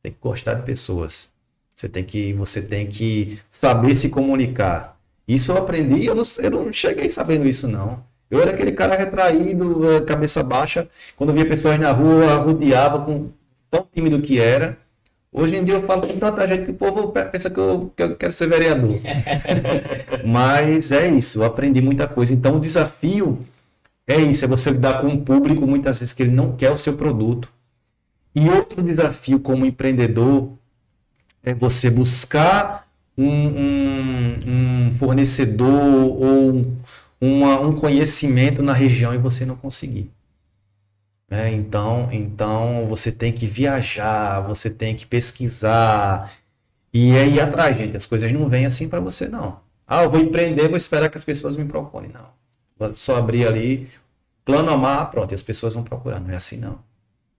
Tem 0.00 0.12
que 0.12 0.18
gostar 0.20 0.54
de 0.54 0.62
pessoas. 0.62 1.28
Você 1.74 1.88
tem 1.88 2.04
que, 2.04 2.32
você 2.34 2.62
tem 2.62 2.86
que 2.86 3.40
saber 3.48 3.94
se 3.96 4.08
comunicar. 4.08 4.96
Isso 5.26 5.52
eu 5.52 5.58
aprendi, 5.58 6.06
eu 6.06 6.14
não, 6.14 6.22
eu 6.38 6.50
não 6.50 6.72
cheguei 6.72 7.08
sabendo 7.08 7.46
isso, 7.46 7.66
não. 7.66 8.04
Eu 8.30 8.40
era 8.40 8.52
aquele 8.52 8.72
cara 8.72 8.96
retraído, 8.96 9.92
eh, 9.92 10.00
cabeça 10.02 10.42
baixa. 10.42 10.88
Quando 11.16 11.32
via 11.32 11.46
pessoas 11.46 11.78
na 11.78 11.92
rua, 11.92 12.32
arrodeava 12.32 13.04
com 13.04 13.30
tão 13.70 13.86
tímido 13.90 14.22
que 14.22 14.40
era. 14.40 14.78
Hoje 15.34 15.56
em 15.56 15.64
dia 15.64 15.76
eu 15.76 15.86
falo 15.86 16.06
com 16.06 16.18
tanta 16.18 16.46
gente 16.46 16.66
que 16.66 16.70
o 16.72 16.74
povo 16.74 17.10
pensa 17.10 17.48
que 17.48 17.58
eu, 17.58 17.90
que 17.96 18.02
eu 18.02 18.16
quero 18.16 18.32
ser 18.34 18.48
vereador. 18.48 19.00
Mas 20.26 20.92
é 20.92 21.08
isso, 21.08 21.38
eu 21.38 21.44
aprendi 21.44 21.80
muita 21.80 22.06
coisa. 22.06 22.34
Então 22.34 22.56
o 22.56 22.60
desafio 22.60 23.38
é 24.06 24.20
isso, 24.20 24.44
é 24.44 24.48
você 24.48 24.70
lidar 24.70 25.00
com 25.00 25.06
um 25.06 25.24
público 25.24 25.66
muitas 25.66 26.00
vezes 26.00 26.12
que 26.12 26.22
ele 26.22 26.32
não 26.32 26.54
quer 26.54 26.70
o 26.70 26.76
seu 26.76 26.92
produto. 26.94 27.50
E 28.34 28.46
outro 28.50 28.82
desafio 28.82 29.40
como 29.40 29.64
empreendedor 29.64 30.52
é 31.42 31.54
você 31.54 31.88
buscar 31.88 32.86
um, 33.16 33.26
um, 33.26 34.38
um 34.46 34.92
fornecedor 34.94 35.70
ou 35.70 36.52
um, 36.52 36.76
uma, 37.20 37.58
um 37.60 37.72
conhecimento 37.74 38.62
na 38.62 38.72
região 38.74 39.14
e 39.14 39.18
você 39.18 39.46
não 39.46 39.56
conseguir. 39.56 40.10
Né? 41.32 41.50
Então, 41.50 42.10
então 42.12 42.86
você 42.86 43.10
tem 43.10 43.32
que 43.32 43.46
viajar, 43.46 44.40
você 44.40 44.68
tem 44.68 44.94
que 44.94 45.06
pesquisar 45.06 46.30
e 46.92 47.16
é 47.16 47.26
ir 47.26 47.40
atrás, 47.40 47.74
gente. 47.74 47.96
As 47.96 48.04
coisas 48.04 48.30
não 48.30 48.50
vêm 48.50 48.66
assim 48.66 48.86
para 48.86 49.00
você, 49.00 49.26
não. 49.26 49.58
Ah, 49.86 50.02
eu 50.04 50.10
vou 50.10 50.20
empreender, 50.20 50.68
vou 50.68 50.76
esperar 50.76 51.08
que 51.08 51.16
as 51.16 51.24
pessoas 51.24 51.56
me 51.56 51.64
procurem. 51.64 52.10
Não. 52.12 52.92
Só 52.92 53.16
abrir 53.16 53.48
ali, 53.48 53.88
plano 54.44 54.70
amar, 54.70 55.10
pronto, 55.10 55.32
e 55.32 55.34
as 55.34 55.40
pessoas 55.40 55.72
vão 55.72 55.82
procurar. 55.82 56.20
Não 56.20 56.30
é 56.30 56.36
assim, 56.36 56.58
não. 56.58 56.78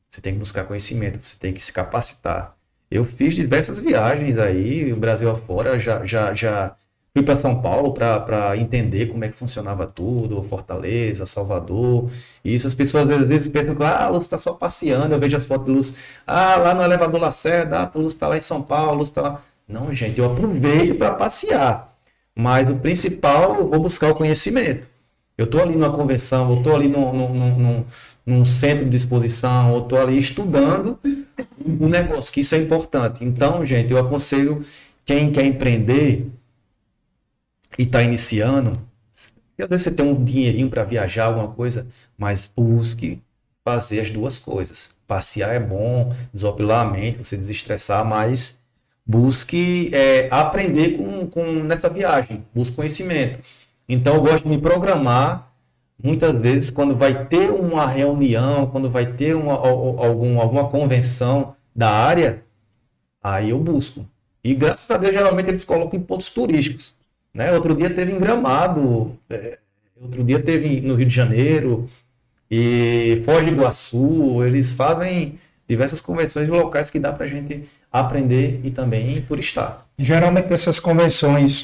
Você 0.09 0.19
tem 0.21 0.33
que 0.33 0.39
buscar 0.39 0.63
conhecimento, 0.63 1.23
você 1.23 1.37
tem 1.37 1.53
que 1.53 1.61
se 1.61 1.71
capacitar. 1.71 2.57
Eu 2.89 3.05
fiz 3.05 3.35
diversas 3.35 3.79
viagens 3.79 4.39
aí, 4.39 4.91
o 4.91 4.97
Brasil 4.97 5.29
afora, 5.29 5.77
já, 5.77 6.03
já, 6.03 6.33
já 6.33 6.75
fui 7.15 7.23
para 7.23 7.35
São 7.35 7.61
Paulo 7.61 7.93
para 7.93 8.57
entender 8.57 9.05
como 9.05 9.23
é 9.23 9.29
que 9.29 9.37
funcionava 9.37 9.85
tudo, 9.85 10.41
Fortaleza, 10.43 11.25
Salvador. 11.27 12.09
E 12.43 12.55
isso 12.55 12.65
as 12.65 12.73
pessoas 12.73 13.07
às 13.09 13.29
vezes 13.29 13.47
pensam 13.47 13.75
que 13.75 13.83
ah, 13.83 14.05
a 14.05 14.09
Luz 14.09 14.23
está 14.23 14.37
só 14.39 14.53
passeando, 14.53 15.13
eu 15.13 15.19
vejo 15.19 15.37
as 15.37 15.45
fotos 15.45 15.67
de 15.67 15.71
Luz, 15.71 15.95
ah, 16.25 16.55
lá 16.55 16.73
no 16.73 16.81
elevador 16.81 17.21
Lacerda, 17.21 17.79
ah, 17.79 17.91
a 17.93 17.97
Luz 17.97 18.13
está 18.13 18.27
lá 18.27 18.37
em 18.37 18.41
São 18.41 18.61
Paulo, 18.63 18.89
a 18.89 18.93
Luz 18.93 19.09
está 19.09 19.21
lá. 19.21 19.41
Não, 19.67 19.93
gente, 19.93 20.19
eu 20.19 20.25
aproveito 20.25 20.95
para 20.95 21.11
passear. 21.11 21.93
Mas 22.35 22.69
o 22.69 22.75
principal, 22.77 23.57
eu 23.57 23.69
vou 23.69 23.79
buscar 23.79 24.09
o 24.11 24.15
conhecimento. 24.15 24.87
Eu 25.37 25.45
estou 25.45 25.61
ali 25.61 25.73
numa 25.73 25.91
convenção, 25.91 26.51
eu 26.51 26.57
estou 26.57 26.75
ali 26.75 26.87
num, 26.87 27.13
num, 27.13 27.57
num, 27.57 27.85
num, 28.25 28.45
centro 28.45 28.85
de 28.89 28.97
exposição, 28.97 29.73
eu 29.73 29.79
estou 29.79 29.99
ali 29.99 30.17
estudando 30.19 30.99
um 31.65 31.87
negócio, 31.87 32.33
que 32.33 32.41
isso 32.41 32.55
é 32.55 32.59
importante. 32.59 33.23
Então, 33.23 33.65
gente, 33.65 33.91
eu 33.91 33.99
aconselho 33.99 34.63
quem 35.05 35.31
quer 35.31 35.45
empreender 35.45 36.31
e 37.77 37.83
está 37.83 38.01
iniciando, 38.01 38.79
às 39.63 39.69
vezes 39.69 39.83
você 39.83 39.91
tem 39.91 40.05
um 40.05 40.23
dinheirinho 40.23 40.69
para 40.69 40.83
viajar, 40.83 41.25
alguma 41.25 41.49
coisa, 41.49 41.87
mas 42.17 42.51
busque 42.55 43.21
fazer 43.63 44.01
as 44.01 44.09
duas 44.09 44.39
coisas. 44.39 44.89
Passear 45.07 45.53
é 45.53 45.59
bom, 45.59 46.13
desopilar 46.33 46.85
a 46.85 46.89
mente, 46.89 47.19
você 47.19 47.37
desestressar, 47.37 48.03
mas 48.05 48.57
busque 49.05 49.89
é, 49.93 50.27
aprender 50.31 50.97
com, 50.97 51.27
com, 51.27 51.45
nessa 51.63 51.89
viagem, 51.89 52.43
busque 52.53 52.75
conhecimento. 52.75 53.39
Então 53.87 54.15
eu 54.15 54.21
gosto 54.21 54.43
de 54.43 54.49
me 54.49 54.57
programar 54.57 55.51
muitas 56.01 56.35
vezes 56.35 56.71
quando 56.71 56.95
vai 56.95 57.25
ter 57.25 57.51
uma 57.51 57.85
reunião, 57.85 58.67
quando 58.67 58.89
vai 58.89 59.13
ter 59.13 59.35
uma, 59.35 59.53
algum, 59.53 60.39
alguma 60.39 60.69
convenção 60.69 61.55
da 61.75 61.89
área, 61.89 62.43
aí 63.21 63.51
eu 63.51 63.59
busco. 63.59 64.05
E 64.43 64.53
graças 64.53 64.89
a 64.91 64.97
Deus, 64.97 65.13
geralmente 65.13 65.49
eles 65.49 65.63
colocam 65.63 65.97
em 65.97 66.03
pontos 66.03 66.29
turísticos. 66.29 66.93
Né? 67.33 67.51
Outro 67.51 67.75
dia 67.75 67.89
teve 67.89 68.11
em 68.11 68.19
Gramado, 68.19 69.17
é, 69.29 69.57
outro 69.99 70.23
dia 70.23 70.39
teve 70.39 70.81
no 70.81 70.95
Rio 70.95 71.07
de 71.07 71.15
Janeiro, 71.15 71.89
e 72.49 73.21
Foz 73.25 73.43
do 73.43 73.51
Iguaçu, 73.51 74.43
eles 74.43 74.73
fazem 74.73 75.39
diversas 75.67 75.99
convenções 75.99 76.47
locais 76.47 76.89
que 76.89 76.99
dá 76.99 77.11
para 77.11 77.25
a 77.25 77.29
gente 77.29 77.63
aprender 77.91 78.61
e 78.63 78.69
também 78.69 79.21
turistar. 79.21 79.85
Geralmente 79.97 80.53
essas 80.53 80.79
convenções 80.79 81.63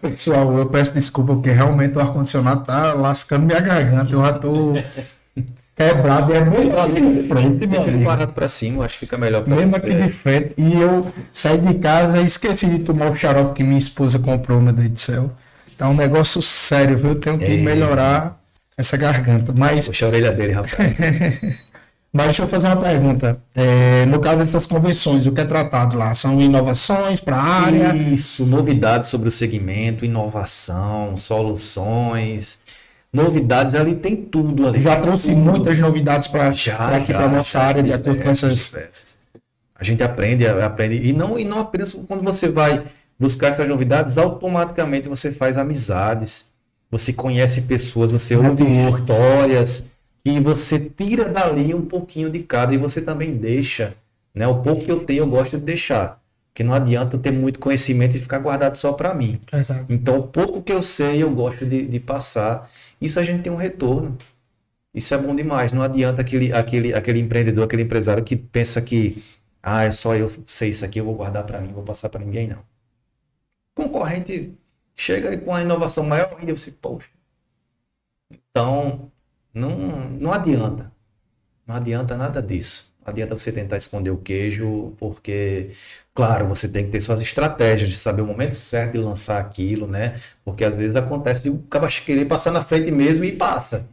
Pessoal, 0.00 0.56
eu 0.58 0.66
peço 0.66 0.94
desculpa 0.94 1.34
porque 1.34 1.50
realmente 1.50 1.98
o 1.98 2.00
ar-condicionado 2.00 2.64
tá 2.64 2.94
lascando 2.94 3.44
minha 3.44 3.60
garganta. 3.60 4.14
Eu 4.14 4.22
já 4.22 4.32
tô 4.32 4.72
quebrado 5.76 6.32
e 6.32 6.36
é 6.36 6.44
melhor 6.44 6.84
ali 6.84 7.22
de 7.22 7.28
frente, 7.28 7.66
meu 7.66 7.82
amigo. 7.82 8.04
parado 8.04 8.32
para 8.32 8.48
cima, 8.48 8.84
acho 8.84 8.94
que 8.94 9.00
fica 9.00 9.18
melhor 9.18 9.42
para 9.42 9.56
Mesmo 9.56 9.70
você. 9.70 9.76
aqui 9.76 9.94
de 9.94 10.08
frente. 10.10 10.54
E 10.56 10.80
eu 10.80 11.12
saí 11.32 11.58
de 11.58 11.74
casa 11.74 12.20
e 12.20 12.26
esqueci 12.26 12.66
de 12.66 12.78
tomar 12.80 13.10
o 13.10 13.16
xarope 13.16 13.54
que 13.54 13.64
minha 13.64 13.78
esposa 13.78 14.18
comprou, 14.18 14.60
meu 14.60 14.72
Deus 14.72 14.90
do 14.90 15.00
céu. 15.00 15.30
Tá 15.76 15.88
um 15.88 15.94
negócio 15.94 16.40
sério, 16.40 16.96
viu? 16.96 17.10
Eu 17.10 17.14
tenho 17.16 17.38
que 17.38 17.56
melhorar 17.58 18.40
essa 18.76 18.96
garganta. 18.96 19.52
Mas... 19.52 19.88
Puxa 19.88 20.06
a 20.06 20.08
orelha 20.08 20.32
dele, 20.32 20.52
rapaz. 20.52 20.74
Mas 22.14 22.26
deixa 22.26 22.42
eu 22.44 22.46
fazer 22.46 22.68
uma 22.68 22.76
pergunta. 22.76 23.40
É, 23.56 24.06
no 24.06 24.20
caso 24.20 24.44
dessas 24.44 24.66
convenções, 24.66 25.26
o 25.26 25.32
que 25.32 25.40
é 25.40 25.44
tratado 25.44 25.96
lá? 25.96 26.14
São 26.14 26.40
inovações 26.40 27.18
para 27.18 27.34
a 27.34 27.42
área? 27.42 27.96
Isso, 27.96 28.46
novidades 28.46 29.08
sobre 29.08 29.28
o 29.28 29.32
segmento, 29.32 30.04
inovação, 30.04 31.16
soluções. 31.16 32.60
Novidades, 33.14 33.76
ali 33.76 33.94
tem 33.94 34.16
tudo 34.16 34.66
ali. 34.66 34.82
Já 34.82 35.00
trouxe 35.00 35.28
tudo. 35.28 35.36
muitas 35.36 35.78
novidades 35.78 36.26
para 36.26 36.48
aqui 36.48 37.12
para 37.12 37.28
nossa 37.28 37.60
área, 37.60 37.80
de 37.80 37.92
acordo 37.92 38.20
com 38.20 38.28
essas. 38.28 38.66
Diversas. 38.66 39.20
A 39.72 39.84
gente 39.84 40.02
aprende, 40.02 40.44
aprende. 40.44 40.96
E 40.96 41.12
não, 41.12 41.38
e 41.38 41.44
não 41.44 41.60
apenas 41.60 41.92
quando 41.92 42.24
você 42.24 42.48
vai 42.48 42.84
buscar 43.16 43.48
essas 43.48 43.68
novidades, 43.68 44.18
automaticamente 44.18 45.08
você 45.08 45.32
faz 45.32 45.56
amizades, 45.56 46.46
você 46.90 47.12
conhece 47.12 47.62
pessoas, 47.62 48.10
você 48.10 48.34
ouve 48.34 48.64
histórias 48.64 49.86
e 50.24 50.40
você 50.40 50.80
tira 50.80 51.28
dali 51.28 51.72
um 51.72 51.82
pouquinho 51.82 52.28
de 52.28 52.40
cada 52.40 52.74
e 52.74 52.78
você 52.78 53.00
também 53.00 53.36
deixa, 53.36 53.94
né? 54.34 54.48
O 54.48 54.56
pouco 54.56 54.84
que 54.84 54.90
eu 54.90 55.00
tenho 55.04 55.22
eu 55.22 55.28
gosto 55.28 55.56
de 55.56 55.64
deixar, 55.64 56.20
porque 56.54 56.62
não 56.62 56.72
adianta 56.72 57.18
ter 57.18 57.32
muito 57.32 57.58
conhecimento 57.58 58.16
e 58.16 58.20
ficar 58.20 58.38
guardado 58.38 58.76
só 58.76 58.92
para 58.92 59.12
mim. 59.12 59.38
Exato. 59.52 59.92
Então, 59.92 60.20
o 60.20 60.28
pouco 60.28 60.62
que 60.62 60.72
eu 60.72 60.80
sei 60.80 61.20
eu 61.20 61.28
gosto 61.34 61.66
de, 61.66 61.84
de 61.84 61.98
passar. 61.98 62.70
Isso 63.00 63.18
a 63.18 63.24
gente 63.24 63.42
tem 63.42 63.52
um 63.52 63.56
retorno. 63.56 64.16
Isso 64.94 65.12
é 65.12 65.18
bom 65.18 65.34
demais. 65.34 65.72
Não 65.72 65.82
adianta 65.82 66.22
aquele, 66.22 66.52
aquele, 66.52 66.94
aquele 66.94 67.18
empreendedor, 67.18 67.64
aquele 67.64 67.82
empresário 67.82 68.22
que 68.22 68.36
pensa 68.36 68.80
que 68.80 69.20
ah, 69.60 69.82
é 69.82 69.90
só 69.90 70.14
eu 70.14 70.28
sei 70.46 70.70
isso 70.70 70.84
aqui, 70.84 71.00
eu 71.00 71.04
vou 71.04 71.16
guardar 71.16 71.44
para 71.44 71.60
mim, 71.60 71.72
vou 71.72 71.82
passar 71.82 72.08
para 72.08 72.24
ninguém, 72.24 72.46
não. 72.46 72.62
Concorrente 73.74 74.54
chega 74.94 75.36
com 75.36 75.52
a 75.52 75.60
inovação 75.60 76.04
maior 76.04 76.38
e 76.40 76.48
eu 76.48 76.56
se, 76.56 76.70
poxa. 76.70 77.10
Então, 78.30 79.10
não, 79.52 80.08
não 80.10 80.32
adianta. 80.32 80.92
Não 81.66 81.74
adianta 81.74 82.16
nada 82.16 82.40
disso. 82.40 82.94
Não 83.00 83.10
adianta 83.10 83.36
você 83.36 83.50
tentar 83.50 83.76
esconder 83.76 84.10
o 84.10 84.18
queijo, 84.18 84.94
porque, 84.98 85.70
claro, 86.14 86.46
você 86.48 86.68
tem 86.68 86.84
que 86.86 86.92
ter 86.92 87.00
suas 87.00 87.20
estratégias 87.20 87.90
de 87.90 87.96
saber 87.96 88.22
o 88.22 88.26
momento 88.26 88.54
certo 88.54 88.92
de 88.92 88.98
lançar 88.98 89.40
aquilo, 89.40 89.86
né? 89.86 90.20
Porque 90.44 90.64
às 90.64 90.74
vezes 90.74 90.96
acontece 90.96 91.44
de 91.44 91.50
o 91.50 91.58
cara 91.64 91.88
querer 91.88 92.26
passar 92.26 92.52
na 92.52 92.62
frente 92.64 92.90
mesmo 92.90 93.24
e 93.24 93.32
passa. 93.32 93.88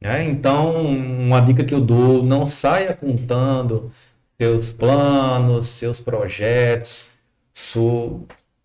Né? 0.00 0.24
Então, 0.24 0.84
uma 0.86 1.40
dica 1.40 1.64
que 1.64 1.74
eu 1.74 1.80
dou, 1.80 2.22
não 2.22 2.44
saia 2.46 2.94
contando 2.94 3.90
seus 4.38 4.72
planos, 4.72 5.66
seus 5.68 6.00
projetos, 6.00 7.06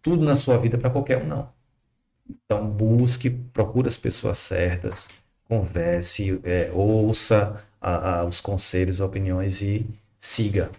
tudo 0.01 0.23
na 0.25 0.35
sua 0.35 0.57
vida 0.57 0.77
para 0.77 0.89
qualquer 0.89 1.17
um, 1.23 1.27
não. 1.27 1.49
Então, 2.29 2.67
busque, 2.67 3.29
procure 3.29 3.87
as 3.87 3.97
pessoas 3.97 4.37
certas, 4.37 5.07
converse, 5.47 6.39
é, 6.43 6.71
ouça 6.73 7.63
a, 7.81 8.19
a, 8.19 8.25
os 8.25 8.41
conselhos, 8.41 8.99
opiniões 8.99 9.61
e 9.61 9.85
siga. 10.17 10.69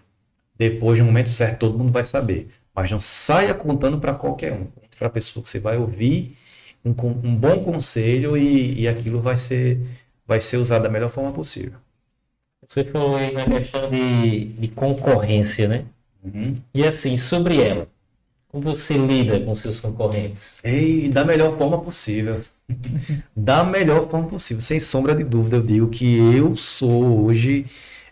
Depois, 0.60 0.98
no 0.98 1.06
momento 1.06 1.30
certo, 1.30 1.60
todo 1.60 1.78
mundo 1.78 1.90
vai 1.90 2.04
saber. 2.04 2.50
Mas 2.74 2.90
não 2.90 3.00
saia 3.00 3.54
contando 3.54 3.98
para 3.98 4.12
qualquer 4.12 4.52
um. 4.52 4.66
Para 4.98 5.06
a 5.08 5.10
pessoa 5.10 5.42
que 5.42 5.48
você 5.48 5.58
vai 5.58 5.78
ouvir 5.78 6.36
um, 6.84 6.90
um 6.90 7.34
bom 7.34 7.64
conselho 7.64 8.36
e, 8.36 8.82
e 8.82 8.86
aquilo 8.86 9.22
vai 9.22 9.38
ser, 9.38 9.80
vai 10.26 10.38
ser 10.38 10.58
usado 10.58 10.82
da 10.82 10.90
melhor 10.90 11.08
forma 11.08 11.32
possível. 11.32 11.78
Você 12.68 12.84
falou 12.84 13.16
aí 13.16 13.32
na 13.32 13.46
questão 13.46 13.88
de, 13.88 14.48
de 14.48 14.68
concorrência, 14.68 15.66
né? 15.66 15.86
Uhum. 16.22 16.54
E 16.74 16.86
assim, 16.86 17.16
sobre 17.16 17.62
ela, 17.62 17.88
como 18.48 18.62
você 18.62 18.98
lida 18.98 19.40
com 19.40 19.56
seus 19.56 19.80
concorrentes? 19.80 20.60
E 20.62 21.08
da 21.08 21.24
melhor 21.24 21.56
forma 21.56 21.80
possível 21.80 22.42
da 23.34 23.64
melhor 23.64 24.10
forma 24.10 24.28
possível. 24.28 24.60
Sem 24.60 24.78
sombra 24.78 25.14
de 25.14 25.24
dúvida, 25.24 25.56
eu 25.56 25.62
digo 25.62 25.88
que 25.88 26.18
eu 26.36 26.54
sou 26.54 27.24
hoje. 27.24 27.64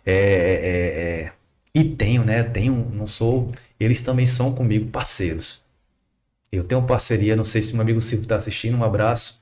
É, 0.07 0.15
é, 0.15 1.27
é, 1.27 1.33
e 1.75 1.85
tenho, 1.85 2.25
né? 2.25 2.43
Tenho, 2.43 2.91
não 2.93 3.07
sou. 3.07 3.53
Eles 3.79 4.01
também 4.01 4.27
são 4.27 4.53
comigo 4.53 4.87
parceiros. 4.87 5.61
Eu 6.51 6.65
tenho 6.65 6.83
parceria, 6.83 7.37
não 7.37 7.45
sei 7.45 7.61
se 7.61 7.73
meu 7.73 7.83
amigo 7.83 8.01
Silvio 8.01 8.25
está 8.25 8.37
assistindo, 8.37 8.77
um 8.77 8.85
abraço, 8.85 9.41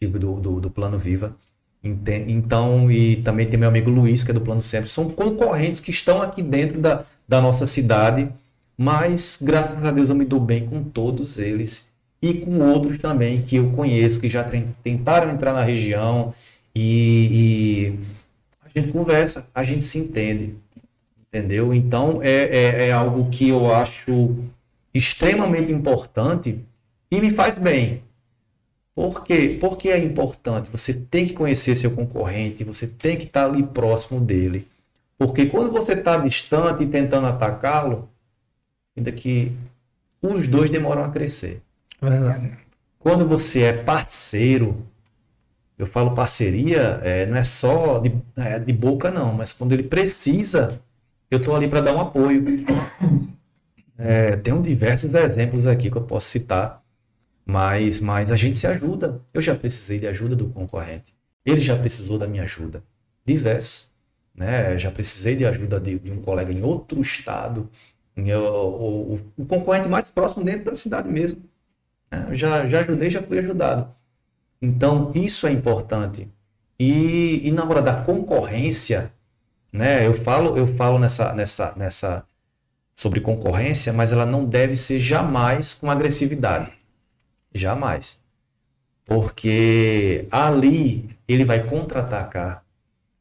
Silvio 0.00 0.20
do, 0.20 0.34
do, 0.40 0.60
do 0.60 0.70
Plano 0.70 0.98
Viva. 0.98 1.36
Então, 1.82 2.90
e 2.90 3.16
também 3.16 3.46
tem 3.46 3.58
meu 3.58 3.68
amigo 3.68 3.90
Luiz, 3.90 4.24
que 4.24 4.30
é 4.30 4.34
do 4.34 4.40
Plano 4.40 4.62
Sempre. 4.62 4.88
São 4.88 5.10
concorrentes 5.10 5.80
que 5.80 5.90
estão 5.90 6.22
aqui 6.22 6.42
dentro 6.42 6.80
da, 6.80 7.04
da 7.28 7.42
nossa 7.42 7.66
cidade, 7.66 8.28
mas 8.76 9.38
graças 9.40 9.84
a 9.84 9.90
Deus 9.90 10.08
eu 10.08 10.14
me 10.14 10.24
dou 10.24 10.40
bem 10.40 10.66
com 10.66 10.82
todos 10.82 11.38
eles 11.38 11.86
e 12.22 12.32
com 12.32 12.58
outros 12.70 12.98
também 12.98 13.42
que 13.42 13.56
eu 13.56 13.70
conheço, 13.72 14.18
que 14.18 14.30
já 14.30 14.42
tentaram 14.82 15.30
entrar 15.30 15.52
na 15.52 15.62
região 15.62 16.32
e, 16.74 17.92
e 17.92 17.98
a 18.64 18.68
gente 18.68 18.90
conversa, 18.90 19.46
a 19.54 19.62
gente 19.62 19.84
se 19.84 19.98
entende, 19.98 20.54
entendeu? 21.34 21.74
Então 21.74 22.20
é, 22.22 22.44
é, 22.44 22.88
é 22.88 22.92
algo 22.92 23.28
que 23.28 23.48
eu 23.48 23.74
acho 23.74 24.36
extremamente 24.92 25.72
importante 25.72 26.64
e 27.10 27.20
me 27.20 27.30
faz 27.32 27.58
bem. 27.58 28.04
Por 28.94 29.24
quê? 29.24 29.58
Porque 29.60 29.88
é 29.88 29.98
importante. 29.98 30.70
Você 30.70 30.94
tem 30.94 31.26
que 31.26 31.32
conhecer 31.32 31.74
seu 31.74 31.90
concorrente, 31.90 32.62
você 32.62 32.86
tem 32.86 33.16
que 33.16 33.24
estar 33.24 33.46
ali 33.46 33.64
próximo 33.64 34.20
dele. 34.20 34.68
Porque 35.18 35.46
quando 35.46 35.72
você 35.72 35.94
está 35.94 36.16
distante 36.16 36.84
e 36.84 36.86
tentando 36.86 37.26
atacá-lo, 37.26 38.08
ainda 38.96 39.10
que 39.10 39.50
os 40.22 40.46
dois 40.46 40.70
demoram 40.70 41.02
a 41.02 41.08
crescer. 41.08 41.60
Verdade. 42.00 42.52
Quando 43.00 43.26
você 43.26 43.62
é 43.62 43.72
parceiro, 43.72 44.86
eu 45.76 45.86
falo 45.86 46.14
parceria, 46.14 47.00
é, 47.02 47.26
não 47.26 47.36
é 47.36 47.44
só 47.44 47.98
de, 47.98 48.14
é, 48.36 48.58
de 48.60 48.72
boca, 48.72 49.10
não, 49.10 49.32
mas 49.32 49.52
quando 49.52 49.72
ele 49.72 49.82
precisa, 49.82 50.80
eu 51.34 51.38
estou 51.38 51.54
ali 51.54 51.68
para 51.68 51.80
dar 51.80 51.94
um 51.94 52.00
apoio. 52.00 52.44
É, 53.98 54.36
tenho 54.36 54.62
diversos 54.62 55.12
exemplos 55.12 55.66
aqui 55.66 55.90
que 55.90 55.96
eu 55.96 56.02
posso 56.02 56.28
citar, 56.28 56.82
mas, 57.44 58.00
mas 58.00 58.30
a 58.30 58.36
gente 58.36 58.56
se 58.56 58.66
ajuda. 58.66 59.20
Eu 59.32 59.40
já 59.40 59.54
precisei 59.54 59.98
de 59.98 60.06
ajuda 60.06 60.36
do 60.36 60.46
concorrente. 60.46 61.14
Ele 61.44 61.60
já 61.60 61.76
precisou 61.76 62.18
da 62.18 62.26
minha 62.26 62.44
ajuda. 62.44 62.82
Diversos. 63.24 63.90
Né? 64.34 64.78
Já 64.78 64.90
precisei 64.90 65.36
de 65.36 65.44
ajuda 65.44 65.78
de, 65.80 65.98
de 65.98 66.10
um 66.10 66.20
colega 66.20 66.52
em 66.52 66.62
outro 66.62 67.00
estado. 67.00 67.68
Eu, 68.16 68.42
o, 68.42 69.14
o, 69.14 69.20
o, 69.38 69.44
concorrente 69.44 69.88
mais 69.88 70.10
próximo 70.10 70.44
dentro 70.44 70.64
da 70.66 70.76
cidade 70.76 71.08
mesmo. 71.08 71.42
Né? 72.10 72.28
Já, 72.32 72.66
já 72.66 72.80
ajudei, 72.80 73.10
já 73.10 73.22
fui 73.22 73.38
ajudado. 73.38 73.92
Então, 74.62 75.10
isso 75.14 75.46
é 75.46 75.52
importante. 75.52 76.28
E, 76.78 77.46
e 77.46 77.50
na 77.50 77.64
hora 77.64 77.82
da 77.82 78.02
concorrência, 78.02 79.12
né, 79.74 80.06
eu 80.06 80.14
falo, 80.14 80.56
eu 80.56 80.68
falo 80.76 81.00
nessa, 81.00 81.34
nessa, 81.34 81.74
nessa 81.76 82.24
sobre 82.94 83.20
concorrência, 83.20 83.92
mas 83.92 84.12
ela 84.12 84.24
não 84.24 84.44
deve 84.44 84.76
ser 84.76 85.00
jamais 85.00 85.74
com 85.74 85.90
agressividade. 85.90 86.72
Jamais. 87.52 88.20
Porque 89.04 90.28
ali 90.30 91.10
ele 91.26 91.44
vai 91.44 91.66
contra-atacar, 91.66 92.64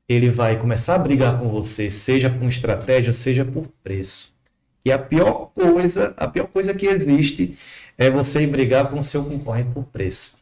ele 0.08 0.30
vai 0.30 0.56
começar 0.60 0.94
a 0.94 1.00
brigar 1.00 1.40
com 1.40 1.50
você, 1.50 1.90
seja 1.90 2.30
com 2.30 2.48
estratégia, 2.48 3.12
seja 3.12 3.44
por 3.44 3.68
preço. 3.84 4.32
E 4.86 4.92
a 4.92 5.00
pior 5.00 5.48
coisa, 5.56 6.14
a 6.16 6.28
pior 6.28 6.46
coisa 6.48 6.72
que 6.76 6.86
existe 6.86 7.58
é 7.98 8.12
você 8.12 8.46
brigar 8.46 8.92
com 8.92 9.00
o 9.00 9.04
seu 9.04 9.26
concorrente 9.26 9.72
por 9.74 9.86
preço. 9.86 10.38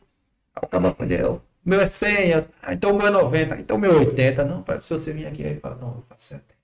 Cara 0.53 0.67
fala, 0.67 1.41
meu 1.63 1.79
é 1.81 1.85
100, 1.85 2.33
ah, 2.61 2.73
então 2.73 2.91
o 2.91 2.97
meu 2.97 3.07
é 3.07 3.11
90, 3.11 3.59
então 3.59 3.77
o 3.77 3.79
meu 3.79 3.93
é 3.93 3.97
80. 3.97 4.45
Não, 4.45 4.63
para 4.63 4.81
se 4.81 4.89
você 4.89 5.13
vir 5.13 5.27
aqui 5.27 5.43
e 5.43 5.59
fala, 5.59 5.75
não, 5.75 5.87
eu 5.89 6.03
faço 6.09 6.25
70. 6.29 6.61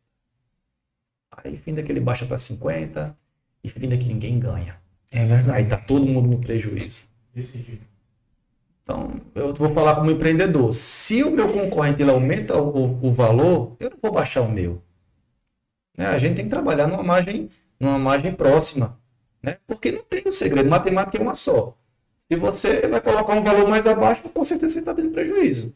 Aí 1.43 1.55
fim 1.55 1.75
que 1.75 1.91
ele 1.91 1.99
baixa 1.99 2.25
para 2.25 2.37
50 2.37 3.15
e 3.63 3.69
fim 3.69 3.89
que 3.89 4.05
ninguém 4.05 4.39
ganha. 4.39 4.79
É 5.11 5.25
verdade. 5.25 5.51
Aí 5.51 5.65
tá 5.65 5.77
todo 5.77 6.05
mundo 6.05 6.27
no 6.27 6.39
prejuízo. 6.39 7.01
Então, 8.81 9.21
eu 9.35 9.53
vou 9.53 9.69
falar 9.73 9.95
como 9.95 10.09
empreendedor. 10.09 10.71
Se 10.73 11.23
o 11.23 11.29
meu 11.29 11.51
concorrente 11.51 12.01
ele 12.01 12.09
aumenta 12.09 12.57
o, 12.59 13.05
o 13.05 13.11
valor, 13.11 13.75
eu 13.79 13.91
não 13.91 13.97
vou 14.01 14.11
baixar 14.11 14.41
o 14.41 14.51
meu. 14.51 14.81
Né? 15.95 16.07
A 16.07 16.17
gente 16.17 16.35
tem 16.35 16.45
que 16.45 16.49
trabalhar 16.49 16.87
numa 16.87 17.03
margem, 17.03 17.49
numa 17.79 17.99
margem 17.99 18.33
próxima. 18.33 18.97
Né? 19.43 19.57
Porque 19.67 19.91
não 19.91 20.03
tem 20.03 20.23
um 20.25 20.31
segredo. 20.31 20.69
Matemática 20.69 21.17
é 21.17 21.21
uma 21.21 21.35
só. 21.35 21.77
Se 22.29 22.37
você 22.37 22.87
vai 22.87 22.99
colocar 22.99 23.33
um 23.33 23.43
valor 23.43 23.67
mais 23.67 23.87
abaixo, 23.87 24.23
com 24.23 24.43
certeza 24.43 24.73
você 24.73 24.79
está 24.79 24.93
tendo 24.93 25.11
prejuízo. 25.11 25.73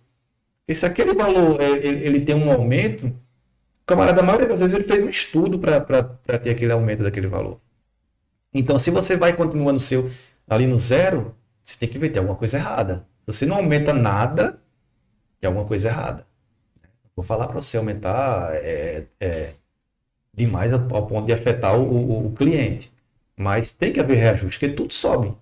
Porque 0.60 0.76
se 0.76 0.86
aquele 0.86 1.14
valor 1.14 1.62
ele, 1.62 2.06
ele 2.06 2.22
tem 2.22 2.36
um 2.36 2.52
aumento, 2.52 3.08
o 3.08 3.86
camarada, 3.86 4.22
a 4.22 4.24
maioria 4.24 4.48
das 4.48 4.60
vezes, 4.60 4.74
ele 4.74 4.84
fez 4.84 5.02
um 5.02 5.10
estudo 5.10 5.58
para 5.60 5.80
ter 6.40 6.52
aquele 6.52 6.72
aumento 6.72 7.04
daquele 7.04 7.28
valor. 7.28 7.60
Então, 8.54 8.78
se 8.78 8.92
você 8.92 9.16
vai 9.16 9.34
continuando 9.34 9.80
seu 9.80 10.10
ali 10.48 10.68
no 10.68 10.78
zero, 10.78 11.36
você 11.64 11.78
tem 11.78 11.88
que 11.88 11.98
ver, 11.98 12.10
tem 12.10 12.20
alguma 12.20 12.38
coisa 12.38 12.58
errada. 12.58 13.08
Se 13.22 13.38
você 13.38 13.46
não 13.46 13.58
aumenta 13.58 13.94
nada, 13.94 14.62
tem 15.40 15.48
alguma 15.48 15.66
coisa 15.66 15.88
errada. 15.88 16.28
Vou 17.16 17.24
falar 17.24 17.48
para 17.48 17.62
você 17.62 17.78
aumentar 17.78 18.54
é, 18.56 19.06
é, 19.20 19.54
demais 20.34 20.74
ao, 20.74 20.80
ponto 20.82 21.26
de 21.26 21.34
afetar 21.34 21.78
o, 21.80 21.84
o, 21.84 22.28
o 22.28 22.32
cliente. 22.34 22.92
Mas 23.36 23.72
tem 23.72 23.94
que 23.94 24.00
haver 24.00 24.18
reajuste, 24.18 24.60
porque 24.60 24.76
tudo 24.76 24.94
sobe. 24.94 25.34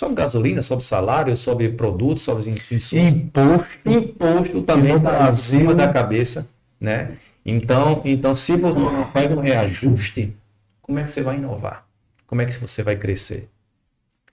Sobe 0.00 0.14
gasolina, 0.14 0.62
sobe 0.62 0.82
salário, 0.82 1.36
sobe 1.36 1.68
produtos, 1.68 2.22
sobe 2.22 2.48
insumos. 2.48 2.92
Imposto. 2.94 3.78
Imposto 3.84 4.62
também 4.62 4.96
está 4.96 5.28
acima 5.28 5.74
da 5.74 5.92
cabeça, 5.92 6.48
né? 6.80 7.18
Então, 7.44 8.00
então, 8.02 8.34
se 8.34 8.56
você 8.56 8.78
não 8.78 9.04
faz 9.12 9.30
um 9.30 9.40
reajuste, 9.40 10.34
como 10.80 10.98
é 10.98 11.02
que 11.02 11.10
você 11.10 11.20
vai 11.20 11.36
inovar? 11.36 11.86
Como 12.26 12.40
é 12.40 12.46
que 12.46 12.52
você 12.54 12.82
vai 12.82 12.96
crescer? 12.96 13.50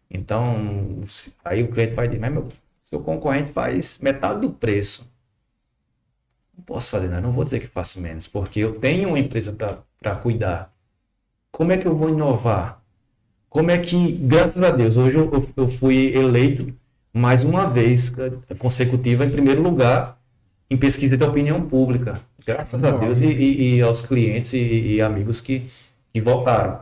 Então, 0.09 1.03
aí 1.43 1.63
o 1.63 1.67
cliente 1.67 1.93
vai 1.93 2.07
dizer, 2.07 2.21
mas 2.21 2.31
meu, 2.31 2.47
seu 2.81 3.01
concorrente 3.01 3.51
faz 3.51 3.99
metade 4.01 4.39
do 4.39 4.49
preço. 4.49 5.05
Não 6.57 6.63
posso 6.63 6.89
fazer 6.89 7.09
nada, 7.09 7.19
não 7.19 7.33
vou 7.33 7.43
dizer 7.43 7.59
que 7.59 7.67
faço 7.67 7.99
menos, 7.99 8.25
porque 8.25 8.61
eu 8.61 8.79
tenho 8.79 9.09
uma 9.09 9.19
empresa 9.19 9.53
para 9.99 10.15
cuidar. 10.15 10.73
Como 11.51 11.73
é 11.73 11.77
que 11.77 11.85
eu 11.85 11.93
vou 11.93 12.07
inovar? 12.07 12.76
Como 13.57 13.71
é 13.71 13.77
que, 13.79 14.11
graças 14.11 14.61
a 14.61 14.69
Deus, 14.69 14.97
hoje 14.97 15.17
eu, 15.17 15.49
eu 15.57 15.71
fui 15.71 16.15
eleito 16.15 16.71
mais 17.11 17.43
uma 17.43 17.67
vez 17.67 18.13
eh, 18.19 18.53
consecutiva 18.53 19.25
em 19.25 19.31
primeiro 19.31 19.63
lugar 19.63 20.21
em 20.69 20.77
pesquisa 20.77 21.17
de 21.17 21.23
opinião 21.23 21.63
pública. 21.63 22.21
Graças 22.45 22.83
a 22.83 22.91
Deus 22.91 23.19
e, 23.21 23.29
e, 23.29 23.81
aos 23.81 24.03
clientes 24.03 24.53
e, 24.53 24.59
e, 24.59 25.01
amigos 25.01 25.41
que, 25.41 25.65
que 26.13 26.21
votaram. 26.21 26.81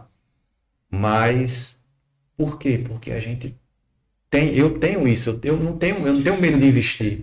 Mas 0.92 1.80
por 2.36 2.60
quê? 2.60 2.78
Porque 2.78 3.14
a 3.14 3.22
gente 3.22 3.56
tem, 4.30 4.54
eu 4.54 4.78
tenho 4.78 5.08
isso, 5.08 5.40
eu 5.46 5.56
não 5.56 5.78
tenho, 5.78 6.06
eu 6.06 6.14
não 6.16 6.22
tenho 6.22 6.42
medo 6.42 6.58
de 6.58 6.68
investir. 6.68 7.22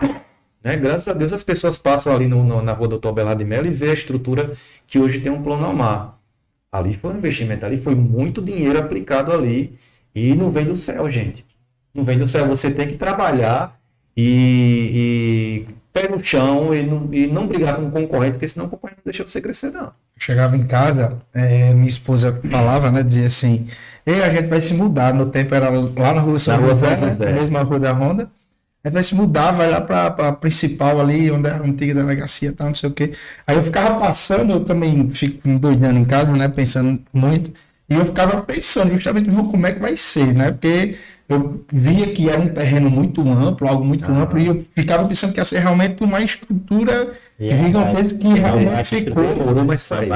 Né? 0.64 0.78
Graças 0.78 1.08
a 1.08 1.12
Deus 1.12 1.30
as 1.30 1.44
pessoas 1.44 1.76
passam 1.76 2.14
ali 2.14 2.26
no, 2.26 2.42
no, 2.42 2.62
na 2.62 2.72
rua 2.72 2.88
Doutor 2.88 3.12
Belar 3.12 3.36
de 3.36 3.44
Mello 3.44 3.66
e 3.66 3.70
vê 3.70 3.90
a 3.90 3.92
estrutura 3.92 4.50
que 4.86 4.98
hoje 4.98 5.20
tem 5.20 5.30
um 5.30 5.42
plano 5.42 5.70
mar. 5.74 6.21
Ali 6.72 6.94
foi 6.94 7.12
um 7.12 7.18
investimento, 7.18 7.66
ali 7.66 7.80
foi 7.80 7.94
muito 7.94 8.40
dinheiro 8.40 8.78
aplicado 8.78 9.30
ali 9.30 9.76
e 10.14 10.34
não 10.34 10.50
vem 10.50 10.64
do 10.64 10.76
céu, 10.76 11.08
gente. 11.10 11.44
Não 11.94 12.02
vem 12.02 12.16
do 12.16 12.26
céu. 12.26 12.46
Você 12.46 12.70
tem 12.70 12.88
que 12.88 12.94
trabalhar 12.94 13.78
e, 14.16 15.66
e 15.68 15.74
pé 15.92 16.08
no 16.08 16.22
chão 16.24 16.74
e 16.74 16.82
não, 16.82 17.08
e 17.12 17.26
não 17.26 17.46
brigar 17.46 17.76
com 17.76 17.86
o 17.86 17.90
concorrente, 17.90 18.32
porque 18.32 18.48
senão 18.48 18.66
o 18.66 18.70
concorrente 18.70 19.00
não 19.04 19.12
deixa 19.12 19.26
você 19.26 19.40
crescer, 19.40 19.70
não. 19.70 19.92
Chegava 20.16 20.56
em 20.56 20.66
casa, 20.66 21.18
é, 21.34 21.74
minha 21.74 21.88
esposa 21.88 22.40
falava, 22.50 22.90
né? 22.90 23.02
Dizia 23.02 23.26
assim: 23.26 23.66
Ei, 24.06 24.22
a 24.22 24.30
gente 24.30 24.48
vai 24.48 24.62
se 24.62 24.74
mudar. 24.74 25.12
No 25.12 25.26
tempo 25.26 25.54
era 25.54 25.68
lá 25.68 26.14
na 26.14 26.20
rua 26.20 26.38
São 26.38 26.60
na 26.60 26.68
José, 26.68 26.96
né, 26.96 27.32
mesma 27.32 27.62
rua 27.62 27.78
da 27.78 27.92
Honda. 27.92 28.30
A 28.84 28.88
gente 28.88 28.94
vai 28.94 29.02
se 29.04 29.14
mudar, 29.14 29.52
vai 29.52 29.70
lá 29.70 29.80
para 29.80 30.06
a 30.06 30.32
principal 30.32 31.00
ali, 31.00 31.30
onde 31.30 31.46
era 31.48 31.58
a 31.58 31.66
antiga 31.66 31.94
delegacia, 31.94 32.52
tal, 32.52 32.68
não 32.68 32.74
sei 32.74 32.90
o 32.90 32.92
quê. 32.92 33.12
Aí 33.46 33.56
eu 33.56 33.62
ficava 33.62 34.00
passando, 34.00 34.52
eu 34.52 34.64
também 34.64 35.08
fico 35.08 35.48
doidando 35.58 35.98
em 36.00 36.04
casa, 36.04 36.32
né? 36.32 36.48
Pensando 36.48 37.00
muito. 37.12 37.52
E 37.88 37.94
eu 37.94 38.04
ficava 38.06 38.42
pensando 38.42 38.92
justamente 38.92 39.30
como 39.30 39.66
é 39.66 39.72
que 39.72 39.78
vai 39.78 39.94
ser, 39.94 40.34
né? 40.34 40.50
Porque 40.50 40.96
eu 41.28 41.64
via 41.72 42.08
que 42.08 42.28
era 42.28 42.40
um 42.40 42.48
terreno 42.48 42.90
muito 42.90 43.20
amplo, 43.28 43.68
algo 43.68 43.84
muito 43.84 44.04
ah. 44.04 44.22
amplo, 44.22 44.38
e 44.38 44.46
eu 44.46 44.66
ficava 44.74 45.06
pensando 45.06 45.32
que 45.32 45.38
ia 45.38 45.44
ser 45.44 45.60
realmente 45.60 46.02
uma 46.02 46.20
estrutura 46.20 47.12
gigantesca 47.38 48.18
que 48.18 48.28
realmente 48.34 48.84
ficou, 48.84 49.24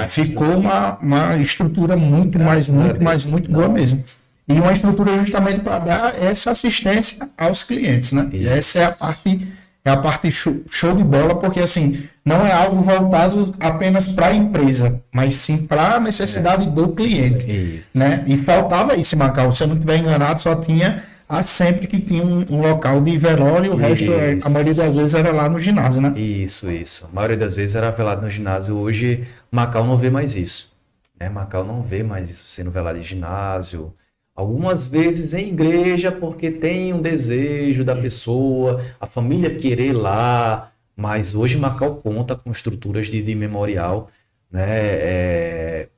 ficou 0.08 0.58
uma, 0.58 0.98
uma 0.98 1.36
estrutura 1.38 1.96
muito 1.96 2.38
mais, 2.38 2.68
muito 2.68 3.02
mais, 3.02 3.24
muito 3.30 3.50
boa 3.50 3.68
mesmo. 3.68 4.02
E 4.48 4.54
uma 4.54 4.72
estrutura 4.72 5.18
justamente 5.18 5.60
para 5.60 5.78
dar 5.78 6.22
essa 6.22 6.52
assistência 6.52 7.28
aos 7.36 7.64
clientes, 7.64 8.12
né? 8.12 8.28
E 8.32 8.46
essa 8.46 8.78
é 8.78 8.84
a 8.84 8.92
parte 8.92 9.48
é 9.84 9.90
a 9.90 9.96
parte 9.96 10.28
show, 10.32 10.62
show 10.68 10.96
de 10.96 11.04
bola, 11.04 11.36
porque 11.36 11.60
assim, 11.60 12.08
não 12.24 12.44
é 12.44 12.52
algo 12.52 12.82
voltado 12.82 13.54
apenas 13.60 14.04
para 14.04 14.26
a 14.26 14.34
empresa, 14.34 15.00
mas 15.12 15.36
sim 15.36 15.58
para 15.58 15.94
a 15.94 16.00
necessidade 16.00 16.66
é. 16.66 16.70
do 16.70 16.88
cliente, 16.88 17.48
isso. 17.48 17.88
né? 17.94 18.24
E 18.26 18.36
faltava 18.36 18.96
isso 18.96 19.14
em 19.14 19.18
Macau, 19.18 19.54
se 19.54 19.62
eu 19.62 19.68
não 19.68 19.76
estiver 19.76 19.98
enganado, 19.98 20.40
só 20.40 20.56
tinha 20.56 21.04
a 21.28 21.42
sempre 21.44 21.86
que 21.86 22.00
tinha 22.00 22.24
um, 22.24 22.44
um 22.50 22.60
local 22.60 23.00
de 23.00 23.16
velório, 23.16 23.74
o 23.74 23.76
resto, 23.76 24.10
a 24.44 24.48
maioria 24.48 24.74
das 24.74 24.96
vezes 24.96 25.14
era 25.14 25.32
lá 25.32 25.48
no 25.48 25.58
ginásio, 25.60 26.00
né? 26.00 26.12
Isso, 26.16 26.68
isso. 26.70 27.08
A 27.10 27.14
maioria 27.14 27.36
das 27.36 27.54
vezes 27.54 27.76
era 27.76 27.90
velado 27.90 28.22
no 28.22 28.30
ginásio. 28.30 28.76
Hoje, 28.76 29.26
Macau 29.50 29.84
não 29.84 29.96
vê 29.96 30.10
mais 30.10 30.34
isso. 30.36 30.72
Né? 31.18 31.28
Macau 31.28 31.64
não 31.64 31.82
vê 31.82 32.02
mais 32.02 32.28
isso 32.30 32.46
sendo 32.46 32.70
velado 32.70 32.98
em 32.98 33.02
ginásio. 33.02 33.92
Algumas 34.36 34.86
vezes 34.86 35.32
em 35.32 35.48
igreja, 35.48 36.12
porque 36.12 36.50
tem 36.50 36.92
um 36.92 37.00
desejo 37.00 37.82
da 37.82 37.96
pessoa, 37.96 38.84
a 39.00 39.06
família 39.06 39.56
querer 39.56 39.94
lá, 39.94 40.70
mas 40.94 41.34
hoje 41.34 41.56
Macau 41.56 41.94
conta 41.96 42.36
com 42.36 42.50
estruturas 42.50 43.06
de, 43.06 43.22
de 43.22 43.34
memorial, 43.34 44.10
né? 44.52 44.66
É, 44.68 45.88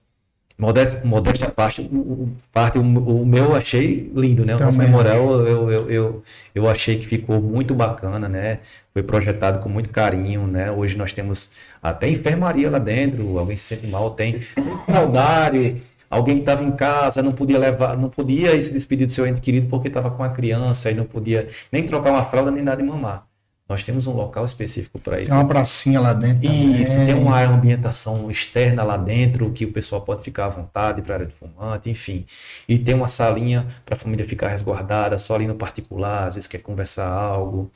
modéstia, 0.57 1.01
modéstia 1.05 1.51
parte, 1.51 1.82
o, 1.82 2.28
parte 2.53 2.78
o, 2.78 2.82
o, 2.82 3.26
meu 3.26 3.57
achei 3.57 4.09
lindo, 4.14 4.47
né? 4.47 4.55
O 4.55 4.61
nosso 4.61 4.78
memorial 4.78 5.45
eu, 5.45 5.70
eu, 5.72 5.91
eu, 5.91 6.22
eu 6.55 6.68
achei 6.68 6.97
que 6.97 7.09
ficou 7.09 7.43
muito 7.43 7.74
bacana, 7.74 8.28
né? 8.28 8.61
Foi 8.93 9.03
projetado 9.03 9.59
com 9.59 9.68
muito 9.68 9.91
carinho, 9.91 10.47
né? 10.47 10.70
Hoje 10.70 10.97
nós 10.97 11.12
temos 11.12 11.51
até 11.82 12.09
enfermaria 12.09 12.70
lá 12.70 12.78
dentro, 12.78 13.36
alguém 13.36 13.57
se 13.57 13.64
sente 13.64 13.89
mal, 13.89 14.12
tem 14.12 14.41
saudade 14.86 15.82
alguém 16.11 16.37
que 16.37 16.43
estava 16.43 16.65
em 16.65 16.73
casa 16.73 17.23
não 17.23 17.33
podia 17.33 17.59
levar, 17.59 17.97
não 17.97 18.09
podia 18.09 18.61
se 18.61 18.73
despedir 18.73 19.07
do 19.07 19.13
seu 19.13 19.27
ente 19.27 19.41
querido 19.41 19.67
porque 19.67 19.89
estava 19.89 20.11
com 20.11 20.23
a 20.23 20.29
criança 20.29 20.91
e 20.91 20.95
não 20.95 21.05
podia 21.05 21.49
nem 21.71 21.83
trocar 21.83 22.11
uma 22.11 22.25
fralda 22.25 22.51
nem 22.51 22.63
nada 22.63 22.83
de 22.83 22.89
mamar. 22.89 23.29
Nós 23.69 23.83
temos 23.83 24.07
um 24.07 24.15
local 24.15 24.47
específico 24.47 24.99
para 24.99 25.19
isso. 25.21 25.27
Tem 25.27 25.37
uma 25.37 25.47
pracinha 25.47 26.01
lá 26.01 26.15
dentro. 26.15 26.51
Isso, 26.51 26.93
também. 26.93 27.07
tem 27.07 27.15
uma 27.15 27.39
ambientação 27.43 28.31
externa 28.31 28.83
lá 28.83 28.97
dentro 28.97 29.53
que 29.53 29.67
o 29.67 29.73
pessoal 29.73 30.01
pode 30.01 30.23
ficar 30.23 30.47
à 30.47 30.49
vontade 30.49 31.03
para 31.03 31.17
área 31.17 31.27
de 31.27 31.35
fumante, 31.35 31.91
enfim. 31.91 32.25
E 32.67 32.79
tem 32.79 32.95
uma 32.95 33.09
salinha 33.09 33.67
para 33.85 33.95
a 33.95 33.99
família 33.99 34.25
ficar 34.25 34.49
resguardada, 34.49 35.19
só 35.19 35.35
ali 35.35 35.47
no 35.47 35.55
particular, 35.55 36.29
às 36.29 36.37
vezes 36.37 36.49
quer 36.49 36.59
conversar 36.59 37.07
algo, 37.07 37.71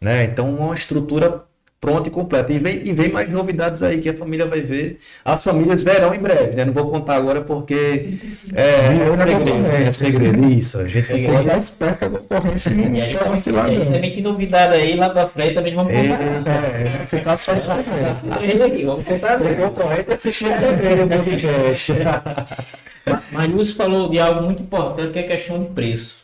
né? 0.00 0.24
Então, 0.24 0.52
uma 0.52 0.74
estrutura 0.74 1.44
pronta 1.86 2.08
e 2.08 2.12
completa. 2.12 2.52
E 2.52 2.58
vem, 2.58 2.80
e 2.84 2.92
vem 2.92 3.08
mais 3.10 3.30
novidades 3.30 3.80
aí 3.80 3.98
que 3.98 4.08
a 4.08 4.14
família 4.16 4.44
vai 4.44 4.60
ver. 4.60 4.98
As 5.24 5.44
famílias 5.44 5.84
verão 5.84 6.12
em 6.12 6.18
breve, 6.18 6.56
né? 6.56 6.64
Não 6.64 6.72
vou 6.72 6.90
contar 6.90 7.14
agora 7.14 7.40
porque 7.42 8.18
é, 8.52 8.62
é 8.62 9.16
na 9.16 9.24
segredo, 9.24 9.66
é 9.66 9.92
segredo. 9.92 10.48
Isso, 10.50 10.80
a 10.80 10.88
gente 10.88 11.06
pode... 11.06 11.46
Já 11.46 11.58
espera 11.58 11.94
que 11.94 12.04
a 12.04 12.10
concorrência 12.10 12.70
também, 12.72 14.10
e 14.10 14.10
tem 14.14 14.22
novidade 14.22 14.74
aí 14.74 14.96
lá 14.96 15.10
pra 15.10 15.28
frente, 15.28 15.54
também 15.54 15.74
vamos 15.76 15.92
contar. 15.92 16.22
É, 16.50 17.02
É, 17.02 17.06
ficar 17.06 17.36
só 17.36 17.52
aqui, 17.52 18.84
vamos 18.84 19.04
contar. 19.06 19.38
tem 19.38 19.54
concorrente 19.54 20.12
assistindo 20.12 20.58
também 20.60 20.96
no 20.96 21.08
podcast. 21.08 21.92
Ma- 23.06 23.22
Mas 23.30 23.50
Lúcio 23.50 23.76
falou 23.76 24.08
de 24.08 24.18
algo 24.18 24.42
muito 24.42 24.60
importante 24.62 25.12
que 25.12 25.20
é 25.20 25.22
a 25.22 25.26
questão 25.28 25.62
de 25.62 25.70
preço. 25.70 26.16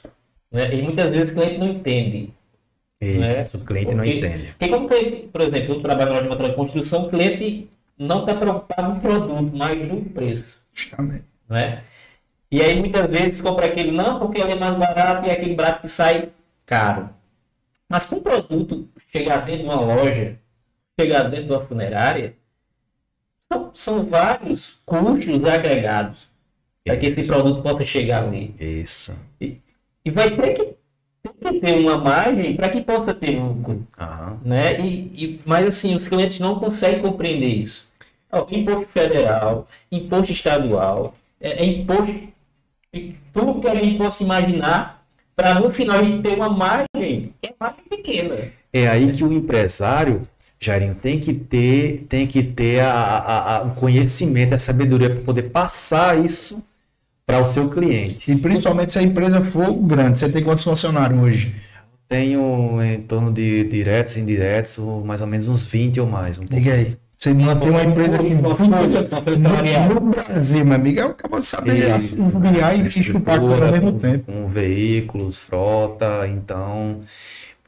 Né? 0.52 0.74
E 0.74 0.82
muitas 0.82 1.10
vezes 1.10 1.30
o 1.30 1.34
cliente 1.34 1.58
não 1.58 1.68
entende. 1.68 2.30
Né? 3.02 3.42
Isso, 3.42 3.56
o 3.56 3.60
cliente 3.64 3.94
não 3.94 4.04
Porque- 4.04 4.18
entende. 4.18 4.46
Porque 4.58 4.68
como 4.68 4.86
o 4.86 4.88
cliente, 4.88 5.16
por 5.28 5.40
exemplo, 5.40 5.74
eu 5.74 5.80
trabalho 5.80 6.10
na 6.28 6.34
loja 6.34 6.48
de 6.50 6.54
construção, 6.54 7.06
o 7.06 7.10
cliente 7.10 7.68
não 7.98 8.20
está 8.20 8.34
preocupado 8.34 8.94
no 8.94 9.00
produto, 9.00 9.50
mas 9.54 9.88
no 9.88 10.04
preço. 10.04 10.44
Justamente. 10.72 11.24
Né? 11.48 11.82
E 12.50 12.60
aí 12.62 12.78
muitas 12.78 13.08
vezes 13.10 13.40
compra 13.42 13.66
aquele 13.66 13.90
não 13.90 14.18
porque 14.18 14.40
ele 14.40 14.52
é 14.52 14.54
mais 14.54 14.74
barato 14.76 15.26
e 15.26 15.30
é 15.30 15.32
aquele 15.32 15.54
barato 15.54 15.80
que 15.80 15.88
sai 15.88 16.30
caro. 16.66 17.10
Mas 17.88 18.06
para 18.06 18.18
um 18.18 18.22
produto 18.22 18.88
chegar 19.10 19.38
dentro 19.44 19.62
de 19.62 19.68
uma 19.68 19.80
loja, 19.80 20.38
chegar 20.98 21.24
dentro 21.24 21.46
de 21.46 21.52
uma 21.52 21.60
funerária, 21.60 22.34
são, 23.52 23.70
são 23.74 24.04
vários 24.06 24.80
custos 24.86 25.44
agregados 25.44 26.30
para 26.84 26.96
que 26.96 27.06
esse 27.06 27.22
produto 27.24 27.62
possa 27.62 27.84
chegar 27.84 28.24
ali. 28.24 28.54
Isso. 28.58 29.14
E 29.40 30.10
vai 30.10 30.30
ter 30.34 30.54
que, 30.54 30.74
ter 31.22 31.52
que 31.52 31.60
ter 31.60 31.78
uma 31.78 31.98
margem 31.98 32.56
para 32.56 32.68
que 32.68 32.80
possa 32.80 33.14
ter 33.14 33.38
lucro. 33.38 33.86
Aham. 33.98 34.38
Né? 34.44 34.80
E, 34.80 35.12
e- 35.24 35.40
mas 35.44 35.66
assim, 35.66 35.94
os 35.94 36.08
clientes 36.08 36.40
não 36.40 36.58
conseguem 36.58 37.00
compreender 37.00 37.46
isso. 37.48 37.86
Ó, 38.30 38.46
imposto 38.50 38.86
federal, 38.90 39.68
imposto 39.90 40.32
estadual, 40.32 41.14
é, 41.40 41.62
é 41.62 41.66
imposto 41.66 42.12
de 42.92 43.14
tudo 43.32 43.60
que 43.60 43.68
a 43.68 43.74
gente 43.74 43.98
possa 43.98 44.22
imaginar 44.22 45.02
para 45.36 45.54
no 45.54 45.70
final 45.70 45.98
a 45.98 46.02
gente 46.02 46.22
ter 46.22 46.34
uma 46.34 46.48
margem, 46.48 47.34
que 47.40 47.48
é 47.48 47.54
margem 47.58 47.84
pequena. 47.88 48.36
É 48.72 48.88
aí 48.88 49.12
que 49.12 49.22
o 49.24 49.32
empresário, 49.32 50.26
Jairinho, 50.58 50.94
tem 50.94 51.18
que 51.20 51.32
ter, 51.34 52.06
tem 52.08 52.26
que 52.26 52.42
ter 52.42 52.80
a, 52.80 52.92
a- 52.92 53.56
a- 53.56 53.62
o 53.64 53.74
conhecimento, 53.74 54.54
a 54.54 54.58
sabedoria 54.58 55.10
para 55.10 55.22
poder 55.24 55.44
passar 55.50 56.18
isso 56.22 56.62
para 57.32 57.42
o 57.42 57.46
seu 57.46 57.68
cliente. 57.68 58.30
E 58.30 58.36
principalmente 58.36 58.92
se 58.92 58.98
a 58.98 59.02
empresa 59.02 59.40
for 59.42 59.72
grande. 59.72 60.18
Você 60.18 60.28
tem 60.28 60.42
quantos 60.42 60.62
funcionários 60.62 61.18
hoje? 61.18 61.54
Tenho 62.06 62.82
em 62.82 63.00
torno 63.00 63.32
de 63.32 63.64
diretos 63.64 64.16
e 64.16 64.20
indiretos, 64.20 64.78
mais 65.04 65.22
ou 65.22 65.26
menos 65.26 65.48
uns 65.48 65.64
20 65.66 66.00
ou 66.00 66.06
mais. 66.06 66.38
Um. 66.38 66.44
Diga 66.44 66.74
aí. 66.74 66.96
Você 67.18 67.32
mantém 67.32 67.70
uma 67.70 67.84
empresa 67.84 68.18
que 68.18 68.34
no, 68.34 68.50
no 68.50 70.10
Brasil, 70.10 70.64
meu 70.64 70.74
amigo, 70.74 71.00
é 71.00 71.02
acaba 71.04 71.38
de 71.38 71.46
saber 71.46 71.96
Isso. 71.96 72.14
assobiar 72.20 72.78
e 72.78 72.90
chupar 72.90 73.36
a 73.36 73.38
cor 73.38 73.62
ao 73.62 73.72
mesmo 73.72 73.92
com, 73.92 73.98
tempo. 74.00 74.32
com 74.32 74.48
veículos, 74.48 75.38
frota, 75.38 76.26
então 76.26 76.98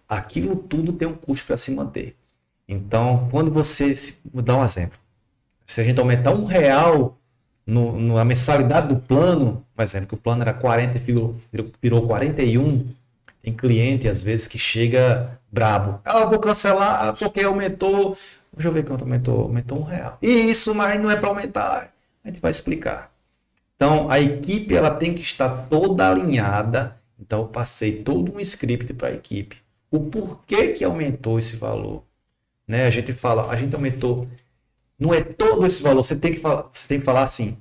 aquilo 0.08 0.56
tudo 0.56 0.92
tem 0.92 1.06
um 1.06 1.14
custo 1.14 1.46
para 1.46 1.56
se 1.56 1.70
manter. 1.70 2.16
Então, 2.68 3.28
quando 3.30 3.52
você 3.52 3.94
se, 3.94 4.18
vou 4.32 4.42
dar 4.42 4.56
um 4.56 4.64
exemplo, 4.64 4.98
se 5.64 5.80
a 5.80 5.84
gente 5.84 6.00
aumentar 6.00 6.32
um 6.32 6.46
real 6.46 7.16
no, 7.66 7.92
no- 7.98 8.18
a 8.18 8.24
mensalidade 8.24 8.88
do 8.88 8.96
plano, 9.00 9.64
por 9.74 9.82
exemplo, 9.82 10.08
que 10.08 10.14
o 10.14 10.18
plano 10.18 10.42
era 10.42 10.52
40 10.54 10.96
e 10.98 11.00
virou, 11.00 11.36
virou- 11.52 11.70
virou 11.82 12.06
41, 12.06 12.86
tem 13.42 13.52
cliente 13.54 14.08
às 14.08 14.22
vezes 14.22 14.46
que 14.46 14.58
chega 14.58 15.38
brabo. 15.50 16.00
Ah, 16.04 16.20
eu 16.20 16.28
vou 16.30 16.38
cancelar 16.38 17.14
porque 17.16 17.42
aumentou. 17.42 18.16
Deixa 18.52 18.68
eu 18.68 18.72
ver 18.72 18.84
quanto 18.84 19.02
aumentou. 19.02 19.42
Aumentou 19.42 19.80
um 19.80 19.84
real. 19.84 20.18
Isso, 20.22 20.74
mas 20.74 21.00
não 21.00 21.10
é 21.10 21.16
para 21.16 21.28
aumentar. 21.28 21.92
A 22.24 22.28
gente 22.28 22.40
vai 22.40 22.50
explicar. 22.50 23.10
Então, 23.76 24.10
a 24.10 24.20
equipe 24.20 24.74
ela 24.74 24.90
tem 24.90 25.14
que 25.14 25.20
estar 25.22 25.48
toda 25.68 26.08
alinhada. 26.08 26.96
Então, 27.18 27.40
eu 27.40 27.46
passei 27.48 28.02
todo 28.02 28.34
um 28.34 28.40
script 28.40 28.92
para 28.94 29.08
a 29.08 29.12
equipe. 29.12 29.56
O 29.90 30.00
porquê 30.00 30.68
que 30.68 30.84
aumentou 30.84 31.38
esse 31.38 31.56
valor. 31.56 32.02
Né? 32.66 32.86
A 32.86 32.90
gente 32.90 33.12
fala, 33.12 33.50
a 33.50 33.56
gente 33.56 33.74
aumentou. 33.74 34.26
Não 34.98 35.12
é 35.12 35.20
todo 35.22 35.66
esse 35.66 35.82
valor. 35.82 36.02
Você 36.02 36.16
tem 36.16 36.32
que 36.32 36.40
falar, 36.40 36.68
você 36.72 36.88
tem 36.88 36.98
que 36.98 37.04
falar 37.04 37.22
assim. 37.22 37.56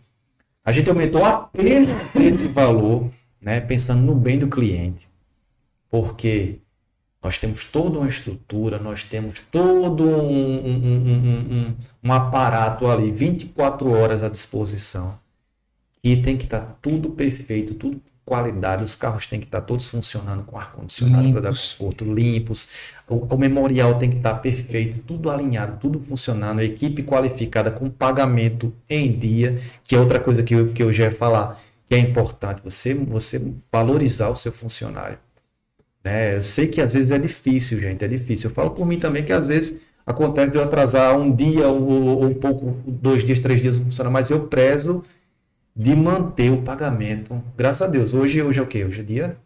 A 0.64 0.72
gente 0.72 0.90
aumentou 0.90 1.24
apenas 1.26 1.90
esse 2.16 2.48
valor, 2.48 3.10
né? 3.42 3.60
pensando 3.60 4.02
no 4.02 4.16
bem 4.16 4.38
do 4.40 4.48
cliente. 4.48 5.10
Porque 5.90 6.60
nós 7.22 7.38
temos 7.38 7.64
toda 7.64 8.00
uma 8.00 8.08
estrutura, 8.08 8.80
nós 8.80 9.04
temos 9.04 9.40
todo 9.52 10.04
um, 10.06 10.66
um, 10.66 11.68
um- 11.68 11.76
um- 12.04 12.12
aparato 12.14 12.88
ali, 12.88 13.12
24 13.12 13.90
horas 13.92 14.24
à 14.24 14.30
disposição. 14.30 15.18
E 16.04 16.18
tem 16.18 16.36
que 16.38 16.44
estar 16.46 16.78
tudo 16.82 17.12
perfeito, 17.12 17.76
tudo 17.76 18.02
qualidade. 18.26 18.84
Os 18.84 18.96
carros 18.96 19.26
têm 19.26 19.40
que 19.40 19.46
estar 19.46 19.62
todos 19.62 19.86
funcionando 19.88 20.44
com 20.44 20.58
ar-condicionado 20.58 21.30
para 21.32 21.42
dar 21.42 21.50
conforto, 21.50 22.06
limpos. 22.06 22.68
O, 23.08 23.34
o 23.34 23.38
memorial 23.38 23.96
tem 23.96 24.10
que 24.10 24.18
estar 24.18 24.36
perfeito, 24.36 25.00
tudo 25.00 25.30
alinhado, 25.30 25.78
tudo 25.80 26.00
funcionando. 26.00 26.60
A 26.60 26.64
equipe 26.64 27.04
qualificada 27.04 27.72
com 27.72 27.90
pagamento 27.90 28.74
em 28.90 29.18
dia, 29.18 29.58
que 29.84 29.96
é 29.96 30.00
outra 30.00 30.20
coisa 30.20 30.44
que 30.44 30.56
eu, 30.56 30.72
que 30.74 30.82
eu 30.82 30.92
já 30.92 31.06
ia 31.06 31.12
falar, 31.12 31.60
que 31.88 31.96
é 31.96 32.00
importante, 32.00 32.62
você, 32.64 32.94
você 32.94 33.42
valorizar 33.72 34.30
o 34.30 34.36
seu 34.36 34.52
funcionário. 34.52 35.18
Né? 36.04 36.38
Eu 36.38 36.42
sei 36.42 36.68
que 36.68 36.82
às 36.82 36.94
vezes 36.94 37.12
é 37.12 37.18
difícil, 37.18 37.80
gente, 37.80 38.04
é 38.04 38.08
difícil. 38.08 38.50
Eu 38.50 38.56
falo 38.56 38.72
por 38.72 38.86
mim 38.86 39.00
também 39.00 39.24
que 39.24 39.32
às 39.32 39.46
vezes 39.46 39.76
acontece 40.06 40.52
de 40.52 40.58
eu 40.58 40.64
atrasar 40.64 41.18
um 41.18 41.34
dia 41.34 41.68
ou, 41.68 41.90
ou 41.90 42.26
um 42.26 42.34
pouco, 42.34 42.78
dois 42.86 43.24
dias, 43.24 43.40
três 43.40 43.62
dias 43.62 43.78
não 43.78 43.86
funciona, 43.86 44.10
mas 44.10 44.30
eu 44.30 44.48
prezo 44.48 45.04
de 45.76 45.96
manter 45.96 46.52
o 46.52 46.62
pagamento. 46.62 47.42
Graças 47.58 47.82
a 47.82 47.88
Deus. 47.88 48.14
Hoje, 48.14 48.42
hoje 48.42 48.60
é 48.60 48.62
o 48.64 48.68
quê? 48.68 48.86
Hoje 48.86 49.02
é 49.02 49.04
dia, 49.04 49.38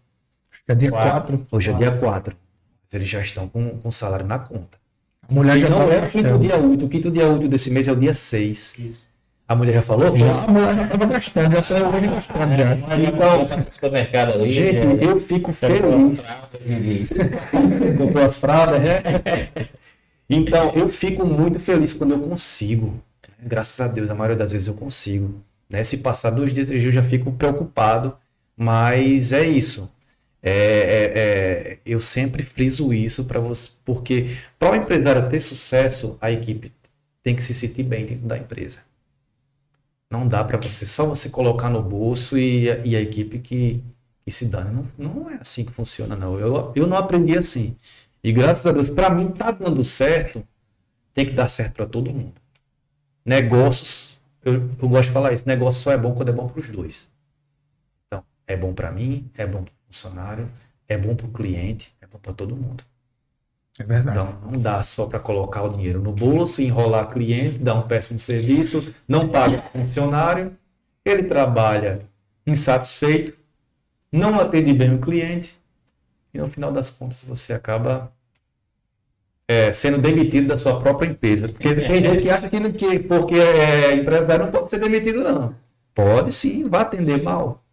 É 0.67 0.75
dia 0.75 0.89
Quatro. 0.89 1.37
4. 1.37 1.47
hoje 1.51 1.69
é 1.71 1.73
dia 1.73 1.91
4. 1.91 2.35
Mas 2.83 2.93
eles 2.93 3.07
já 3.07 3.21
estão 3.21 3.47
com, 3.47 3.69
com 3.77 3.89
o 3.89 3.91
salário 3.91 4.25
na 4.25 4.39
conta. 4.39 4.77
A 5.29 5.33
mulher 5.33 5.57
E 5.57 5.61
já 5.61 5.69
não 5.69 5.91
é 5.91 5.99
o 6.05 6.09
quinto 6.09 6.37
dia 6.39 6.57
útil. 6.57 6.87
O 6.87 6.89
quinto 6.89 7.11
dia 7.11 7.27
útil 7.27 7.49
desse 7.49 7.69
mês 7.69 7.87
é 7.87 7.91
o 7.91 7.95
dia 7.95 8.13
6. 8.13 9.07
A 9.47 9.55
mulher 9.55 9.75
já 9.75 9.81
falou? 9.81 10.17
Já, 10.17 10.43
a 10.43 10.47
mulher 10.47 10.75
já 10.75 10.83
estava 10.83 11.05
gastando, 11.05 11.53
já 11.53 11.61
saiu 11.61 11.87
hoje 11.87 12.07
gastando 12.07 12.55
já. 12.55 12.75
Então, 12.97 13.47
no 13.65 13.71
supermercado 13.71 14.33
ali. 14.33 14.49
Gente, 14.49 15.03
eu 15.03 15.19
fico 15.21 15.53
feliz. 15.53 16.33
Comprou 17.97 18.25
as 18.25 18.39
fraldas, 18.39 18.81
né? 18.81 19.49
Então, 20.29 20.73
eu 20.75 20.89
fico 20.89 21.25
muito 21.25 21.59
feliz 21.59 21.93
quando 21.93 22.11
eu 22.11 22.19
consigo. 22.19 22.99
Graças 23.41 23.79
a 23.79 23.87
Deus, 23.87 24.09
a 24.09 24.15
maioria 24.15 24.35
das 24.35 24.51
vezes 24.51 24.67
eu 24.67 24.73
consigo. 24.73 25.41
Né? 25.69 25.83
Se 25.83 25.97
passar 25.97 26.31
dois 26.31 26.53
dias, 26.53 26.67
três 26.67 26.81
dias, 26.81 26.95
eu 26.95 27.01
já 27.03 27.07
fico 27.07 27.31
preocupado. 27.33 28.17
Mas 28.55 29.31
é 29.33 29.47
isso. 29.47 29.91
É, 30.41 30.51
é- 30.51 31.73
é- 31.73 31.79
eu 31.85 31.99
sempre 31.99 32.43
friso 32.43 32.93
isso 32.93 33.25
para 33.25 33.39
você, 33.39 33.71
porque 33.85 34.37
para 34.59 34.71
o 34.71 34.75
empresário 34.75 35.27
ter 35.29 35.41
sucesso, 35.41 36.17
a 36.21 36.31
equipe 36.31 36.71
tem 37.23 37.35
que 37.35 37.43
se 37.43 37.53
sentir 37.53 37.83
bem 37.83 38.05
dentro 38.05 38.25
da 38.27 38.37
empresa. 38.37 38.81
Não 40.09 40.27
dá 40.27 40.43
para 40.43 40.57
você 40.57 40.85
só 40.85 41.05
você 41.05 41.29
colocar 41.29 41.69
no 41.69 41.81
bolso 41.81 42.37
e, 42.37 42.65
e 42.85 42.95
a 42.95 43.01
equipe 43.01 43.39
que, 43.39 43.83
que 44.23 44.31
se 44.31 44.45
dane. 44.45 44.71
Não, 44.71 44.87
não 44.97 45.29
é 45.29 45.35
assim 45.35 45.65
que 45.65 45.71
funciona, 45.71 46.15
não. 46.15 46.39
Eu, 46.39 46.71
eu 46.75 46.87
não 46.87 46.97
aprendi 46.97 47.37
assim. 47.37 47.75
E 48.23 48.31
graças 48.31 48.65
a 48.65 48.71
Deus, 48.71 48.89
para 48.89 49.09
mim 49.09 49.27
tá 49.29 49.51
dando 49.51 49.83
certo, 49.83 50.45
tem 51.13 51.25
que 51.25 51.33
dar 51.33 51.47
certo 51.49 51.75
para 51.75 51.87
todo 51.87 52.13
mundo. 52.13 52.35
Negócios, 53.25 54.16
eu, 54.43 54.69
eu 54.81 54.89
gosto 54.89 55.07
de 55.07 55.13
falar 55.13 55.33
isso, 55.33 55.47
negócio 55.47 55.81
só 55.81 55.91
é 55.91 55.97
bom 55.97 56.13
quando 56.13 56.29
é 56.29 56.31
bom 56.31 56.47
para 56.47 56.59
os 56.59 56.69
dois. 56.69 57.07
Então, 58.05 58.23
é 58.45 58.55
bom 58.55 58.73
para 58.73 58.91
mim, 58.91 59.29
é 59.35 59.45
bom 59.45 59.63
para 59.63 59.71
o 59.71 59.85
funcionário, 59.87 60.49
é 60.87 60.97
bom 60.97 61.15
para 61.15 61.25
o 61.25 61.31
cliente, 61.31 61.93
é 62.01 62.07
bom 62.07 62.19
para 62.19 62.33
todo 62.33 62.55
mundo. 62.55 62.83
É 63.79 63.83
verdade. 63.83 64.17
Então, 64.17 64.51
não 64.51 64.59
dá 64.59 64.81
só 64.81 65.05
para 65.05 65.19
colocar 65.19 65.63
o 65.63 65.69
dinheiro 65.69 66.01
no 66.01 66.11
bolso, 66.11 66.61
enrolar 66.61 67.11
cliente, 67.11 67.59
dar 67.59 67.75
um 67.75 67.87
péssimo 67.87 68.19
serviço, 68.19 68.93
não 69.07 69.29
paga 69.29 69.57
o 69.57 69.79
funcionário, 69.79 70.57
ele 71.05 71.23
trabalha 71.23 72.01
insatisfeito, 72.45 73.37
não 74.11 74.39
atende 74.39 74.73
bem 74.73 74.95
o 74.95 74.99
cliente, 74.99 75.55
e 76.33 76.39
no 76.39 76.47
final 76.47 76.71
das 76.71 76.89
contas 76.89 77.23
você 77.23 77.53
acaba 77.53 78.11
é, 79.47 79.71
sendo 79.71 79.97
demitido 79.97 80.47
da 80.47 80.57
sua 80.57 80.79
própria 80.79 81.09
empresa. 81.09 81.47
Porque 81.49 81.73
tem 81.75 82.01
gente 82.01 82.21
que 82.21 82.29
acha 82.29 82.49
que, 82.49 82.73
que 82.73 82.99
porque 82.99 83.35
é 83.35 83.93
empresário 83.93 84.45
não 84.45 84.51
pode 84.51 84.69
ser 84.69 84.79
demitido, 84.79 85.23
não. 85.23 85.55
Pode 85.95 86.31
sim, 86.31 86.67
vá 86.67 86.81
atender 86.81 87.21
mal. 87.23 87.63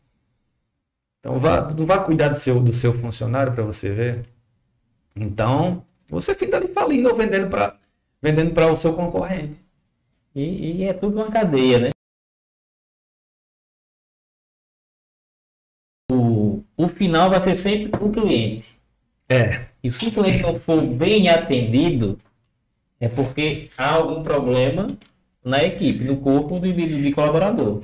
Então, 1.21 1.39
vá, 1.39 1.69
não 1.77 1.87
vá 1.87 1.99
cuidar 1.99 2.29
do 2.29 2.37
seu, 2.37 2.61
do 2.61 2.73
seu 2.73 2.93
funcionário 2.93 3.53
para 3.53 3.65
você 3.65 3.91
ver. 3.93 4.29
Então, 5.17 5.85
Você 6.09 6.35
finda 6.35 6.59
ali 6.59 6.69
falindo 6.69 7.09
ou 7.09 7.17
vendendo 7.17 7.49
para 7.49 7.79
vendendo 8.23 8.59
o 8.73 8.77
seu 8.77 8.95
concorrente. 8.95 9.59
E, 10.35 10.83
e 10.83 10.85
é 10.85 10.93
tudo 10.93 11.17
uma 11.17 11.31
cadeia, 11.31 11.79
né? 11.79 11.91
O, 16.11 16.63
o 16.77 16.89
final 16.89 17.31
vai 17.31 17.41
ser 17.41 17.57
sempre 17.57 18.05
o 18.05 18.11
cliente. 18.11 18.79
É. 19.35 19.67
E 19.83 19.91
se 19.91 20.07
o 20.07 20.13
cliente 20.13 20.43
não 20.43 20.55
for 20.55 20.81
bem 20.81 21.29
atendido, 21.29 22.19
é 23.01 23.09
porque 23.09 23.71
há 23.77 23.95
algum 23.95 24.23
problema 24.23 24.97
na 25.45 25.63
equipe, 25.63 26.05
no 26.05 26.17
corpo 26.19 26.59
do, 26.59 26.73
do, 26.73 27.03
do 27.03 27.13
colaborador. 27.15 27.83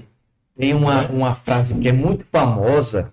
Tem 0.57 0.75
uma, 0.75 1.09
uma 1.09 1.35
frase 1.35 1.75
que 1.75 1.89
é 1.89 1.93
muito 1.93 2.25
famosa, 2.25 3.13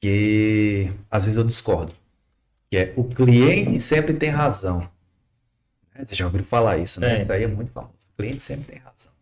que 0.00 0.90
às 1.10 1.24
vezes 1.24 1.38
eu 1.38 1.44
discordo, 1.44 1.92
que 2.70 2.76
é 2.76 2.92
o 2.96 3.04
cliente 3.04 3.78
sempre 3.78 4.14
tem 4.14 4.30
razão. 4.30 4.80
Né? 5.94 6.04
Vocês 6.04 6.16
já 6.16 6.24
ouviram 6.24 6.44
falar 6.44 6.78
isso, 6.78 7.00
né? 7.00 7.12
É. 7.12 7.14
Isso 7.14 7.24
daí 7.24 7.44
é 7.44 7.46
muito 7.46 7.72
famoso. 7.72 7.94
O 8.12 8.16
cliente 8.16 8.42
sempre 8.42 8.66
tem 8.66 8.78
razão. 8.78 9.12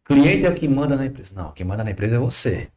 O 0.00 0.14
cliente 0.14 0.44
é 0.44 0.50
o 0.50 0.54
que 0.54 0.66
manda 0.66 0.96
na 0.96 1.06
empresa. 1.06 1.34
Não, 1.34 1.52
quem 1.52 1.64
manda 1.64 1.84
na 1.84 1.90
empresa 1.90 2.16
é 2.16 2.18
você. 2.18 2.68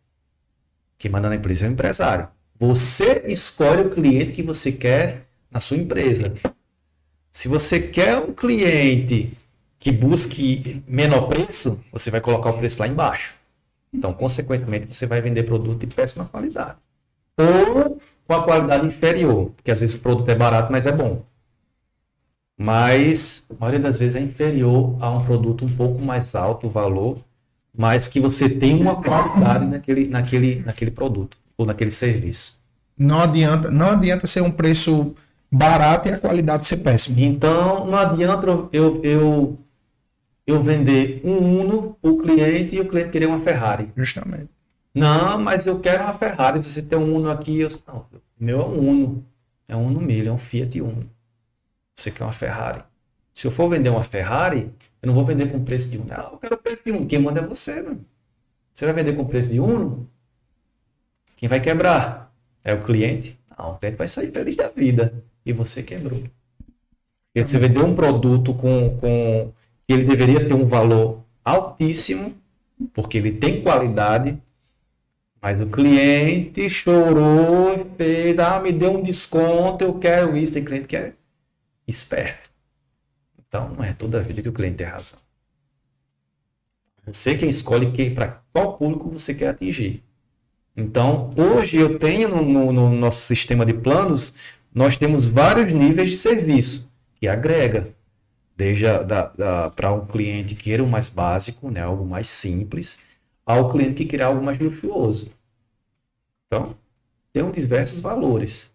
Quem 0.98 1.10
manda 1.10 1.30
na 1.30 1.36
empresa 1.36 1.66
é 1.66 1.70
o 1.70 1.72
empresário. 1.72 2.28
Você 2.60 3.24
escolhe 3.28 3.82
o 3.82 3.90
cliente 3.90 4.32
que 4.32 4.44
você 4.44 4.72
quer 4.72 5.26
na 5.50 5.60
sua 5.60 5.78
empresa. 5.78 6.34
Se 7.32 7.48
você 7.48 7.80
quer 7.80 8.18
um 8.18 8.34
cliente 8.34 9.38
que 9.80 9.92
busque 9.92 10.84
menor 10.88 11.28
preço, 11.28 11.80
você 11.92 12.12
vai 12.12 12.22
colocar 12.22 12.52
o 12.52 12.58
preço 12.58 12.80
lá 12.80 12.88
embaixo. 12.88 13.36
Então, 13.92 14.14
consequentemente, 14.14 14.94
você 14.94 15.06
vai 15.06 15.20
vender 15.20 15.44
produto 15.44 15.80
de 15.80 15.88
péssima 15.88 16.26
qualidade. 16.26 16.78
Ou 17.38 17.98
com 18.26 18.34
a 18.34 18.44
qualidade 18.44 18.86
inferior, 18.86 19.52
porque 19.52 19.72
às 19.72 19.82
vezes 19.82 19.96
o 19.96 20.00
produto 20.00 20.30
é 20.30 20.36
barato, 20.36 20.72
mas 20.72 20.86
é 20.86 20.92
bom. 20.92 21.24
Mas, 22.58 23.44
a 23.50 23.56
maioria 23.60 23.80
das 23.80 24.00
vezes, 24.00 24.16
é 24.16 24.22
inferior 24.22 24.96
a 25.02 25.10
um 25.10 25.24
produto 25.24 25.66
um 25.66 25.76
pouco 25.76 26.00
mais 26.02 26.36
alto 26.36 26.70
valor, 26.70 27.18
mas 27.76 28.08
que 28.08 28.20
você 28.20 28.48
tem 28.48 28.80
uma 28.80 29.02
qualidade 29.02 29.66
naquele, 29.66 30.08
naquele, 30.08 30.62
naquele 30.62 30.92
produto 30.92 31.43
ou 31.58 31.66
naquele 31.66 31.92
serviço. 31.92 32.60
Não 32.98 33.20
adianta, 33.20 33.72
não 33.72 33.92
adianta 33.92 34.28
ser 34.28 34.42
um 34.42 34.52
preço 34.52 35.16
barato 35.52 36.08
e 36.08 36.12
a 36.12 36.20
qualidade 36.20 36.66
ser 36.66 36.78
péssima. 36.78 37.20
Então, 37.22 37.86
não 37.86 37.98
adianta 37.98 38.48
eu, 38.72 39.02
eu, 39.04 39.60
eu 40.46 40.64
vender 40.64 41.22
um 41.24 41.62
Uno 41.62 41.98
para 42.02 42.12
o 42.12 42.18
cliente 42.18 42.76
e 42.76 42.80
o 42.80 42.88
cliente 42.88 43.10
querer 43.10 43.28
uma 43.28 43.40
Ferrari. 43.40 43.92
Justamente. 43.96 44.50
Não, 44.94 45.40
mas 45.40 45.66
eu 45.66 45.80
quero 45.80 46.04
uma 46.04 46.14
Ferrari. 46.14 46.64
Você 46.64 46.82
tem 46.82 46.98
um 46.98 47.16
Uno 47.16 47.30
aqui. 47.32 47.60
Eu, 47.60 47.70
não, 47.88 48.06
o 48.12 48.44
meu 48.44 48.62
é 48.62 48.66
um 48.66 48.90
Uno. 48.90 49.26
É 49.68 49.76
um 49.76 49.88
Uno 49.88 50.02
Mille, 50.02 50.28
é 50.28 50.32
um 50.32 50.38
Fiat 50.38 50.80
Uno. 50.82 51.10
Você 51.96 52.12
quer 52.12 52.24
uma 52.24 52.34
Ferrari. 52.34 52.84
Se 53.34 53.48
eu 53.48 53.52
for 53.52 53.70
vender 53.70 53.90
uma 53.90 54.04
Ferrari, 54.04 54.72
eu 55.02 55.08
não 55.08 55.14
vou 55.14 55.26
vender 55.26 55.52
com 55.52 55.64
preço 55.64 55.88
de 55.90 55.98
Uno. 55.98 56.10
Ah, 56.12 56.30
eu 56.32 56.38
quero 56.38 56.58
preço 56.58 56.84
de 56.84 56.92
Uno. 56.92 57.06
Quem 57.06 57.20
manda 57.20 57.40
é 57.40 57.46
você, 57.46 57.82
mano. 57.82 58.06
Você 58.74 58.86
vai 58.86 58.94
vender 58.94 59.14
com 59.16 59.26
preço 59.26 59.50
de 59.50 59.60
Uno? 59.60 60.10
Quem 61.44 61.50
vai 61.50 61.60
quebrar? 61.60 62.34
É 62.64 62.74
o 62.74 62.82
cliente? 62.82 63.38
Não, 63.50 63.72
o 63.72 63.78
cliente 63.78 63.98
vai 63.98 64.08
sair 64.08 64.32
feliz 64.32 64.56
da 64.56 64.70
vida. 64.70 65.22
E 65.46 65.52
você 65.52 65.84
quebrou. 65.84 66.24
E 67.36 67.44
você 67.44 67.60
vendeu 67.60 67.86
um 67.86 67.94
produto 67.94 68.54
com, 68.54 68.96
com 68.96 69.52
que 69.86 69.94
ele 69.94 70.06
deveria 70.06 70.48
ter 70.48 70.54
um 70.54 70.66
valor 70.66 71.22
altíssimo, 71.44 72.34
porque 72.94 73.18
ele 73.18 73.34
tem 73.34 73.62
qualidade, 73.62 74.42
mas 75.42 75.60
o 75.60 75.68
cliente 75.68 76.70
chorou 76.70 77.74
e 77.74 77.98
fez, 77.98 78.40
ah, 78.40 78.62
me 78.62 78.72
deu 78.72 78.94
um 78.94 79.02
desconto, 79.02 79.84
eu 79.84 80.00
quero 80.00 80.38
isso. 80.38 80.54
Tem 80.54 80.64
cliente 80.64 80.88
que 80.88 80.96
é 80.96 81.12
esperto. 81.86 82.50
Então, 83.46 83.68
não 83.68 83.84
é 83.84 83.92
toda 83.92 84.18
a 84.18 84.22
vida 84.22 84.42
que 84.42 84.48
o 84.48 84.54
cliente 84.54 84.78
tem 84.78 84.88
razão. 84.88 85.20
Você 87.06 87.36
quem 87.36 87.50
escolhe 87.50 87.92
quem, 87.92 88.16
para 88.16 88.42
qual 88.54 88.78
público 88.78 89.10
você 89.10 89.34
quer 89.34 89.50
atingir. 89.50 90.02
Então, 90.76 91.32
hoje 91.38 91.78
eu 91.78 92.00
tenho 92.00 92.30
no, 92.30 92.42
no, 92.42 92.74
no 92.74 92.90
nosso 92.90 93.24
sistema 93.24 93.66
de 93.66 93.74
planos, 93.74 94.34
nós 94.74 94.98
temos 94.98 95.28
vários 95.28 95.72
níveis 95.72 96.10
de 96.10 96.18
serviço 96.18 96.90
que 97.16 97.28
agrega. 97.28 97.94
Desde 98.56 98.86
para 99.76 99.94
um 99.94 100.06
cliente 100.06 100.56
que 100.56 100.64
queira 100.64 100.84
o 100.84 100.88
mais 100.88 101.10
básico, 101.10 101.72
né, 101.72 101.82
algo 101.82 102.06
mais 102.06 102.28
simples, 102.28 103.00
ao 103.46 103.70
cliente 103.72 103.96
que 103.96 104.06
queira 104.06 104.28
algo 104.28 104.44
mais 104.44 104.60
luxuoso. 104.60 105.32
Então, 106.48 106.76
tem 107.32 107.50
diversos 107.52 108.00
valores. 108.00 108.72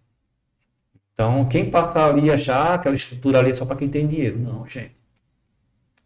Então, 1.13 1.49
quem 1.49 1.69
passa 1.69 2.07
ali 2.07 2.31
achar 2.31 2.57
ah, 2.57 2.75
aquela 2.75 2.95
estrutura 2.95 3.39
ali 3.39 3.51
é 3.51 3.55
só 3.55 3.65
para 3.65 3.77
quem 3.77 3.89
tem 3.89 4.07
dinheiro. 4.07 4.39
Não, 4.39 4.67
gente. 4.69 4.95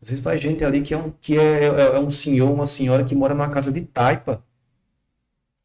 Às 0.00 0.08
vezes 0.08 0.24
vai 0.24 0.38
gente 0.38 0.64
ali 0.64 0.80
que 0.80 0.94
é 0.94 0.96
um, 0.96 1.12
que 1.20 1.38
é, 1.38 1.64
é, 1.64 1.66
é 1.66 1.98
um 1.98 2.10
senhor, 2.10 2.50
uma 2.50 2.66
senhora 2.66 3.04
que 3.04 3.14
mora 3.14 3.34
numa 3.34 3.50
casa 3.50 3.70
de 3.70 3.82
taipa. 3.82 4.42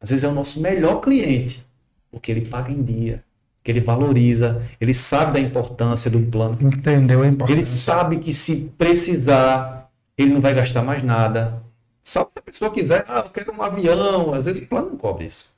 Às 0.00 0.10
vezes 0.10 0.24
é 0.24 0.28
o 0.28 0.34
nosso 0.34 0.60
melhor 0.60 1.00
cliente, 1.00 1.66
porque 2.10 2.30
ele 2.30 2.42
paga 2.42 2.70
em 2.70 2.82
dia, 2.82 3.24
que 3.62 3.70
ele 3.70 3.80
valoriza, 3.80 4.62
ele 4.80 4.94
sabe 4.94 5.32
da 5.32 5.40
importância 5.40 6.10
do 6.10 6.20
plano. 6.26 6.56
Entendeu 6.60 7.22
a 7.22 7.26
importância. 7.26 7.54
Ele 7.54 7.62
sabe 7.62 8.18
que 8.18 8.32
se 8.32 8.72
precisar, 8.78 9.90
ele 10.16 10.32
não 10.32 10.40
vai 10.40 10.54
gastar 10.54 10.82
mais 10.82 11.02
nada. 11.02 11.62
Só 12.02 12.26
se 12.30 12.38
a 12.38 12.42
pessoa 12.42 12.70
quiser, 12.70 13.04
ah, 13.08 13.22
eu 13.26 13.30
quero 13.30 13.52
um 13.52 13.62
avião, 13.62 14.32
às 14.32 14.46
vezes 14.46 14.62
o 14.62 14.66
plano 14.66 14.90
não 14.90 14.96
cobre 14.96 15.26
isso. 15.26 15.54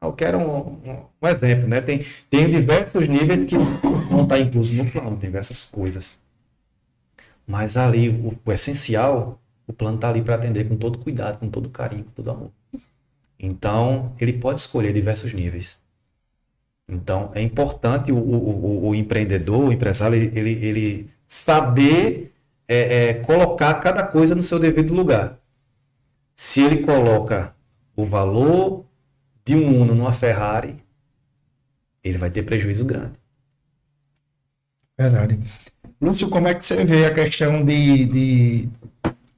Ah, 0.00 0.06
eu 0.06 0.12
quero 0.12 0.38
um, 0.38 0.58
um, 0.88 1.04
um 1.20 1.28
exemplo, 1.28 1.68
né? 1.68 1.80
Tem, 1.80 2.04
tem 2.30 2.48
diversos 2.48 3.08
níveis 3.08 3.44
que 3.44 3.56
não 3.58 4.22
está 4.22 4.38
incluso 4.38 4.72
no 4.72 4.90
plano, 4.90 5.10
tem 5.10 5.28
diversas 5.28 5.64
coisas. 5.64 6.18
Mas 7.46 7.76
ali, 7.76 8.08
o, 8.08 8.38
o 8.44 8.52
essencial, 8.52 9.40
o 9.66 9.72
plano 9.72 9.96
está 9.96 10.08
ali 10.08 10.22
para 10.22 10.36
atender 10.36 10.68
com 10.68 10.76
todo 10.76 10.98
cuidado, 10.98 11.38
com 11.38 11.50
todo 11.50 11.68
carinho, 11.68 12.04
com 12.04 12.10
todo 12.12 12.30
amor. 12.30 12.50
Então, 13.38 14.14
ele 14.20 14.32
pode 14.32 14.60
escolher 14.60 14.92
diversos 14.92 15.32
níveis. 15.32 15.80
Então, 16.88 17.30
é 17.34 17.42
importante 17.42 18.10
o, 18.10 18.16
o, 18.16 18.88
o 18.88 18.94
empreendedor, 18.94 19.68
o 19.68 19.72
empresário, 19.72 20.16
ele, 20.16 20.52
ele, 20.52 21.10
saber 21.26 22.32
é, 22.66 23.08
é, 23.08 23.14
colocar 23.14 23.74
cada 23.74 24.02
coisa 24.02 24.34
no 24.34 24.42
seu 24.42 24.58
devido 24.58 24.94
lugar. 24.94 25.38
Se 26.34 26.62
ele 26.62 26.78
coloca 26.78 27.54
o 27.94 28.04
valor 28.04 28.86
de 29.44 29.54
um 29.54 29.82
Uno 29.82 29.94
numa 29.94 30.12
Ferrari, 30.12 30.82
ele 32.02 32.16
vai 32.16 32.30
ter 32.30 32.42
prejuízo 32.42 32.84
grande. 32.84 33.18
Verdade. 34.96 35.38
Lúcio, 36.00 36.28
como 36.28 36.48
é 36.48 36.54
que 36.54 36.64
você 36.64 36.84
vê 36.84 37.06
a 37.06 37.14
questão 37.14 37.64
de, 37.64 38.06
de, 38.06 38.68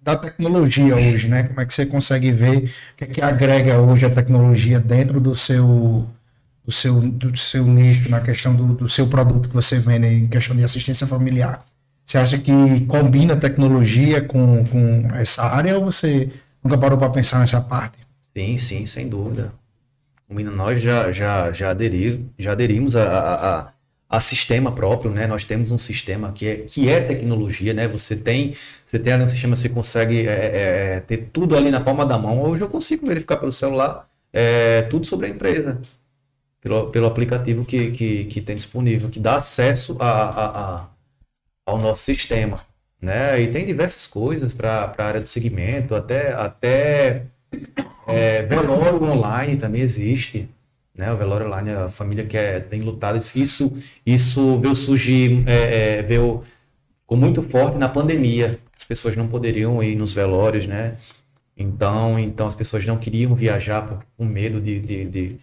da 0.02 0.16
tecnologia 0.16 0.96
hoje, 0.96 1.28
né? 1.28 1.42
Como 1.44 1.60
é 1.60 1.66
que 1.66 1.74
você 1.74 1.84
consegue 1.84 2.32
ver 2.32 2.56
o 2.58 2.96
que, 2.96 3.04
é 3.04 3.06
que 3.06 3.22
agrega 3.22 3.78
hoje 3.78 4.06
a 4.06 4.10
tecnologia 4.10 4.80
dentro 4.80 5.20
do 5.20 5.36
seu, 5.36 6.06
do 6.64 6.72
seu, 6.72 7.00
do 7.00 7.36
seu 7.36 7.66
nicho, 7.66 8.10
na 8.10 8.20
questão 8.20 8.54
do, 8.54 8.74
do 8.74 8.88
seu 8.88 9.06
produto 9.06 9.48
que 9.48 9.54
você 9.54 9.78
vende 9.78 10.06
em 10.06 10.26
questão 10.26 10.56
de 10.56 10.64
assistência 10.64 11.06
familiar? 11.06 11.64
Você 12.04 12.18
acha 12.18 12.38
que 12.38 12.52
combina 12.86 13.36
tecnologia 13.36 14.20
com, 14.20 14.64
com 14.64 15.08
essa 15.14 15.44
área 15.44 15.78
ou 15.78 15.84
você 15.84 16.28
nunca 16.62 16.76
parou 16.76 16.98
para 16.98 17.08
pensar 17.10 17.38
nessa 17.38 17.60
parte? 17.60 17.98
Sim, 18.36 18.56
sim, 18.56 18.86
sem 18.86 19.08
dúvida. 19.08 19.52
Combina, 20.26 20.50
nós 20.50 20.80
já, 20.80 21.12
já, 21.12 21.52
já, 21.52 21.70
aderir, 21.70 22.20
já 22.38 22.52
aderimos 22.52 22.96
a, 22.96 23.02
a, 23.02 23.60
a 23.60 23.72
a 24.10 24.18
sistema 24.18 24.72
próprio, 24.72 25.12
né? 25.12 25.28
Nós 25.28 25.44
temos 25.44 25.70
um 25.70 25.78
sistema 25.78 26.32
que 26.32 26.46
é, 26.48 26.56
que 26.56 26.88
é 26.88 27.00
tecnologia, 27.00 27.72
né? 27.72 27.86
Você 27.86 28.16
tem, 28.16 28.52
você 28.84 28.98
tem 28.98 29.12
ali 29.12 29.22
um 29.22 29.26
sistema, 29.28 29.54
você 29.54 29.68
consegue 29.68 30.26
é, 30.26 30.96
é, 30.96 31.00
ter 31.00 31.28
tudo 31.32 31.56
ali 31.56 31.70
na 31.70 31.80
palma 31.80 32.04
da 32.04 32.18
mão. 32.18 32.42
Hoje 32.42 32.60
eu 32.60 32.68
consigo 32.68 33.06
verificar 33.06 33.36
pelo 33.36 33.52
celular 33.52 34.10
é, 34.32 34.82
tudo 34.82 35.06
sobre 35.06 35.28
a 35.28 35.30
empresa, 35.30 35.80
pelo, 36.60 36.90
pelo 36.90 37.06
aplicativo 37.06 37.64
que, 37.64 37.92
que, 37.92 38.24
que 38.24 38.40
tem 38.40 38.56
disponível, 38.56 39.08
que 39.08 39.20
dá 39.20 39.36
acesso 39.36 39.96
a, 40.00 40.10
a, 40.10 40.74
a 40.80 40.88
ao 41.66 41.78
nosso 41.78 42.02
sistema, 42.02 42.60
né? 43.00 43.40
E 43.40 43.48
tem 43.48 43.64
diversas 43.64 44.08
coisas 44.08 44.52
para 44.52 44.92
a 44.98 45.04
área 45.04 45.20
do 45.20 45.28
segmento, 45.28 45.94
até, 45.94 46.32
até 46.32 47.26
é, 48.08 48.42
velório 48.42 49.04
online 49.04 49.56
também 49.56 49.82
existe 49.82 50.48
né? 51.00 51.12
O 51.12 51.16
velório 51.16 51.46
online, 51.46 51.70
a 51.70 51.88
família 51.88 52.24
que 52.24 52.36
é, 52.36 52.60
tem 52.60 52.82
lutado, 52.82 53.16
isso, 53.16 53.72
isso 54.04 54.60
veio 54.60 54.76
surgir, 54.76 55.42
é, 55.48 55.98
é, 55.98 56.02
veio, 56.02 56.44
ficou 57.00 57.16
muito 57.16 57.42
forte 57.42 57.78
na 57.78 57.88
pandemia. 57.88 58.60
As 58.76 58.84
pessoas 58.84 59.16
não 59.16 59.26
poderiam 59.26 59.82
ir 59.82 59.96
nos 59.96 60.12
velórios, 60.12 60.66
né? 60.66 60.98
Então, 61.56 62.18
então 62.18 62.46
as 62.46 62.54
pessoas 62.54 62.86
não 62.86 62.98
queriam 62.98 63.34
viajar 63.34 63.82
por, 63.86 64.04
com 64.16 64.24
medo 64.24 64.60
de, 64.60 64.80
de, 64.80 65.04
de, 65.06 65.36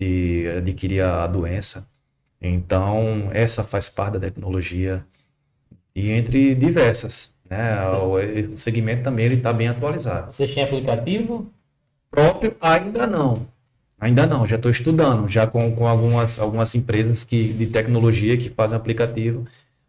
de 0.00 0.48
adquirir 0.58 1.02
a 1.02 1.26
doença. 1.26 1.86
Então, 2.40 3.28
essa 3.32 3.62
faz 3.62 3.88
parte 3.88 4.14
da 4.14 4.20
tecnologia 4.20 5.04
e 5.94 6.10
entre 6.10 6.54
diversas. 6.54 7.32
Né? 7.48 7.80
O, 7.88 8.54
o 8.54 8.58
segmento 8.58 9.02
também 9.02 9.30
está 9.32 9.52
bem 9.52 9.68
atualizado. 9.68 10.32
Vocês 10.32 10.54
têm 10.54 10.64
aplicativo? 10.64 11.52
Próprio 12.10 12.56
ainda 12.60 13.06
não 13.06 13.51
Ainda 14.02 14.26
não, 14.26 14.44
já 14.44 14.56
estou 14.56 14.68
estudando, 14.68 15.28
já 15.28 15.46
com, 15.46 15.70
com 15.76 15.86
algumas, 15.86 16.36
algumas 16.36 16.74
empresas 16.74 17.22
que, 17.22 17.52
de 17.52 17.68
tecnologia 17.68 18.36
que 18.36 18.50
fazem 18.50 18.76
aplicativo 18.76 19.44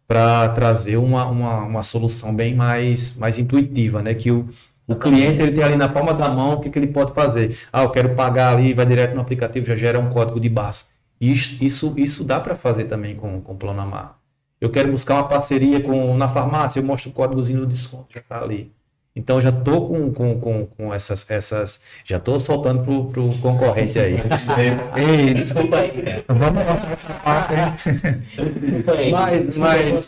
para 0.06 0.48
trazer 0.50 0.96
uma, 0.98 1.26
uma, 1.26 1.64
uma 1.64 1.82
solução 1.82 2.32
bem 2.32 2.54
mais, 2.54 3.16
mais 3.16 3.40
intuitiva, 3.40 4.00
né? 4.00 4.14
Que 4.14 4.30
o, 4.30 4.48
o 4.86 4.94
cliente 4.94 5.42
ele 5.42 5.50
tem 5.50 5.64
ali 5.64 5.74
na 5.74 5.88
palma 5.88 6.14
da 6.14 6.28
mão 6.28 6.52
o 6.52 6.60
que, 6.60 6.70
que 6.70 6.78
ele 6.78 6.86
pode 6.86 7.12
fazer. 7.12 7.58
Ah, 7.72 7.82
eu 7.82 7.90
quero 7.90 8.14
pagar 8.14 8.52
ali, 8.54 8.72
vai 8.72 8.86
direto 8.86 9.16
no 9.16 9.20
aplicativo, 9.20 9.66
já 9.66 9.74
gera 9.74 9.98
um 9.98 10.08
código 10.08 10.38
de 10.38 10.48
barras. 10.48 10.88
Isso, 11.20 11.56
isso, 11.60 11.92
isso 11.96 12.22
dá 12.22 12.38
para 12.38 12.54
fazer 12.54 12.84
também 12.84 13.16
com, 13.16 13.40
com 13.40 13.54
o 13.54 13.56
Plano 13.56 13.80
Amar. 13.80 14.16
Eu 14.60 14.70
quero 14.70 14.92
buscar 14.92 15.14
uma 15.14 15.26
parceria 15.26 15.80
com 15.80 16.16
na 16.16 16.28
farmácia, 16.28 16.78
eu 16.78 16.84
mostro 16.84 17.10
o 17.10 17.12
códigozinho 17.12 17.58
do 17.60 17.66
desconto, 17.66 18.14
já 18.14 18.20
está 18.20 18.40
ali. 18.40 18.72
Então 19.16 19.40
já 19.40 19.50
estou 19.50 19.86
com, 19.86 20.12
com, 20.12 20.40
com, 20.40 20.66
com, 20.66 20.92
essas, 20.92 21.24
essas. 21.30 21.80
Já 22.04 22.16
estou 22.16 22.36
soltando 22.40 22.82
pro, 22.82 23.04
pro 23.04 23.32
concorrente 23.38 23.96
aí. 23.96 24.16
Ei, 24.96 25.34
desculpa 25.34 25.76
aí. 25.76 26.24
Vamos 26.26 26.42
lá 26.42 26.76
para 26.76 26.92
essa 26.92 27.12
parte 27.14 27.54
aí. 27.54 28.50
Desculpa 28.58 28.92
aí. 28.92 29.12
Mas- 29.12 29.56
mas-. 29.56 30.06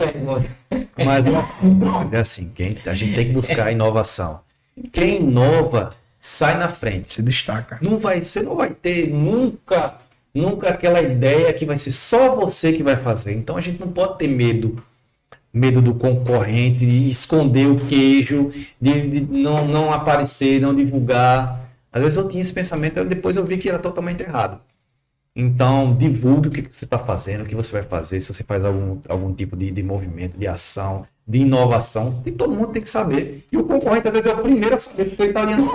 Mas 1.04 1.24
é 2.12 2.18
assim, 2.18 2.50
quem, 2.52 2.76
a 2.84 2.94
gente 2.94 3.14
tem 3.14 3.26
que 3.28 3.32
buscar 3.32 3.70
inovação. 3.70 4.40
Quem 4.92 5.18
inova 5.18 5.94
sai 6.18 6.58
na 6.58 6.68
frente. 6.68 7.14
Se 7.14 7.22
destaca. 7.22 7.78
Não 7.80 7.98
vai, 7.98 8.20
você 8.22 8.42
não 8.42 8.56
vai 8.56 8.70
ter 8.70 9.08
nunca, 9.08 9.94
nunca 10.34 10.70
aquela 10.70 11.00
ideia 11.00 11.52
que 11.52 11.64
vai 11.64 11.78
ser 11.78 11.92
só 11.92 12.34
você 12.34 12.72
que 12.72 12.82
vai 12.82 12.96
fazer. 12.96 13.34
Então 13.34 13.56
a 13.56 13.60
gente 13.60 13.78
não 13.80 13.88
pode 13.92 14.18
ter 14.18 14.26
medo, 14.28 14.82
medo 15.56 15.80
do 15.80 15.94
concorrente, 15.94 16.84
de 16.84 17.08
esconder 17.08 17.66
o 17.66 17.86
queijo, 17.86 18.50
de, 18.78 19.08
de 19.08 19.20
não, 19.22 19.66
não 19.66 19.90
aparecer, 19.90 20.60
não 20.60 20.74
divulgar. 20.74 21.70
Às 21.90 22.02
vezes 22.02 22.18
eu 22.18 22.28
tinha 22.28 22.42
esse 22.42 22.52
pensamento, 22.52 23.02
depois 23.06 23.36
eu 23.36 23.44
vi 23.44 23.56
que 23.56 23.66
era 23.66 23.78
totalmente 23.78 24.22
errado. 24.22 24.60
Então, 25.34 25.94
divulgue 25.96 26.48
o 26.48 26.50
que 26.50 26.62
que 26.62 26.76
você 26.76 26.84
está 26.84 26.98
fazendo, 26.98 27.42
o 27.42 27.46
que 27.46 27.54
você 27.54 27.72
vai 27.72 27.82
fazer, 27.82 28.20
se 28.20 28.32
você 28.32 28.44
faz 28.44 28.64
algum, 28.64 29.00
algum 29.08 29.32
tipo 29.32 29.56
de, 29.56 29.70
de 29.70 29.82
movimento, 29.82 30.36
de 30.36 30.46
ação, 30.46 31.06
de 31.26 31.38
inovação. 31.38 32.10
Tem, 32.10 32.34
todo 32.34 32.54
mundo 32.54 32.72
tem 32.72 32.82
que 32.82 32.88
saber. 32.88 33.46
E 33.50 33.56
o 33.56 33.64
concorrente, 33.64 34.08
às 34.08 34.12
vezes, 34.12 34.28
é 34.30 34.34
o 34.34 34.42
primeiro 34.42 34.74
a 34.74 34.78
saber, 34.78 35.06
porque 35.06 35.22
ele 35.22 35.30
está 35.30 35.40
ali 35.42 35.54
no 35.54 35.70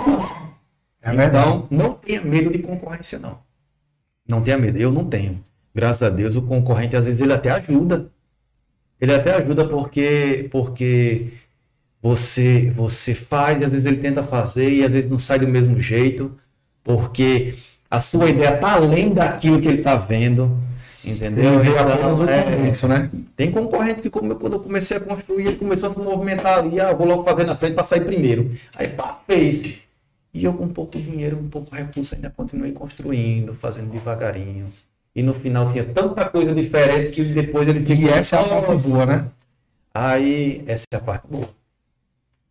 É 1.02 1.10
verdade. 1.10 1.28
então, 1.28 1.66
não 1.70 1.94
tenha 1.94 2.22
medo 2.22 2.50
de 2.50 2.58
concorrência, 2.58 3.18
não. 3.18 3.38
Não 4.28 4.42
tenha 4.42 4.58
medo. 4.58 4.78
Eu 4.78 4.92
não 4.92 5.04
tenho. 5.04 5.42
Graças 5.74 6.04
a 6.04 6.10
Deus, 6.10 6.36
o 6.36 6.42
concorrente, 6.42 6.94
às 6.94 7.06
vezes, 7.06 7.20
ele 7.20 7.32
até 7.32 7.50
ajuda. 7.50 8.11
Ele 9.02 9.14
até 9.14 9.34
ajuda 9.34 9.68
porque, 9.68 10.48
porque 10.52 11.28
você, 12.02 12.70
você 12.70 13.14
faz, 13.14 13.60
e 13.60 13.64
às 13.64 13.70
vezes 13.70 13.86
ele 13.86 13.98
tenta 13.98 14.22
fazer, 14.24 14.70
e 14.70 14.84
às 14.84 14.92
vezes 14.92 15.10
não 15.10 15.18
sai 15.18 15.38
do 15.40 15.48
mesmo 15.48 15.80
jeito, 15.80 16.36
porque 16.84 17.54
a 17.90 18.00
sua 18.00 18.30
ideia 18.30 18.54
está 18.54 18.74
além 18.74 19.12
daquilo 19.14 19.60
que 19.60 19.68
ele 19.68 19.78
está 19.78 19.96
vendo. 19.96 20.56
Entendeu? 21.04 21.44
Eu 21.44 21.64
Então, 21.64 22.28
é, 22.28 22.42
começo, 22.44 22.86
né? 22.88 23.10
tem 23.36 23.50
concorrente 23.50 24.02
que 24.02 24.08
come- 24.10 24.36
quando 24.36 24.52
eu 24.54 24.60
comecei 24.60 24.96
a 24.96 25.00
construir, 25.00 25.46
ele 25.48 25.56
começou 25.56 25.90
a 25.90 25.92
se 25.92 25.98
movimentar 25.98 26.58
ali, 26.58 26.80
ah, 26.80 26.92
vou 26.92 27.06
logo 27.06 27.24
fazer 27.24 27.44
na 27.44 27.56
frente 27.56 27.74
para 27.74 27.82
sair 27.84 28.04
primeiro. 28.04 28.50
Aí 28.74 28.88
pá, 28.88 29.20
fez. 29.26 29.64
E 30.34 30.44
eu 30.44 30.54
com 30.54 30.68
pouco 30.68 30.98
dinheiro, 31.00 31.36
com 31.38 31.48
pouco 31.48 31.74
recurso, 31.74 32.14
ainda 32.14 32.30
continuei 32.30 32.72
construindo, 32.72 33.52
fazendo 33.54 33.90
devagarinho. 33.90 34.72
E 35.14 35.22
no 35.22 35.34
final 35.34 35.70
tinha 35.70 35.84
tanta 35.84 36.24
coisa 36.28 36.54
diferente 36.54 37.10
que 37.10 37.24
depois 37.24 37.68
ele 37.68 37.84
E 37.94 38.08
essa 38.08 38.36
é 38.36 38.40
a 38.58 38.62
parte 38.62 38.88
boa, 38.88 39.06
né? 39.06 39.26
Aí, 39.94 40.64
essa 40.66 40.86
é 40.92 40.96
a 40.96 41.00
parte 41.00 41.26
boa. 41.28 41.48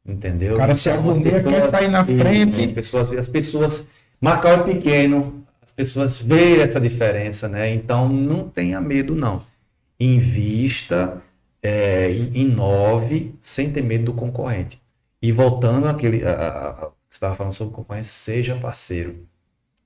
Entendeu? 0.06 0.56
O 0.56 0.58
cara 0.58 0.76
se 0.76 0.90
Então, 0.90 1.00
agonia, 1.10 1.32
quer 1.32 1.44
pessoas- 1.44 1.66
estar 1.66 1.78
aí 1.80 1.88
na 1.88 2.04
frente. 2.06 2.64
As 2.64 2.72
pessoas, 2.72 3.12
as 3.14 3.28
pessoas, 3.28 3.88
Macau 4.20 4.52
é 4.52 4.64
pequeno, 4.64 5.44
as 5.62 5.72
pessoas 5.72 6.22
veem 6.22 6.62
essa 6.62 6.80
diferença, 6.80 7.48
né? 7.48 7.74
Então 7.74 8.08
não 8.10 8.48
tenha 8.48 8.80
medo, 8.82 9.16
não. 9.16 9.44
Invista, 10.00 11.22
é, 11.64 12.12
in- 12.12 12.32
inove, 12.34 13.34
sem 13.42 13.72
ter 13.72 13.82
medo 13.84 14.06
do 14.06 14.14
concorrente. 14.14 14.80
E 15.22 15.32
voltando 15.32 15.88
àquele, 15.88 16.24
a, 16.26 16.32
a- 16.32 16.70
a- 16.70 16.74
você 17.10 17.18
estava 17.18 17.36
falando 17.36 17.54
sobre 17.54 17.74
concorrência, 17.76 18.12
seja 18.12 18.56
parceiro. 18.56 19.26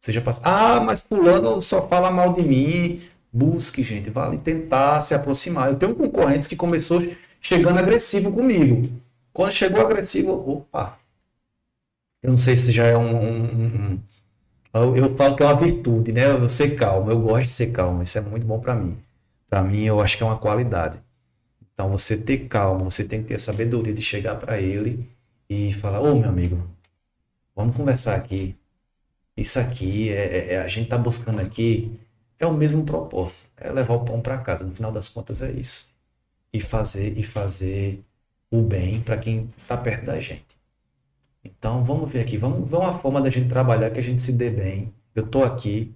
Seja 0.06 0.22
parceiro. 0.22 0.48
Ah, 0.48 0.80
mas 0.80 1.00
fulano 1.00 1.60
só 1.62 1.88
fala 1.88 2.12
mal 2.12 2.32
de 2.34 2.44
mim. 2.44 3.02
Busque, 3.34 3.82
gente, 3.82 4.10
vale 4.12 4.38
tentar 4.38 5.02
se 5.02 5.16
aproximar. 5.16 5.70
Eu 5.70 5.76
tenho 5.78 5.94
um 5.94 5.96
concorrente 5.96 6.48
que 6.48 6.56
começou 6.56 7.02
chegando 7.42 7.80
agressivo 7.80 8.32
comigo. 8.32 8.88
Quando 9.34 9.52
chegou 9.52 9.82
agressivo, 9.82 10.32
opa, 10.32 11.00
eu 12.22 12.30
não 12.32 12.38
sei 12.38 12.56
se 12.56 12.72
já 12.72 12.86
é 12.86 12.98
um. 12.98 13.16
um- 13.16 13.66
um- 13.94 14.00
eu, 14.74 14.96
eu 14.98 15.16
falo 15.18 15.36
que 15.36 15.44
é 15.44 15.48
uma 15.48 15.56
virtude, 15.56 16.12
né? 16.14 16.26
Eu 16.32 16.50
ser 16.50 16.76
calmo, 16.76 17.12
eu 17.12 17.20
gosto 17.20 17.44
de 17.46 17.50
ser 17.52 17.68
calmo, 17.72 18.02
isso 18.04 18.18
é 18.18 18.22
muito 18.22 18.46
bom 18.48 18.60
para 18.60 18.76
mim. 18.76 18.98
Para 19.50 19.64
mim, 19.64 19.84
eu 19.86 20.02
acho 20.02 20.18
que 20.18 20.24
é 20.24 20.26
uma 20.28 20.38
qualidade. 20.38 21.00
Então, 21.74 21.90
você 21.90 22.18
ter 22.18 22.48
calma, 22.50 22.86
você 22.86 23.04
tem 23.06 23.22
que 23.22 23.30
ter 23.30 23.36
a 23.36 23.40
sabedoria 23.40 23.94
de 23.94 24.02
chegar 24.02 24.36
para 24.38 24.60
ele 24.62 25.10
e 25.50 25.74
falar: 25.74 26.02
Ô 26.02 26.16
meu 26.16 26.30
amigo, 26.30 26.64
vamos 27.56 27.76
conversar 27.78 28.16
aqui. 28.16 28.56
Isso 29.38 29.60
aqui, 29.60 30.10
é, 30.12 30.38
é- 30.38 30.54
é- 30.56 30.60
a 30.62 30.68
gente 30.68 30.90
tá 30.90 30.98
buscando 30.98 31.42
aqui, 31.42 31.92
é 32.40 32.46
o 32.46 32.54
mesmo 32.54 32.84
propósito: 32.86 33.50
é 33.58 33.72
levar 33.72 33.96
o 33.96 34.06
pão 34.06 34.22
para 34.22 34.38
casa. 34.40 34.66
No 34.66 34.74
final 34.76 34.92
das 34.92 35.10
contas, 35.10 35.42
é 35.42 35.52
isso. 35.52 35.88
E 36.54 36.62
fazer, 36.62 37.18
e 37.18 37.24
fazer 37.24 38.04
o 38.52 38.62
bem 38.62 39.02
para 39.02 39.18
quem 39.18 39.50
está 39.64 39.78
perto 39.78 40.06
da 40.06 40.20
gente. 40.20 40.58
Então, 41.44 41.84
vamos 41.84 42.12
ver 42.12 42.22
aqui, 42.22 42.38
vamos 42.38 42.70
ver 42.70 42.78
uma 42.78 42.98
forma 43.00 43.22
da 43.22 43.30
gente 43.30 43.48
trabalhar 43.50 43.92
que 43.92 44.00
a 44.00 44.04
gente 44.04 44.22
se 44.22 44.32
dê 44.32 44.50
bem. 44.50 44.94
Eu 45.14 45.26
estou 45.26 45.44
aqui 45.44 45.94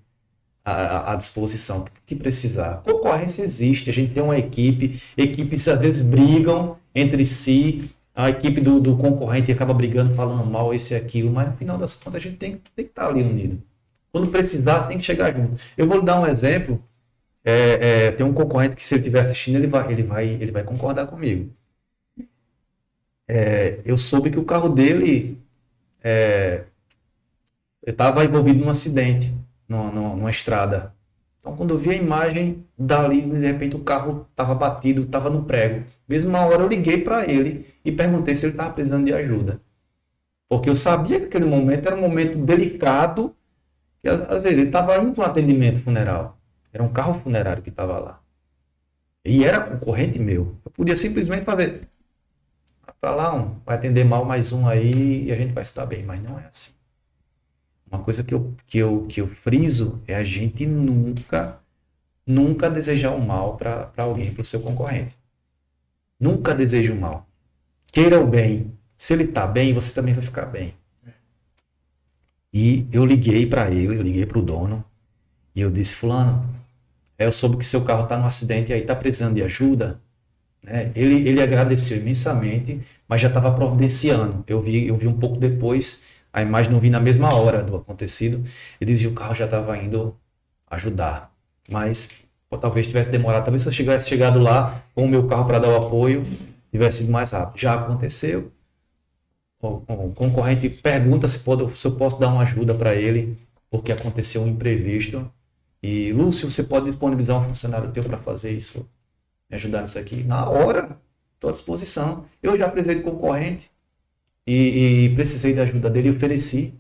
à, 0.66 1.14
à- 1.14 1.16
disposição, 1.16 1.86
que 2.06 2.16
precisar. 2.16 2.82
Concorrência 2.84 3.44
existe, 3.44 3.90
a 3.90 3.94
gente 3.94 4.14
tem 4.14 4.24
uma 4.24 4.38
equipe, 4.38 5.02
equipes 5.18 5.68
às 5.68 5.80
vezes 5.80 6.02
brigam 6.02 6.78
entre 6.96 7.26
si, 7.26 7.90
a 8.20 8.30
equipe 8.30 8.60
do, 8.60 8.82
do 8.82 8.98
concorrente 8.98 9.50
acaba 9.50 9.74
brigando, 9.74 10.14
falando 10.14 10.46
mal, 10.46 10.74
esse 10.74 10.94
e 10.94 10.98
aquilo, 10.98 11.32
mas 11.32 11.48
no 11.48 11.56
final 11.56 11.78
das 11.78 11.96
contas 11.96 12.16
a 12.16 12.20
gente 12.20 12.36
tem, 12.36 12.52
tem 12.76 12.84
que 12.86 12.92
estar 12.92 13.08
ali 13.08 13.24
unido. 13.24 13.64
Quando 14.12 14.28
precisar, 14.30 14.88
tem 14.88 14.98
que 14.98 15.06
chegar 15.06 15.32
junto. 15.32 15.58
Eu 15.78 15.88
vou 15.88 16.02
dar 16.02 16.20
um 16.20 16.28
exemplo. 16.28 16.84
É, 17.46 18.08
é, 18.08 18.12
tem 18.12 18.26
um 18.26 18.34
concorrente 18.34 18.76
que, 18.76 18.86
se 18.86 18.94
ele 18.94 19.02
estiver 19.02 19.22
assistindo, 19.22 19.56
ele 19.56 19.68
vai, 19.68 19.90
ele, 19.92 20.04
vai, 20.04 20.28
ele 20.28 20.52
vai 20.52 20.64
concordar 20.64 21.08
comigo. 21.08 21.50
É, 23.26 23.80
eu 23.86 23.98
soube 23.98 24.30
que 24.30 24.40
o 24.40 24.44
carro 24.44 24.68
dele 24.68 25.40
é, 26.04 26.66
estava 27.88 28.26
envolvido 28.26 28.60
num 28.60 28.70
acidente, 28.70 29.34
numa, 29.68 29.92
numa, 29.92 30.16
numa 30.16 30.32
estrada. 30.32 30.94
Então, 31.40 31.56
quando 31.56 31.72
eu 31.74 31.78
vi 31.78 31.92
a 31.92 31.96
imagem 31.96 32.66
dali, 32.78 33.22
de 33.22 33.40
repente 33.40 33.76
o 33.76 33.84
carro 33.84 34.28
estava 34.30 34.54
batido, 34.54 35.02
estava 35.02 35.30
no 35.30 35.44
prego. 35.44 35.86
Mesma 36.08 36.40
hora 36.46 36.64
eu 36.64 36.68
liguei 36.68 36.98
para 37.02 37.30
ele 37.30 37.74
e 37.84 37.92
perguntei 37.92 38.36
se 38.36 38.46
ele 38.46 38.54
estava 38.54 38.74
precisando 38.74 39.06
de 39.06 39.14
ajuda. 39.14 39.62
Porque 40.50 40.70
eu 40.70 40.76
sabia 40.76 41.20
que 41.20 41.26
aquele 41.26 41.46
momento 41.46 41.86
era 41.86 41.96
um 41.96 42.02
momento 42.02 42.38
delicado, 42.38 43.36
que 44.02 44.10
às, 44.10 44.20
vezes 44.42 44.46
ele 44.46 44.64
estava 44.64 44.98
indo 44.98 45.14
para 45.14 45.24
um 45.24 45.28
atendimento 45.28 45.82
funeral. 45.82 46.38
Era 46.74 46.84
um 46.84 46.90
carro 46.90 47.20
funerário 47.22 47.64
que 47.64 47.70
estava 47.70 47.98
lá. 48.00 48.22
E 49.24 49.44
era 49.44 49.62
concorrente 49.62 50.20
meu. 50.20 50.56
Eu 50.66 50.72
podia 50.72 50.96
simplesmente 50.96 51.44
fazer. 51.46 51.88
Para 53.00 53.12
lá 53.12 53.34
um, 53.34 53.56
vai 53.66 53.76
atender 53.76 54.04
mal 54.04 54.26
mais 54.26 54.52
um 54.52 54.68
aí 54.68 55.26
e 55.26 55.32
a 55.32 55.36
gente 55.36 55.54
vai 55.54 55.62
estar 55.62 55.86
bem, 55.86 56.04
mas 56.04 56.22
não 56.22 56.38
é 56.38 56.48
assim. 56.48 56.72
Uma 57.92 58.02
coisa 58.02 58.24
que 58.24 58.34
eu, 58.34 58.56
que 58.68 58.78
eu, 58.78 59.06
que 59.08 59.22
eu 59.22 59.28
friso 59.28 60.02
é 60.08 60.16
a 60.16 60.24
gente 60.24 60.66
nunca, 60.66 61.60
nunca 62.26 62.70
desejar 62.70 63.12
o 63.12 63.22
mal 63.22 63.58
para 63.58 63.92
alguém, 63.98 64.34
para 64.34 64.42
o 64.42 64.46
seu 64.46 64.60
concorrente. 64.60 65.18
Nunca 66.20 66.54
deseje 66.54 66.92
o 66.92 67.00
mal. 67.00 67.28
Queira 67.92 68.20
o 68.20 68.28
bem. 68.28 68.74
Se 68.96 69.14
ele 69.14 69.24
está 69.24 69.48
bem, 69.48 69.74
você 69.74 69.94
também 69.94 70.14
vai 70.14 70.22
ficar 70.22 70.46
bem. 70.46 70.74
E 72.54 72.88
eu 72.92 73.06
liguei 73.06 73.46
para 73.46 73.72
ele, 73.72 74.02
liguei 74.02 74.26
para 74.26 74.40
o 74.40 74.42
dono, 74.42 74.84
e 75.56 75.62
eu 75.62 75.70
disse, 75.70 75.96
fulano, 75.96 76.50
eu 77.18 77.32
soube 77.32 77.58
que 77.58 77.66
seu 77.66 77.84
carro 77.84 78.04
está 78.04 78.18
no 78.18 78.26
acidente 78.26 78.72
e 78.72 78.74
aí 78.74 78.82
está 78.82 78.96
precisando 78.96 79.36
de 79.36 79.44
ajuda. 79.44 80.00
Né? 80.64 80.92
Ele, 80.96 81.28
ele 81.28 81.42
agradeceu 81.42 81.98
imensamente, 81.98 82.82
mas 83.08 83.22
já 83.22 83.28
estava 83.28 83.54
providenciando. 83.54 84.44
Eu 84.48 84.62
vi, 84.62 84.88
eu 84.88 84.98
vi 84.98 85.08
um 85.08 85.18
pouco 85.18 85.38
depois, 85.38 86.00
a 86.32 86.42
imagem 86.42 86.72
não 86.72 86.80
vi 86.80 86.90
na 86.90 87.00
mesma 87.00 87.34
hora 87.34 87.64
do 87.64 87.76
acontecido. 87.76 88.44
Ele 88.80 88.92
dizia 88.92 89.08
que 89.08 89.14
o 89.14 89.16
carro 89.16 89.34
já 89.34 89.46
estava 89.46 89.78
indo 89.78 90.16
ajudar. 90.70 91.34
Mas 91.68 92.12
talvez 92.60 92.88
tivesse 92.88 93.10
demorado. 93.10 93.44
Talvez 93.44 93.62
se 93.62 93.68
eu 93.68 93.74
tivesse 93.74 94.10
chegado 94.10 94.40
lá 94.40 94.84
com 94.94 95.06
o 95.06 95.08
meu 95.08 95.28
carro 95.28 95.46
para 95.46 95.60
dar 95.60 95.70
o 95.70 95.76
apoio, 95.76 96.26
tivesse 96.72 97.00
sido 97.00 97.12
mais 97.12 97.32
rápido. 97.32 97.60
Já 97.60 97.76
aconteceu. 97.76 98.52
O, 99.62 99.82
o 99.88 100.14
concorrente 100.14 100.70
pergunta 100.70 101.28
se, 101.28 101.40
pode, 101.40 101.70
se 101.78 101.86
eu 101.86 101.96
posso 101.96 102.20
dar 102.20 102.30
uma 102.30 102.44
ajuda 102.44 102.74
para 102.74 102.96
ele, 102.96 103.38
porque 103.70 103.92
aconteceu 103.92 104.42
um 104.42 104.48
imprevisto. 104.48 105.30
E, 105.82 106.12
Lúcio, 106.14 106.50
você 106.50 106.64
pode 106.64 106.86
disponibilizar 106.86 107.42
um 107.42 107.46
funcionário 107.46 107.92
teu 107.92 108.04
para 108.04 108.18
fazer 108.18 108.52
isso? 108.52 108.88
Me 109.50 109.56
ajudar 109.56 109.82
nisso 109.82 109.98
aqui? 109.98 110.24
Na 110.24 110.50
hora, 110.50 110.98
estou 111.36 111.50
à 111.50 111.54
disposição. 111.54 112.26
Eu 112.42 112.56
já 112.56 112.68
de 112.68 113.02
concorrente 113.02 113.70
e, 114.50 115.06
e 115.06 115.10
precisei 115.14 115.54
da 115.54 115.62
ajuda 115.62 115.90
dele, 115.90 116.10
ofereci 116.10 116.74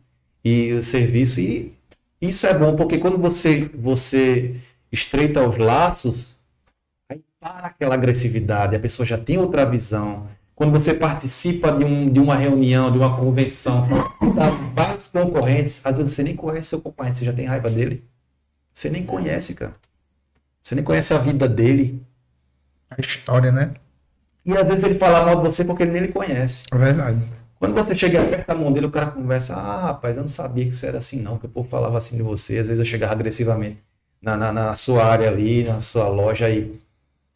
e 0.43 0.74
o 0.74 0.82
serviço 0.82 1.39
e 1.39 1.74
Isso 2.20 2.47
é 2.47 2.53
bom 2.53 2.76
porque 2.76 2.97
quando 2.97 3.17
você, 3.17 3.70
você 3.76 4.55
estreita 4.91 5.47
os 5.47 5.57
laços, 5.57 6.36
aí 7.09 7.22
para 7.39 7.67
aquela 7.67 7.93
agressividade, 7.93 8.76
a 8.76 8.80
pessoa 8.80 9.05
já 9.05 9.17
tem 9.17 9.38
outra 9.38 9.65
visão. 9.65 10.28
Quando 10.55 10.72
você 10.72 10.93
participa 10.93 11.72
de, 11.72 11.86
um, 11.86 12.11
de 12.11 12.20
uma 12.20 12.36
reunião, 12.36 12.91
de 12.91 12.97
uma 12.97 13.15
convenção, 13.15 13.88
tá 14.36 14.49
vários 14.74 15.07
concorrentes, 15.07 15.80
às 15.84 15.97
vezes 15.97 16.13
você 16.13 16.24
nem 16.24 16.36
conhece 16.36 16.70
seu 16.70 16.82
concorrente, 16.82 17.17
você 17.17 17.26
já 17.26 17.34
tem 17.34 17.45
raiva 17.45 17.70
dele. 17.70 18.03
Você 18.74 18.89
nem 18.89 19.05
conhece, 19.05 19.53
cara. 19.53 19.76
Você 20.61 20.76
nem 20.76 20.84
conhece 20.84 21.13
a 21.13 21.17
vida 21.17 21.47
dele. 21.47 22.01
A 22.89 22.99
história, 22.99 23.51
né? 23.51 23.74
E 24.45 24.57
às 24.57 24.67
vezes 24.67 24.84
ele 24.84 24.99
fala 24.99 25.24
mal 25.24 25.36
de 25.36 25.43
você 25.43 25.63
porque 25.63 25.84
ele 25.84 25.91
nem 25.91 26.01
lhe 26.03 26.07
conhece. 26.11 26.65
É 26.72 26.78
verdade. 26.78 27.39
Quando 27.60 27.76
você 27.76 27.93
chega 27.95 28.20
e 28.20 28.26
aperta 28.26 28.53
a 28.53 28.55
mão 28.55 28.72
dele, 28.72 28.86
o 28.88 28.91
cara 28.91 29.12
conversa, 29.12 29.55
ah, 29.55 29.82
rapaz, 29.88 30.16
eu 30.16 30.22
não 30.24 30.30
sabia 30.30 30.66
que 30.66 30.76
você 30.76 30.88
era 30.88 30.97
assim 30.97 31.20
não, 31.22 31.38
que 31.38 31.45
o 31.45 31.49
povo 31.49 31.68
falava 31.70 31.97
assim 31.97 32.16
de 32.18 32.24
você. 32.24 32.57
Às 32.57 32.68
vezes 32.68 32.80
eu 32.80 32.86
chegava 32.86 33.14
agressivamente 33.14 33.84
na, 34.22 34.38
na, 34.38 34.51
na 34.53 34.76
sua 34.76 35.03
área 35.05 35.30
ali, 35.30 35.64
na 35.66 35.82
sua 35.82 36.07
loja 36.07 36.49
e, 36.49 36.80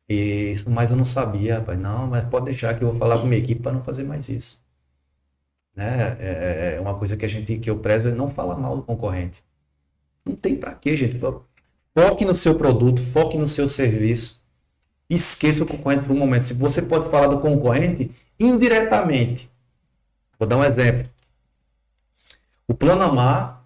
e 0.10 0.52
isso, 0.54 0.70
mas 0.72 0.92
eu 0.92 0.98
não 0.98 1.06
sabia, 1.06 1.60
rapaz. 1.60 1.80
Não, 1.80 2.08
mas 2.08 2.26
pode 2.26 2.46
deixar 2.46 2.76
que 2.78 2.84
eu 2.84 2.92
vou 2.92 3.00
falar 3.00 3.20
com 3.20 3.28
minha 3.28 3.42
equipe 3.42 3.62
para 3.62 3.74
não 3.74 3.84
fazer 3.84 4.04
mais 4.06 4.30
isso. 4.30 4.60
Né? 5.76 6.18
É, 6.20 6.74
é- 6.74 6.76
é 6.76 6.80
uma 6.80 6.96
coisa 6.98 7.18
que 7.18 7.26
a 7.26 7.28
gente, 7.28 7.58
que 7.58 7.70
eu 7.70 7.80
prezo 7.80 8.10
é 8.10 8.12
não 8.12 8.30
falar 8.30 8.58
mal 8.58 8.76
do 8.78 8.84
concorrente. 8.84 9.44
Não 10.26 10.36
tem 10.36 10.56
pra 10.58 10.74
quê, 10.76 10.96
gente. 10.98 11.20
Foque 11.98 12.26
no 12.26 12.36
seu 12.36 12.56
produto, 12.56 13.02
foque 13.02 13.38
no 13.38 13.48
seu 13.48 13.68
serviço. 13.68 14.42
Esqueça 15.10 15.64
o 15.66 15.68
concorrente 15.68 16.06
por 16.08 16.14
um 16.16 16.20
momento. 16.20 16.46
Se 16.48 16.56
você 16.56 16.82
pode 16.82 17.10
falar 17.10 17.28
do 17.28 17.42
concorrente 17.42 18.12
indiretamente. 18.40 19.50
Vou 20.44 20.48
dar 20.50 20.58
um 20.58 20.64
exemplo. 20.66 21.10
O 22.68 22.74
Plano 22.74 23.02
Amar 23.02 23.64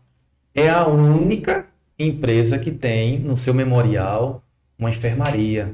é 0.54 0.70
a 0.70 0.86
única 0.86 1.66
empresa 1.98 2.60
que 2.60 2.72
tem 2.72 3.18
no 3.18 3.36
seu 3.36 3.52
memorial 3.52 4.44
uma 4.78 4.92
enfermaria. 4.92 5.74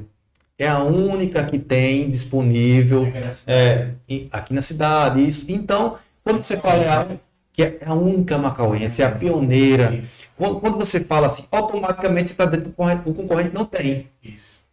É 0.58 0.66
a 0.66 0.78
única 0.78 1.44
que 1.44 1.58
tem 1.58 2.08
disponível 2.10 3.04
é, 3.46 3.90
aqui 4.30 4.54
na 4.54 4.62
cidade. 4.62 5.26
Isso. 5.28 5.44
Então, 5.50 5.98
quando 6.22 6.42
você 6.42 6.56
fala 6.56 7.18
que 7.52 7.62
é 7.62 7.76
a 7.84 7.92
única 7.92 8.38
macauense, 8.38 9.02
é 9.02 9.04
a 9.04 9.10
pioneira, 9.10 9.98
quando, 10.38 10.58
quando 10.58 10.78
você 10.78 11.00
fala 11.04 11.26
assim, 11.26 11.44
automaticamente 11.52 12.28
você 12.30 12.32
está 12.32 12.46
dizendo 12.46 12.62
que 12.64 12.70
o 12.70 12.72
concorrente, 12.72 13.08
o 13.10 13.14
concorrente 13.14 13.54
não 13.54 13.66
tem. 13.66 14.08
Isso. 14.22 14.64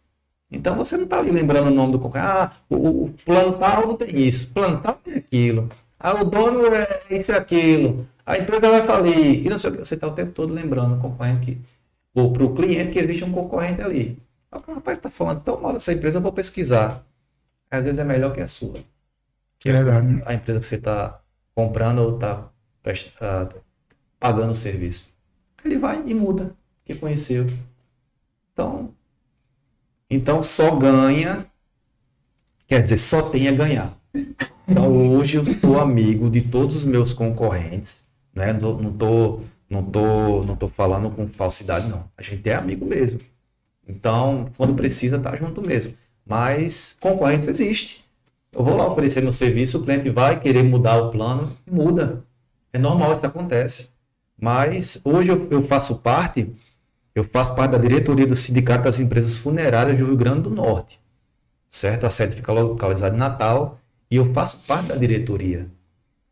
Então 0.54 0.76
você 0.76 0.96
não 0.98 1.04
está 1.04 1.18
ali 1.18 1.30
lembrando 1.30 1.68
o 1.68 1.70
nome 1.70 1.92
do 1.92 1.98
concorrente. 1.98 2.26
Ah, 2.30 2.50
o, 2.68 2.76
o- 2.76 3.04
o 3.06 3.08
plano 3.24 3.52
tal 3.54 3.86
não 3.86 3.96
tem 3.96 4.18
isso, 4.18 4.48
o 4.48 4.52
plano 4.52 4.80
tal 4.82 4.94
tem 4.94 5.14
aquilo. 5.14 5.70
Ah, 6.02 6.20
o 6.20 6.24
dono 6.24 6.66
é 6.74 7.02
isso 7.10 7.30
e 7.30 7.34
aquilo. 7.34 8.08
A 8.26 8.36
empresa 8.36 8.68
vai 8.68 8.84
falir. 8.84 9.46
E 9.46 9.48
não 9.48 9.56
sei 9.56 9.70
o 9.70 9.72
que. 9.74 9.78
Você 9.78 9.94
está 9.94 10.08
o 10.08 10.12
tempo 10.12 10.32
todo 10.32 10.52
lembrando 10.52 10.96
o 10.96 10.98
concorrente 10.98 11.40
que. 11.40 11.60
Ou 12.14 12.32
para 12.32 12.44
o 12.44 12.54
cliente 12.54 12.90
que 12.90 12.98
existe 12.98 13.24
um 13.24 13.30
concorrente 13.30 13.80
ali. 13.80 14.20
Ah, 14.50 14.60
o 14.66 14.74
rapaz 14.74 14.98
está 14.98 15.10
falando 15.10 15.42
tão 15.42 15.60
mal 15.60 15.72
dessa 15.72 15.92
empresa, 15.92 16.18
eu 16.18 16.22
vou 16.22 16.32
pesquisar. 16.32 17.06
Às 17.70 17.84
vezes 17.84 17.98
é 17.98 18.04
melhor 18.04 18.32
que 18.32 18.40
a 18.40 18.46
sua. 18.46 18.80
É 19.64 19.72
verdade. 19.72 20.22
A 20.26 20.34
empresa 20.34 20.58
que 20.58 20.66
você 20.66 20.74
está 20.74 21.20
comprando 21.54 22.00
ou 22.00 22.14
está 22.16 22.50
pagando 24.18 24.50
o 24.50 24.54
serviço. 24.54 25.14
Ele 25.64 25.78
vai 25.78 26.02
e 26.04 26.14
muda, 26.14 26.54
porque 26.78 26.98
conheceu. 26.98 27.46
Então, 28.52 28.92
então 30.10 30.42
só 30.42 30.74
ganha, 30.74 31.46
quer 32.66 32.82
dizer, 32.82 32.98
só 32.98 33.30
tem 33.30 33.48
a 33.48 33.52
ganhar. 33.52 34.01
Então 34.68 35.16
hoje 35.16 35.38
eu 35.38 35.44
sou 35.44 35.78
amigo 35.80 36.30
de 36.30 36.42
todos 36.42 36.76
os 36.76 36.84
meus 36.84 37.12
concorrentes, 37.12 38.04
né? 38.34 38.52
Não, 38.52 38.92
tô, 38.92 39.40
não 39.68 39.82
tô, 39.82 40.44
não 40.44 40.56
tô 40.56 40.68
falando 40.68 41.10
com 41.10 41.26
falsidade 41.28 41.88
não. 41.88 42.04
A 42.16 42.22
gente 42.22 42.48
é 42.48 42.54
amigo 42.54 42.84
mesmo. 42.84 43.20
Então, 43.86 44.44
quando 44.56 44.74
precisa, 44.74 45.18
tá 45.18 45.34
junto 45.36 45.60
mesmo. 45.60 45.94
Mas 46.24 46.96
concorrência 47.00 47.50
existe. 47.50 48.04
Eu 48.52 48.62
vou 48.62 48.76
lá 48.76 48.86
oferecer 48.90 49.22
meu 49.22 49.32
serviço, 49.32 49.78
o 49.78 49.82
cliente 49.82 50.10
vai 50.10 50.38
querer 50.38 50.62
mudar 50.62 50.98
o 50.98 51.10
plano 51.10 51.56
muda. 51.68 52.22
É 52.72 52.78
normal, 52.78 53.12
isso 53.12 53.26
acontece. 53.26 53.88
Mas 54.38 55.00
hoje 55.04 55.30
eu, 55.30 55.48
eu 55.50 55.66
faço 55.66 55.96
parte, 55.96 56.54
eu 57.14 57.24
faço 57.24 57.54
parte 57.54 57.72
da 57.72 57.78
diretoria 57.78 58.26
do 58.26 58.36
Sindicato 58.36 58.84
das 58.84 59.00
Empresas 59.00 59.36
Funerárias 59.36 59.96
do 59.96 60.06
Rio 60.06 60.16
Grande 60.16 60.42
do 60.42 60.50
Norte. 60.50 61.00
Certo? 61.70 62.06
A 62.06 62.10
sede 62.10 62.36
fica 62.36 62.52
localizada 62.52 63.14
em 63.16 63.18
Natal 63.18 63.78
e 64.12 64.16
eu 64.16 64.30
faço 64.34 64.60
parte 64.66 64.88
da 64.88 64.94
diretoria. 64.94 65.66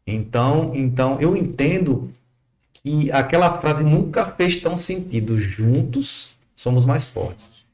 Então, 0.07 0.72
então 0.74 1.18
eu 1.18 1.35
entendo 1.35 2.11
que 2.74 3.11
aquela 3.11 3.59
frase 3.59 3.83
nunca 3.83 4.26
fez 4.26 4.59
tão 4.59 4.76
sentido. 4.76 5.39
Juntos 5.39 6.37
somos 6.55 6.85
mais 6.85 7.07
fortes. 7.07 7.64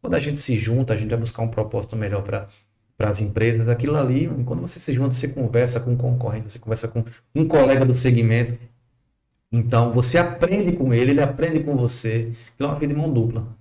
Quando 0.00 0.14
a 0.14 0.20
gente 0.20 0.38
se 0.38 0.56
junta, 0.56 0.94
a 0.94 0.96
gente 0.96 1.10
vai 1.10 1.18
buscar 1.18 1.42
um 1.42 1.48
propósito 1.48 1.96
melhor 1.96 2.22
para 2.22 2.48
para 2.96 3.10
as 3.10 3.20
empresas, 3.20 3.68
aquilo 3.68 3.94
ali, 3.94 4.26
quando 4.46 4.62
você 4.62 4.80
se 4.80 4.90
junta, 4.90 5.12
você 5.12 5.28
conversa 5.28 5.78
com 5.78 5.90
um 5.90 5.96
concorrente, 5.98 6.50
você 6.50 6.58
conversa 6.58 6.88
com 6.88 7.04
um 7.34 7.46
colega 7.46 7.84
do 7.84 7.92
segmento, 7.92 8.58
então 9.52 9.92
você 9.92 10.16
aprende 10.16 10.72
com 10.72 10.94
ele, 10.94 11.10
ele 11.10 11.20
aprende 11.20 11.60
com 11.60 11.76
você, 11.76 12.30
aquilo 12.54 12.70
é 12.70 12.72
uma 12.72 12.78
vida 12.78 12.94
de 12.94 12.98
mão 12.98 13.12
dupla. 13.12 13.54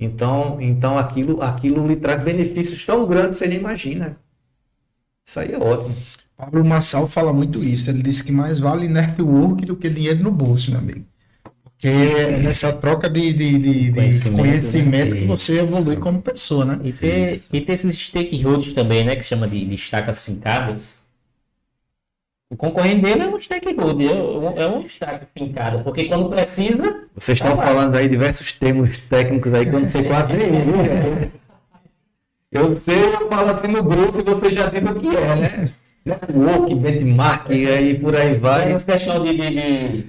Então, 0.00 0.58
então 0.58 0.98
aquilo, 0.98 1.42
aquilo 1.42 1.86
lhe 1.86 1.96
traz 1.96 2.22
benefícios 2.22 2.82
tão 2.86 3.06
grandes 3.06 3.36
que 3.38 3.44
você 3.44 3.48
nem 3.48 3.58
imagina. 3.58 4.16
Isso 5.26 5.40
aí 5.40 5.52
é 5.52 5.58
ótimo. 5.58 5.96
Pablo 6.36 6.64
Massal 6.64 7.06
fala 7.06 7.32
muito 7.32 7.62
isso. 7.62 7.88
Ele 7.88 8.02
disse 8.02 8.24
que 8.24 8.32
mais 8.32 8.58
vale 8.58 8.88
network 8.88 9.64
do 9.64 9.76
que 9.76 9.88
dinheiro 9.88 10.22
no 10.22 10.30
bolso, 10.30 10.70
meu 10.70 10.80
amigo. 10.80 11.04
Porque 11.64 11.88
é 11.88 12.38
nessa 12.38 12.72
troca 12.72 13.08
de, 13.08 13.32
de, 13.32 13.58
de, 13.58 13.90
de 13.90 13.92
Conhecimento, 13.92 14.36
conhecimento, 14.36 15.14
né? 15.14 15.20
que 15.20 15.26
você 15.26 15.60
evolui 15.60 15.96
como 15.96 16.22
pessoa, 16.22 16.64
né? 16.64 16.80
E 16.84 16.92
ter, 16.92 17.42
e 17.52 17.60
ter 17.60 17.72
esses 17.72 17.96
stakeholders 17.98 18.72
também, 18.72 19.04
né? 19.04 19.16
Que 19.16 19.22
chama 19.24 19.48
de, 19.48 19.64
de 19.64 19.74
estacas 19.74 20.24
fincadas. 20.24 21.02
O 22.50 22.56
concorrente 22.56 23.00
dele 23.02 23.22
é 23.22 23.26
um 23.26 23.40
stakeholder, 23.40 24.10
é 24.10 24.14
um, 24.14 24.58
é 24.58 24.66
um 24.68 24.80
estaca 24.82 25.26
fincado, 25.34 25.82
porque 25.82 26.04
quando 26.04 26.28
precisa, 26.28 27.08
Vocês 27.16 27.38
estão 27.38 27.56
Tá 27.56 27.62
lá. 27.62 27.66
falando 27.68 27.94
aí 27.96 28.08
diversos 28.08 28.52
termos 28.52 28.98
técnicos 28.98 29.54
aí 29.54 29.64
que 29.64 29.74
eu 29.74 29.80
não 29.80 29.88
sei 29.88 30.02
quase 30.04 30.32
nenhum. 30.34 31.30
Eu 32.52 32.78
sei, 32.78 33.02
eu 33.02 33.28
falo 33.30 33.50
assim 33.50 33.68
no 33.68 33.82
grosso 33.82 34.20
e 34.20 34.22
você 34.22 34.52
já 34.52 34.66
diz 34.66 34.84
o 34.84 34.94
que 34.94 35.16
é, 35.16 35.34
né? 35.36 35.70
Network, 36.04 36.74
benchmark, 36.74 37.48
e 37.50 37.66
aí 37.66 37.98
por 37.98 38.14
aí 38.14 38.34
vai 38.36 38.72
essa 38.72 38.92
questão 38.92 39.22
de, 39.22 39.34
de, 39.34 39.50
de 39.50 40.06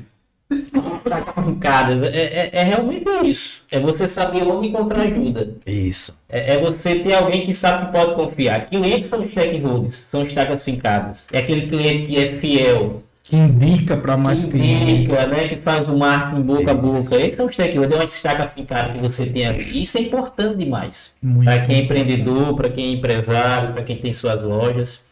estacas 0.51 1.45
fincadas, 1.45 2.03
é, 2.03 2.09
é, 2.09 2.49
é 2.51 2.63
realmente 2.63 3.05
isso. 3.23 3.61
É 3.71 3.79
você 3.79 4.07
saber 4.07 4.43
onde 4.43 4.67
encontrar 4.67 5.03
ajuda. 5.03 5.55
Isso. 5.65 6.13
É, 6.27 6.55
é 6.55 6.59
você 6.59 6.99
ter 6.99 7.13
alguém 7.13 7.45
que 7.45 7.53
sabe 7.53 7.85
que 7.85 7.91
pode 7.91 8.15
confiar. 8.15 8.65
Clientes 8.65 9.07
são 9.07 9.27
stakeholders, 9.27 10.05
são 10.11 10.23
estacas 10.23 10.63
fincadas. 10.63 11.27
É 11.31 11.39
aquele 11.39 11.67
cliente 11.67 12.07
que 12.07 12.17
é 12.17 12.39
fiel, 12.39 13.03
Que 13.23 13.37
indica 13.37 13.95
para 13.95 14.17
mais 14.17 14.43
que 14.43 14.51
clientes. 14.51 14.89
indica, 14.89 15.25
né, 15.27 15.47
que 15.47 15.55
faz 15.55 15.87
o 15.87 15.97
marketing 15.97 16.41
boca 16.41 16.71
a 16.71 16.73
boca. 16.73 17.15
Esse 17.15 17.39
é 17.39 17.43
um 17.43 17.49
stakeholder, 17.49 17.93
é 17.93 17.95
uma 17.95 18.03
estaca 18.03 18.47
fincada 18.47 18.91
que 18.91 18.99
você 18.99 19.25
tem 19.25 19.47
aqui. 19.47 19.81
Isso 19.81 19.97
é 19.97 20.01
importante 20.01 20.57
demais. 20.57 21.15
Para 21.43 21.61
quem 21.61 21.77
é 21.77 21.79
empreendedor, 21.83 22.53
para 22.55 22.69
quem 22.69 22.87
é 22.87 22.91
empresário, 22.91 23.73
para 23.73 23.83
quem 23.83 23.95
tem 23.95 24.11
suas 24.11 24.41
lojas. 24.41 25.05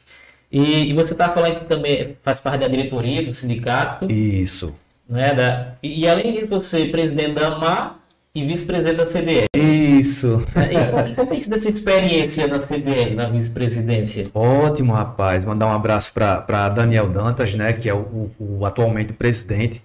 E, 0.51 0.89
e 0.89 0.93
você 0.93 1.14
está 1.14 1.30
falando 1.30 1.59
que 1.59 1.66
também 1.66 2.18
faz 2.22 2.41
parte 2.41 2.59
da 2.59 2.68
diretoria 2.68 3.26
do 3.26 3.32
sindicato, 3.32 4.12
Isso. 4.12 4.76
né? 5.07 5.34
Da, 5.34 5.76
e, 5.82 6.01
e 6.01 6.07
além 6.07 6.34
disso, 6.34 6.47
você 6.47 6.82
é 6.82 6.88
presidente 6.88 7.36
da 7.36 7.47
AMAR 7.47 8.01
e 8.34 8.45
vice-presidente 8.45 8.97
da 8.97 9.05
CDL. 9.05 9.47
Isso. 9.55 10.43
E 10.55 10.91
como- 10.91 11.15
como 11.15 11.29
tem 11.32 11.39
sido 11.39 11.55
essa 11.55 11.67
experiência 11.69 12.47
na 12.47 12.59
CDL, 12.65 13.15
na 13.15 13.25
vice-presidência? 13.25 14.27
Ótimo, 14.34 14.93
rapaz. 14.93 15.43
Mandar 15.43 15.67
um 15.67 15.73
abraço 15.73 16.13
para 16.13 16.69
Daniel 16.69 17.09
Dantas, 17.09 17.53
né, 17.55 17.74
que 17.74 17.89
é 17.89 17.93
o, 17.93 17.99
o- 17.99 18.32
o 18.59 18.66
atualmente 18.66 19.12
presidente 19.13 19.82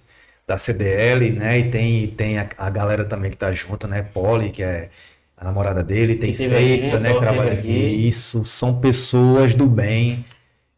da 0.47 0.57
CDL, 0.57 1.31
né, 1.31 1.59
e 1.59 1.69
tem, 1.69 2.07
tem 2.07 2.39
a, 2.39 2.47
a 2.57 2.69
galera 2.69 3.03
também 3.03 3.29
que 3.29 3.35
tá 3.37 3.51
junto, 3.51 3.85
né, 3.85 4.01
Poli, 4.01 4.49
que 4.49 4.63
é 4.63 4.87
a 5.35 5.43
namorada 5.43 5.83
dele, 5.83 6.15
tem 6.15 6.33
Sexta, 6.33 6.99
né, 7.01 7.11
que 7.13 7.19
trabalha 7.19 7.51
aqui. 7.51 7.59
aqui. 7.59 8.07
Isso, 8.07 8.45
são 8.45 8.79
pessoas 8.79 9.53
do 9.53 9.67
bem, 9.67 10.23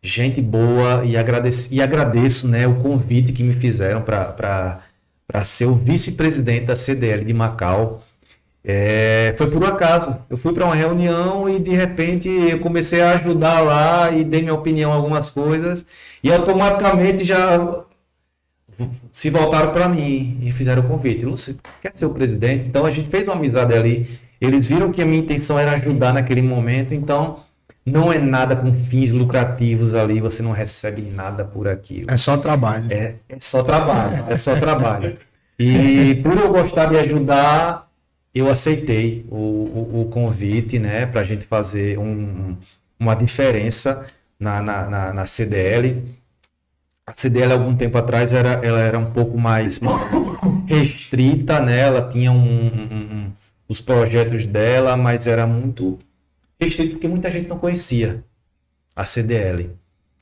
gente 0.01 0.41
boa, 0.41 1.05
e 1.05 1.15
agradeço, 1.15 1.69
e 1.71 1.79
agradeço, 1.83 2.47
né, 2.47 2.65
o 2.67 2.75
convite 2.81 3.31
que 3.31 3.43
me 3.43 3.53
fizeram 3.53 4.01
para 4.01 4.79
ser 5.43 5.65
o 5.65 5.76
vice-presidente 5.76 6.65
da 6.65 6.76
CDL 6.76 7.23
de 7.23 7.34
Macau. 7.34 8.03
É, 8.64 9.34
foi 9.38 9.49
por 9.49 9.64
um 9.64 9.68
acaso. 9.68 10.18
Eu 10.30 10.38
fui 10.38 10.53
para 10.53 10.65
uma 10.65 10.76
reunião 10.76 11.47
e 11.49 11.60
de 11.60 11.72
repente 11.72 12.27
eu 12.27 12.60
comecei 12.60 13.01
a 13.01 13.14
ajudar 13.14 13.61
lá 13.61 14.11
e 14.11 14.23
dei 14.23 14.41
minha 14.41 14.53
opinião 14.53 14.91
algumas 14.91 15.31
coisas 15.31 15.85
e 16.23 16.31
automaticamente 16.31 17.23
já 17.23 17.85
se 19.11 19.30
voltaram 19.30 19.72
para 19.72 19.89
mim 19.89 20.39
e 20.41 20.51
fizeram 20.51 20.84
o 20.84 20.88
convite. 20.88 21.26
Lúcio, 21.26 21.57
quer 21.81 21.93
ser 21.95 22.06
o 22.06 22.14
presidente? 22.14 22.68
Então 22.68 22.85
a 22.85 22.91
gente 22.91 23.10
fez 23.10 23.26
uma 23.26 23.35
amizade 23.35 23.73
ali. 23.73 24.07
Eles 24.39 24.68
viram 24.68 24.91
que 24.91 25.01
a 25.01 25.06
minha 25.06 25.19
intenção 25.19 25.60
era 25.60 25.72
ajudar 25.73 26.14
naquele 26.14 26.41
momento, 26.41 26.93
então 26.93 27.39
não 27.89 28.11
é 28.11 28.17
nada 28.17 28.55
com 28.55 28.71
fins 28.73 29.11
lucrativos 29.11 29.93
ali, 29.93 30.21
você 30.21 30.41
não 30.41 30.51
recebe 30.51 31.01
nada 31.01 31.43
por 31.43 31.67
aquilo. 31.67 32.09
É 32.09 32.17
só 32.17 32.37
trabalho. 32.37 32.85
É, 32.89 33.15
é 33.27 33.37
só 33.39 33.63
trabalho, 33.63 34.25
é 34.29 34.37
só 34.37 34.55
trabalho. 34.55 35.17
E 35.57 36.15
por 36.23 36.37
eu 36.37 36.49
gostar 36.49 36.85
de 36.85 36.97
ajudar, 36.97 37.89
eu 38.33 38.49
aceitei 38.49 39.25
o, 39.29 39.35
o, 39.35 40.01
o 40.01 40.05
convite, 40.05 40.79
né, 40.79 41.05
para 41.05 41.21
a 41.21 41.23
gente 41.23 41.45
fazer 41.45 41.99
um, 41.99 42.55
uma 42.97 43.15
diferença 43.15 44.05
na, 44.39 44.61
na, 44.61 44.85
na, 44.87 45.13
na, 45.13 45.25
CDL. 45.25 46.01
A 47.05 47.13
CDL, 47.13 47.53
algum 47.53 47.75
tempo 47.75 47.97
atrás, 47.97 48.31
era, 48.31 48.65
ela 48.65 48.79
era 48.79 48.97
um 48.97 49.11
pouco 49.11 49.37
mais 49.37 49.81
restrita, 50.65 51.59
né, 51.59 51.79
ela 51.79 52.07
tinha 52.07 52.31
um, 52.31 52.67
um, 52.67 53.31
os 53.67 53.81
projetos 53.81 54.45
dela, 54.45 54.95
mas 54.95 55.27
era 55.27 55.45
muito 55.45 55.99
restrito 56.60 56.94
porque 56.94 57.07
muita 57.07 57.31
gente 57.31 57.48
não 57.48 57.57
conhecia 57.57 58.23
a 58.95 59.06
CDL. 59.06 59.72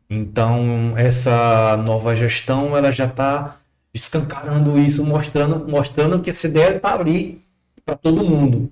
Então, 0.10 0.94
essa 0.96 1.76
nova 1.78 2.16
gestão, 2.16 2.78
ela 2.78 2.92
já 2.92 3.06
está 3.06 3.58
escancarando 3.94 4.78
isso, 4.80 5.04
mostrando, 5.04 5.68
mostrando 5.70 6.22
que 6.22 6.30
a 6.30 6.34
CDL 6.34 6.78
está 6.78 6.96
ali 6.96 7.44
para 7.84 7.96
todo 7.96 8.24
mundo. 8.24 8.72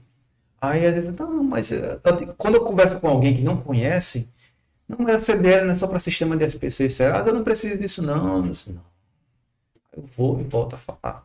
Aí, 0.62 0.86
às 0.86 0.94
vezes, 0.94 1.16
não, 1.16 1.44
mas 1.44 1.72
eh, 1.72 2.00
quando 2.38 2.56
eu 2.56 2.64
converso 2.64 3.00
com 3.00 3.08
alguém 3.08 3.36
que 3.36 3.42
não 3.42 3.58
conhece, 3.58 4.30
não 4.88 5.08
é 5.10 5.14
a 5.16 5.20
CDL, 5.20 5.66
não 5.66 5.72
é 5.74 5.76
só 5.76 5.88
para 5.88 6.00
sistema 6.00 6.38
de 6.38 6.46
SPC 6.46 6.90
será? 6.90 7.20
Eu 7.20 7.34
não 7.34 7.44
preciso 7.44 7.78
disso, 7.78 8.02
não. 8.02 8.42
não, 8.42 8.52
não. 8.68 8.82
Eu 9.96 10.04
vou 10.04 10.40
e 10.40 10.44
volto 10.44 10.76
a 10.76 10.78
falar. 10.78 11.25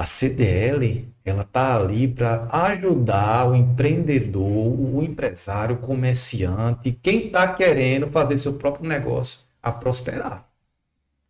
A 0.00 0.06
CDL, 0.06 1.12
ela 1.22 1.44
tá 1.44 1.76
ali 1.76 2.08
para 2.08 2.48
ajudar 2.50 3.50
o 3.50 3.54
empreendedor, 3.54 4.96
o 4.96 5.02
empresário, 5.02 5.76
o 5.76 5.78
comerciante, 5.78 6.98
quem 7.02 7.26
está 7.26 7.46
querendo 7.52 8.06
fazer 8.06 8.38
seu 8.38 8.54
próprio 8.54 8.88
negócio 8.88 9.40
a 9.62 9.70
prosperar, 9.70 10.48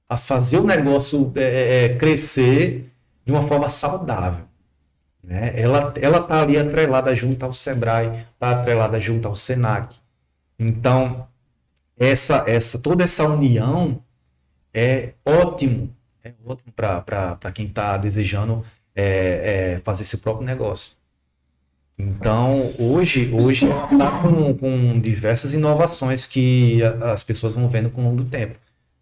a 0.09 0.17
fazer 0.17 0.59
o 0.59 0.65
negócio 0.65 1.33
é, 1.35 1.43
é, 1.43 1.85
é, 1.85 1.97
crescer 1.97 2.93
de 3.27 3.33
uma 3.33 3.43
forma 3.43 3.69
saudável. 3.69 4.45
Né? 5.21 5.53
Ela 5.61 5.93
ela 6.01 6.23
tá 6.23 6.41
ali 6.41 6.57
atrelada 6.57 7.13
junto 7.13 7.45
ao 7.45 7.53
Sebrae, 7.53 8.25
está 8.35 8.53
atrelada 8.53 9.01
junto 9.01 9.27
ao 9.27 9.35
Senac. 9.35 9.97
Então 10.57 11.27
essa 11.99 12.45
essa 12.47 12.79
toda 12.79 13.03
essa 13.03 13.27
união 13.27 14.01
é 14.73 15.15
ótimo 15.27 15.93
é 16.25 16.33
ótimo 16.45 16.73
para 16.75 17.53
quem 17.53 17.67
está 17.67 17.97
desejando 17.97 18.65
é, 18.95 19.75
é, 19.77 19.81
fazer 19.83 20.05
seu 20.05 20.19
próprio 20.19 20.47
negócio. 20.47 20.93
Então, 21.99 22.73
hoje, 22.79 23.31
hoje 23.33 23.67
está 23.67 24.11
com, 24.23 24.55
com 24.55 24.99
diversas 24.99 25.53
inovações 25.53 26.25
que 26.25 26.81
as 27.03 27.23
pessoas 27.23 27.55
vão 27.55 27.69
vendo 27.69 27.91
com 27.91 28.01
o 28.01 28.05
longo 28.05 28.17
do 28.19 28.25
tempo. 28.25 28.55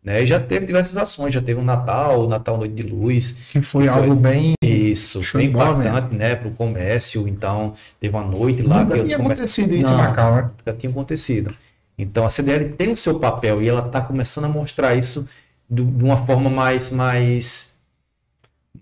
Né? 0.02 0.22
E 0.22 0.26
já 0.26 0.40
teve 0.40 0.66
diversas 0.66 0.96
ações, 0.96 1.32
já 1.32 1.40
teve 1.40 1.60
o 1.60 1.64
Natal, 1.64 2.24
o 2.24 2.28
Natal 2.28 2.56
Noite 2.56 2.74
de 2.74 2.82
Luz. 2.82 3.50
Que 3.52 3.62
foi 3.62 3.84
que 3.84 3.88
algo 3.88 4.14
bem. 4.14 4.54
Isso, 4.62 5.20
bem 5.34 5.48
impactante 5.48 6.14
né? 6.14 6.34
para 6.34 6.48
o 6.48 6.52
comércio. 6.52 7.28
Então, 7.28 7.72
teve 8.00 8.16
uma 8.16 8.24
noite 8.24 8.62
lá 8.62 8.80
Nunca 8.80 8.98
que 8.98 9.04
tinha 9.04 9.16
acontecido 9.16 9.74
isso 9.74 9.88
Não, 9.88 9.94
em 9.94 9.98
Macau, 9.98 10.34
né? 10.34 10.42
Nunca 10.42 10.72
tinha 10.78 10.90
acontecido. 10.90 11.54
Então, 11.96 12.24
a 12.24 12.30
CDL 12.30 12.70
tem 12.70 12.90
o 12.90 12.96
seu 12.96 13.18
papel 13.18 13.62
e 13.62 13.68
ela 13.68 13.84
está 13.84 14.00
começando 14.00 14.44
a 14.44 14.48
mostrar 14.48 14.94
isso 14.94 15.26
de 15.68 15.82
uma 15.82 16.26
forma 16.26 16.48
mais, 16.48 16.90
mais 16.90 17.74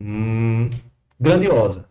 hum, 0.01 0.71
grandiosa. 1.19 1.87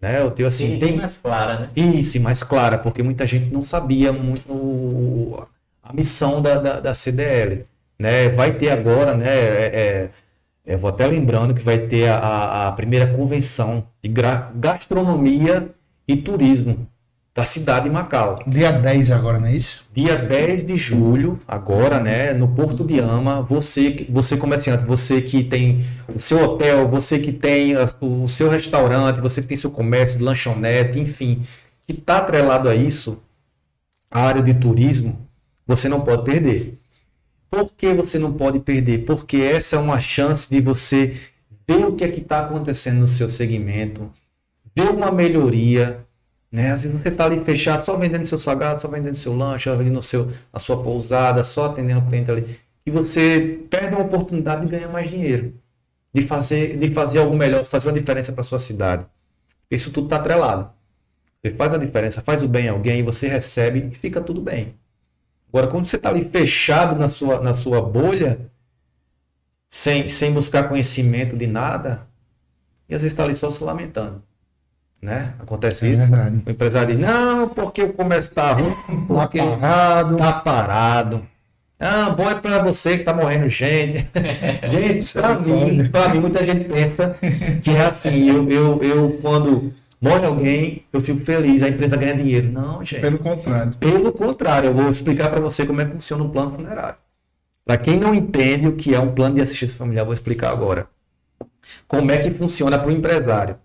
Né? 0.00 0.20
Eu 0.20 0.30
tenho 0.30 0.46
assim, 0.46 0.74
Sim, 0.74 0.78
tem 0.78 0.96
mais 0.96 1.18
clara, 1.18 1.58
né? 1.58 1.70
Isso, 1.74 2.20
mais 2.20 2.42
clara, 2.42 2.78
porque 2.78 3.02
muita 3.02 3.26
gente 3.26 3.52
não 3.52 3.64
sabia 3.64 4.12
muito 4.12 4.50
o, 4.52 5.46
a 5.82 5.92
missão 5.92 6.40
da, 6.40 6.58
da, 6.58 6.80
da, 6.80 6.94
CDL. 6.94 7.66
Né? 7.98 8.28
Vai 8.28 8.52
ter 8.52 8.70
agora, 8.70 9.16
né? 9.16 9.28
É, 9.28 10.10
é, 10.66 10.76
vou 10.76 10.90
até 10.90 11.06
lembrando 11.06 11.54
que 11.54 11.62
vai 11.62 11.78
ter 11.78 12.08
a, 12.08 12.68
a 12.68 12.72
primeira 12.72 13.06
convenção 13.06 13.86
de 14.02 14.12
gastronomia 14.54 15.70
e 16.06 16.16
turismo 16.16 16.86
da 17.36 17.44
cidade 17.44 17.84
de 17.84 17.90
Macau. 17.90 18.42
Dia 18.46 18.72
10 18.72 19.10
agora, 19.10 19.38
não 19.38 19.46
é 19.46 19.54
isso? 19.54 19.84
Dia 19.92 20.16
10 20.16 20.64
de 20.64 20.74
julho, 20.78 21.38
agora, 21.46 22.00
né, 22.00 22.32
no 22.32 22.48
Porto 22.48 22.82
de 22.82 22.98
Ama, 22.98 23.42
você, 23.42 24.06
você 24.08 24.38
comerciante, 24.38 24.86
você 24.86 25.20
que 25.20 25.44
tem 25.44 25.84
o 26.12 26.18
seu 26.18 26.42
hotel, 26.42 26.88
você 26.88 27.18
que 27.18 27.30
tem 27.30 27.74
o 28.00 28.26
seu 28.26 28.48
restaurante, 28.48 29.20
você 29.20 29.42
que 29.42 29.48
tem 29.48 29.56
seu 29.56 29.70
comércio, 29.70 30.24
lanchonete, 30.24 30.98
enfim, 30.98 31.42
que 31.86 31.92
está 31.92 32.18
atrelado 32.18 32.70
a 32.70 32.74
isso, 32.74 33.22
a 34.10 34.22
área 34.22 34.42
de 34.42 34.54
turismo, 34.54 35.18
você 35.66 35.90
não 35.90 36.00
pode 36.00 36.24
perder. 36.24 36.78
Por 37.50 37.70
que 37.70 37.92
você 37.92 38.18
não 38.18 38.32
pode 38.32 38.60
perder? 38.60 39.04
Porque 39.04 39.36
essa 39.36 39.76
é 39.76 39.78
uma 39.78 40.00
chance 40.00 40.48
de 40.48 40.62
você 40.62 41.18
ver 41.68 41.84
o 41.84 41.92
que 41.92 42.02
é 42.02 42.08
que 42.08 42.20
está 42.20 42.40
acontecendo 42.40 43.00
no 43.00 43.06
seu 43.06 43.28
segmento, 43.28 44.10
ver 44.74 44.88
uma 44.88 45.12
melhoria, 45.12 46.05
né? 46.50 46.72
Às 46.72 46.84
vezes 46.84 47.00
você 47.00 47.08
está 47.08 47.24
ali 47.24 47.44
fechado, 47.44 47.84
só 47.84 47.96
vendendo 47.96 48.24
seu 48.24 48.38
salgado, 48.38 48.80
só 48.80 48.88
vendendo 48.88 49.14
seu 49.14 49.34
lanche, 49.34 49.68
ali 49.68 49.90
no 49.90 50.02
seu, 50.02 50.30
na 50.52 50.58
sua 50.58 50.82
pousada, 50.82 51.42
só 51.44 51.66
atendendo 51.66 52.00
o 52.00 52.06
cliente 52.06 52.30
ali. 52.30 52.60
E 52.84 52.90
você 52.90 53.60
perde 53.68 53.94
uma 53.94 54.04
oportunidade 54.04 54.62
de 54.62 54.68
ganhar 54.68 54.88
mais 54.88 55.10
dinheiro, 55.10 55.54
de 56.12 56.22
fazer, 56.22 56.78
de 56.78 56.94
fazer 56.94 57.18
algo 57.18 57.34
melhor, 57.36 57.64
fazer 57.64 57.88
uma 57.88 57.98
diferença 57.98 58.32
para 58.32 58.42
sua 58.42 58.58
cidade. 58.58 59.06
Isso 59.70 59.90
tudo 59.92 60.06
está 60.06 60.16
atrelado. 60.16 60.70
Você 61.42 61.52
faz 61.54 61.74
a 61.74 61.78
diferença, 61.78 62.22
faz 62.22 62.42
o 62.42 62.48
bem 62.48 62.68
a 62.68 62.72
alguém, 62.72 63.02
você 63.02 63.28
recebe 63.28 63.88
e 63.88 63.90
fica 63.96 64.20
tudo 64.20 64.40
bem. 64.40 64.74
Agora, 65.48 65.68
quando 65.68 65.86
você 65.86 65.96
está 65.96 66.08
ali 66.08 66.28
fechado 66.30 66.96
na 66.96 67.08
sua, 67.08 67.40
na 67.40 67.54
sua 67.54 67.80
bolha, 67.80 68.38
sem, 69.68 70.08
sem 70.08 70.32
buscar 70.32 70.68
conhecimento 70.68 71.36
de 71.36 71.46
nada, 71.46 72.06
e 72.88 72.94
às 72.94 73.02
vezes 73.02 73.12
está 73.12 73.24
ali 73.24 73.34
só 73.34 73.50
se 73.50 73.62
lamentando. 73.62 74.22
Né? 75.06 75.34
Acontece 75.38 75.86
é 75.86 75.90
isso. 75.90 76.00
Verdade. 76.00 76.42
O 76.44 76.50
empresário 76.50 76.96
diz, 76.96 76.98
não, 76.98 77.48
porque 77.48 77.80
o 77.84 77.92
comércio 77.92 78.30
está 78.30 78.52
ruim, 78.54 78.72
tá 78.72 78.92
porque 79.06 79.38
está 79.38 79.56
parado. 79.56 80.16
Tá 80.16 80.32
parado. 80.32 81.22
Ah, 81.78 82.10
bom 82.10 82.28
é 82.28 82.34
para 82.34 82.58
você 82.58 82.94
que 82.94 83.02
está 83.02 83.14
morrendo 83.14 83.48
gente. 83.48 83.98
gente, 84.68 85.12
para 85.12 85.38
mim, 85.38 85.88
para 85.90 86.08
mim, 86.08 86.18
muita 86.18 86.44
gente 86.44 86.64
pensa 86.64 87.16
que 87.62 87.70
é 87.70 87.82
assim. 87.82 88.28
Eu, 88.28 88.50
eu, 88.50 88.82
eu, 88.82 89.18
quando 89.22 89.72
morre 90.00 90.26
alguém, 90.26 90.82
eu 90.92 91.00
fico 91.00 91.20
feliz, 91.20 91.62
a 91.62 91.68
empresa 91.68 91.96
ganha 91.96 92.16
dinheiro. 92.16 92.50
Não, 92.50 92.84
gente. 92.84 93.00
Pelo 93.00 93.20
contrário. 93.20 93.72
Pelo 93.78 94.10
contrário, 94.10 94.70
eu 94.70 94.74
vou 94.74 94.90
explicar 94.90 95.28
para 95.28 95.38
você 95.38 95.64
como 95.64 95.80
é 95.82 95.84
que 95.84 95.92
funciona 95.92 96.24
um 96.24 96.30
plano 96.30 96.50
funerário. 96.50 96.96
Para 97.64 97.76
quem 97.76 97.96
não 97.96 98.12
entende 98.12 98.66
o 98.66 98.72
que 98.72 98.92
é 98.92 98.98
um 98.98 99.12
plano 99.12 99.36
de 99.36 99.40
assistência 99.40 99.78
familiar, 99.78 100.04
vou 100.04 100.14
explicar 100.14 100.50
agora. 100.50 100.88
Como 101.86 102.10
é 102.10 102.18
que 102.18 102.32
funciona 102.32 102.76
para 102.76 102.88
o 102.88 102.92
empresário. 102.92 103.56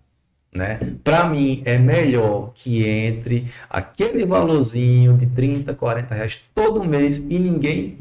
Né? 0.54 0.78
Para 1.02 1.26
mim 1.26 1.62
é 1.64 1.78
melhor 1.78 2.52
que 2.54 2.84
entre 2.86 3.50
aquele 3.70 4.26
valorzinho 4.26 5.16
de 5.16 5.26
30, 5.26 5.74
40 5.74 6.14
reais 6.14 6.40
todo 6.54 6.84
mês 6.84 7.16
e 7.16 7.38
ninguém 7.38 7.96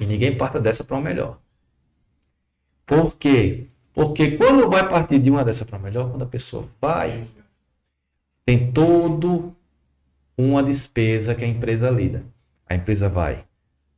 e 0.00 0.06
ninguém 0.06 0.36
parta 0.36 0.58
dessa 0.58 0.82
para 0.82 0.96
uma 0.96 1.02
melhor. 1.02 1.38
Por 2.84 3.14
quê? 3.16 3.66
Porque 3.92 4.32
quando 4.32 4.68
vai 4.68 4.88
partir 4.88 5.18
de 5.20 5.30
uma 5.30 5.44
dessa 5.44 5.64
para 5.64 5.78
melhor, 5.78 6.10
quando 6.10 6.22
a 6.22 6.26
pessoa 6.26 6.68
vai, 6.80 7.22
tem 8.44 8.72
todo 8.72 9.54
uma 10.36 10.62
despesa 10.62 11.34
que 11.34 11.44
a 11.44 11.46
empresa 11.46 11.90
lida. 11.90 12.24
A 12.66 12.74
empresa 12.74 13.08
vai 13.08 13.44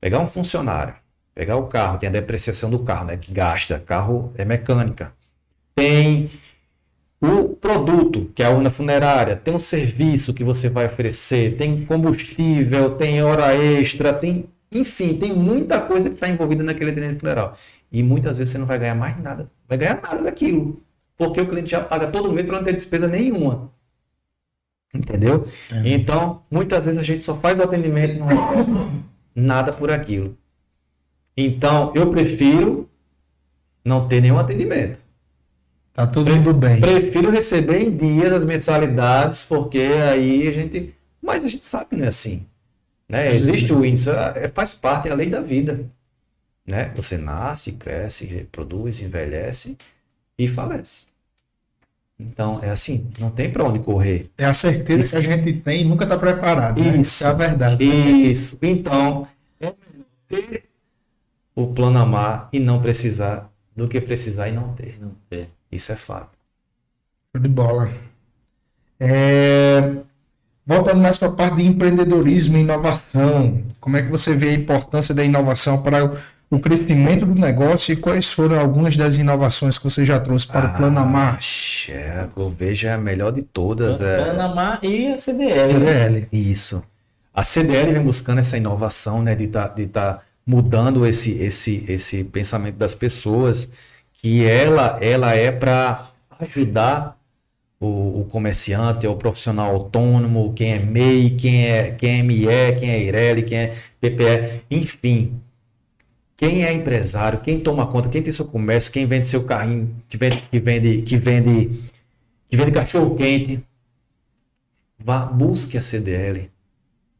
pegar 0.01 0.19
um 0.19 0.27
funcionário, 0.27 0.95
pegar 1.35 1.57
o 1.57 1.69
carro, 1.69 1.99
tem 1.99 2.09
a 2.09 2.13
depreciação 2.13 2.69
do 2.69 2.81
carro, 2.81 3.07
né, 3.07 3.17
que 3.17 3.33
gasta, 3.33 3.79
carro 3.79 4.33
é 4.37 4.45
mecânica. 4.45 5.15
Tem 5.75 6.29
o 7.23 7.51
produto, 7.51 8.33
que 8.35 8.43
é 8.43 8.47
a 8.47 8.51
urna 8.51 8.69
funerária, 8.69 9.37
tem 9.37 9.55
um 9.55 9.59
serviço 9.61 10.35
que 10.35 10.43
você 10.43 10.69
vai 10.69 10.87
oferecer, 10.87 11.57
tem 11.57 11.87
combustível, 11.87 12.97
tem 12.97 13.23
hora 13.23 13.55
extra, 13.55 14.13
tem, 14.13 14.47
enfim, 14.73 15.17
tem 15.17 15.33
muita 15.33 15.81
coisa 15.81 16.09
que 16.09 16.17
está 16.17 16.29
envolvida 16.29 16.65
naquele 16.65 16.91
atendimento 16.91 17.21
funeral. 17.21 17.55
E 17.93 18.03
muitas 18.03 18.39
vezes 18.39 18.51
você 18.51 18.59
não 18.59 18.67
vai 18.67 18.77
ganhar 18.77 18.97
mais 18.97 19.17
nada, 19.23 19.47
vai 19.69 19.79
ganhar 19.79 20.03
nada 20.03 20.21
daquilo, 20.21 20.83
porque 21.17 21.41
o 21.41 21.47
cliente 21.47 21.71
já 21.71 21.81
paga 21.81 22.09
todo 22.09 22.33
mês 22.33 22.45
para 22.45 22.57
não 22.57 22.65
ter 22.65 22.73
despesa 22.73 23.07
nenhuma. 23.07 23.71
Entendeu? 24.93 25.47
É. 25.73 25.95
Então, 25.95 26.43
muitas 26.51 26.87
vezes 26.87 27.01
a 27.01 27.05
gente 27.05 27.25
só 27.25 27.37
faz 27.37 27.57
o 27.59 27.63
atendimento 27.63 28.17
e 28.17 28.19
não 28.19 28.27
recebe 28.27 28.73
nada 29.33 29.73
por 29.73 29.93
aquilo. 29.93 30.37
Então, 31.37 31.93
eu 31.95 32.11
prefiro 32.11 32.91
não 33.85 34.09
ter 34.09 34.21
nenhum 34.21 34.39
atendimento. 34.39 35.02
Tá 35.95 36.07
tudo 36.07 36.31
indo 36.31 36.55
bem. 36.55 36.81
Prefiro 36.81 37.31
receber 37.31 37.81
em 37.81 37.95
dias 37.95 38.33
as 38.33 38.45
mensalidades, 38.45 39.45
porque 39.45 39.79
aí 39.79 40.49
a 40.49 40.53
gente. 40.53 40.95
Mas 41.21 41.45
a 41.45 41.49
gente 41.49 41.65
sabe 41.65 41.91
que 41.91 41.97
não 41.97 42.05
é 42.05 42.09
assim. 42.09 42.47
Né? 43.09 43.35
Existe 43.37 43.73
o 43.73 43.85
índice, 43.85 44.09
é, 44.11 44.51
faz 44.55 44.75
parte, 44.75 45.09
é 45.09 45.13
a 45.13 45.15
lei 45.15 45.29
da 45.29 45.41
vida. 45.41 45.85
Né? 46.67 46.93
Você 46.97 47.19
nasce, 47.19 47.73
cresce, 47.73 48.25
reproduz, 48.25 49.01
envelhece 49.01 49.77
e 50.39 50.49
falece. 50.49 51.05
Então, 52.19 52.61
é 52.63 52.71
assim, 52.71 53.11
não 53.19 53.31
tem 53.31 53.51
para 53.51 53.65
onde 53.65 53.81
correr. 53.81 54.31
É 54.39 54.47
a 54.47 54.55
certeza 54.55 55.03
Isso. 55.03 55.13
que 55.13 55.19
a 55.19 55.37
gente 55.37 55.53
tem 55.61 55.83
e 55.83 55.85
nunca 55.85 56.05
está 56.05 56.17
preparado. 56.17 56.81
Né? 56.81 56.97
Isso. 56.99 57.27
É 57.27 57.29
a 57.29 57.33
verdade. 57.33 57.85
Isso. 57.85 58.57
Então, 58.63 59.27
é 59.61 59.75
ter 60.29 60.65
o 61.55 61.67
plano 61.67 61.99
amar 61.99 62.49
e 62.53 62.59
não 62.59 62.81
precisar 62.81 63.51
do 63.77 63.89
que 63.89 64.01
precisar 64.01 64.49
e 64.49 64.53
não 64.53 64.73
ter. 64.73 64.99
Não 65.01 65.13
ter. 65.29 65.51
Isso 65.73 65.91
é 65.91 65.97
fato. 65.97 66.31
Show 67.35 67.43
de 67.43 67.49
bola. 67.49 67.91
É, 69.01 69.91
Voltando 70.65 71.01
mais 71.01 71.19
para 71.19 71.27
a 71.27 71.33
parte 71.33 71.57
de 71.57 71.67
empreendedorismo 71.67 72.57
e 72.57 72.61
inovação, 72.61 73.63
como 73.81 73.97
é 73.97 74.03
que 74.03 74.09
você 74.09 74.37
vê 74.37 74.51
a 74.51 74.55
importância 74.55 75.13
da 75.13 75.25
inovação 75.25 75.83
para 75.83 76.05
o- 76.05 76.17
o 76.49 76.61
crescimento 76.61 77.27
do 77.27 77.35
negócio 77.35 77.93
e 77.93 77.97
quais 77.97 78.33
foram 78.33 78.61
algumas 78.61 78.97
das 78.97 79.17
inovações 79.19 79.77
que 79.77 79.83
você 79.83 80.05
já 80.07 80.21
trouxe 80.21 80.47
para 80.47 80.69
o 80.69 80.77
Plano 80.77 81.01
Amar? 81.01 81.37
é, 81.89 82.27
eu 82.37 82.49
vejo 82.49 82.87
é 82.87 82.93
a 82.93 82.99
melhor 82.99 83.33
de 83.33 83.43
todas. 83.43 84.01
É, 84.01 84.25
Panamá 84.25 84.79
e 84.85 85.09
a 85.13 85.19
CDL. 85.19 85.75
né? 85.75 85.81
PDL. 86.09 86.29
Isso. 86.31 86.81
A 87.35 87.43
CDL 87.43 87.93
vem 87.95 88.03
buscando 88.03 88.39
essa 88.39 88.57
inovação, 88.57 89.21
né, 89.21 89.35
de 89.35 89.45
estar 89.45 89.67
de 89.69 89.87
tá 89.87 90.21
mudando 90.47 91.05
esse, 91.07 91.33
esse, 91.39 91.85
esse 91.89 92.23
pensamento 92.23 92.77
das 92.77 92.95
pessoas, 92.95 93.69
que 94.23 94.45
ela, 94.47 94.99
ela 95.03 95.35
é 95.35 95.51
para 95.51 96.13
ajudar 96.39 97.21
o, 97.81 98.21
o 98.21 98.25
comerciante, 98.27 99.07
o 99.07 99.17
profissional 99.17 99.75
autônomo, 99.75 100.53
quem 100.55 100.75
é 100.75 100.79
MEI, 100.79 101.31
quem 101.31 101.67
é, 101.67 101.91
quem 101.91 102.21
é 102.21 102.23
ME, 102.23 102.47
quem 102.79 102.91
é 102.91 103.03
IRELI, 103.03 103.43
quem 103.43 103.59
é 103.59 103.75
PPE, 104.01 104.63
enfim. 104.71 105.41
Quem 106.37 106.65
é 106.65 106.73
empresário, 106.73 107.41
quem 107.41 107.61
toma 107.61 107.87
conta, 107.87 108.09
quem 108.09 108.23
tem 108.23 108.33
seu 108.33 108.45
comércio, 108.45 108.93
quem 108.93 109.07
vende 109.07 109.27
seu 109.27 109.45
carrinho, 109.45 109.95
que 110.09 110.17
vende, 110.17 110.43
que 110.51 110.61
vende, 110.61 111.03
que 111.03 111.17
vende, 111.17 111.83
que 112.49 112.57
vende 112.57 112.73
cachorro 112.73 113.15
quente, 113.17 113.63
vá, 114.99 115.25
busque 115.27 115.77
a 115.77 115.83
CDL. 115.83 116.51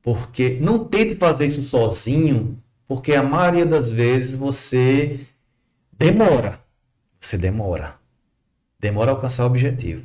Porque 0.03 0.59
não 0.61 0.85
tente 0.85 1.15
fazer 1.17 1.47
isso 1.47 1.63
sozinho, 1.63 2.59
porque 2.87 3.15
a 3.15 3.23
maioria 3.23 3.67
das 3.67 3.91
vezes 3.91 4.37
você 4.37 5.21
demora. 5.93 6.62
Você 7.23 7.39
demora. 7.39 7.95
Demora 8.81 9.13
a 9.13 9.15
alcançar 9.15 9.45
o 9.45 9.47
objetivo. 9.47 10.03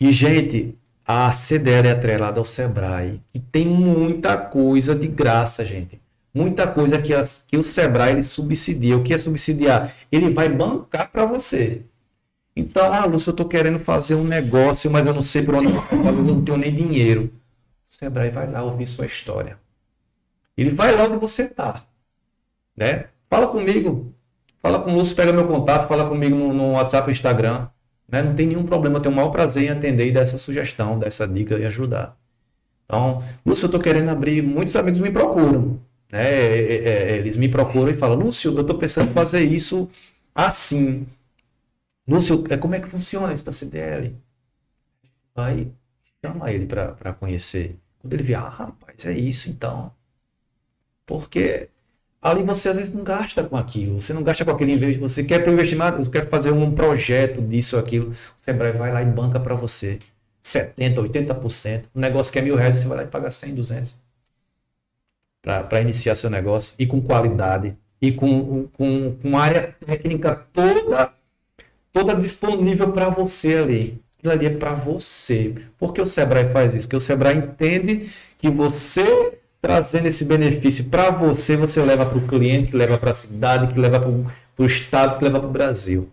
E, 0.00 0.10
gente, 0.10 0.74
a 1.06 1.30
CDL 1.30 1.88
é 1.88 1.90
atrelada 1.90 2.40
ao 2.40 2.44
Sebrae, 2.46 3.20
que 3.30 3.38
tem 3.38 3.66
muita 3.66 4.38
coisa 4.38 4.94
de 4.94 5.06
graça, 5.06 5.66
gente. 5.66 6.00
Muita 6.32 6.66
coisa 6.66 7.00
que, 7.00 7.12
as, 7.12 7.44
que 7.46 7.58
o 7.58 7.62
Sebrae 7.62 8.12
ele 8.12 8.22
subsidia. 8.22 8.96
O 8.96 9.02
que 9.02 9.12
é 9.12 9.18
subsidiar? 9.18 9.94
Ele 10.10 10.30
vai 10.30 10.48
bancar 10.48 11.12
para 11.12 11.26
você. 11.26 11.82
Então, 12.56 12.90
ah, 12.90 13.04
Lúcio, 13.04 13.28
eu 13.28 13.32
estou 13.32 13.46
querendo 13.46 13.78
fazer 13.78 14.14
um 14.14 14.24
negócio, 14.24 14.90
mas 14.90 15.06
eu 15.06 15.12
não 15.12 15.22
sei 15.22 15.42
por 15.42 15.54
onde 15.56 15.68
eu 15.68 16.12
não 16.12 16.42
tenho 16.42 16.56
nem 16.56 16.74
dinheiro. 16.74 17.30
O 17.86 17.94
Sebrae 17.94 18.30
vai 18.30 18.50
lá 18.50 18.62
ouvir 18.62 18.86
sua 18.86 19.04
história. 19.04 19.58
Ele 20.56 20.70
vai 20.70 20.96
lá 20.96 21.04
onde 21.04 21.18
você 21.18 21.42
está. 21.42 21.84
Né? 22.74 23.08
Fala 23.28 23.46
comigo. 23.46 24.14
Fala 24.64 24.80
com 24.80 24.92
o 24.92 24.94
Lúcio, 24.94 25.14
pega 25.14 25.30
meu 25.30 25.46
contato, 25.46 25.86
fala 25.86 26.08
comigo 26.08 26.34
no, 26.34 26.50
no 26.54 26.72
WhatsApp, 26.72 27.10
Instagram. 27.10 27.68
Né? 28.08 28.22
Não 28.22 28.34
tem 28.34 28.46
nenhum 28.46 28.64
problema, 28.64 28.96
eu 28.96 29.02
tenho 29.02 29.12
o 29.12 29.16
maior 29.16 29.28
prazer 29.28 29.64
em 29.64 29.68
atender 29.68 30.06
e 30.06 30.10
dar 30.10 30.22
essa 30.22 30.38
sugestão, 30.38 30.98
dar 30.98 31.06
essa 31.06 31.28
dica 31.28 31.58
e 31.58 31.66
ajudar. 31.66 32.16
Então, 32.86 33.22
Lúcio, 33.44 33.66
eu 33.66 33.68
estou 33.68 33.78
querendo 33.78 34.08
abrir, 34.08 34.40
muitos 34.40 34.74
amigos 34.74 35.00
me 35.00 35.10
procuram. 35.10 35.78
Né? 36.10 36.24
É, 36.24 36.76
é, 36.76 37.12
é, 37.12 37.16
Eles 37.18 37.36
me 37.36 37.46
procuram 37.46 37.90
e 37.90 37.94
falam, 37.94 38.16
Lúcio, 38.16 38.54
eu 38.54 38.62
estou 38.62 38.78
pensando 38.78 39.10
em 39.10 39.12
fazer 39.12 39.42
isso 39.42 39.86
assim. 40.34 41.06
Lúcio, 42.08 42.42
como 42.58 42.74
é 42.74 42.80
que 42.80 42.88
funciona 42.88 43.34
isso 43.34 43.44
da 43.44 43.52
CDL? 43.52 44.16
Vai, 45.34 45.70
chama 46.24 46.50
ele 46.50 46.64
para 46.64 47.12
conhecer. 47.12 47.78
Quando 47.98 48.14
ele 48.14 48.22
vê, 48.22 48.34
ah, 48.34 48.48
rapaz, 48.48 49.04
é 49.04 49.12
isso 49.12 49.50
então. 49.50 49.92
Porque 51.04 51.68
ali 52.24 52.42
você 52.42 52.70
às 52.70 52.76
vezes 52.78 52.92
não 52.92 53.04
gasta 53.04 53.44
com 53.44 53.54
aquilo, 53.54 54.00
você 54.00 54.14
não 54.14 54.22
gasta 54.22 54.46
com 54.46 54.50
aquele 54.50 54.72
investimento, 54.72 55.08
você 55.08 55.22
quer 55.22 55.46
um 55.46 55.52
investimento, 55.52 55.98
você 55.98 56.10
quer 56.10 56.28
fazer 56.30 56.50
um 56.52 56.74
projeto 56.74 57.42
disso 57.42 57.76
aquilo, 57.76 58.12
o 58.12 58.14
Sebrae 58.40 58.72
vai 58.72 58.90
lá 58.90 59.02
e 59.02 59.04
banca 59.04 59.38
para 59.38 59.54
você 59.54 59.98
70%, 60.42 60.94
80%, 60.96 61.84
um 61.94 62.00
negócio 62.00 62.32
que 62.32 62.38
é 62.38 62.42
mil 62.42 62.56
reais, 62.56 62.78
você 62.78 62.88
vai 62.88 62.96
lá 62.96 63.04
e 63.04 63.06
paga 63.06 63.30
100, 63.30 63.54
200 63.54 63.96
para 65.42 65.80
iniciar 65.82 66.14
seu 66.14 66.30
negócio 66.30 66.74
e 66.78 66.86
com 66.86 67.02
qualidade 67.02 67.76
e 68.00 68.10
com, 68.10 68.68
com, 68.68 69.16
com 69.20 69.38
área 69.38 69.76
técnica 69.84 70.34
toda 70.52 71.12
toda 71.92 72.14
disponível 72.14 72.90
para 72.90 73.10
você 73.10 73.56
ali. 73.56 74.02
Aquilo 74.18 74.32
ali 74.32 74.46
é 74.46 74.50
para 74.50 74.72
você. 74.72 75.54
Por 75.78 75.92
que 75.92 76.00
o 76.00 76.06
Sebrae 76.06 76.50
faz 76.50 76.74
isso? 76.74 76.86
Porque 76.86 76.96
o 76.96 77.00
Sebrae 77.00 77.36
entende 77.36 78.08
que 78.38 78.50
você 78.50 79.38
trazendo 79.64 80.04
esse 80.04 80.26
benefício 80.26 80.84
para 80.90 81.08
você, 81.08 81.56
você 81.56 81.82
leva 81.82 82.04
para 82.04 82.18
o 82.18 82.28
cliente, 82.28 82.66
que 82.66 82.76
leva 82.76 82.98
para 82.98 83.12
a 83.12 83.14
cidade, 83.14 83.72
que 83.72 83.80
leva 83.80 83.98
para 83.98 84.10
o 84.62 84.66
estado, 84.66 85.16
que 85.16 85.24
leva 85.24 85.40
para 85.40 85.48
o 85.48 85.50
Brasil. 85.50 86.10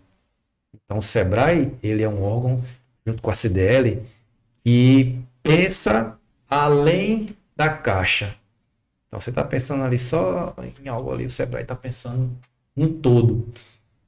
Então 0.74 0.96
o 0.96 1.02
Sebrae, 1.02 1.70
ele 1.82 2.02
é 2.02 2.08
um 2.08 2.22
órgão, 2.22 2.62
junto 3.06 3.20
com 3.20 3.30
a 3.30 3.34
CDL, 3.34 4.02
que 4.64 5.18
pensa 5.42 6.16
além 6.48 7.36
da 7.54 7.68
caixa. 7.68 8.34
Então 9.06 9.20
você 9.20 9.28
está 9.28 9.44
pensando 9.44 9.84
ali 9.84 9.98
só 9.98 10.56
em 10.82 10.88
algo 10.88 11.12
ali, 11.12 11.26
o 11.26 11.30
Sebrae 11.30 11.60
está 11.60 11.76
pensando 11.76 12.30
um 12.74 12.88
todo. 12.88 13.48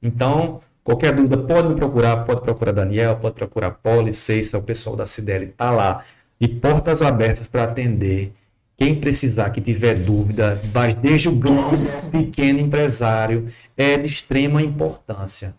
Então, 0.01 0.59
qualquer 0.83 1.13
dúvida, 1.15 1.37
pode 1.37 1.69
me 1.69 1.75
procurar, 1.75 2.25
pode 2.25 2.41
procurar 2.41 2.71
Daniel, 2.71 3.17
pode 3.17 3.35
procurar 3.35 3.69
Poli, 3.69 4.11
Ceissa, 4.11 4.57
o 4.57 4.63
pessoal 4.63 4.95
da 4.95 5.05
CDL 5.05 5.45
está 5.45 5.69
lá. 5.69 6.03
E 6.41 6.47
portas 6.47 7.03
abertas 7.03 7.47
para 7.47 7.65
atender. 7.65 8.33
Quem 8.77 8.99
precisar, 8.99 9.51
que 9.51 9.61
tiver 9.61 9.95
dúvida, 9.95 10.61
mas 10.73 10.93
desde 10.95 11.29
o 11.29 11.35
grande, 11.35 11.87
pequeno 12.11 12.59
empresário, 12.59 13.47
é 13.77 13.97
de 13.97 14.07
extrema 14.07 14.61
importância. 14.61 15.55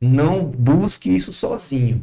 Não 0.00 0.44
busque 0.44 1.14
isso 1.14 1.32
sozinho, 1.32 2.02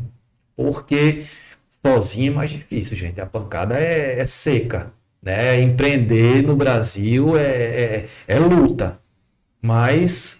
porque 0.55 1.25
sozinho 1.69 2.31
é 2.31 2.35
mais 2.35 2.51
difícil, 2.51 2.95
gente. 2.95 3.19
A 3.19 3.25
pancada 3.25 3.77
é, 3.77 4.19
é 4.19 4.25
seca. 4.25 4.93
Né? 5.21 5.61
Empreender 5.61 6.41
no 6.41 6.55
Brasil 6.55 7.37
é, 7.37 7.45
é, 7.45 8.09
é 8.27 8.39
luta, 8.39 8.99
mas 9.61 10.39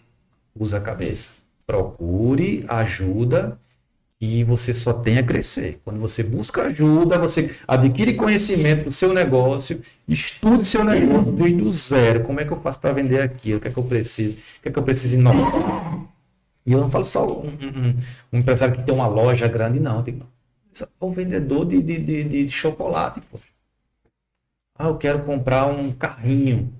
usa 0.56 0.78
a 0.78 0.82
cabeça. 0.82 1.32
Procure 1.66 2.66
ajuda 2.68 3.60
e 4.26 4.42
você 4.42 4.74
só 4.74 4.94
tem 4.94 5.18
a 5.18 5.24
crescer. 5.24 5.82
Quando 5.84 6.00
você 6.00 6.24
busca 6.24 6.64
ajuda, 6.64 7.20
você 7.20 7.54
adquire 7.68 8.14
conhecimento 8.14 8.86
do 8.86 8.92
seu 8.92 9.14
negócio, 9.14 9.82
estude 10.08 10.64
seu 10.64 10.82
negócio 10.82 11.30
desde 11.30 11.62
o 11.62 11.74
zero. 11.74 12.24
Como 12.24 12.40
é 12.40 12.46
que 12.46 12.54
eu 12.54 12.62
faço 12.62 12.80
para 12.80 12.94
vender 12.94 13.22
aquilo? 13.22 13.58
O 13.58 13.62
que 13.62 13.68
é 13.68 13.72
que 13.72 13.78
eu 13.78 13.84
preciso? 13.84 14.36
O 14.36 14.62
que 14.62 14.70
é 14.70 14.72
que 14.72 14.80
eu 14.80 14.84
preciso 14.84 15.18
inovar? 15.18 16.08
E 16.66 16.72
eu 16.72 16.80
não 16.80 16.90
falo 16.90 17.04
só 17.04 17.28
um, 17.28 17.48
um, 17.50 17.96
um 18.32 18.40
empresário 18.40 18.74
que 18.74 18.84
tem 18.84 18.96
uma 18.96 19.08
loja 19.08 19.46
grande, 19.46 19.78
não. 19.78 20.02
Tem 20.02 20.18
um 21.02 21.12
vendedor 21.12 21.66
de, 21.66 21.82
de, 21.82 22.00
de, 22.00 22.24
de 22.24 22.50
chocolate, 22.50 23.20
poxa. 23.30 23.44
Ah, 24.80 24.88
eu 24.88 24.98
quero 24.98 25.24
comprar 25.24 25.66
um 25.66 25.92
carrinho. 25.92 26.74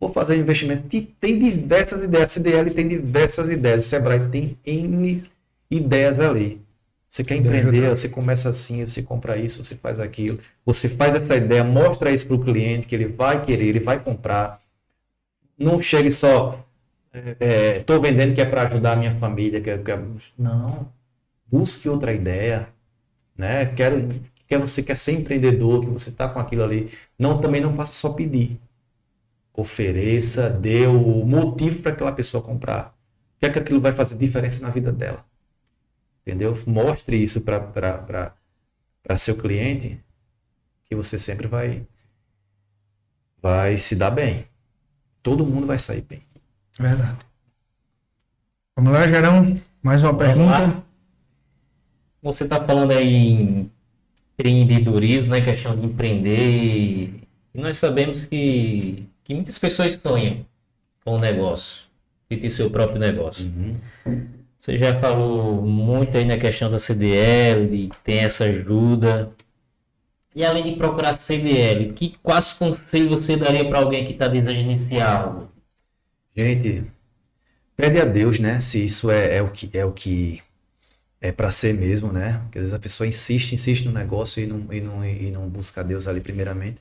Vou 0.00 0.12
fazer 0.12 0.36
um 0.36 0.40
investimento. 0.40 0.88
Tem 1.20 1.38
diversas 1.38 2.02
ideias. 2.02 2.32
CDL 2.32 2.70
tem 2.72 2.88
diversas 2.88 3.48
ideias. 3.48 3.86
O 3.86 3.88
Sebrae 3.88 4.28
tem 4.28 4.58
N 4.66 5.22
ideias 5.70 6.18
ali. 6.18 6.63
Você 7.14 7.22
quer 7.22 7.36
empreender, 7.36 7.90
você 7.90 8.08
começa 8.08 8.48
assim, 8.48 8.84
você 8.84 9.00
compra 9.00 9.36
isso, 9.36 9.62
você 9.62 9.76
faz 9.76 10.00
aquilo. 10.00 10.40
Você 10.66 10.88
faz 10.88 11.14
essa 11.14 11.36
ideia, 11.36 11.62
mostra 11.62 12.10
isso 12.10 12.26
para 12.26 12.34
o 12.34 12.42
cliente 12.42 12.88
que 12.88 12.94
ele 12.96 13.06
vai 13.06 13.40
querer, 13.40 13.66
ele 13.66 13.78
vai 13.78 14.02
comprar. 14.02 14.60
Não 15.56 15.80
chegue 15.80 16.10
só, 16.10 16.66
estou 17.78 17.96
é, 17.98 18.00
vendendo 18.00 18.34
que 18.34 18.40
é 18.40 18.44
para 18.44 18.62
ajudar 18.62 18.94
a 18.94 18.96
minha 18.96 19.14
família. 19.14 19.60
Que 19.60 19.70
é, 19.70 19.78
que 19.78 19.92
é... 19.92 20.02
Não. 20.36 20.92
Busque 21.46 21.88
outra 21.88 22.12
ideia. 22.12 22.68
Né? 23.38 23.64
Quero, 23.66 24.08
que 24.48 24.58
você 24.58 24.82
quer 24.82 24.96
ser 24.96 25.12
empreendedor, 25.12 25.82
que 25.82 25.86
você 25.86 26.10
está 26.10 26.28
com 26.28 26.40
aquilo 26.40 26.64
ali. 26.64 26.90
Não, 27.16 27.40
também 27.40 27.60
não 27.60 27.76
faça 27.76 27.92
só 27.92 28.08
pedir. 28.08 28.60
Ofereça, 29.52 30.50
dê 30.50 30.88
o 30.88 31.24
motivo 31.24 31.78
para 31.78 31.92
aquela 31.92 32.10
pessoa 32.10 32.42
comprar. 32.42 32.88
O 33.36 33.38
que 33.38 33.46
é 33.46 33.50
que 33.50 33.58
aquilo 33.60 33.80
vai 33.80 33.92
fazer 33.92 34.16
diferença 34.16 34.60
na 34.60 34.70
vida 34.70 34.90
dela? 34.90 35.24
Entendeu? 36.26 36.56
Mostre 36.66 37.22
isso 37.22 37.40
para 37.42 38.32
seu 39.18 39.36
cliente, 39.36 40.00
que 40.84 40.94
você 40.94 41.18
sempre 41.18 41.46
vai, 41.46 41.86
vai 43.42 43.76
se 43.76 43.94
dar 43.94 44.10
bem. 44.10 44.46
Todo 45.22 45.44
mundo 45.46 45.66
vai 45.66 45.78
sair 45.78 46.00
bem. 46.02 46.22
Verdade. 46.78 47.18
Vamos 48.76 48.92
lá, 48.92 49.06
Gerão. 49.06 49.54
Mais 49.82 50.02
uma 50.02 50.12
Vamos 50.12 50.26
pergunta. 50.26 50.58
lá. 50.58 50.82
Você 52.22 52.44
está 52.44 52.64
falando 52.64 52.92
aí 52.92 53.14
em 53.14 53.70
empreendedorismo, 54.32 55.28
né? 55.28 55.42
Questão 55.42 55.76
de 55.76 55.86
empreender. 55.86 57.20
E 57.54 57.60
nós 57.60 57.76
sabemos 57.76 58.24
que, 58.24 59.06
que 59.22 59.34
muitas 59.34 59.58
pessoas 59.58 59.94
sonham 59.94 60.44
com 61.04 61.16
o 61.16 61.18
negócio, 61.18 61.84
de 62.30 62.38
ter 62.38 62.50
seu 62.50 62.70
próprio 62.70 62.98
negócio. 62.98 63.44
Você 64.64 64.78
já 64.78 64.98
falou 64.98 65.60
muito 65.60 66.16
aí 66.16 66.24
na 66.24 66.38
questão 66.38 66.70
da 66.70 66.78
CDL, 66.78 67.68
de 67.68 67.90
ter 68.02 68.14
essa 68.14 68.44
ajuda. 68.44 69.30
E 70.34 70.42
além 70.42 70.64
de 70.64 70.76
procurar 70.76 71.12
CDL, 71.18 71.92
que 71.92 72.16
quais 72.22 72.54
conselhos 72.54 73.10
você 73.10 73.36
daria 73.36 73.68
para 73.68 73.80
alguém 73.80 74.06
que 74.06 74.12
está 74.12 74.26
desejando 74.26 74.70
iniciar 74.70 75.20
algo? 75.20 75.50
Gente, 76.34 76.82
pede 77.76 78.00
a 78.00 78.06
Deus, 78.06 78.38
né? 78.38 78.58
Se 78.58 78.82
isso 78.82 79.10
é, 79.10 79.36
é 79.36 79.42
o 79.42 79.50
que 79.50 79.68
é 79.76 79.84
o 79.84 79.92
que 79.92 80.42
é 81.20 81.30
para 81.30 81.50
ser 81.50 81.74
mesmo, 81.74 82.10
né? 82.10 82.40
Porque 82.44 82.56
às 82.56 82.62
vezes 82.62 82.72
a 82.72 82.78
pessoa 82.78 83.06
insiste, 83.06 83.52
insiste 83.52 83.84
no 83.84 83.92
negócio 83.92 84.42
e 84.42 84.46
não, 84.46 84.72
e 84.72 84.80
não, 84.80 85.04
e 85.04 85.30
não 85.30 85.46
busca 85.46 85.84
Deus 85.84 86.08
ali 86.08 86.22
primeiramente. 86.22 86.80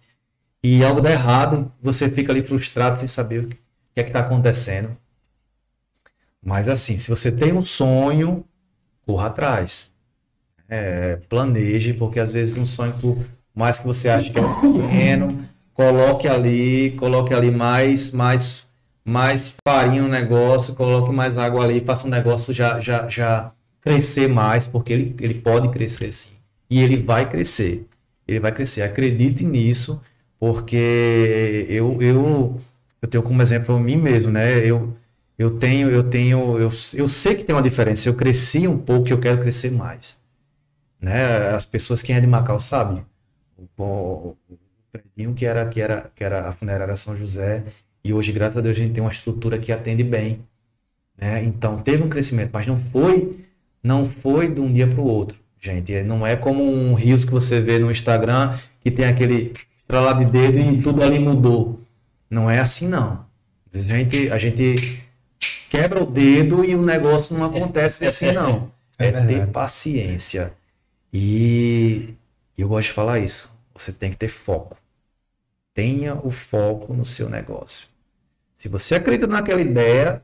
E 0.64 0.86
algo 0.86 1.02
dá 1.02 1.12
errado, 1.12 1.70
você 1.82 2.10
fica 2.10 2.32
ali 2.32 2.44
frustrado 2.44 2.98
sem 2.98 3.10
saber 3.10 3.44
o 3.44 3.50
que 3.50 3.58
é 3.98 4.04
que 4.04 4.10
está 4.10 4.22
acontecendo. 4.22 4.98
Mas 6.44 6.68
assim, 6.68 6.98
se 6.98 7.10
você 7.10 7.32
tem 7.32 7.54
um 7.54 7.62
sonho, 7.62 8.44
corra 9.06 9.28
atrás. 9.28 9.92
É, 10.68 11.18
planeje, 11.30 11.94
porque 11.94 12.20
às 12.20 12.32
vezes 12.32 12.58
um 12.58 12.66
sonho, 12.66 12.94
por 12.94 13.18
mais 13.56 13.80
que 13.80 13.86
você 13.86 14.10
ache 14.10 14.32
que 14.32 14.40
é 14.40 14.42
pequeno, 14.42 15.46
coloque 15.74 16.28
ali, 16.28 16.92
coloque 16.92 17.34
ali 17.34 17.52
mais, 17.52 18.12
mais, 18.12 18.68
mais 19.06 19.54
farinha 19.68 20.02
no 20.02 20.08
negócio, 20.08 20.74
coloque 20.76 21.12
mais 21.12 21.38
água 21.38 21.64
ali, 21.64 21.82
faça 21.82 22.08
um 22.08 22.10
negócio 22.10 22.54
já, 22.54 22.80
já, 22.80 23.08
já 23.08 23.52
crescer 23.82 24.28
mais, 24.28 24.68
porque 24.68 24.94
ele, 24.94 25.16
ele 25.20 25.36
pode 25.36 25.70
crescer 25.70 26.12
sim. 26.12 26.32
E 26.70 26.82
ele 26.82 26.98
vai 26.98 27.30
crescer. 27.30 27.86
Ele 28.28 28.40
vai 28.40 28.52
crescer. 28.52 28.82
Acredite 28.82 29.46
nisso, 29.46 30.02
porque 30.40 31.66
eu, 31.70 32.02
eu, 32.02 32.62
eu 33.02 33.08
tenho 33.08 33.24
como 33.24 33.42
exemplo 33.42 33.80
mim 33.80 33.98
mesmo, 33.98 34.32
né? 34.32 34.66
Eu, 34.66 34.96
eu 35.38 35.52
tenho, 35.52 35.90
eu 35.90 36.04
tenho, 36.04 36.60
eu, 36.60 36.72
eu 36.94 37.08
sei 37.08 37.36
que 37.36 37.44
tem 37.44 37.56
uma 37.56 37.62
diferença. 37.62 38.08
Eu 38.08 38.14
cresci 38.14 38.68
um 38.68 38.78
pouco 38.78 39.08
e 39.08 39.12
eu 39.12 39.20
quero 39.20 39.40
crescer 39.40 39.72
mais. 39.72 40.18
Né? 41.02 41.50
As 41.50 41.66
pessoas 41.66 42.02
que 42.02 42.14
é 42.14 42.20
de 42.20 42.28
Macau 42.28 42.60
sabem. 42.60 43.04
O, 43.78 44.36
o, 44.50 44.58
prédio 44.92 45.34
que 45.34 45.46
era, 45.46 45.66
que, 45.66 45.82
era, 45.82 46.12
que 46.16 46.24
era 46.24 46.48
a 46.48 46.52
funerária 46.52 46.96
São 46.96 47.16
José. 47.16 47.64
E 48.04 48.14
hoje, 48.14 48.32
graças 48.32 48.58
a 48.58 48.62
Deus, 48.62 48.78
a 48.78 48.80
gente 48.80 48.94
tem 48.94 49.04
uma 49.04 49.12
estrutura 49.12 49.58
que 49.58 49.72
atende 49.72 50.04
bem. 50.04 50.42
Né? 51.18 51.44
Então, 51.44 51.82
teve 51.82 52.04
um 52.04 52.10
crescimento, 52.10 52.52
mas 52.54 52.68
não 52.68 52.78
foi, 52.78 53.40
não 53.82 54.08
foi 54.08 54.50
de 54.50 54.62
um 54.62 54.72
dia 54.72 54.88
para 54.88 55.02
o 55.02 55.06
outro, 55.06 55.40
gente. 55.60 56.04
Não 56.04 56.26
é 56.26 56.36
como 56.36 56.64
um 56.64 56.94
rios 56.94 57.26
que 57.26 57.32
você 57.32 57.60
vê 57.60 57.80
no 57.80 57.90
Instagram 57.90 58.54
que 58.82 58.92
tem 58.92 59.06
aquele 59.06 59.54
estralar 59.80 60.18
de 60.18 60.26
dedo 60.26 60.60
e 60.60 60.82
tudo 60.82 61.02
ali 61.02 61.18
mudou. 61.18 61.80
Não 62.30 62.50
é 62.50 62.60
assim, 62.60 62.88
não. 62.88 63.26
A 63.74 63.78
gente, 63.78 64.32
a 64.32 64.38
gente 64.38 65.03
quebra 65.74 66.04
o 66.04 66.06
dedo 66.06 66.64
e 66.64 66.76
o 66.76 66.84
negócio 66.84 67.36
não 67.36 67.48
acontece 67.48 68.06
assim, 68.06 68.32
não. 68.32 68.72
É, 69.00 69.08
é 69.08 69.26
ter 69.26 69.48
paciência. 69.48 70.54
E 71.12 72.14
eu 72.56 72.68
gosto 72.68 72.90
de 72.90 72.94
falar 72.94 73.18
isso. 73.18 73.52
Você 73.74 73.92
tem 73.92 74.12
que 74.12 74.18
ter 74.18 74.28
foco. 74.28 74.78
Tenha 75.74 76.14
o 76.24 76.30
foco 76.30 76.94
no 76.94 77.04
seu 77.04 77.28
negócio. 77.28 77.88
Se 78.56 78.70
você 78.70 78.94
acredita 78.94 79.26
naquela 79.26 79.62
ideia, 79.62 80.24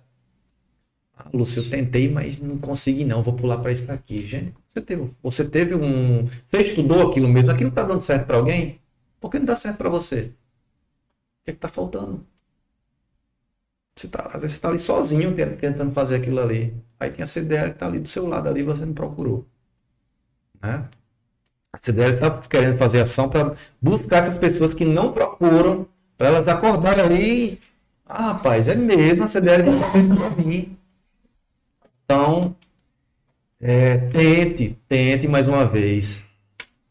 ah, 1.17 1.27
Lúcio, 1.34 1.63
eu 1.63 1.69
tentei, 1.69 2.07
mas 2.07 2.38
não 2.38 2.59
consegui 2.59 3.03
não, 3.03 3.23
vou 3.23 3.34
pular 3.34 3.57
para 3.57 3.71
isso 3.71 3.91
aqui. 3.91 4.27
Gente, 4.27 4.53
você 4.67 4.81
teve, 4.81 5.11
você 5.23 5.43
teve 5.43 5.73
um, 5.73 6.27
você 6.45 6.59
estudou 6.59 7.09
aquilo 7.09 7.27
mesmo, 7.27 7.49
aquilo 7.49 7.71
está 7.71 7.81
dando 7.81 8.01
certo 8.01 8.27
para 8.27 8.38
alguém? 8.38 8.80
Por 9.19 9.31
que 9.31 9.39
não 9.39 9.45
dá 9.45 9.55
certo 9.55 9.77
para 9.77 9.89
você? 9.89 10.26
O 11.41 11.45
que 11.45 11.49
é 11.49 11.53
está 11.53 11.67
faltando? 11.67 12.23
Você 13.99 14.07
tá, 14.07 14.27
às 14.27 14.41
vezes 14.41 14.51
você 14.51 14.57
está 14.59 14.69
ali 14.69 14.80
sozinho 14.80 15.35
tentando 15.35 15.91
fazer 15.91 16.15
aquilo 16.15 16.39
ali. 16.39 16.73
Aí 16.97 17.11
tem 17.11 17.21
a 17.21 17.27
CDL 17.27 17.71
que 17.71 17.76
está 17.76 17.85
ali 17.85 17.99
do 17.99 18.07
seu 18.07 18.26
lado 18.26 18.47
ali, 18.47 18.63
você 18.63 18.85
não 18.85 18.93
procurou. 18.93 19.45
Né? 20.61 20.88
A 21.73 21.77
CDL 21.77 22.13
está 22.13 22.31
querendo 22.47 22.77
fazer 22.77 23.01
ação 23.01 23.27
para 23.27 23.53
buscar 23.81 24.19
essas 24.19 24.38
pessoas 24.38 24.73
que 24.73 24.85
não 24.85 25.11
procuram, 25.11 25.85
para 26.17 26.27
elas 26.27 26.47
acordarem 26.47 27.03
ali. 27.03 27.61
Ah, 28.05 28.31
rapaz, 28.31 28.69
é 28.69 28.76
mesmo, 28.76 29.26
a 29.26 29.27
CDL 29.27 29.63
fazer 29.81 29.99
isso 29.99 30.15
para 30.15 30.30
mim. 30.30 30.77
Então, 32.05 32.55
é, 33.59 33.97
tente, 33.97 34.77
tente 34.88 35.27
mais 35.27 35.45
uma 35.45 35.65
vez. 35.65 36.23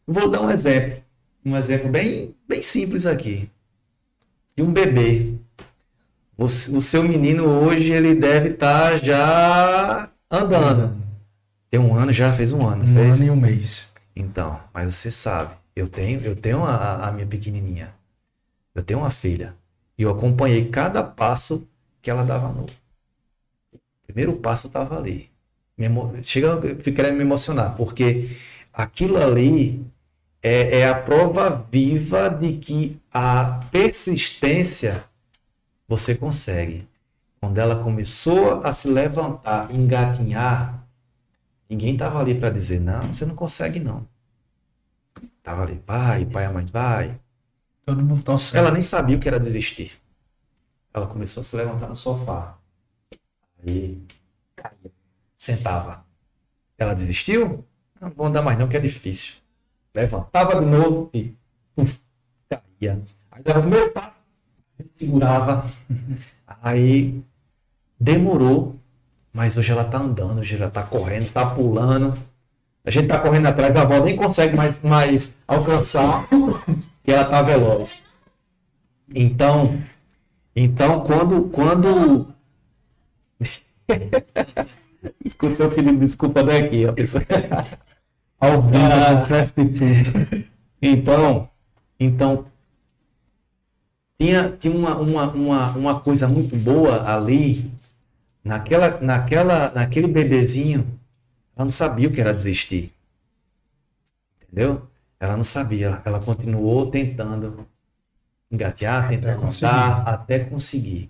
Vou 0.05 0.29
dar 0.29 0.41
um 0.41 0.51
exemplo. 0.51 1.01
Um 1.43 1.57
exemplo 1.57 1.89
bem, 1.89 2.35
bem 2.47 2.61
simples 2.61 3.07
aqui. 3.07 3.49
De 4.55 4.61
um 4.61 4.71
bebê. 4.71 5.38
O, 6.39 6.45
o 6.45 6.81
seu 6.81 7.03
menino 7.03 7.43
hoje, 7.43 7.91
ele 7.91 8.15
deve 8.15 8.51
estar 8.51 8.91
tá 8.91 8.97
já 8.97 10.09
andando. 10.31 10.95
Tem 11.69 11.77
um 11.77 11.93
ano 11.93 12.13
já, 12.13 12.31
fez 12.31 12.53
um 12.53 12.65
ano. 12.65 12.85
Um 12.85 12.93
fez? 12.93 13.17
ano 13.17 13.25
e 13.25 13.29
um 13.29 13.35
mês. 13.35 13.85
Então, 14.15 14.57
mas 14.73 14.95
você 14.95 15.11
sabe, 15.11 15.53
eu 15.75 15.89
tenho, 15.89 16.21
eu 16.21 16.37
tenho 16.37 16.63
a, 16.63 17.09
a 17.09 17.11
minha 17.11 17.27
pequenininha. 17.27 17.93
Eu 18.73 18.81
tenho 18.81 19.01
uma 19.01 19.11
filha. 19.11 19.53
E 19.97 20.03
eu 20.03 20.09
acompanhei 20.09 20.69
cada 20.69 21.03
passo 21.03 21.67
que 22.01 22.09
ela 22.09 22.23
dava 22.23 22.47
no. 22.47 22.67
Primeiro 24.07 24.37
passo 24.37 24.67
estava 24.67 24.97
ali. 24.97 25.29
Me 25.77 25.87
emo... 25.87 26.19
Chega, 26.23 26.47
eu 26.47 26.93
querendo 26.93 27.17
me 27.17 27.21
emocionar, 27.21 27.75
porque 27.75 28.29
aquilo 28.71 29.17
ali 29.17 29.85
é, 30.41 30.79
é 30.79 30.87
a 30.87 30.95
prova 30.95 31.67
viva 31.69 32.29
de 32.29 32.53
que 32.53 32.97
a 33.13 33.65
persistência 33.69 35.08
você 35.89 36.15
consegue. 36.15 36.87
Quando 37.41 37.57
ela 37.57 37.83
começou 37.83 38.61
a 38.63 38.71
se 38.71 38.87
levantar, 38.87 39.73
engatinhar, 39.73 40.79
Ninguém 41.69 41.93
estava 41.93 42.19
ali 42.19 42.33
para 42.33 42.49
dizer, 42.49 42.79
não, 42.79 43.13
você 43.13 43.25
não 43.27 43.35
consegue 43.35 43.79
não. 43.79 44.07
Tava 45.43 45.61
ali, 45.61 45.81
vai, 45.85 46.25
pai, 46.25 46.45
a 46.45 46.51
mãe, 46.51 46.65
vai. 46.65 47.19
Todo 47.85 48.03
mundo 48.03 48.23
torcendo. 48.23 48.57
Ela 48.57 48.71
nem 48.71 48.81
sabia 48.81 49.15
o 49.15 49.19
que 49.19 49.27
era 49.27 49.39
desistir. 49.39 50.01
Ela 50.91 51.05
começou 51.05 51.41
a 51.41 51.43
se 51.43 51.55
levantar 51.55 51.87
no 51.87 51.95
sofá. 51.95 52.57
Aí, 53.63 54.01
caía. 54.55 54.91
Sentava. 55.37 56.03
Ela 56.75 56.95
desistiu? 56.95 57.63
Não 58.01 58.09
vou 58.09 58.25
andar 58.25 58.41
mais 58.41 58.57
não, 58.57 58.67
que 58.67 58.75
é 58.75 58.79
difícil. 58.79 59.35
Levantava 59.93 60.59
de 60.59 60.65
novo 60.65 61.11
e 61.13 61.35
uf, 61.77 61.99
caía. 62.49 62.99
Aí 63.31 63.43
dava 63.43 63.59
o 63.59 63.61
primeiro 63.61 63.91
passo, 63.91 64.18
segurava. 64.95 65.69
Aí 66.61 67.21
demorou 67.99 68.79
mas 69.33 69.57
hoje 69.57 69.71
ela 69.71 69.83
tá 69.83 69.97
andando, 69.99 70.39
hoje 70.39 70.55
ela 70.55 70.69
tá 70.69 70.83
correndo, 70.83 71.31
tá 71.31 71.45
pulando. 71.45 72.17
A 72.83 72.91
gente 72.91 73.07
tá 73.07 73.19
correndo 73.19 73.47
atrás, 73.47 73.75
a 73.75 73.81
avó 73.81 73.99
nem 74.03 74.15
consegue 74.15 74.55
mais, 74.55 74.79
mais 74.79 75.35
alcançar, 75.47 76.27
que 77.03 77.11
ela 77.11 77.25
tá 77.25 77.41
veloz. 77.41 78.03
Então, 79.13 79.81
então 80.55 81.01
quando 81.01 81.43
quando 81.49 82.33
Desculpa, 85.23 85.63
eu 85.63 85.71
pedindo 85.71 85.99
desculpa 85.99 86.43
daqui, 86.43 86.85
a 86.85 86.93
pessoa. 86.93 87.23
Ao 88.39 88.61
vivo, 88.61 88.77
ah, 88.77 89.41
de 89.41 89.53
tudo. 89.53 90.45
Então, 90.81 91.49
então 91.99 92.45
tinha, 94.19 94.51
tinha 94.51 94.75
uma, 94.75 94.97
uma, 94.97 95.31
uma, 95.31 95.71
uma 95.71 95.99
coisa 96.01 96.27
muito 96.27 96.55
boa 96.57 97.09
ali 97.09 97.71
naquela, 98.43 98.99
naquela, 98.99 99.71
naquele 99.71 100.07
bebezinho, 100.07 100.99
ela 101.55 101.65
não 101.65 101.71
sabia 101.71 102.09
o 102.09 102.11
que 102.11 102.19
era 102.19 102.33
desistir. 102.33 102.91
Entendeu? 104.43 104.85
Ela 105.19 105.37
não 105.37 105.43
sabia, 105.43 106.01
ela 106.03 106.19
continuou 106.19 106.87
tentando 106.87 107.65
engatear, 108.51 109.13
até 109.13 109.35
até 110.05 110.39
conseguir. 110.39 111.09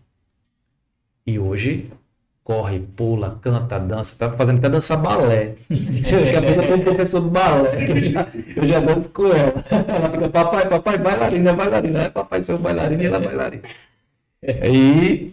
E 1.26 1.40
hoje 1.40 1.92
corre, 2.50 2.80
pula, 2.80 3.38
canta, 3.40 3.80
dança, 3.80 4.16
tá 4.18 4.32
fazendo 4.32 4.58
até 4.58 4.68
dançar 4.68 4.98
balé. 4.98 5.54
Daqui 5.70 6.36
a 6.36 6.42
pouco 6.42 6.62
eu 6.62 6.68
tô 6.68 6.76
um 6.78 6.84
professor 6.84 7.22
de 7.22 7.30
balé, 7.30 7.88
eu 7.88 8.00
já, 8.00 8.28
eu 8.56 8.68
já 8.68 8.80
danço 8.80 9.10
com 9.12 9.28
ela. 9.28 9.64
Ela 9.70 10.10
fica, 10.10 10.30
papai, 10.30 10.68
papai, 10.68 10.98
bailarina, 10.98 11.54
bailarina, 11.54 12.00
é 12.06 12.10
papai 12.10 12.44
seu 12.44 12.58
bailarina 12.58 13.04
e 13.04 13.06
ela 13.06 13.18
é 13.18 13.20
bailarina. 13.20 13.64
E 14.66 15.32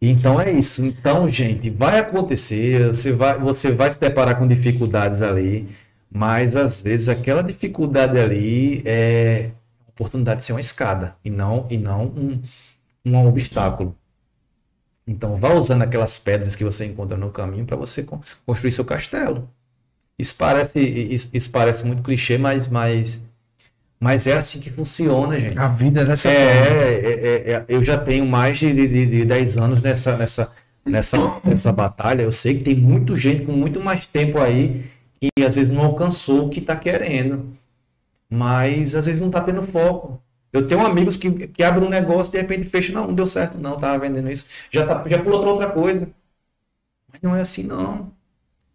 então 0.00 0.40
é 0.40 0.50
isso. 0.50 0.82
Então, 0.82 1.28
gente, 1.28 1.68
vai 1.68 1.98
acontecer, 1.98 2.86
você 2.86 3.12
vai, 3.12 3.38
você 3.38 3.70
vai 3.70 3.90
se 3.90 4.00
deparar 4.00 4.38
com 4.38 4.48
dificuldades 4.48 5.20
ali, 5.20 5.68
mas 6.10 6.56
às 6.56 6.80
vezes 6.80 7.10
aquela 7.10 7.42
dificuldade 7.42 8.18
ali 8.18 8.82
é 8.86 9.50
oportunidade 9.88 10.38
de 10.38 10.44
ser 10.46 10.54
uma 10.54 10.60
escada 10.60 11.16
e 11.22 11.28
não 11.28 11.66
e 11.68 11.76
não 11.76 12.06
um, 12.06 12.40
um 13.04 13.28
obstáculo. 13.28 13.94
Então, 15.06 15.36
vá 15.36 15.52
usando 15.52 15.82
aquelas 15.82 16.18
pedras 16.18 16.56
que 16.56 16.64
você 16.64 16.84
encontra 16.86 17.16
no 17.16 17.30
caminho 17.30 17.66
para 17.66 17.76
você 17.76 18.02
construir 18.46 18.70
seu 18.70 18.84
castelo. 18.84 19.48
Isso 20.18 20.34
parece, 20.36 20.80
isso, 20.80 21.50
parece 21.50 21.84
muito 21.84 22.02
clichê, 22.02 22.38
mas, 22.38 22.68
mas 22.68 23.22
mas 24.04 24.26
é 24.26 24.34
assim 24.34 24.60
que 24.60 24.70
funciona, 24.70 25.40
gente. 25.40 25.58
A 25.58 25.68
vida 25.68 26.02
é 26.02 26.04
dessa 26.04 26.28
é, 26.28 26.64
forma. 26.64 26.82
É, 26.82 26.92
é, 26.92 27.52
é, 27.52 27.64
eu 27.68 27.82
já 27.82 27.96
tenho 27.96 28.26
mais 28.26 28.58
de, 28.58 28.70
de, 28.72 29.06
de 29.06 29.24
10 29.24 29.56
anos 29.56 29.80
nessa, 29.80 30.14
nessa, 30.14 30.50
nessa, 30.84 31.40
nessa 31.42 31.72
batalha. 31.72 32.20
Eu 32.20 32.30
sei 32.30 32.58
que 32.58 32.64
tem 32.64 32.74
muita 32.74 33.16
gente 33.16 33.44
com 33.44 33.52
muito 33.52 33.80
mais 33.80 34.06
tempo 34.06 34.38
aí 34.38 34.84
que 35.18 35.42
às 35.42 35.54
vezes 35.54 35.74
não 35.74 35.84
alcançou 35.84 36.46
o 36.46 36.50
que 36.50 36.58
está 36.58 36.76
querendo. 36.76 37.56
Mas 38.28 38.94
às 38.94 39.06
vezes 39.06 39.20
não 39.22 39.28
está 39.28 39.40
tendo 39.40 39.62
foco. 39.62 40.20
Eu 40.54 40.68
tenho 40.68 40.86
amigos 40.86 41.16
que, 41.16 41.48
que 41.48 41.64
abrem 41.64 41.84
um 41.84 41.90
negócio 41.90 42.30
e 42.30 42.32
de 42.32 42.38
repente 42.40 42.64
fecha. 42.64 42.92
Não, 42.92 43.08
não 43.08 43.14
deu 43.14 43.26
certo, 43.26 43.58
não, 43.58 43.74
estava 43.74 43.98
vendendo 43.98 44.30
isso. 44.30 44.46
Já, 44.70 44.86
tá, 44.86 45.02
já 45.08 45.18
pulou 45.20 45.40
para 45.40 45.50
outra 45.50 45.66
coisa. 45.70 46.08
Mas 47.12 47.20
não 47.20 47.34
é 47.34 47.40
assim, 47.40 47.64
não. 47.64 48.12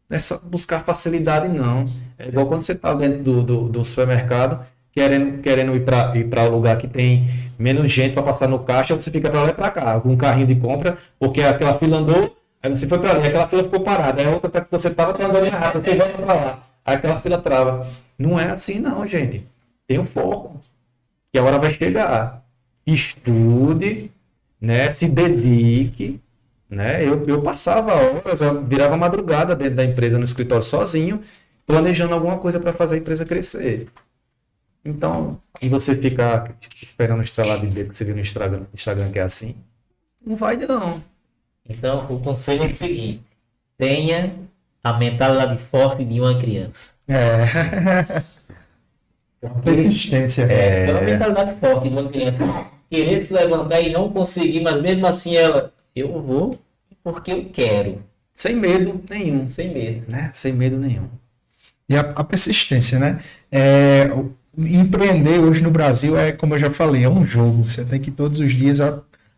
Não 0.10 0.18
é 0.18 0.20
só 0.20 0.38
buscar 0.40 0.84
facilidade, 0.84 1.48
não. 1.48 1.86
É 2.18 2.28
igual 2.28 2.48
quando 2.48 2.64
você 2.64 2.74
está 2.74 2.94
dentro 2.94 3.24
do, 3.24 3.44
do, 3.44 3.70
do, 3.70 3.84
supermercado, 3.86 4.66
querendo, 4.92 5.42
querendo 5.42 5.74
ir 5.74 5.86
para 5.86 6.18
ir 6.18 6.28
para 6.28 6.44
um 6.44 6.50
lugar 6.50 6.78
que 6.78 6.88
tem 6.88 7.26
menos 7.58 7.90
gente 7.90 8.14
para 8.14 8.24
passar 8.24 8.50
no 8.50 8.60
caixa, 8.60 8.94
você 8.94 9.10
fica 9.10 9.30
para 9.30 9.44
lá 9.44 9.50
e 9.50 9.54
para 9.54 9.72
cá, 9.72 10.02
com 10.02 10.10
um 10.10 10.18
carrinho 10.18 10.48
de 10.48 10.56
compra, 10.56 10.98
porque 11.18 11.42
aquela 11.42 11.78
fila 11.78 12.00
andou, 12.00 12.36
aí 12.62 12.70
você 12.70 12.88
foi 12.88 13.00
para 13.00 13.12
ali, 13.12 13.28
aquela 13.28 13.48
fila 13.48 13.64
ficou 13.64 13.80
parada, 13.80 14.22
aí 14.22 14.28
a 14.28 14.32
outra 14.32 14.62
que 14.62 14.72
você 14.72 14.90
estava 14.90 15.14
tá 15.14 15.26
andando 15.26 15.50
rápido, 15.50 15.82
você 15.82 15.96
volta 15.96 16.18
para 16.18 16.34
lá, 16.34 16.64
aí 16.86 16.96
aquela 16.96 17.20
fila 17.22 17.38
trava. 17.38 17.88
Não 18.18 18.38
é 18.38 18.50
assim, 18.50 18.80
não, 18.80 19.06
gente. 19.06 19.48
Tem 19.88 19.98
um 19.98 20.04
foco, 20.04 20.59
que 21.32 21.40
a 21.40 21.44
hora 21.44 21.58
vai 21.58 21.72
chegar. 21.72 22.44
Estude, 22.86 24.12
né? 24.60 24.90
Se 24.90 25.08
dedique, 25.08 26.20
né? 26.70 27.04
Eu, 27.06 27.24
eu 27.26 27.42
passava 27.42 27.94
horas, 27.94 28.42
eu 28.42 28.64
virava 28.64 28.96
madrugada 28.96 29.56
dentro 29.56 29.76
da 29.76 29.86
empresa 29.86 30.18
no 30.18 30.26
escritório 30.26 30.64
sozinho, 30.64 31.22
planejando 31.66 32.14
alguma 32.14 32.38
coisa 32.38 32.60
para 32.60 32.74
fazer 32.74 32.96
a 32.96 32.98
empresa 33.00 33.26
crescer. 33.26 33.88
Então, 34.84 35.42
e 35.62 35.68
você 35.68 35.96
ficar 35.96 36.56
esperando 36.82 37.22
estralar 37.22 37.60
de 37.60 37.68
dedo 37.68 37.92
que 37.92 37.98
você 37.98 38.06
viu 38.06 38.16
no 38.16 38.22
Instagram, 38.22 38.66
Instagram 38.74 39.12
que 39.12 39.20
é 39.20 39.24
assim, 39.24 39.56
não 40.26 40.36
vai 40.36 40.56
não. 40.58 41.04
Então, 41.68 42.08
o 42.10 42.20
conselho 42.20 42.64
é 42.64 42.68
o 42.68 42.78
seguinte: 42.78 43.22
tenha 43.78 44.34
a 44.84 44.94
mentalidade 44.94 45.58
forte 45.58 46.04
de 46.06 46.20
uma 46.20 46.40
criança. 46.40 46.94
É. 47.08 48.24
A 49.44 49.50
persistência. 49.50 50.44
É, 50.44 50.88
é 50.88 50.92
uma 50.92 51.02
mentalidade 51.02 51.60
forte 51.60 51.90
de 51.90 51.90
uma 51.90 52.10
criança. 52.10 52.46
Querer 52.90 53.22
se 53.22 53.34
levantar 53.34 53.82
e 53.82 53.92
não 53.92 54.10
conseguir, 54.10 54.62
mas 54.62 54.82
mesmo 54.82 55.06
assim 55.06 55.36
ela 55.36 55.72
eu 55.96 56.22
vou 56.22 56.60
porque 57.04 57.32
eu 57.32 57.46
quero. 57.52 58.04
Sem 58.34 58.56
medo 58.56 59.02
nenhum. 59.10 59.48
Sem 59.48 59.74
medo. 59.74 60.04
Né? 60.10 60.30
Sem 60.32 60.54
medo 60.54 60.78
nenhum. 60.78 61.10
E 61.88 61.96
a, 61.96 62.02
a 62.02 62.24
persistência, 62.24 63.00
né? 63.00 63.20
É, 63.52 64.10
empreender 64.58 65.40
hoje 65.40 65.62
no 65.62 65.72
Brasil 65.72 66.18
é, 66.18 66.32
como 66.32 66.56
eu 66.56 66.60
já 66.60 66.70
falei, 66.70 67.04
é 67.04 67.10
um 67.10 67.26
jogo. 67.26 67.64
Você 67.64 67.84
tem 67.84 68.00
que 68.00 68.12
todos 68.12 68.40
os 68.40 68.54
dias 68.54 68.80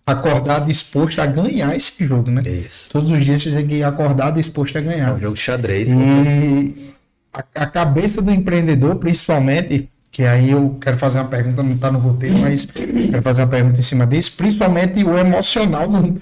acordar 0.06 0.66
disposto 0.66 1.20
a 1.20 1.26
ganhar 1.26 1.76
esse 1.76 2.06
jogo, 2.06 2.30
né? 2.30 2.42
Isso. 2.42 2.90
Todos 2.90 3.10
os 3.12 3.24
dias 3.24 3.42
você 3.42 3.52
tem 3.52 3.68
que 3.68 3.84
acordar 3.84 4.32
disposto 4.32 4.78
a 4.78 4.82
ganhar. 4.82 5.10
É 5.10 5.14
um 5.14 5.20
jogo 5.20 5.36
de 5.36 5.42
xadrez. 5.42 5.88
E 5.88 6.94
a, 7.34 7.64
a, 7.64 7.66
cabeça 7.66 8.22
do 8.22 8.32
empreendedor, 8.32 8.96
principalmente, 8.98 9.90
que 10.12 10.24
aí 10.24 10.52
eu 10.52 10.78
quero 10.82 10.98
fazer 10.98 11.20
uma 11.20 11.28
pergunta, 11.28 11.64
não 11.64 11.74
está 11.74 11.90
no 11.90 12.00
roteiro, 12.00 12.38
mas 12.38 12.66
quero 12.66 13.22
fazer 13.22 13.42
uma 13.42 13.48
pergunta 13.48 13.80
em 13.80 13.84
cima 13.84 14.06
disso, 14.06 14.34
principalmente 14.36 15.04
o 15.04 15.18
emocional 15.18 15.88
do, 15.88 16.22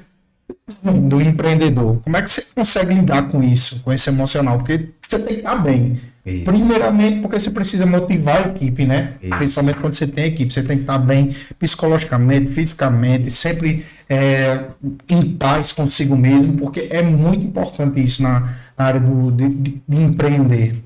do 0.84 1.22
empreendedor. 1.22 2.00
Como 2.04 2.16
é 2.16 2.22
que 2.22 2.32
você 2.32 2.46
consegue 2.54 2.94
lidar 2.94 3.24
com 3.30 3.44
isso, 3.44 3.82
com 3.82 3.92
esse 3.92 4.10
emocional? 4.10 4.58
Porque 4.60 4.90
você 5.06 5.18
tem 5.18 5.36
que 5.36 5.42
estar 5.42 5.56
bem. 5.56 6.00
Isso. 6.26 6.44
Primeiramente, 6.44 7.22
porque 7.22 7.40
você 7.40 7.50
precisa 7.50 7.86
motivar 7.86 8.46
a 8.46 8.50
equipe, 8.50 8.86
né? 8.86 9.14
Isso. 9.22 9.38
Principalmente 9.38 9.80
quando 9.80 9.96
você 9.96 10.06
tem 10.06 10.26
equipe, 10.26 10.54
você 10.54 10.62
tem 10.62 10.78
que 10.78 10.84
estar 10.84 11.00
bem 11.00 11.36
psicologicamente, 11.58 12.52
fisicamente, 12.52 13.32
sempre 13.32 13.86
é, 14.08 14.66
em 15.08 15.36
paz 15.36 15.72
consigo 15.72 16.16
mesmo, 16.16 16.54
porque 16.54 16.88
é 16.92 17.02
muito 17.02 17.46
importante 17.46 18.04
isso 18.04 18.22
na, 18.22 18.54
na 18.78 18.86
área 18.86 19.00
do, 19.00 19.32
de, 19.32 19.50
de, 19.50 19.82
de, 19.88 20.02
empreender. 20.02 20.84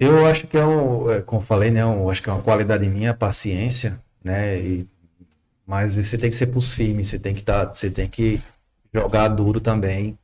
Eu 0.00 0.26
acho 0.26 0.46
que 0.46 0.56
é, 0.56 0.64
um, 0.64 1.10
é, 1.10 1.20
como 1.20 1.42
falei, 1.42 1.70
né? 1.70 1.82
Eu 1.82 2.10
acho 2.10 2.22
que 2.22 2.30
é 2.30 2.32
uma 2.32 2.42
qualidade 2.42 2.88
minha, 2.88 3.10
a 3.10 3.14
paciência, 3.14 4.00
né? 4.24 4.58
E 4.58 4.88
mas 5.66 5.94
você 5.94 6.18
tem 6.18 6.28
que 6.28 6.34
ser 6.34 6.46
pulso 6.48 6.74
firme, 6.74 7.04
você 7.04 7.16
tem 7.16 7.32
que 7.32 7.44
tá, 7.44 7.64
você 7.64 7.88
tem 7.88 8.08
que 8.08 8.42
jogar 8.92 9.28
duro 9.28 9.60
também, 9.60 10.18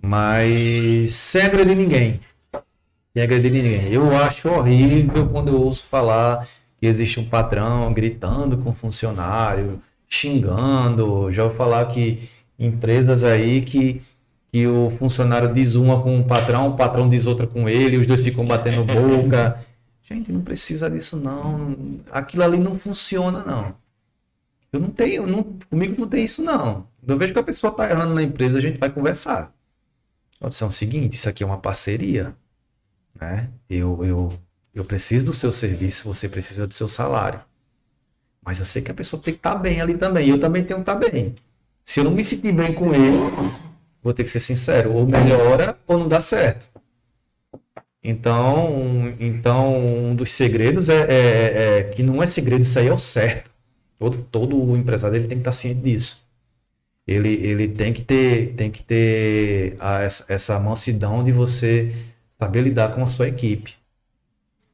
mas 0.00 1.12
sem 1.12 1.42
agredir 1.42 1.76
ninguém. 1.76 2.20
Sem 3.12 3.22
agredir 3.22 3.52
ninguém. 3.52 3.92
Eu 3.92 4.16
acho 4.16 4.48
horrível 4.48 5.28
quando 5.28 5.48
eu 5.48 5.60
ouço 5.60 5.84
falar 5.84 6.48
que 6.80 6.86
existe 6.86 7.20
um 7.20 7.28
patrão 7.28 7.92
gritando 7.92 8.56
com 8.56 8.72
funcionário, 8.72 9.78
xingando. 10.08 11.30
Já 11.32 11.44
vou 11.44 11.54
falar 11.54 11.84
que 11.86 12.30
empresas 12.58 13.22
aí 13.22 13.60
que, 13.60 14.00
que 14.50 14.66
o 14.66 14.90
funcionário 14.90 15.52
diz 15.52 15.74
uma 15.74 16.02
com 16.02 16.18
o 16.18 16.24
patrão, 16.24 16.68
o 16.68 16.76
patrão 16.76 17.08
diz 17.08 17.26
outra 17.26 17.46
com 17.46 17.68
ele, 17.68 17.98
os 17.98 18.06
dois 18.06 18.22
ficam 18.22 18.46
batendo 18.46 18.84
boca. 18.84 19.58
Gente, 20.02 20.32
não 20.32 20.40
precisa 20.40 20.90
disso 20.90 21.18
não. 21.18 22.00
Aquilo 22.10 22.42
ali 22.42 22.56
não 22.56 22.78
funciona 22.78 23.44
não. 23.44 23.74
Eu 24.72 24.80
não 24.80 24.90
tenho, 24.90 25.26
não, 25.26 25.42
comigo 25.68 25.94
não 25.98 26.08
tem 26.08 26.24
isso 26.24 26.42
não. 26.42 26.86
Eu 27.06 27.16
vejo 27.16 27.32
que 27.32 27.38
a 27.38 27.42
pessoa 27.42 27.70
está 27.70 27.90
errando 27.90 28.14
na 28.14 28.22
empresa, 28.22 28.58
a 28.58 28.60
gente 28.60 28.78
vai 28.78 28.90
conversar. 28.90 29.52
Opção 30.40 30.68
é 30.68 30.70
o 30.70 30.72
seguinte, 30.72 31.14
isso 31.14 31.28
aqui 31.28 31.42
é 31.42 31.46
uma 31.46 31.58
parceria, 31.58 32.34
né? 33.18 33.50
Eu, 33.68 34.04
eu, 34.04 34.32
eu 34.74 34.84
preciso 34.84 35.26
do 35.26 35.32
seu 35.32 35.50
serviço, 35.50 36.06
você 36.06 36.28
precisa 36.28 36.66
do 36.66 36.72
seu 36.72 36.88
salário. 36.88 37.40
Mas 38.42 38.60
eu 38.60 38.64
sei 38.64 38.80
que 38.80 38.90
a 38.90 38.94
pessoa 38.94 39.20
tem 39.20 39.34
que 39.34 39.40
estar 39.40 39.54
tá 39.54 39.58
bem 39.58 39.80
ali 39.80 39.94
também. 39.94 40.28
Eu 40.28 40.38
também 40.38 40.64
tenho 40.64 40.78
que 40.78 40.90
estar 40.90 40.96
tá 40.96 41.10
bem. 41.10 41.34
Se 41.84 42.00
eu 42.00 42.04
não 42.04 42.12
me 42.12 42.24
sentir 42.24 42.52
bem 42.52 42.72
com 42.72 42.94
ele, 42.94 43.18
vou 44.02 44.12
ter 44.12 44.24
que 44.24 44.30
ser 44.30 44.40
sincero, 44.40 44.92
ou 44.92 45.06
melhora 45.06 45.78
ou 45.86 45.98
não 45.98 46.08
dá 46.08 46.20
certo. 46.20 46.66
Então, 48.02 49.14
então 49.18 49.76
um 49.76 50.14
dos 50.14 50.30
segredos 50.30 50.88
é, 50.88 51.06
é, 51.08 51.78
é, 51.80 51.82
que 51.84 52.02
não 52.02 52.22
é 52.22 52.26
segredo, 52.26 52.62
isso 52.62 52.78
aí 52.78 52.86
é 52.88 52.92
o 52.92 52.98
certo. 52.98 53.50
Todo, 53.98 54.18
todo 54.30 54.76
empresário 54.76 55.16
ele 55.16 55.26
tem 55.26 55.38
que 55.38 55.42
estar 55.42 55.52
ciente 55.52 55.80
disso. 55.80 56.24
Ele, 57.06 57.30
ele 57.34 57.68
tem 57.68 57.92
que 57.92 58.02
ter, 58.02 58.54
tem 58.54 58.70
que 58.70 58.82
ter 58.82 59.76
a, 59.80 60.02
essa, 60.02 60.24
essa 60.28 60.60
mansidão 60.60 61.24
de 61.24 61.32
você 61.32 61.92
saber 62.38 62.62
lidar 62.62 62.94
com 62.94 63.02
a 63.02 63.06
sua 63.06 63.28
equipe. 63.28 63.74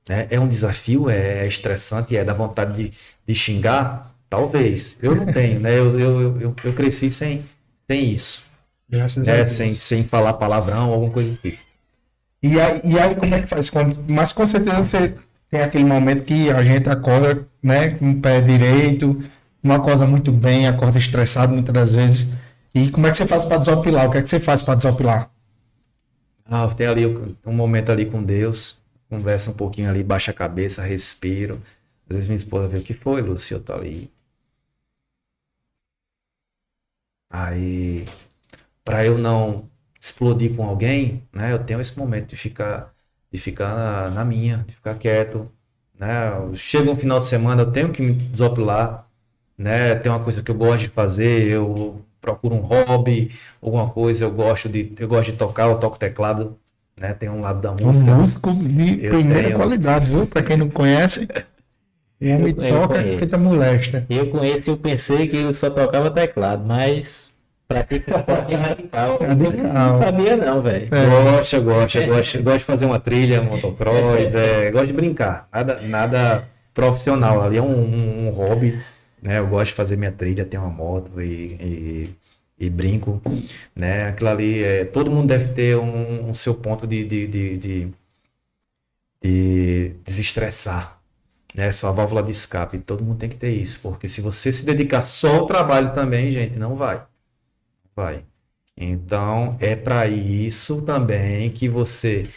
É, 0.09 0.35
é 0.37 0.41
um 0.41 0.49
desafio, 0.49 1.09
é, 1.09 1.45
é 1.45 1.47
estressante, 1.47 2.17
é 2.17 2.25
da 2.25 2.35
vontade 2.35 2.91
de, 2.91 2.93
de 3.27 3.35
xingar? 3.35 4.15
Talvez. 4.29 4.99
Eu 5.01 5.15
não 5.15 5.27
tenho, 5.27 5.61
né? 5.61 5.79
Eu, 5.79 5.99
eu, 5.99 6.41
eu, 6.41 6.57
eu 6.65 6.75
cresci 6.75 7.11
sem, 7.11 7.45
sem 7.89 8.13
isso. 8.13 8.45
Graças 8.89 9.27
é, 9.27 9.47
sem, 9.47 9.75
sem 9.75 10.05
falar 10.05 10.35
palavrão, 10.35 10.93
alguma 10.93 11.13
coisa 11.13 11.31
do 11.31 11.37
tipo. 11.37 11.59
E 12.43 12.61
aí, 12.61 12.81
e 12.85 12.99
aí, 12.99 13.15
como 13.15 13.35
é 13.35 13.41
que 13.41 13.47
faz? 13.47 13.71
Quando, 13.71 13.99
mas 14.07 14.33
com 14.33 14.47
certeza 14.47 14.83
você 14.83 15.15
tem 15.51 15.63
aquele 15.63 15.85
momento 15.85 16.25
que 16.25 16.51
a 16.51 16.63
gente 16.63 16.89
acorda 16.89 17.47
né, 17.63 17.91
com 17.91 18.11
o 18.11 18.21
pé 18.21 18.41
direito, 18.41 19.19
não 19.63 19.75
acorda 19.75 20.07
muito 20.07 20.31
bem, 20.31 20.69
acorda 20.69 20.99
estressado 20.99 21.55
muitas 21.55 21.73
das 21.73 21.95
vezes. 21.95 22.29
E 22.75 22.91
como 22.91 23.07
é 23.07 23.11
que 23.11 23.17
você 23.17 23.27
faz 23.27 23.43
para 23.45 23.57
desopilar? 23.57 24.07
O 24.07 24.11
que 24.11 24.19
é 24.19 24.23
que 24.23 24.29
você 24.29 24.39
faz 24.39 24.63
para 24.63 24.75
desopilar? 24.75 25.31
Ah, 26.45 26.69
tem 26.69 26.87
ali 26.87 27.07
um 27.07 27.53
momento 27.53 27.91
ali 27.91 28.05
com 28.05 28.23
Deus, 28.23 28.77
conversa 29.09 29.51
um 29.51 29.55
pouquinho 29.55 29.89
ali, 29.89 30.03
baixa 30.03 30.31
a 30.31 30.35
cabeça, 30.35 30.83
respiro. 30.83 31.63
Às 32.09 32.17
vezes 32.17 32.29
minha 32.29 32.37
esposa 32.37 32.69
vê 32.69 32.79
o 32.79 32.83
que 32.83 32.93
foi, 32.93 33.23
Lúcio, 33.23 33.57
eu 33.57 33.61
tô 33.61 33.73
ali. 33.73 34.11
Aí, 37.31 38.07
para 38.85 39.05
eu 39.05 39.19
não 39.19 39.69
explodir 40.01 40.55
com 40.55 40.65
alguém, 40.65 41.23
né, 41.33 41.53
eu 41.53 41.59
tenho 41.59 41.81
esse 41.81 41.99
momento 41.99 42.29
de 42.29 42.37
ficar 42.37 42.93
de 43.33 43.41
ficar 43.41 43.75
na, 43.75 44.11
na 44.11 44.25
minha, 44.25 44.65
de 44.65 44.77
ficar 44.77 44.95
quieto. 44.95 45.51
Né? 45.99 46.09
Chega 46.55 46.89
um 46.89 46.95
final 46.95 47.19
de 47.19 47.27
semana, 47.27 47.63
eu 47.63 47.73
tenho 47.73 47.91
que 47.91 48.01
me 48.01 48.13
desopilar. 48.13 49.09
Né? 49.59 49.97
Tem 49.97 50.13
uma 50.13 50.21
coisa 50.21 50.41
que 50.41 50.53
eu 50.53 50.55
gosto 50.55 50.85
de 50.85 50.89
fazer, 50.89 51.49
eu 51.49 52.01
procuro 52.21 52.55
um 52.55 52.61
hobby, 52.61 53.33
alguma 53.61 53.91
coisa, 53.91 54.25
eu 54.25 54.31
gosto 54.31 54.69
de, 54.69 54.93
eu 55.01 55.09
gosto 55.09 55.33
de 55.33 55.37
tocar, 55.37 55.69
eu 55.69 55.77
toco 55.77 55.99
teclado, 55.99 56.57
né? 56.99 57.13
Tem 57.13 57.29
um 57.29 57.41
lado 57.41 57.61
da 57.61 57.73
música. 57.73 58.11
Um 58.11 58.15
músico 58.15 58.55
de 58.55 58.97
primeira 59.09 59.49
tenho... 59.49 59.57
qualidade, 59.57 60.09
viu? 60.09 60.27
Para 60.27 60.43
quem 60.43 60.57
não 60.57 60.71
conhece, 60.71 61.29
ele 62.21 62.55
toca 62.55 63.03
feita 63.03 63.37
molesta. 63.37 64.07
Eu 64.09 64.31
conheço, 64.31 64.71
eu 64.71 64.77
pensei 64.77 65.29
que 65.29 65.37
ele 65.37 65.53
só 65.53 65.69
tocava 65.69 66.11
teclado, 66.11 66.65
mas 66.65 67.31
Pratica 67.67 68.19
esporte 68.19 68.55
radical. 68.55 69.19
Radical. 69.25 69.73
Não 69.73 69.99
sabia 69.99 70.37
não, 70.37 70.63
velho. 70.63 70.89
É. 70.95 71.07
Gosta, 71.07 71.61
gosta, 71.61 72.07
gosta, 72.07 72.43
gosta 72.43 72.59
de 72.59 72.65
fazer 72.65 72.87
uma 72.87 73.01
trilha, 73.01 73.41
motocross, 73.41 74.35
é, 74.35 74.71
gosta 74.71 74.87
de 74.87 74.93
brincar. 74.93 75.49
Nada, 75.53 75.81
nada 75.81 76.49
profissional. 76.75 77.43
Ali 77.43 77.57
é 77.57 77.63
um, 77.63 77.67
um, 77.67 78.27
um, 78.27 78.31
hobby, 78.31 78.83
né? 79.23 79.39
Eu 79.39 79.47
gosto 79.47 79.71
de 79.71 79.77
fazer 79.77 79.97
minha 79.97 80.13
trilha, 80.13 80.45
tenho 80.45 80.63
uma 80.63 80.71
moto 80.71 81.21
e, 81.23 81.25
e, 81.29 82.15
e, 82.67 82.71
brinco, 82.71 83.23
né? 83.75 84.09
Aquilo 84.09 84.31
ali, 84.31 84.63
é, 84.63 84.85
todo 84.85 85.11
mundo 85.11 85.29
deve 85.29 85.49
ter 85.55 85.79
um, 85.79 86.29
um 86.29 86.35
seu 86.35 86.55
ponto 86.55 86.87
de, 86.87 87.03
de, 87.05 87.27
de, 87.27 87.57
de, 87.57 87.89
de 89.23 89.95
desestressar, 90.05 90.99
né? 91.55 91.71
Sua 91.73 91.93
válvula 91.93 92.23
de 92.23 92.31
escape. 92.31 92.79
Todo 92.79 93.03
mundo 93.03 93.19
tem 93.19 93.29
que 93.31 93.37
ter 93.37 93.51
isso, 93.51 93.81
porque 93.81 94.07
se 94.07 94.21
você 94.21 94.53
se 94.53 94.67
dedicar 94.67 95.01
só 95.01 95.37
ao 95.37 95.47
trabalho 95.47 95.95
também, 95.95 96.31
gente, 96.31 96.59
não 96.59 96.77
vai. 96.77 97.03
Vai. 97.97 98.25
Então, 98.77 99.57
é 99.61 99.77
para 99.77 100.07
isso 100.09 100.83
também 100.83 101.49
que 101.51 101.69
você, 101.69 102.29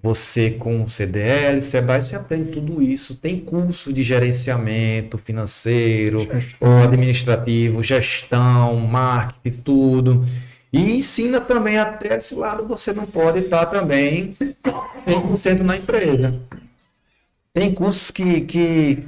você 0.00 0.50
com 0.50 0.86
CDL, 0.86 1.60
Sebrae, 1.60 2.00
você 2.00 2.14
aprende 2.14 2.52
tudo 2.52 2.80
isso. 2.80 3.16
Tem 3.16 3.40
curso 3.40 3.92
de 3.92 4.04
gerenciamento 4.04 5.18
financeiro, 5.18 6.28
ou 6.60 6.82
administrativo, 6.84 7.82
gestão, 7.82 8.76
marketing, 8.76 9.56
tudo. 9.62 10.24
E 10.72 10.96
ensina 10.96 11.40
também 11.40 11.76
até 11.78 12.16
esse 12.16 12.36
lado, 12.36 12.66
você 12.66 12.92
não 12.92 13.04
pode 13.04 13.40
estar 13.40 13.66
também 13.66 14.36
100% 15.04 15.62
na 15.62 15.76
empresa. 15.76 16.40
Tem 17.52 17.74
cursos 17.74 18.12
que, 18.12 18.42
que. 18.42 19.04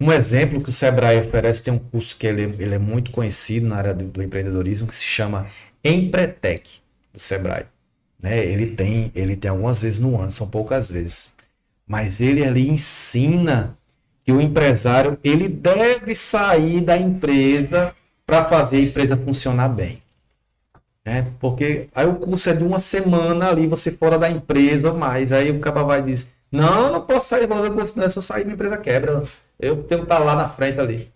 Um 0.00 0.10
exemplo 0.10 0.62
que 0.62 0.70
o 0.70 0.72
Sebrae 0.72 1.20
oferece, 1.20 1.62
tem 1.62 1.74
um 1.74 1.78
curso 1.78 2.16
que 2.16 2.26
ele, 2.26 2.42
ele 2.58 2.74
é 2.74 2.78
muito 2.78 3.10
conhecido 3.10 3.66
na 3.66 3.76
área 3.76 3.92
do, 3.92 4.06
do 4.06 4.22
empreendedorismo, 4.22 4.88
que 4.88 4.94
se 4.94 5.04
chama 5.04 5.46
Empretec, 5.84 6.80
do 7.12 7.18
Sebrae. 7.18 7.66
Né? 8.18 8.44
Ele, 8.46 8.68
tem, 8.68 9.12
ele 9.14 9.36
tem 9.36 9.50
algumas 9.50 9.82
vezes 9.82 10.00
no 10.00 10.18
ano, 10.18 10.30
são 10.30 10.46
poucas 10.46 10.90
vezes. 10.90 11.30
Mas 11.86 12.20
ele 12.20 12.42
ali 12.42 12.70
ensina 12.70 13.76
que 14.24 14.32
o 14.32 14.40
empresário 14.40 15.18
ele 15.22 15.48
deve 15.48 16.14
sair 16.14 16.80
da 16.80 16.96
empresa 16.96 17.94
para 18.24 18.44
fazer 18.44 18.78
a 18.78 18.82
empresa 18.82 19.16
funcionar 19.18 19.68
bem. 19.68 20.02
Né? 21.04 21.26
Porque 21.38 21.88
aí 21.94 22.06
o 22.06 22.14
curso 22.14 22.48
é 22.48 22.54
de 22.54 22.64
uma 22.64 22.78
semana 22.78 23.50
ali, 23.50 23.66
você 23.66 23.90
fora 23.90 24.18
da 24.18 24.30
empresa, 24.30 24.94
mas 24.94 25.32
aí 25.32 25.50
o 25.50 25.58
cara 25.58 25.82
vai 25.82 26.02
dizer, 26.02 26.28
não, 26.50 26.92
não 26.92 27.00
posso 27.02 27.28
sair 27.28 27.48
se 28.08 28.18
eu 28.18 28.22
sair 28.22 28.44
minha 28.44 28.54
empresa 28.54 28.78
quebra. 28.78 29.24
Eu 29.60 29.82
tenho 29.82 30.00
que 30.00 30.06
estar 30.06 30.18
lá 30.18 30.34
na 30.34 30.48
frente 30.48 30.80
ali. 30.80 31.12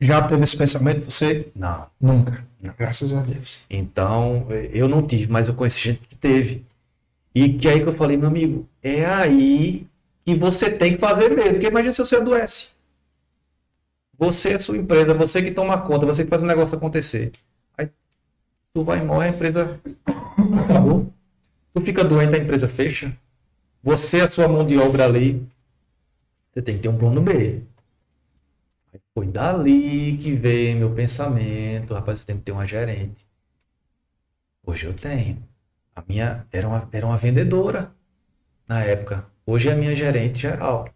Já 0.00 0.22
teve 0.22 0.44
esse 0.44 0.56
pensamento 0.56 1.04
você? 1.04 1.48
Não. 1.54 1.86
Nunca. 2.00 2.46
Não. 2.60 2.74
Graças 2.78 3.12
a 3.12 3.20
Deus. 3.22 3.58
Então, 3.68 4.46
eu 4.72 4.88
não 4.88 5.04
tive, 5.04 5.30
mas 5.30 5.48
eu 5.48 5.54
conheci 5.54 5.80
gente 5.80 6.00
que 6.00 6.14
teve. 6.14 6.64
E 7.34 7.52
que 7.54 7.68
aí 7.68 7.80
que 7.80 7.86
eu 7.86 7.92
falei, 7.92 8.16
meu 8.16 8.28
amigo, 8.28 8.68
é 8.82 9.04
aí 9.04 9.86
que 10.24 10.34
você 10.34 10.70
tem 10.70 10.92
que 10.92 10.98
fazer 10.98 11.30
mesmo. 11.30 11.52
Porque 11.52 11.66
imagina 11.66 11.92
se 11.92 11.98
você 11.98 12.16
adoece. 12.16 12.68
Você 14.18 14.50
é 14.50 14.58
sua 14.58 14.76
empresa, 14.76 15.14
você 15.14 15.40
que 15.42 15.52
toma 15.52 15.80
conta, 15.80 16.04
você 16.04 16.24
que 16.24 16.30
faz 16.30 16.42
o 16.42 16.46
negócio 16.46 16.76
acontecer. 16.76 17.32
Aí 17.76 17.88
tu 18.74 18.82
vai 18.82 18.98
e 18.98 19.04
morre, 19.04 19.28
a 19.28 19.30
empresa 19.30 19.80
acabou. 20.64 21.12
Tu 21.72 21.80
fica 21.82 22.04
doente, 22.04 22.34
a 22.34 22.38
empresa 22.38 22.68
fecha. 22.68 23.16
Você, 23.82 24.20
a 24.20 24.28
sua 24.28 24.48
mão 24.48 24.66
de 24.66 24.76
obra 24.76 25.04
ali, 25.04 25.46
você 26.52 26.60
tem 26.60 26.76
que 26.76 26.82
ter 26.82 26.88
um 26.88 26.98
plano 26.98 27.20
B. 27.20 27.62
Foi 29.18 29.26
dali 29.26 30.16
que 30.16 30.32
veio 30.32 30.76
meu 30.76 30.94
pensamento, 30.94 31.92
rapaz, 31.92 32.20
eu 32.20 32.26
tenho 32.26 32.38
que 32.38 32.44
ter 32.44 32.52
uma 32.52 32.64
gerente. 32.64 33.26
Hoje 34.64 34.86
eu 34.86 34.94
tenho. 34.94 35.42
A 35.92 36.04
minha 36.06 36.46
era 36.52 36.68
uma, 36.68 36.88
era 36.92 37.04
uma 37.04 37.16
vendedora 37.16 37.92
na 38.68 38.80
época. 38.84 39.26
Hoje 39.44 39.68
é 39.68 39.72
a 39.72 39.76
minha 39.76 39.92
gerente 39.96 40.38
geral. 40.38 40.88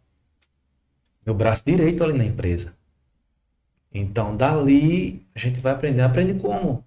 Meu 1.26 1.34
braço 1.34 1.64
direito 1.66 2.04
ali 2.04 2.12
na 2.12 2.24
empresa. 2.24 2.72
Então, 3.92 4.36
dali, 4.36 5.26
a 5.34 5.38
gente 5.40 5.58
vai 5.58 5.72
aprender. 5.72 6.02
Aprende 6.02 6.34
como? 6.34 6.84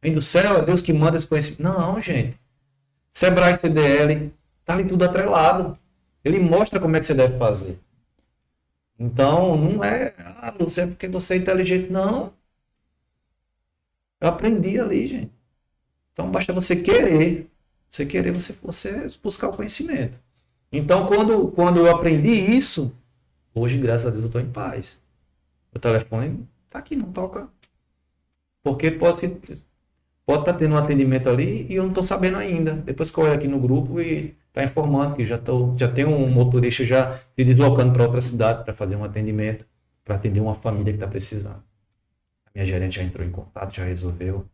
Vem 0.00 0.10
do 0.10 0.22
céu, 0.22 0.56
é 0.56 0.64
Deus 0.64 0.80
que 0.80 0.90
manda 0.90 1.18
esse 1.18 1.26
conhecimento. 1.26 1.64
Não, 1.64 2.00
gente. 2.00 2.40
Sebrae 3.12 3.56
CDL, 3.56 4.32
tá 4.64 4.72
ali 4.72 4.86
tudo 4.86 5.04
atrelado. 5.04 5.78
Ele 6.24 6.40
mostra 6.40 6.80
como 6.80 6.96
é 6.96 7.00
que 7.00 7.04
você 7.04 7.12
deve 7.12 7.36
fazer. 7.36 7.78
Então, 8.98 9.56
não 9.56 9.84
é, 9.84 10.14
ah, 10.18 10.54
não 10.58 10.68
sei 10.68 10.86
porque 10.86 11.08
você 11.08 11.34
é 11.34 11.36
inteligente. 11.38 11.90
Não. 11.90 12.32
Eu 14.20 14.28
aprendi 14.28 14.80
ali, 14.80 15.06
gente. 15.06 15.32
Então, 16.12 16.30
basta 16.30 16.52
você 16.52 16.76
querer. 16.76 17.50
Você 17.90 18.06
querer, 18.06 18.32
você, 18.32 18.52
você 18.54 19.08
buscar 19.22 19.48
o 19.48 19.52
conhecimento. 19.52 20.18
Então, 20.72 21.06
quando, 21.06 21.48
quando 21.52 21.78
eu 21.78 21.90
aprendi 21.90 22.30
isso, 22.30 22.94
hoje, 23.54 23.78
graças 23.78 24.06
a 24.06 24.10
Deus, 24.10 24.24
eu 24.24 24.28
estou 24.28 24.40
em 24.40 24.50
paz. 24.50 24.98
O 25.74 25.78
telefone 25.78 26.46
tá 26.70 26.78
aqui, 26.78 26.96
não 26.96 27.12
toca. 27.12 27.48
Porque 28.62 28.90
pode 28.90 29.26
estar 29.26 29.56
pode 30.26 30.44
tá 30.44 30.52
tendo 30.52 30.74
um 30.74 30.78
atendimento 30.78 31.28
ali 31.28 31.66
e 31.70 31.76
eu 31.76 31.82
não 31.84 31.90
estou 31.90 32.02
sabendo 32.02 32.38
ainda. 32.38 32.72
Depois 32.74 33.10
que 33.10 33.18
eu 33.18 33.24
olho 33.24 33.34
aqui 33.34 33.46
no 33.46 33.60
grupo 33.60 34.00
e 34.00 34.34
está 34.56 34.64
informando 34.64 35.14
que 35.14 35.24
já, 35.26 35.36
tô, 35.36 35.74
já 35.76 35.86
tem 35.86 36.06
um 36.06 36.26
motorista 36.30 36.82
já 36.82 37.12
se 37.12 37.44
deslocando 37.44 37.92
para 37.92 38.04
outra 38.04 38.22
cidade 38.22 38.64
para 38.64 38.72
fazer 38.72 38.96
um 38.96 39.04
atendimento, 39.04 39.66
para 40.02 40.14
atender 40.14 40.40
uma 40.40 40.54
família 40.54 40.94
que 40.94 40.96
está 40.96 41.06
precisando. 41.06 41.62
A 42.46 42.50
minha 42.54 42.64
gerente 42.64 42.96
já 42.96 43.02
entrou 43.02 43.26
em 43.26 43.30
contato, 43.30 43.74
já 43.74 43.84
resolveu. 43.84 44.46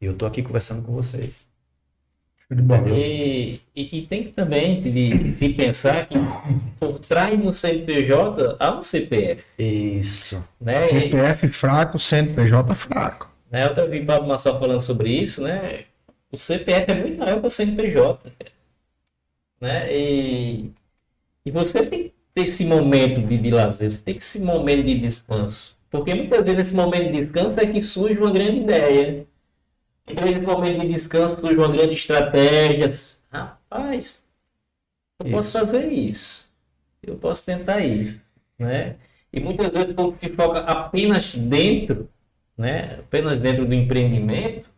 E 0.00 0.06
eu 0.06 0.12
estou 0.12 0.28
aqui 0.28 0.42
conversando 0.42 0.82
com 0.82 0.92
vocês. 0.92 1.44
E, 2.94 3.60
e, 3.74 3.98
e, 3.98 4.06
tem 4.06 4.24
que 4.24 4.32
também 4.32 4.80
de, 4.80 5.30
se 5.30 5.48
pensar 5.48 6.06
que 6.06 6.14
por 6.78 6.98
trás 6.98 7.36
do 7.40 7.50
CNPJ 7.50 8.56
há 8.60 8.78
um 8.78 8.82
CPF. 8.82 9.42
Isso. 9.58 10.44
Né? 10.60 10.86
CPF 10.88 11.48
fraco, 11.48 11.98
CNPJ 11.98 12.74
fraco. 12.74 13.30
Né? 13.50 13.64
Eu 13.64 13.68
até 13.68 13.86
vi 13.88 14.04
Pablo 14.04 14.28
Massal 14.28 14.60
falando 14.60 14.80
sobre 14.80 15.10
isso, 15.10 15.42
né? 15.42 15.84
O 16.30 16.36
CPF 16.36 16.90
é 16.90 16.94
muito 16.94 17.18
maior 17.18 17.40
que 17.40 17.46
o 17.46 17.50
CNPJ. 17.50 18.30
Né? 19.62 19.96
E, 19.96 20.72
e 21.46 21.50
você 21.52 21.86
tem 21.86 22.08
que 22.08 22.14
ter 22.34 22.42
esse 22.42 22.64
momento 22.64 23.24
de, 23.24 23.38
de 23.38 23.50
lazer, 23.52 23.92
você 23.92 24.02
tem 24.02 24.14
que 24.14 24.20
esse 24.20 24.40
momento 24.40 24.84
de 24.84 24.98
descanso. 24.98 25.78
Porque 25.88 26.12
muitas 26.12 26.42
vezes 26.42 26.58
nesse 26.58 26.74
momento 26.74 27.12
de 27.12 27.20
descanso 27.20 27.60
é 27.60 27.66
que 27.66 27.80
surge 27.80 28.18
uma 28.18 28.32
grande 28.32 28.56
ideia. 28.58 29.24
Então, 30.04 30.24
nesse 30.24 30.44
momento 30.44 30.80
de 30.80 30.88
descanso 30.88 31.40
surge 31.40 31.56
uma 31.56 31.70
grande 31.70 31.94
estratégia. 31.94 32.90
Rapaz, 33.30 34.18
eu 35.20 35.26
isso. 35.26 35.36
posso 35.36 35.52
fazer 35.52 35.92
isso. 35.92 36.44
Eu 37.00 37.16
posso 37.16 37.46
tentar 37.46 37.84
isso. 37.84 38.20
Né? 38.58 38.96
E 39.32 39.38
muitas 39.38 39.70
vezes 39.70 39.94
quando 39.94 40.18
se 40.18 40.28
foca 40.30 40.58
apenas 40.58 41.36
dentro, 41.36 42.08
né? 42.58 42.96
apenas 42.98 43.38
dentro 43.38 43.64
do 43.64 43.74
empreendimento, 43.74 44.68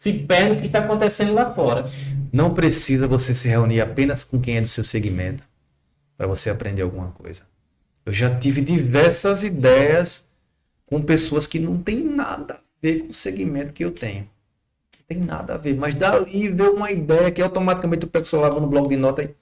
se 0.00 0.14
perde 0.14 0.52
o 0.52 0.60
que 0.60 0.66
está 0.66 0.78
acontecendo 0.78 1.34
lá 1.34 1.52
fora. 1.54 1.84
Não 2.32 2.54
precisa 2.54 3.06
você 3.06 3.34
se 3.34 3.46
reunir 3.48 3.82
apenas 3.82 4.24
com 4.24 4.40
quem 4.40 4.56
é 4.56 4.60
do 4.62 4.66
seu 4.66 4.82
segmento 4.82 5.44
para 6.16 6.26
você 6.26 6.48
aprender 6.48 6.80
alguma 6.80 7.10
coisa. 7.10 7.42
Eu 8.06 8.12
já 8.14 8.34
tive 8.34 8.62
diversas 8.62 9.44
ideias 9.44 10.24
com 10.86 11.02
pessoas 11.02 11.46
que 11.46 11.58
não 11.58 11.76
tem 11.76 12.02
nada 12.02 12.54
a 12.54 12.60
ver 12.80 13.00
com 13.00 13.08
o 13.10 13.12
segmento 13.12 13.74
que 13.74 13.84
eu 13.84 13.90
tenho. 13.90 14.22
Não 14.22 15.04
tem 15.06 15.18
nada 15.18 15.52
a 15.52 15.58
ver. 15.58 15.74
Mas 15.74 15.94
dali 15.94 16.48
veio 16.48 16.76
uma 16.76 16.90
ideia 16.90 17.30
que 17.30 17.42
automaticamente 17.42 18.04
eu 18.04 18.10
pego 18.10 18.24
o 18.24 18.26
celular 18.26 18.58
no 18.58 18.66
bloco 18.66 18.88
de 18.88 18.96
nota 18.96 19.22
e 19.22 19.34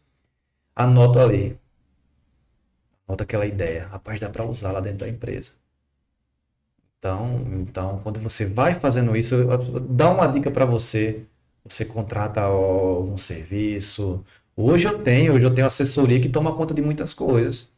anoto 0.74 1.20
ali. 1.20 1.56
Anota 3.06 3.22
aquela 3.22 3.46
ideia. 3.46 3.86
Rapaz, 3.86 4.18
dá 4.18 4.28
para 4.28 4.44
usar 4.44 4.72
lá 4.72 4.80
dentro 4.80 4.98
da 4.98 5.08
empresa. 5.08 5.52
Então, 6.98 7.40
então, 7.60 8.00
quando 8.02 8.18
você 8.20 8.44
vai 8.46 8.74
fazendo 8.74 9.16
isso, 9.16 9.36
dá 9.88 10.10
uma 10.10 10.26
dica 10.26 10.50
para 10.50 10.64
você. 10.64 11.24
Você 11.64 11.84
contrata 11.84 12.48
um 12.50 13.16
serviço. 13.16 14.24
Hoje 14.56 14.86
eu 14.88 15.02
tenho, 15.02 15.34
hoje 15.34 15.44
eu 15.44 15.54
tenho 15.54 15.66
assessoria 15.66 16.20
que 16.20 16.28
toma 16.28 16.54
conta 16.56 16.74
de 16.74 16.82
muitas 16.82 17.14
coisas. 17.14 17.68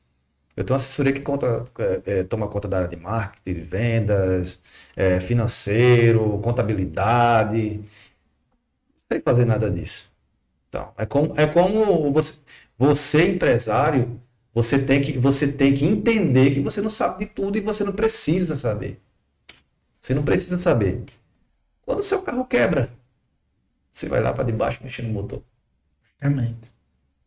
Eu 0.56 0.64
tenho 0.64 0.76
assessoria 0.76 1.12
que 1.12 1.20
conta, 1.22 1.64
é, 2.06 2.24
toma 2.24 2.48
conta 2.48 2.68
da 2.68 2.78
área 2.78 2.88
de 2.88 2.97
marketing, 2.97 3.55
de 3.55 3.62
vendas, 3.62 4.60
é, 4.97 5.20
financeiro, 5.20 6.38
contabilidade. 6.40 7.78
Não 7.78 7.84
sei 9.12 9.20
fazer 9.22 9.44
nada 9.44 9.70
disso. 9.70 10.10
Então, 10.68 10.92
é 10.98 11.06
como, 11.06 11.34
é 11.38 11.47
como 11.47 12.12
você, 12.12 12.34
você 12.78 13.30
empresário, 13.30 14.20
você 14.55 14.78
tem, 14.78 15.02
que, 15.02 15.18
você 15.18 15.48
tem 15.52 15.74
que 15.74 15.84
entender 15.86 16.52
que 16.52 16.60
você 16.60 16.80
não 16.82 16.90
sabe 16.90 17.26
de 17.26 17.32
tudo 17.32 17.59
e 17.59 17.62
você 17.62 17.84
não 17.84 17.92
precisa 17.92 18.56
saber. 18.56 19.01
Você 20.01 20.14
não 20.14 20.24
precisa 20.24 20.56
saber. 20.56 21.05
Quando 21.82 21.98
o 21.98 22.02
seu 22.02 22.22
carro 22.22 22.47
quebra, 22.47 22.90
você 23.93 24.09
vai 24.09 24.20
lá 24.20 24.32
para 24.32 24.44
debaixo 24.44 24.82
mexer 24.82 25.02
no 25.02 25.12
motor. 25.12 25.43
Amém. 26.20 26.56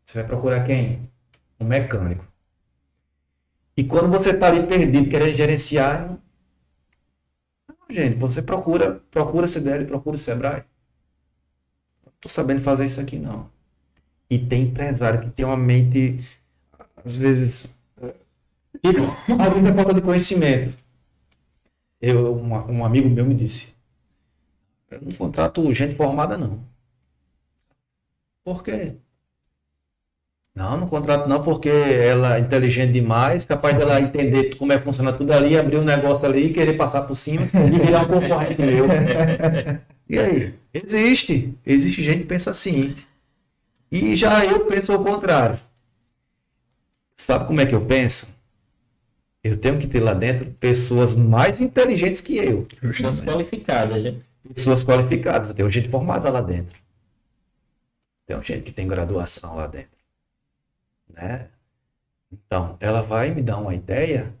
Você 0.04 0.18
vai 0.18 0.26
procurar 0.26 0.64
quem? 0.64 1.08
Um 1.60 1.64
mecânico. 1.64 2.26
E 3.76 3.84
quando 3.84 4.08
você 4.10 4.30
está 4.30 4.48
ali 4.48 4.66
perdido, 4.66 5.08
querendo 5.08 5.34
gerenciar, 5.34 6.08
não, 6.08 6.20
gente, 7.88 8.16
você 8.16 8.42
procura, 8.42 9.00
procura 9.10 9.46
CDL, 9.46 9.84
procura 9.86 10.16
o 10.16 10.18
Sebrae. 10.18 10.64
Não 12.04 12.12
estou 12.16 12.30
sabendo 12.30 12.60
fazer 12.60 12.84
isso 12.84 13.00
aqui 13.00 13.18
não. 13.18 13.50
E 14.28 14.38
tem 14.38 14.62
empresário 14.62 15.20
que 15.20 15.30
tem 15.30 15.44
uma 15.44 15.56
mente, 15.56 16.20
às 17.04 17.14
vezes, 17.14 17.68
tipo, 18.82 19.02
às 19.40 19.52
vezes 19.52 19.68
é 19.68 19.74
falta 19.74 19.94
de 19.94 20.00
conhecimento 20.00 20.83
eu, 22.10 22.34
uma, 22.34 22.64
um 22.70 22.84
amigo 22.84 23.08
meu 23.08 23.24
me 23.24 23.34
disse: 23.34 23.74
Eu 24.90 25.00
não 25.02 25.12
contrato 25.12 25.72
gente 25.72 25.94
formada, 25.96 26.36
não. 26.38 26.60
Por 28.44 28.62
quê? 28.62 28.96
Não, 30.54 30.76
não 30.76 30.86
contrato 30.86 31.28
não, 31.28 31.42
porque 31.42 31.68
ela 31.68 32.36
é 32.36 32.38
inteligente 32.40 32.92
demais, 32.92 33.44
capaz 33.44 33.76
dela 33.76 34.00
entender 34.00 34.54
como 34.56 34.72
é 34.72 34.78
que 34.78 34.84
funciona 34.84 35.12
tudo 35.12 35.32
ali, 35.32 35.58
abrir 35.58 35.78
um 35.78 35.84
negócio 35.84 36.26
ali, 36.26 36.52
querer 36.52 36.74
passar 36.74 37.02
por 37.02 37.16
cima 37.16 37.46
e 37.52 37.80
virar 37.84 38.02
um 38.04 38.08
concorrente 38.08 38.62
meu. 38.62 38.86
E 40.06 40.18
aí? 40.18 40.54
Existe. 40.72 41.56
Existe 41.64 42.04
gente 42.04 42.20
que 42.20 42.26
pensa 42.26 42.50
assim. 42.50 42.94
E 43.90 44.14
já 44.16 44.44
eu 44.44 44.66
penso 44.66 44.92
ao 44.92 45.02
contrário. 45.02 45.58
Sabe 47.14 47.46
como 47.46 47.60
é 47.60 47.66
que 47.66 47.74
eu 47.74 47.84
penso? 47.86 48.33
Eu 49.44 49.58
tenho 49.58 49.78
que 49.78 49.86
ter 49.86 50.00
lá 50.00 50.14
dentro 50.14 50.46
pessoas 50.52 51.14
mais 51.14 51.60
inteligentes 51.60 52.22
que 52.22 52.38
eu. 52.38 52.64
Mais 53.02 53.20
qualificadas, 53.20 54.02
gente. 54.02 54.24
pessoas 54.48 54.82
qualificadas. 54.82 55.50
Eu 55.50 55.54
tenho 55.54 55.68
gente 55.68 55.90
formada 55.90 56.30
lá 56.30 56.40
dentro. 56.40 56.78
Tem 58.26 58.42
gente 58.42 58.62
que 58.62 58.72
tem 58.72 58.88
graduação 58.88 59.56
lá 59.56 59.66
dentro. 59.66 59.98
Né? 61.12 61.48
Então, 62.32 62.78
ela 62.80 63.02
vai 63.02 63.30
me 63.32 63.42
dar 63.42 63.58
uma 63.58 63.74
ideia 63.74 64.34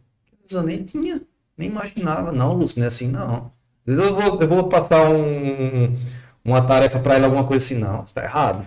que 0.46 0.54
eu 0.56 0.62
nem 0.62 0.82
tinha, 0.82 1.20
nem 1.56 1.68
imaginava. 1.68 2.32
Não, 2.32 2.54
Lúcio, 2.54 2.78
não 2.78 2.84
é 2.86 2.88
assim, 2.88 3.08
não. 3.08 3.52
Às 3.86 3.94
vezes 3.94 4.02
eu 4.02 4.14
vou, 4.14 4.40
eu 4.40 4.48
vou 4.48 4.68
passar 4.70 5.10
um, 5.10 5.98
uma 6.42 6.66
tarefa 6.66 6.98
para 6.98 7.16
ela, 7.16 7.26
alguma 7.26 7.46
coisa 7.46 7.62
assim, 7.62 7.76
não, 7.76 8.02
está 8.04 8.24
errado. 8.24 8.66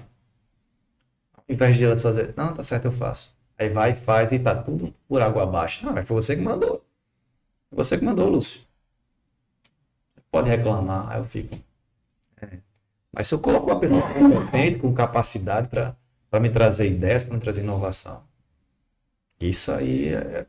Ao 1.35 1.43
invés 1.49 1.75
de 1.75 1.83
ela 1.83 1.97
fazer, 1.97 2.33
não, 2.37 2.53
tá 2.53 2.61
certo, 2.61 2.85
eu 2.85 2.91
faço. 2.91 3.36
Aí 3.57 3.69
vai, 3.69 3.95
faz 3.95 4.31
e 4.31 4.39
tá 4.39 4.55
tudo 4.55 4.93
por 5.07 5.21
água 5.21 5.43
abaixo. 5.43 5.85
Não, 5.85 5.93
mas 5.93 6.07
foi 6.07 6.15
você 6.15 6.35
que 6.35 6.41
mandou. 6.41 6.83
Foi 7.69 7.83
você 7.83 7.97
que 7.97 8.05
mandou, 8.05 8.29
Lúcio. 8.29 8.61
Pode 10.29 10.49
reclamar, 10.49 11.09
aí 11.09 11.19
eu 11.19 11.25
fico. 11.25 11.57
É. 12.41 12.59
Mas 13.11 13.27
se 13.27 13.33
eu 13.33 13.39
coloco 13.39 13.65
uma 13.65 13.79
pessoa 13.79 14.01
competente, 14.01 14.77
com 14.77 14.93
capacidade 14.93 15.69
para 15.69 16.39
me 16.39 16.49
trazer 16.49 16.87
ideias, 16.87 17.23
para 17.23 17.33
me 17.33 17.39
trazer 17.39 17.61
inovação, 17.61 18.23
isso 19.39 19.71
aí 19.71 20.13
é, 20.13 20.45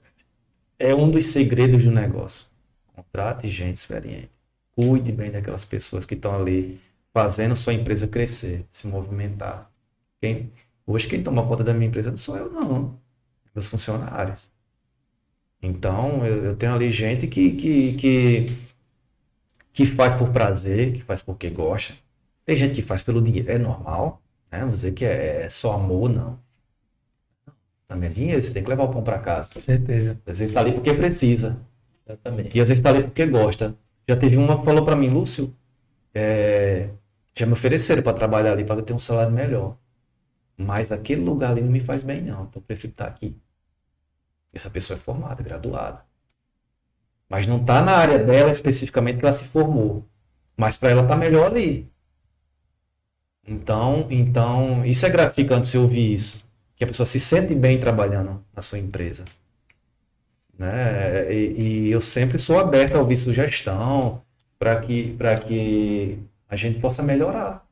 é 0.79 0.95
um 0.95 1.11
dos 1.11 1.27
segredos 1.27 1.85
do 1.85 1.91
negócio. 1.91 2.47
Contrate 2.95 3.49
gente 3.49 3.77
experiente. 3.77 4.31
Cuide 4.73 5.13
bem 5.13 5.31
daquelas 5.31 5.65
pessoas 5.65 6.05
que 6.05 6.15
estão 6.15 6.35
ali 6.35 6.81
fazendo 7.13 7.55
sua 7.57 7.75
empresa 7.75 8.07
crescer, 8.07 8.65
se 8.71 8.87
movimentar. 8.87 9.71
Quem, 10.21 10.53
hoje 10.93 11.07
quem 11.09 11.23
toma 11.23 11.47
conta 11.47 11.63
da 11.63 11.75
minha 11.75 11.89
empresa 11.89 12.11
não 12.11 12.19
sou 12.19 12.37
eu, 12.37 12.51
não. 12.51 12.99
Meus 13.55 13.69
funcionários. 13.69 14.51
Então, 15.63 16.25
eu, 16.25 16.45
eu 16.45 16.57
tenho 16.57 16.73
ali 16.75 16.91
gente 16.91 17.27
que, 17.27 17.53
que, 17.53 17.93
que, 17.95 18.59
que 19.73 19.87
faz 19.87 20.15
por 20.15 20.31
prazer, 20.31 20.93
que 20.93 21.03
faz 21.03 21.23
porque 21.23 21.51
gosta. 21.51 21.95
Tem 22.45 22.57
gente 22.57 22.75
que 22.75 22.83
faz 22.83 23.03
pelo 23.03 23.21
dinheiro, 23.21 23.51
é 23.51 23.59
normal. 23.59 24.23
Né? 24.51 24.61
Vou 24.61 24.71
dizer 24.71 24.93
que 24.93 25.05
é, 25.05 25.43
é 25.43 25.49
só 25.49 25.73
amor, 25.73 26.09
não. 26.09 26.39
Também 27.87 28.11
é 28.11 28.13
dinheiro, 28.13 28.43
você 28.43 28.53
tem 28.53 28.63
que 28.63 28.69
levar 28.69 28.85
o 28.85 28.89
pão 28.89 29.03
para 29.03 29.19
casa. 29.19 29.53
Com 29.53 29.61
certeza. 29.61 30.11
Às 30.27 30.39
vezes 30.39 30.51
está 30.51 30.61
ali 30.61 30.73
porque 30.73 30.93
precisa. 30.95 31.59
Exatamente. 32.07 32.57
E 32.57 32.61
às 32.61 32.69
vezes 32.69 32.81
está 32.81 32.91
ali 32.91 33.03
porque 33.03 33.27
gosta. 33.27 33.75
Já 34.09 34.17
teve 34.17 34.37
uma 34.37 34.59
que 34.59 34.65
falou 34.65 34.85
para 34.85 34.97
mim, 34.97 35.09
Lúcio, 35.09 35.55
é, 36.15 36.89
já 37.35 37.47
me 37.47 37.53
ofereceram 37.53 38.03
para 38.03 38.13
trabalhar 38.13 38.53
ali 38.53 38.65
para 38.65 38.83
ter 38.83 38.93
um 38.93 38.99
salário 38.99 39.33
melhor. 39.33 39.77
Mas 40.59 40.91
aquele 40.91 41.21
lugar 41.21 41.53
ali 41.53 41.63
não 41.63 41.71
me 41.71 41.79
faz 41.79 42.03
bem, 42.03 42.21
não. 42.21 42.43
Então 42.43 42.61
eu 42.61 42.63
prefiro 42.63 42.91
estar 42.91 43.07
aqui. 43.07 43.37
Essa 44.53 44.69
pessoa 44.69 44.97
é 44.97 45.01
formada, 45.01 45.41
graduada. 45.41 46.05
Mas 47.29 47.47
não 47.47 47.61
está 47.61 47.81
na 47.81 47.93
área 47.93 48.19
dela 48.19 48.51
especificamente 48.51 49.19
que 49.19 49.25
ela 49.25 49.33
se 49.33 49.45
formou. 49.45 50.05
Mas 50.57 50.77
para 50.77 50.91
ela 50.91 51.07
tá 51.07 51.15
melhor 51.15 51.53
ali. 51.53 51.89
Então, 53.47 54.07
então, 54.11 54.85
isso 54.85 55.07
é 55.07 55.11
gratificante 55.11 55.69
você 55.69 55.79
ouvir 55.79 56.13
isso. 56.13 56.45
Que 56.75 56.83
a 56.83 56.87
pessoa 56.87 57.07
se 57.07 57.21
sente 57.21 57.55
bem 57.55 57.79
trabalhando 57.79 58.45
na 58.55 58.61
sua 58.61 58.79
empresa. 58.79 59.25
Né? 60.59 61.33
E, 61.33 61.87
e 61.87 61.91
eu 61.91 62.01
sempre 62.01 62.37
sou 62.37 62.59
aberto 62.59 62.97
a 62.97 62.99
ouvir 62.99 63.17
sugestão 63.17 64.23
para 64.59 64.81
que, 64.81 65.17
que 65.47 66.19
a 66.49 66.57
gente 66.57 66.79
possa 66.79 67.03
melhorar 67.03 67.65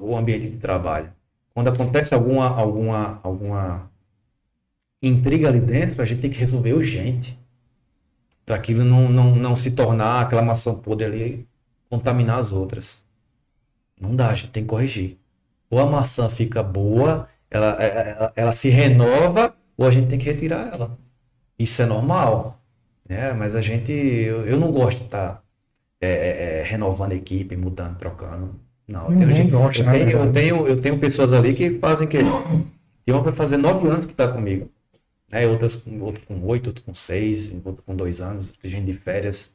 o 0.00 0.16
ambiente 0.16 0.48
de 0.48 0.56
trabalho. 0.56 1.12
Quando 1.58 1.70
acontece 1.70 2.14
alguma, 2.14 2.46
alguma, 2.46 3.18
alguma 3.20 3.90
intriga 5.02 5.48
ali 5.48 5.60
dentro, 5.60 6.00
a 6.00 6.04
gente 6.04 6.20
tem 6.20 6.30
que 6.30 6.38
resolver 6.38 6.72
urgente. 6.72 7.36
Para 8.46 8.54
aquilo 8.54 8.84
não, 8.84 9.08
não, 9.08 9.34
não 9.34 9.56
se 9.56 9.72
tornar 9.72 10.22
aquela 10.22 10.40
maçã 10.40 10.72
podre 10.72 11.04
ali 11.04 11.48
contaminar 11.90 12.38
as 12.38 12.52
outras. 12.52 13.02
Não 14.00 14.14
dá, 14.14 14.30
a 14.30 14.34
gente 14.36 14.52
tem 14.52 14.62
que 14.62 14.68
corrigir. 14.68 15.18
Ou 15.68 15.80
a 15.80 15.86
maçã 15.86 16.30
fica 16.30 16.62
boa, 16.62 17.26
ela, 17.50 17.70
ela, 17.70 17.82
é, 17.82 18.08
é, 18.08 18.32
ela 18.36 18.52
se 18.52 18.68
renova, 18.68 19.52
ou 19.76 19.84
a 19.84 19.90
gente 19.90 20.06
tem 20.06 20.16
que 20.16 20.26
retirar 20.26 20.72
ela. 20.72 20.96
Isso 21.58 21.82
é 21.82 21.86
normal. 21.86 22.62
Né? 23.04 23.32
Mas 23.32 23.56
a 23.56 23.60
gente. 23.60 23.90
Eu, 23.90 24.46
eu 24.46 24.60
não 24.60 24.70
gosto 24.70 24.98
de 24.98 25.04
estar 25.06 25.34
tá, 25.34 25.42
é, 26.00 26.08
é, 26.08 26.60
é, 26.60 26.62
renovando 26.62 27.10
a 27.10 27.16
equipe, 27.16 27.56
mudando, 27.56 27.98
trocando. 27.98 28.67
Não, 28.88 29.10
eu 29.12 29.18
tenho, 29.18 29.32
gente, 29.32 29.50
gosta, 29.50 29.82
eu, 29.82 29.92
tenho, 29.92 30.10
eu, 30.10 30.32
tenho, 30.32 30.66
eu 30.66 30.80
tenho 30.80 30.98
pessoas 30.98 31.32
ali 31.34 31.52
que 31.52 31.78
fazem 31.78 32.08
que. 32.08 32.16
Tem 32.16 33.14
uma 33.14 33.18
que 33.18 33.28
vai 33.28 33.34
fazer 33.34 33.58
nove 33.58 33.86
anos 33.86 34.06
que 34.06 34.12
está 34.12 34.26
comigo. 34.26 34.70
Né? 35.30 35.46
Outras 35.46 35.76
com, 35.76 36.00
outro 36.00 36.24
com 36.26 36.42
oito, 36.46 36.68
outro 36.68 36.82
com 36.82 36.94
seis, 36.94 37.54
outro 37.64 37.82
com 37.82 37.94
dois 37.94 38.20
anos, 38.22 38.52
gente 38.64 38.86
de 38.86 38.94
férias. 38.94 39.52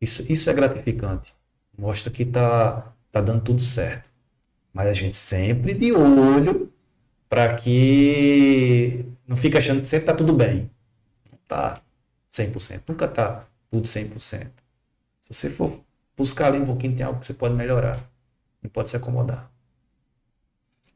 Isso, 0.00 0.24
isso 0.32 0.48
é 0.48 0.52
gratificante. 0.54 1.34
Mostra 1.76 2.10
que 2.10 2.24
tá, 2.24 2.92
tá 3.10 3.20
dando 3.20 3.42
tudo 3.42 3.60
certo. 3.60 4.10
Mas 4.72 4.88
a 4.88 4.94
gente 4.94 5.14
sempre 5.14 5.74
de 5.74 5.92
olho 5.92 6.72
para 7.28 7.54
que 7.54 9.04
não 9.26 9.36
fique 9.36 9.58
achando 9.58 9.82
que 9.82 9.88
sempre 9.88 10.06
tá 10.06 10.14
tudo 10.14 10.32
bem. 10.32 10.70
Não 11.30 11.38
tá 11.46 11.82
100%. 12.32 12.80
Nunca 12.88 13.06
tá 13.06 13.44
tudo 13.70 13.86
100%. 13.86 14.18
Se 14.18 14.48
você 15.28 15.50
for 15.50 15.80
buscar 16.16 16.48
ali 16.48 16.58
um 16.58 16.66
pouquinho, 16.66 16.94
tem 16.94 17.04
algo 17.04 17.20
que 17.20 17.26
você 17.26 17.34
pode 17.34 17.54
melhorar. 17.54 18.00
Não 18.62 18.70
pode 18.70 18.90
se 18.90 18.96
acomodar. 18.96 19.50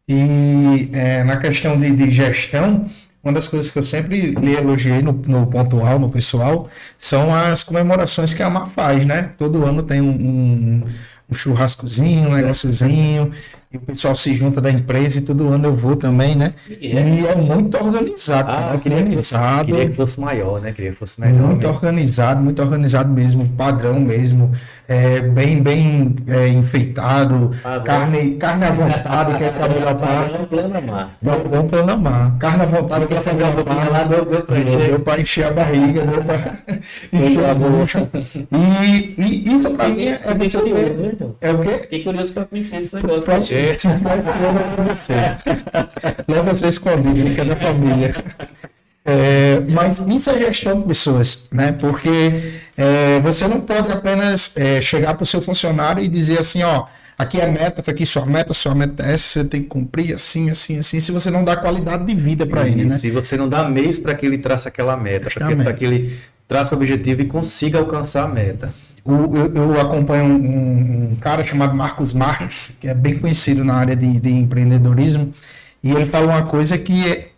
E 0.09 0.89
é, 0.93 1.25
na 1.25 1.37
questão 1.37 1.77
de, 1.77 1.91
de, 1.91 2.11
gestão, 2.11 2.89
uma 3.23 3.33
das 3.33 3.49
coisas 3.49 3.73
que 3.73 3.79
eu 3.79 3.85
sempre 3.85 4.31
lhe 4.31 4.55
elogiei 4.55 5.03
no, 5.03 5.13
no 5.13 5.47
pontual, 5.49 5.99
no 5.99 6.09
pessoal, 6.09 6.69
são 6.97 7.35
as 7.35 7.65
comemorações 7.65 8.33
que 8.33 8.43
a 8.43 8.47
AMA 8.47 8.67
faz, 8.69 9.05
né? 9.05 9.33
Todo 9.37 9.65
ano 9.65 9.83
tem 9.83 10.01
um, 10.01 10.11
um, 10.11 10.85
um 11.29 11.35
churrascozinho, 11.35 12.29
um 12.29 12.35
negóciozinho 12.35 13.33
o 13.77 13.81
pessoal 13.81 14.15
se 14.17 14.35
junta 14.35 14.61
da 14.61 14.71
empresa 14.71 15.19
e 15.19 15.23
todo 15.23 15.49
ano 15.49 15.67
eu 15.67 15.77
vou 15.77 15.97
também, 15.97 16.35
né? 16.35 16.53
E 16.69 16.97
é 16.97 17.35
muito 17.35 17.77
organizado. 17.77 18.51
Ah, 18.51 18.71
eu 18.75 18.81
queria, 18.81 18.99
organizado. 18.99 19.67
Que 19.67 19.73
queria 19.73 19.89
que 19.89 19.97
fosse 19.97 20.21
maior, 20.21 20.61
né? 20.61 20.73
Queria 20.73 20.91
que 20.91 20.97
fosse 20.97 21.21
melhor. 21.21 21.41
Muito 21.41 21.59
mesmo. 21.59 21.75
organizado, 21.75 22.43
muito 22.43 22.63
organizado 22.63 23.11
mesmo, 23.11 23.49
padrão 23.51 24.01
mesmo. 24.01 24.53
É, 24.89 25.21
bem, 25.21 25.61
bem 25.61 26.17
é, 26.29 26.49
enfeitado, 26.49 27.51
carne, 27.85 28.37
carne 28.37 28.65
à 28.65 28.71
vontade, 28.71 29.37
quer 29.37 29.51
saber 29.51 29.87
a 29.87 29.95
par. 29.95 30.29
Vamos 30.31 30.49
planamar. 30.49 31.11
Vamos 31.21 31.71
planamar. 31.71 32.39
Carne 32.39 32.63
à 32.63 32.67
vontade, 32.67 33.07
quer 33.07 33.23
saber 33.23 33.45
a 33.45 33.65
par. 33.65 33.91
Lá 33.91 34.05
deu, 34.05 34.25
deu 34.25 34.43
para 34.43 34.59
encher. 34.61 34.89
Deu 34.89 35.01
para 35.01 35.21
encher 35.21 35.47
a 35.47 35.53
barriga, 35.53 36.07
deu 36.07 36.23
para 36.23 36.59
encher 37.13 37.51
a 37.51 37.55
bucha. 37.55 38.09
E, 38.15 39.15
e 39.19 39.57
isso 39.57 39.71
para 39.71 39.89
mim 39.89 40.05
é, 40.05 40.21
é, 40.23 41.49
é 41.49 41.53
o 41.53 41.59
quê? 41.59 41.79
Fiquei 41.83 42.05
curioso 42.05 42.33
para 42.33 42.45
conhecer 42.45 42.83
esse 42.83 42.95
negócio. 42.95 43.47
Se 43.47 43.75
tiver 43.97 44.15
leva 44.15 44.95
você. 44.95 46.33
Leva 46.33 46.55
você 46.55 46.69
escondido, 46.69 47.35
que 47.35 47.41
é 47.41 47.45
da 47.45 47.57
família. 47.57 48.15
É, 49.07 49.61
mas 49.69 50.01
isso 50.01 50.31
é 50.31 50.39
gestão 50.39 50.81
de 50.81 50.89
pessoas, 50.89 51.47
né? 51.53 51.71
Porque 51.71 52.55
é, 52.77 53.21
você 53.21 53.47
não 53.47 53.61
pode 53.61 53.91
apenas 53.93 54.53
é, 54.57 54.83
chegar 54.83 55.15
para 55.15 55.23
o 55.23 55.27
seu 55.27 55.41
funcionário 55.41 56.03
e 56.03 56.09
dizer 56.09 56.41
assim, 56.41 56.65
ó, 56.65 56.87
aqui 57.17 57.41
é 57.41 57.47
meta, 57.47 57.83
tá 57.83 57.93
aqui 57.93 58.05
sua 58.05 58.27
meta, 58.27 58.53
sua 58.53 58.75
meta 58.75 59.05
é 59.07 59.15
essa, 59.15 59.29
você 59.29 59.45
tem 59.45 59.63
que 59.63 59.69
cumprir 59.69 60.13
assim, 60.13 60.51
assim, 60.51 60.79
assim, 60.79 60.99
se 60.99 61.13
você 61.13 61.31
não 61.31 61.45
dá 61.45 61.57
qualidade 61.57 62.05
de 62.05 62.15
vida 62.17 62.45
para 62.45 62.67
ele, 62.67 62.85
né? 62.85 62.99
Se 62.99 63.11
você 63.13 63.37
não 63.37 63.49
dá 63.49 63.69
mês 63.69 64.01
para 64.01 64.13
que 64.13 64.27
ele 64.27 64.39
traça 64.39 64.69
aquela 64.69 64.97
meta, 64.97 65.31
para 65.31 65.55
que, 65.55 65.75
que 65.75 65.85
ele 65.85 66.19
traça 66.49 66.75
o 66.75 66.79
objetivo 66.79 67.23
e 67.23 67.27
consiga 67.27 67.79
alcançar 67.79 68.25
a 68.25 68.29
meta. 68.29 68.75
O, 69.05 69.37
eu, 69.37 69.55
eu, 69.55 69.81
acompanho 69.81 70.25
um, 70.25 71.13
um, 71.13 71.17
cara 71.21 71.45
chamado 71.45 71.77
Marcos 71.77 72.13
Marques, 72.13 72.77
que 72.81 72.89
é 72.89 72.95
bem 72.95 73.21
conhecido 73.21 73.65
na 73.65 73.75
área 73.75 73.95
de, 73.95 74.19
de 74.19 74.33
empreendedorismo, 74.33 75.33
e 75.81 75.93
ele 75.93 76.07
fala 76.07 76.27
uma 76.27 76.43
coisa 76.43 76.77
que 76.77 77.09
é, 77.09 77.29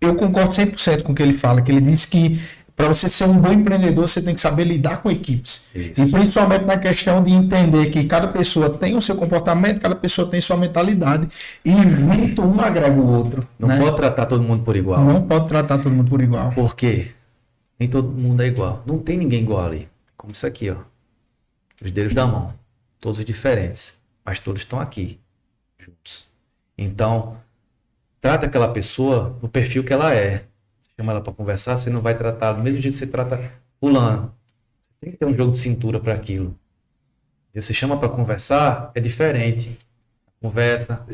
eu 0.00 0.14
concordo 0.14 0.50
100% 0.50 1.02
com 1.02 1.12
o 1.12 1.14
que 1.14 1.22
ele 1.22 1.36
fala, 1.36 1.60
que 1.60 1.72
ele 1.72 1.80
diz 1.80 2.04
que 2.04 2.40
para 2.78 2.86
você 2.86 3.08
ser 3.08 3.24
um 3.24 3.36
bom 3.36 3.52
empreendedor, 3.52 4.08
você 4.08 4.22
tem 4.22 4.32
que 4.32 4.40
saber 4.40 4.62
lidar 4.62 5.02
com 5.02 5.10
equipes. 5.10 5.66
Isso. 5.74 6.00
E 6.00 6.10
principalmente 6.12 6.64
na 6.64 6.78
questão 6.78 7.20
de 7.20 7.32
entender 7.32 7.90
que 7.90 8.04
cada 8.04 8.28
pessoa 8.28 8.70
tem 8.70 8.96
o 8.96 9.02
seu 9.02 9.16
comportamento, 9.16 9.80
cada 9.80 9.96
pessoa 9.96 10.30
tem 10.30 10.40
sua 10.40 10.56
mentalidade, 10.56 11.28
e 11.64 11.72
junto 11.72 12.42
um 12.42 12.60
agrega 12.60 12.94
o 12.94 13.04
outro. 13.04 13.42
Não 13.58 13.66
né? 13.66 13.80
pode 13.80 13.96
tratar 13.96 14.26
todo 14.26 14.44
mundo 14.44 14.62
por 14.62 14.76
igual. 14.76 15.04
Não 15.04 15.22
pode 15.22 15.48
tratar 15.48 15.78
todo 15.78 15.90
mundo 15.90 16.08
por 16.08 16.22
igual. 16.22 16.52
Por 16.52 16.76
quê? 16.76 17.08
Nem 17.80 17.88
todo 17.88 18.12
mundo 18.12 18.44
é 18.44 18.46
igual. 18.46 18.80
Não 18.86 19.00
tem 19.00 19.18
ninguém 19.18 19.42
igual 19.42 19.66
ali. 19.66 19.88
Como 20.16 20.32
isso 20.32 20.46
aqui, 20.46 20.70
ó. 20.70 20.76
Os 21.82 21.90
dedos 21.90 22.14
da 22.14 22.28
mão. 22.28 22.54
Todos 23.00 23.24
diferentes. 23.24 23.96
Mas 24.24 24.38
todos 24.38 24.62
estão 24.62 24.78
aqui. 24.78 25.18
Juntos. 25.80 26.28
Então, 26.76 27.36
trata 28.20 28.46
aquela 28.46 28.68
pessoa 28.68 29.36
no 29.42 29.48
perfil 29.48 29.84
que 29.84 29.92
ela 29.92 30.14
é. 30.14 30.44
Chama 30.96 31.12
ela 31.12 31.20
para 31.20 31.32
conversar, 31.32 31.76
você 31.76 31.90
não 31.90 32.00
vai 32.00 32.14
tratar 32.14 32.52
do 32.52 32.62
mesmo 32.62 32.80
jeito 32.80 32.94
que 32.94 32.98
você 32.98 33.06
trata 33.06 33.40
fulano. 33.80 34.32
Você 34.82 34.96
tem 35.00 35.12
que 35.12 35.18
ter 35.18 35.26
um 35.26 35.34
jogo 35.34 35.52
de 35.52 35.58
cintura 35.58 36.00
para 36.00 36.14
aquilo. 36.14 36.56
E 37.54 37.60
você 37.60 37.72
chama 37.72 37.96
para 37.96 38.08
conversar, 38.08 38.90
é 38.94 39.00
diferente. 39.00 39.78
Conversa. 40.40 41.04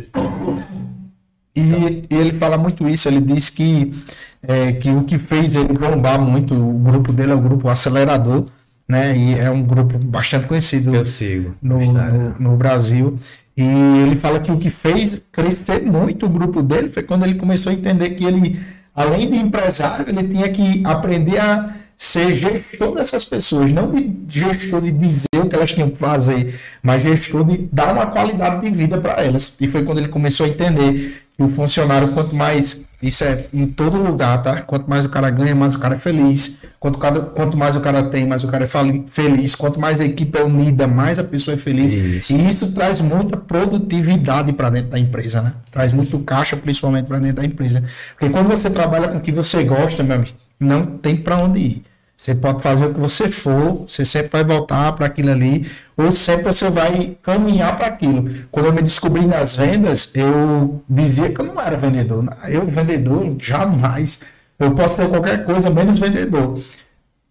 E 1.57 2.07
ele 2.11 2.33
fala 2.33 2.59
muito 2.59 2.89
isso, 2.89 3.09
ele 3.09 3.21
diz 3.21 3.49
que, 3.49 3.95
é, 4.43 4.73
que 4.73 4.91
o 4.91 5.05
que 5.05 5.17
fez 5.19 5.55
ele 5.55 5.73
bombar 5.73 6.21
muito, 6.21 6.53
o 6.55 6.79
grupo 6.79 7.13
dele 7.13 7.33
é 7.33 7.35
o 7.35 7.41
grupo 7.41 7.69
Acelerador, 7.69 8.47
né? 8.89 9.17
E 9.17 9.39
é 9.39 9.51
um 9.51 9.63
grupo 9.63 9.97
bastante 9.99 10.47
conhecido 10.47 11.05
sigo. 11.05 11.55
no, 11.63 11.79
no, 11.81 12.39
no 12.39 12.57
Brasil. 12.57 13.19
E 13.57 13.63
ele 13.63 14.17
fala 14.17 14.41
que 14.41 14.51
o 14.51 14.59
que 14.59 14.71
fez 14.71 15.25
crescer 15.31 15.83
muito 15.83 16.27
o 16.27 16.29
grupo 16.29 16.63
dele 16.63 16.89
foi 16.89 17.03
quando 17.03 17.25
ele 17.25 17.37
começou 17.37 17.71
a 17.71 17.75
entender 17.75 18.11
que 18.11 18.25
ele, 18.25 18.61
além 18.95 19.31
de 19.31 19.37
empresário, 19.37 20.07
ele 20.09 20.27
tinha 20.27 20.49
que 20.49 20.83
aprender 20.85 21.39
a 21.39 21.75
ser 21.97 22.35
gestor 22.35 22.95
dessas 22.95 23.25
pessoas, 23.25 23.73
não 23.73 23.91
de 23.93 24.13
gestor 24.29 24.81
de 24.81 24.91
dizer 24.91 25.27
o 25.37 25.49
que 25.49 25.55
elas 25.55 25.73
tinham 25.73 25.91
que 25.91 25.97
fazer, 25.97 26.59
mas 26.83 27.03
gestor 27.03 27.45
de 27.45 27.69
dar 27.73 27.93
uma 27.93 28.07
qualidade 28.07 28.63
de 28.63 28.77
vida 28.77 29.01
para 29.01 29.23
elas. 29.23 29.55
E 29.61 29.69
foi 29.69 29.85
quando 29.85 29.99
ele 29.99 30.09
começou 30.09 30.47
a 30.47 30.49
entender 30.49 31.24
que 31.37 31.43
o 31.43 31.49
funcionário, 31.49 32.09
quanto 32.13 32.35
mais, 32.35 32.85
isso 33.03 33.25
é 33.25 33.47
em 33.53 33.67
todo 33.67 33.97
lugar, 33.99 34.43
tá? 34.43 34.63
Quanto 34.63 34.89
mais 34.89 35.05
o 35.05 35.09
cara 35.09 35.29
ganha, 35.31 35.55
mais 35.55 35.75
o 35.75 35.79
cara 35.79 35.97
é 35.97 35.99
feliz. 35.99 36.57
Quanto, 36.79 36.99
cada, 36.99 37.21
quanto 37.21 37.57
mais 37.57 37.75
o 37.75 37.81
cara 37.81 38.03
tem, 38.05 38.27
mais 38.27 38.45
o 38.45 38.49
cara 38.49 38.65
é 38.65 38.69
feliz. 39.11 39.55
Quanto 39.55 39.81
mais 39.81 40.01
a 40.01 40.05
equipe 40.05 40.39
é 40.39 40.45
unida, 40.45 40.87
mais 40.87 41.19
a 41.19 41.25
pessoa 41.25 41.55
é 41.55 41.59
feliz. 41.59 41.93
Isso. 41.93 42.33
E 42.35 42.51
isso 42.51 42.71
traz 42.73 43.01
muita 43.01 43.37
produtividade 43.37 44.53
para 44.53 44.71
dentro 44.71 44.91
da 44.91 44.99
empresa, 44.99 45.43
né? 45.43 45.55
Traz 45.71 45.93
muito 45.93 46.19
caixa, 46.21 46.57
principalmente 46.57 47.07
para 47.07 47.19
dentro 47.19 47.37
da 47.37 47.45
empresa. 47.45 47.83
Porque 48.17 48.33
quando 48.33 48.49
você 48.49 48.71
trabalha 48.71 49.09
com 49.09 49.19
o 49.19 49.21
que 49.21 49.33
você 49.33 49.65
gosta, 49.65 50.03
meu 50.03 50.17
amigo, 50.17 50.33
não 50.61 50.87
tem 50.87 51.17
para 51.17 51.39
onde 51.39 51.59
ir. 51.59 51.83
Você 52.17 52.35
pode 52.35 52.63
fazer 52.63 52.87
o 52.87 52.95
que 52.95 53.01
você 53.01 53.31
for, 53.31 53.85
você 53.87 54.05
sempre 54.05 54.31
vai 54.33 54.45
voltar 54.45 54.93
para 54.93 55.07
aquilo 55.07 55.31
ali, 55.31 55.67
ou 55.97 56.13
sempre 56.13 56.53
você 56.53 56.69
vai 56.71 57.17
caminhar 57.23 57.77
para 57.77 57.87
aquilo. 57.87 58.47
Quando 58.51 58.67
eu 58.67 58.73
me 58.73 58.83
descobri 58.83 59.27
nas 59.27 59.57
vendas, 59.57 60.11
eu 60.15 60.83
dizia 60.89 61.29
que 61.31 61.41
eu 61.41 61.45
não 61.47 61.61
era 61.61 61.77
vendedor. 61.77 62.25
Eu, 62.49 62.67
vendedor, 62.67 63.37
jamais. 63.41 64.21
Eu 64.59 64.73
posso 64.73 64.95
ter 64.97 65.09
qualquer 65.09 65.45
coisa, 65.45 65.71
menos 65.71 65.99
vendedor. 65.99 66.61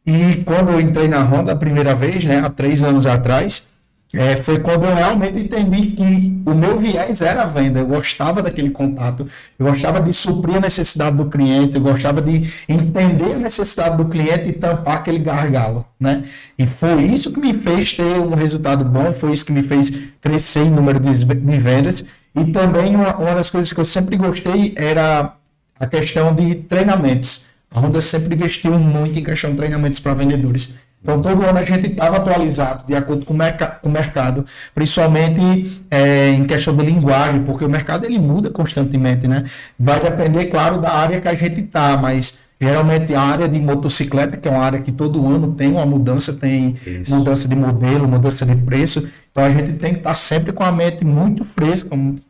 E 0.06 0.44
quando 0.44 0.72
eu 0.72 0.82
entrei 0.82 1.08
na 1.08 1.24
Honda 1.24 1.54
a 1.54 1.56
primeira 1.56 1.94
vez, 1.94 2.24
né, 2.26 2.40
há 2.40 2.50
três 2.50 2.84
anos 2.84 3.06
atrás, 3.06 3.70
é, 4.16 4.36
foi 4.44 4.60
quando 4.60 4.86
eu 4.86 4.94
realmente 4.94 5.40
entendi 5.40 5.88
que 5.88 6.42
o 6.46 6.54
meu 6.54 6.80
viés 6.80 7.20
era 7.20 7.42
a 7.42 7.46
venda. 7.46 7.80
Eu 7.80 7.88
gostava 7.88 8.44
daquele 8.44 8.70
contato, 8.70 9.28
eu 9.58 9.66
gostava 9.66 10.00
de 10.00 10.14
suprir 10.14 10.58
a 10.58 10.60
necessidade 10.60 11.18
do 11.18 11.26
cliente, 11.26 11.76
eu 11.78 11.82
gostava 11.82 12.22
de 12.22 12.48
entender 12.70 13.34
a 13.34 13.40
necessidade 13.40 13.98
do 13.98 14.06
cliente 14.06 14.50
e 14.50 14.54
tampar 14.54 14.98
aquele 14.98 15.18
gargalo, 15.18 15.84
né? 16.00 16.26
E 16.60 16.68
foi 16.68 17.02
isso 17.06 17.32
que 17.32 17.40
me 17.40 17.54
fez 17.54 17.94
ter 17.94 18.20
um 18.20 18.36
resultado 18.36 18.86
bom, 18.86 19.14
foi 19.14 19.34
isso 19.34 19.46
que 19.46 19.52
me 19.52 19.64
fez 19.64 19.92
crescer 20.22 20.62
em 20.62 20.70
número 20.70 21.00
de, 21.00 21.26
de 21.26 21.58
vendas. 21.58 22.06
E 22.36 22.52
também 22.52 22.96
uma, 22.96 23.16
uma 23.16 23.34
das 23.34 23.50
coisas 23.50 23.74
que 23.74 23.80
eu 23.80 23.86
sempre 23.86 24.16
gostei 24.16 24.74
era 24.76 25.34
a 25.80 25.88
questão 25.88 26.36
de 26.36 26.56
treinamentos. 26.56 27.46
A 27.72 27.80
Honda 27.80 28.00
sempre 28.00 28.36
investiu 28.36 28.78
muito 28.78 29.18
em 29.18 29.24
questão 29.24 29.50
de 29.50 29.58
treinamentos 29.58 30.00
para 30.00 30.14
vendedores. 30.14 30.76
Então, 31.04 31.22
todo 31.22 31.44
ano 31.44 31.60
a 31.60 31.66
gente 31.66 31.86
estava 31.88 32.16
atualizado 32.16 32.88
de 32.88 32.96
acordo 32.96 33.26
com 33.26 33.34
o, 33.34 33.38
merca 33.38 33.68
com 33.68 33.90
o 33.90 33.92
mercado, 33.92 34.46
principalmente 34.74 35.82
é, 35.92 36.30
em 36.30 36.46
questão 36.46 36.74
de 36.74 36.86
linguagem, 36.86 37.44
porque 37.44 37.66
o 37.66 37.70
mercado 37.70 38.06
ele 38.06 38.18
muda 38.18 38.50
constantemente, 38.50 39.28
né? 39.28 39.44
Vai 39.78 40.00
depender, 40.00 40.46
claro, 40.46 40.80
da 40.80 40.94
área 40.94 41.20
que 41.20 41.28
a 41.28 41.36
gente 41.36 41.60
está, 41.60 41.98
mas 41.98 42.40
geralmente 42.60 43.14
a 43.14 43.22
área 43.22 43.50
de 43.50 43.60
motocicleta, 43.60 44.38
que 44.38 44.48
é 44.48 44.52
uma 44.52 44.64
área 44.64 44.80
que 44.80 44.94
todo 44.94 45.28
ano 45.28 45.52
tem 45.54 45.74
uma 45.74 45.86
mudança, 45.86 46.32
tem 46.32 46.78
Isso. 46.86 47.14
mudança 47.14 47.50
de 47.50 47.56
modelo, 47.56 48.08
mudança 48.08 48.46
de 48.46 48.56
preço. 48.56 49.06
Então 49.30 49.44
a 49.44 49.50
gente 49.50 49.74
tem 49.74 49.92
que 49.94 50.00
estar 50.00 50.16
sempre 50.16 50.54
com 50.54 50.64
a 50.64 50.72
mente 50.72 51.04
muito 51.04 51.44
fresca, 51.44 51.90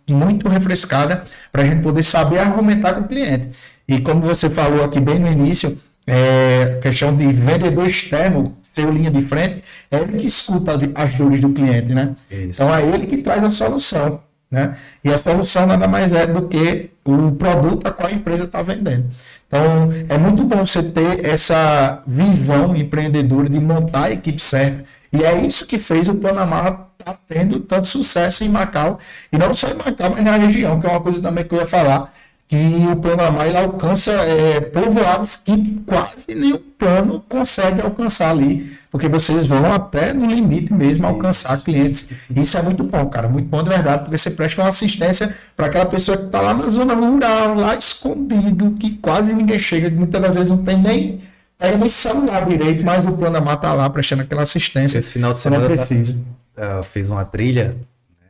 muito 0.09 0.49
refrescada, 0.49 1.25
para 1.51 1.61
a 1.61 1.65
gente 1.65 1.83
poder 1.83 2.03
saber 2.03 2.39
argumentar 2.39 2.93
com 2.93 3.01
o 3.01 3.07
cliente. 3.07 3.49
E 3.87 3.99
como 3.99 4.21
você 4.21 4.49
falou 4.49 4.83
aqui 4.83 4.99
bem 4.99 5.19
no 5.19 5.31
início, 5.31 5.77
é, 6.07 6.79
questão 6.81 7.15
de 7.15 7.27
vendedor 7.27 7.87
externo, 7.87 8.57
ser 8.73 8.91
linha 8.91 9.11
de 9.11 9.21
frente, 9.21 9.63
é 9.89 9.97
ele 9.97 10.19
que 10.19 10.27
escuta 10.27 10.73
as 10.95 11.15
dores 11.15 11.39
do 11.39 11.49
cliente, 11.49 11.93
né? 11.93 12.15
Isso. 12.29 12.61
Então 12.61 12.75
é 12.75 12.83
ele 12.83 13.05
que 13.05 13.17
traz 13.17 13.43
a 13.43 13.51
solução, 13.51 14.19
né? 14.49 14.75
E 15.03 15.13
a 15.13 15.17
solução 15.17 15.67
nada 15.67 15.87
mais 15.87 16.11
é 16.11 16.25
do 16.25 16.47
que 16.47 16.89
o 17.05 17.31
produto 17.33 17.87
a 17.87 17.91
qual 17.91 18.09
a 18.09 18.11
empresa 18.11 18.45
está 18.45 18.61
vendendo. 18.61 19.05
Então 19.47 19.89
é 20.09 20.17
muito 20.17 20.43
bom 20.43 20.65
você 20.65 20.81
ter 20.81 21.23
essa 21.25 22.01
visão 22.07 22.75
empreendedora 22.75 23.47
de 23.47 23.59
montar 23.59 24.05
a 24.05 24.11
equipe 24.11 24.41
certa. 24.41 24.83
E 25.11 25.23
é 25.23 25.45
isso 25.45 25.67
que 25.67 25.77
fez 25.77 26.09
o 26.09 26.15
Panamá 26.15 26.87
estar 26.99 27.19
tendo 27.27 27.59
tanto 27.59 27.87
sucesso 27.87 28.43
em 28.43 28.49
Macau. 28.49 28.97
E 29.31 29.37
não 29.37 29.53
só 29.53 29.67
em 29.69 29.75
Macau, 29.75 30.09
mas 30.09 30.23
na 30.23 30.37
região, 30.37 30.79
que 30.79 30.87
é 30.87 30.89
uma 30.89 31.01
coisa 31.01 31.21
também 31.21 31.43
que 31.43 31.53
eu 31.53 31.59
ia 31.59 31.67
falar 31.67 32.11
que 32.53 32.87
o 32.87 32.95
Panamá 32.97 33.47
ele 33.47 33.57
alcança 33.57 34.11
é, 34.11 34.61
povoados 34.61 35.35
que 35.37 35.81
quase 35.87 36.35
nenhum 36.35 36.59
plano 36.77 37.19
consegue 37.27 37.81
alcançar 37.81 38.29
ali, 38.29 38.77
porque 38.91 39.09
vocês 39.09 39.47
vão 39.47 39.73
até 39.73 40.13
no 40.13 40.27
limite 40.27 40.71
mesmo 40.71 41.07
alcançar 41.07 41.59
clientes. 41.63 42.07
Isso 42.35 42.55
é 42.55 42.61
muito 42.61 42.83
bom, 42.83 43.07
cara, 43.07 43.27
muito 43.27 43.47
bom 43.47 43.63
de 43.63 43.69
verdade, 43.69 44.03
porque 44.03 44.17
você 44.19 44.29
presta 44.29 44.61
uma 44.61 44.67
assistência 44.67 45.35
para 45.55 45.65
aquela 45.65 45.87
pessoa 45.87 46.15
que 46.15 46.25
está 46.25 46.41
lá 46.41 46.53
na 46.53 46.69
zona 46.69 46.93
rural, 46.93 47.55
lá 47.55 47.75
escondido, 47.75 48.71
que 48.79 48.97
quase 48.97 49.33
ninguém 49.33 49.57
chega, 49.57 49.89
muitas 49.89 50.21
das 50.21 50.35
vezes 50.35 50.51
não 50.51 50.63
tem 50.63 50.77
nem, 50.77 51.21
tem 51.57 51.75
nem 51.75 51.89
celular 51.89 52.45
direito, 52.45 52.83
mas 52.83 53.03
o 53.03 53.13
Panamá 53.13 53.53
está 53.55 53.73
lá 53.73 53.89
prestando 53.89 54.21
aquela 54.21 54.43
assistência. 54.43 54.99
Esse 54.99 55.11
final 55.11 55.31
de 55.31 55.39
semana 55.39 55.67
ta- 55.67 55.75
precisa. 55.75 56.19
eu 56.55 56.83
fiz 56.83 57.09
uma 57.09 57.25
trilha, 57.25 57.75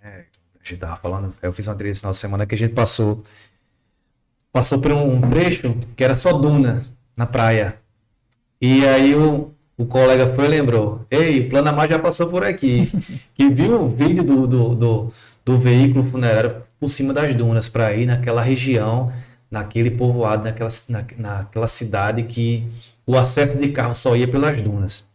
né, 0.01 0.23
a 0.63 0.65
gente 0.69 0.79
tava 0.79 0.95
falando, 0.95 1.33
eu 1.41 1.51
fiz 1.51 1.67
uma 1.67 1.75
trilha 1.75 1.91
esse 1.91 1.99
final 1.99 2.11
de 2.13 2.17
semana 2.19 2.45
que 2.45 2.55
a 2.55 2.57
gente 2.57 2.73
passou 2.73 3.21
passou 4.53 4.79
por 4.79 4.93
um 4.93 5.21
trecho 5.23 5.75
que 5.97 6.05
era 6.05 6.15
só 6.15 6.33
dunas 6.33 6.93
na 7.17 7.27
praia. 7.27 7.79
E 8.61 8.85
aí 8.85 9.15
o, 9.15 9.51
o 9.77 9.85
colega 9.85 10.33
foi 10.35 10.45
e 10.45 10.47
lembrou, 10.49 11.05
ei, 11.11 11.41
o 11.41 11.49
Planamar 11.49 11.87
já 11.87 11.99
passou 11.99 12.27
por 12.27 12.43
aqui. 12.45 12.91
que 13.35 13.49
viu 13.49 13.83
o 13.83 13.89
vídeo 13.89 14.23
do, 14.23 14.47
do, 14.47 14.75
do, 14.75 15.13
do 15.45 15.59
veículo 15.59 16.03
funerário 16.03 16.61
por 16.79 16.89
cima 16.89 17.13
das 17.13 17.35
dunas 17.35 17.67
para 17.69 17.93
ir 17.93 18.05
naquela 18.05 18.41
região, 18.41 19.11
naquele 19.51 19.91
povoado, 19.91 20.45
naquela, 20.45 20.69
na, 20.89 21.05
naquela 21.17 21.67
cidade 21.67 22.23
que 22.23 22.67
o 23.05 23.17
acesso 23.17 23.57
de 23.57 23.69
carro 23.69 23.95
só 23.95 24.15
ia 24.15 24.27
pelas 24.27 24.61
dunas. 24.61 25.05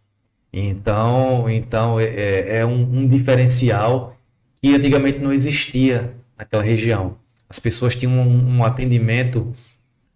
Então, 0.52 1.48
então 1.50 2.00
é, 2.00 2.04
é- 2.06 2.56
é 2.58 2.66
um, 2.66 2.82
um 3.00 3.06
diferencial 3.08 4.16
que 4.62 4.74
antigamente 4.74 5.18
não 5.20 5.32
existia 5.32 6.14
naquela 6.36 6.62
região. 6.62 7.16
As 7.48 7.58
pessoas 7.58 7.96
tinham 7.96 8.12
um, 8.12 8.58
um 8.58 8.64
atendimento 8.64 9.54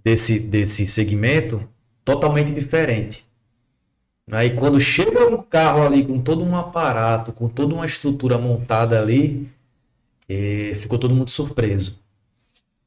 desse, 0.04 0.38
desse 0.38 0.86
segmento 0.86 1.66
totalmente 2.04 2.52
diferente. 2.52 3.26
Aí 4.30 4.54
quando 4.54 4.78
chega 4.78 5.26
um 5.26 5.42
carro 5.42 5.82
ali 5.82 6.04
com 6.04 6.20
todo 6.20 6.44
um 6.44 6.56
aparato, 6.56 7.32
com 7.32 7.48
toda 7.48 7.74
uma 7.74 7.86
estrutura 7.86 8.38
montada 8.38 9.00
ali, 9.00 9.48
eh, 10.28 10.72
ficou 10.76 10.98
todo 10.98 11.14
mundo 11.14 11.30
surpreso. 11.30 12.00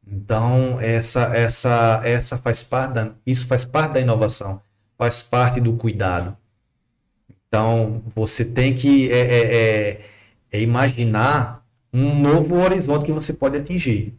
Então 0.08 0.80
essa 0.80 1.36
essa 1.36 2.02
essa 2.04 2.38
faz 2.38 2.64
parte 2.64 2.94
da, 2.94 3.12
isso 3.26 3.48
faz 3.48 3.66
parte 3.66 3.94
da 3.94 4.00
inovação, 4.02 4.62
faz 4.98 5.22
parte 5.22 5.60
do 5.60 5.74
cuidado. 5.74 6.38
Então 7.48 8.04
você 8.16 8.46
tem 8.46 8.74
que 8.74 9.12
é, 9.12 9.20
é, 9.20 9.56
é, 9.56 10.06
é 10.52 10.62
imaginar 10.62 11.66
um 11.94 12.20
novo 12.20 12.56
horizonte 12.56 13.06
que 13.06 13.12
você 13.12 13.34
pode 13.34 13.58
atingir. 13.58 14.14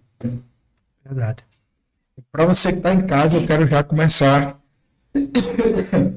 Verdade. 1.05 1.45
Para 2.33 2.47
você 2.47 2.73
que 2.73 2.79
está 2.79 2.95
em 2.95 3.07
casa, 3.07 3.37
eu 3.37 3.47
quero 3.47 3.67
já 3.67 3.83
começar. 3.83 4.59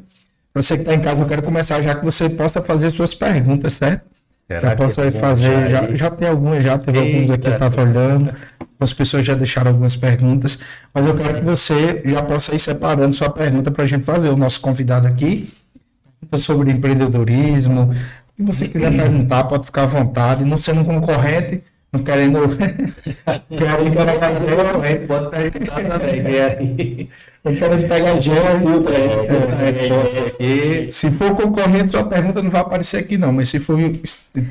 Para 0.51 0.63
você 0.63 0.75
que 0.75 0.81
está 0.81 0.95
em 0.95 1.01
casa, 1.01 1.21
eu 1.21 1.27
quero 1.27 1.43
começar 1.43 1.81
já 1.81 1.95
que 1.95 2.03
você 2.03 2.29
possa 2.29 2.61
fazer 2.61 2.89
suas 2.91 3.13
perguntas, 3.13 3.73
certo? 3.73 4.09
Será 4.47 4.69
já 4.69 4.75
tem 4.89 5.11
fazer. 5.11 5.69
Já, 5.69 5.95
já 5.95 6.09
tem 6.09 6.27
algumas, 6.27 6.63
já 6.63 6.77
teve 6.77 6.97
alguns 6.97 7.29
aqui 7.29 7.41
que 7.43 7.47
Eita, 7.49 7.67
estavam 7.67 7.91
olhando. 7.91 8.33
As 8.79 8.91
pessoas 8.91 9.23
já 9.23 9.35
deixaram 9.35 9.69
algumas 9.69 9.95
perguntas. 9.95 10.57
Mas 10.91 11.05
eu 11.05 11.15
quero 11.15 11.39
que 11.39 11.45
você 11.45 12.01
já 12.03 12.23
possa 12.23 12.55
ir 12.55 12.59
separando 12.59 13.13
sua 13.13 13.29
pergunta 13.29 13.69
para 13.69 13.83
a 13.83 13.87
gente 13.87 14.05
fazer. 14.05 14.29
O 14.29 14.35
nosso 14.35 14.59
convidado 14.59 15.05
aqui 15.07 15.53
sobre 16.39 16.71
empreendedorismo. 16.71 17.91
O 17.91 18.35
que 18.35 18.41
você 18.41 18.67
quiser 18.67 18.95
perguntar, 18.95 19.43
pode 19.43 19.67
ficar 19.67 19.83
à 19.83 19.85
vontade. 19.85 20.43
Não 20.43 20.57
sendo 20.57 20.81
um 20.81 20.85
concorrente, 20.85 21.61
não 21.91 22.03
querendo. 22.03 22.39
querendo 23.49 23.95
Concorrente 24.73 25.05
pode 25.07 25.29
perguntar 25.29 25.83
também. 25.99 26.23
que 26.23 26.29
aí- 26.39 27.09
Não 27.43 27.55
querendo 27.55 27.87
pegar. 27.87 28.09
É, 28.09 29.51
a 29.51 29.55
resposta 29.65 30.19
aqui. 30.27 30.87
Se 30.91 31.11
for 31.11 31.35
concorrente, 31.35 31.91
sua 31.91 32.03
pergunta 32.03 32.41
não 32.43 32.51
vai 32.51 32.61
aparecer 32.61 32.97
aqui, 32.97 33.17
não. 33.17 33.31
Mas 33.31 33.49
se 33.49 33.59
for 33.59 33.77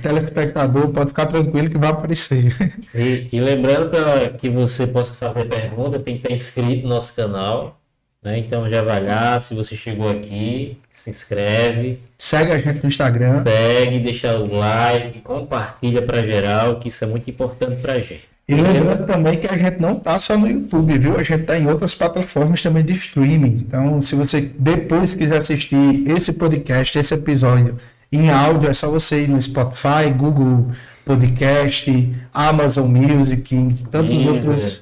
telespectador, 0.02 0.88
pode 0.88 1.08
ficar 1.10 1.26
tranquilo 1.26 1.70
que 1.70 1.78
vai 1.78 1.90
aparecer. 1.90 2.54
E, 2.94 3.28
e 3.32 3.40
lembrando 3.40 3.90
para 3.90 4.30
que 4.30 4.48
você 4.48 4.86
possa 4.86 5.14
fazer 5.14 5.44
pergunta, 5.46 6.00
tem 6.00 6.14
que 6.18 6.22
estar 6.22 6.34
inscrito 6.34 6.82
no 6.84 6.94
nosso 6.94 7.14
canal. 7.14 7.78
Né? 8.22 8.38
Então 8.38 8.68
já 8.68 8.82
vai 8.82 9.02
lá, 9.04 9.38
se 9.38 9.54
você 9.54 9.76
chegou 9.76 10.10
aqui, 10.10 10.78
se 10.90 11.08
inscreve, 11.10 12.00
Segue 12.18 12.52
a 12.52 12.58
gente 12.58 12.82
no 12.82 12.88
Instagram. 12.88 13.44
segue, 13.44 14.00
deixa 14.00 14.36
o 14.36 14.52
like, 14.56 15.20
compartilha 15.20 16.02
para 16.02 16.22
geral, 16.22 16.80
que 16.80 16.88
isso 16.88 17.04
é 17.04 17.06
muito 17.06 17.30
importante 17.30 17.80
para 17.80 17.98
gente. 18.00 18.28
E 18.48 18.54
lembrando 18.54 19.04
também 19.06 19.36
que 19.36 19.46
a 19.46 19.56
gente 19.58 19.78
não 19.78 19.94
tá 19.96 20.18
só 20.18 20.36
no 20.36 20.48
YouTube, 20.48 20.96
viu? 20.96 21.16
A 21.18 21.22
gente 21.22 21.44
tá 21.44 21.58
em 21.58 21.68
outras 21.68 21.94
plataformas 21.94 22.62
também 22.62 22.82
de 22.82 22.94
streaming. 22.94 23.64
Então, 23.66 24.00
se 24.00 24.16
você 24.16 24.40
depois 24.58 25.14
quiser 25.14 25.36
assistir 25.36 25.76
esse 26.08 26.32
podcast, 26.32 26.98
esse 26.98 27.12
episódio 27.12 27.76
em 28.10 28.30
áudio, 28.30 28.70
é 28.70 28.72
só 28.72 28.88
você 28.88 29.24
ir 29.24 29.28
no 29.28 29.40
Spotify, 29.40 30.10
Google 30.16 30.68
Podcast, 31.04 32.10
Amazon 32.32 32.86
Music, 32.88 33.74
tantos 33.90 34.10
Sim, 34.16 34.28
outros, 34.30 34.80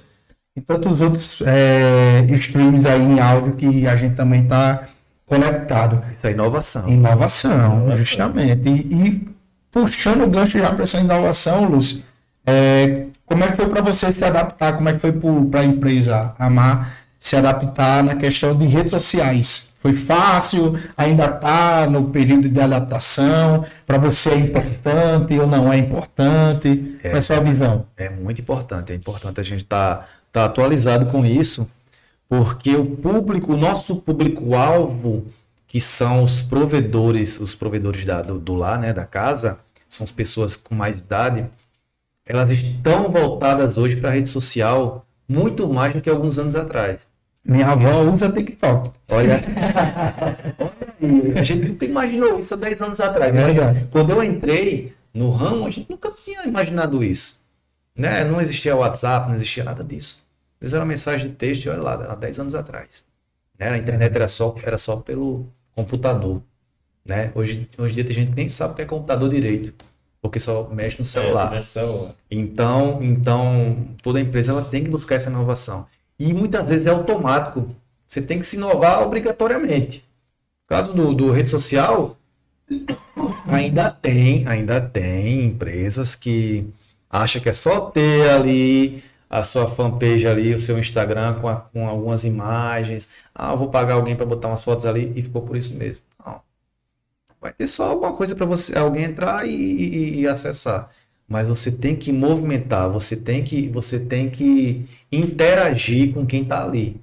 e 0.57 0.61
tantos 0.61 1.01
outros 1.01 1.43
é, 1.45 2.24
streams 2.31 2.87
aí 2.87 3.03
em 3.03 3.20
áudio 3.20 3.53
que 3.53 3.87
a 3.87 3.95
gente 3.95 4.15
também 4.15 4.45
tá 4.47 4.89
conectado. 5.27 6.03
Isso 6.11 6.27
é 6.27 6.31
inovação. 6.33 6.89
Inovação, 6.89 7.97
justamente. 7.97 8.69
E, 8.69 8.73
e 8.73 9.28
puxando 9.70 10.23
o 10.23 10.31
gancho 10.31 10.59
já 10.59 10.73
para 10.73 10.85
essa 10.85 10.99
inovação, 10.99 11.65
Lúcio, 11.66 12.03
é, 12.47 13.07
como 13.27 13.45
é 13.45 13.49
que 13.49 13.57
foi 13.57 13.69
para 13.69 13.83
você 13.83 14.11
se 14.12 14.24
adaptar? 14.24 14.73
Como 14.74 14.89
é 14.89 14.95
que 14.95 15.01
foi 15.01 15.12
para 15.12 15.61
a 15.61 15.65
empresa 15.65 16.35
Amar 16.39 16.97
se 17.19 17.37
adaptar 17.37 18.03
na 18.05 18.15
questão 18.15 18.57
de 18.57 18.66
redes 18.66 18.93
sociais? 18.93 19.74
Foi 19.81 19.93
fácil? 19.93 20.78
Ainda 20.97 21.27
está 21.27 21.87
no 21.87 22.05
período 22.11 22.49
de 22.49 22.61
adaptação? 22.61 23.65
Para 23.87 23.99
você 23.99 24.31
é 24.31 24.37
importante 24.37 25.39
ou 25.39 25.47
não 25.47 25.73
é 25.73 25.78
importante? 25.78 26.99
Qual 27.03 27.15
é 27.15 27.19
a 27.19 27.23
sua 27.23 27.41
visão? 27.41 27.87
É 27.97 28.09
muito 28.09 28.41
importante. 28.41 28.93
É 28.93 28.97
importante 28.97 29.41
a 29.41 29.45
gente 29.45 29.62
estar 29.62 29.97
tá, 29.97 30.07
tá 30.37 30.45
atualizado 30.45 31.07
com 31.07 31.25
isso, 31.25 31.67
porque 32.29 32.77
o 32.77 32.85
público, 32.85 33.55
o 33.55 33.57
nosso 33.57 33.97
público-alvo, 33.97 35.25
que 35.67 35.81
são 35.81 36.23
os 36.23 36.43
provedores, 36.43 37.41
os 37.41 37.55
provedores 37.55 38.05
da, 38.05 38.21
do, 38.21 38.39
do 38.39 38.55
lar, 38.55 38.79
né, 38.79 38.93
da 38.93 39.07
casa, 39.07 39.59
são 39.89 40.05
as 40.05 40.13
pessoas 40.13 40.55
com 40.55 40.75
mais 40.75 41.01
idade, 41.01 41.47
elas 42.27 42.51
estão 42.51 43.11
voltadas 43.11 43.79
hoje 43.79 43.97
para 43.97 44.11
a 44.11 44.13
rede 44.13 44.29
social 44.29 45.07
muito 45.27 45.67
mais 45.73 45.95
do 45.95 46.03
que 46.03 46.11
alguns 46.11 46.39
anos 46.39 46.55
atrás. 46.55 47.07
Minha 47.43 47.69
avó 47.69 48.03
usa 48.03 48.31
TikTok. 48.31 48.91
Olha, 49.09 49.41
olha 50.59 50.95
aí, 51.01 51.39
a 51.39 51.43
gente 51.45 51.67
nunca 51.67 51.85
imaginou 51.87 52.39
isso 52.39 52.53
há 52.53 52.57
10 52.59 52.83
anos 52.83 53.01
atrás. 53.01 53.33
Né? 53.33 53.87
Quando 53.91 54.11
eu 54.11 54.23
entrei 54.23 54.93
no 55.15 55.31
ramo, 55.31 55.67
a 55.67 55.71
gente 55.71 55.89
nunca 55.89 56.13
tinha 56.23 56.45
imaginado 56.45 57.03
isso. 57.03 57.41
Né? 57.97 58.23
Não 58.25 58.39
existia 58.39 58.77
WhatsApp, 58.77 59.29
não 59.29 59.37
existia 59.37 59.65
nada 59.65 59.83
disso. 59.83 60.26
Eles 60.61 60.73
eram 60.73 60.87
mensagem 60.87 61.28
de 61.28 61.35
texto, 61.35 61.69
olha 61.69 61.83
lá, 61.83 61.95
há 62.12 62.15
10 62.15 62.41
anos 62.41 62.55
atrás. 62.55 63.05
Né? 63.59 63.70
A 63.70 63.78
internet 63.78 64.15
era 64.15 64.28
só, 64.28 64.55
era 64.62 64.78
só 64.78 64.97
pelo 64.97 65.47
computador. 65.74 66.43
Né? 67.05 67.31
Hoje, 67.35 67.69
hoje 67.78 67.93
em 67.93 67.95
dia 67.95 68.05
tem 68.05 68.15
gente 68.15 68.31
que 68.31 68.37
nem 68.37 68.49
sabe 68.49 68.73
o 68.73 68.77
que 68.77 68.83
é 68.83 68.85
computador 68.85 69.28
direito 69.28 69.74
porque 70.27 70.41
só 70.41 70.69
mexe 70.73 70.99
no 70.99 71.05
celular. 71.05 71.55
No 71.55 71.62
celular. 71.62 72.15
Então, 72.31 72.99
então 73.01 73.89
toda 74.03 74.20
empresa 74.20 74.53
ela 74.53 74.65
tem 74.65 74.83
que 74.83 74.91
buscar 74.91 75.15
essa 75.15 75.31
inovação. 75.31 75.87
E 76.19 76.33
muitas 76.33 76.69
vezes 76.69 76.87
é 76.87 76.91
automático. 76.91 77.74
Você 78.07 78.20
tem 78.20 78.39
que 78.39 78.47
se 78.47 78.57
inovar 78.57 79.03
obrigatoriamente. 79.03 79.99
No 79.99 80.77
caso 80.77 80.93
do, 80.93 81.15
do 81.15 81.31
rede 81.31 81.49
social, 81.49 82.16
ainda 83.47 83.91
tem, 83.91 84.47
ainda 84.49 84.81
tem 84.81 85.45
empresas 85.45 86.15
que 86.15 86.66
acham 87.09 87.41
que 87.41 87.49
é 87.49 87.53
só 87.53 87.81
ter 87.83 88.28
ali 88.31 89.03
a 89.28 89.43
sua 89.43 89.69
fanpage 89.69 90.27
ali, 90.27 90.55
o 90.55 90.59
seu 90.59 90.78
Instagram 90.78 91.35
com, 91.40 91.48
a, 91.48 91.57
com 91.57 91.89
algumas 91.89 92.24
imagens. 92.24 93.09
Ah, 93.35 93.53
eu 93.53 93.57
vou 93.59 93.69
pagar 93.69 93.94
alguém 93.94 94.16
para 94.16 94.27
botar 94.27 94.48
umas 94.48 94.62
fotos 94.62 94.86
ali 94.86 95.12
e 95.16 95.23
ficou 95.23 95.43
por 95.43 95.57
isso 95.57 95.74
mesmo. 95.74 96.03
Vai 97.40 97.53
ter 97.53 97.69
só 97.69 97.90
alguma 97.90 98.12
coisa 98.12 98.35
para 98.35 98.44
você 98.44 98.77
alguém 98.77 99.05
entrar 99.05 99.47
e, 99.47 99.53
e, 99.53 100.20
e, 100.20 100.27
acessar. 100.27 100.90
Mas 101.28 101.47
você 101.47 101.70
tem 101.70 101.94
que 101.94 102.12
movimentar, 102.12 102.90
você 102.90 103.15
tem 103.16 103.44
que, 103.44 103.69
você 103.69 104.01
tem 104.01 104.28
que 104.28 104.89
interagir 105.12 106.12
com 106.12 106.27
quem 106.27 106.43
está 106.43 106.65
ali. 106.65 107.01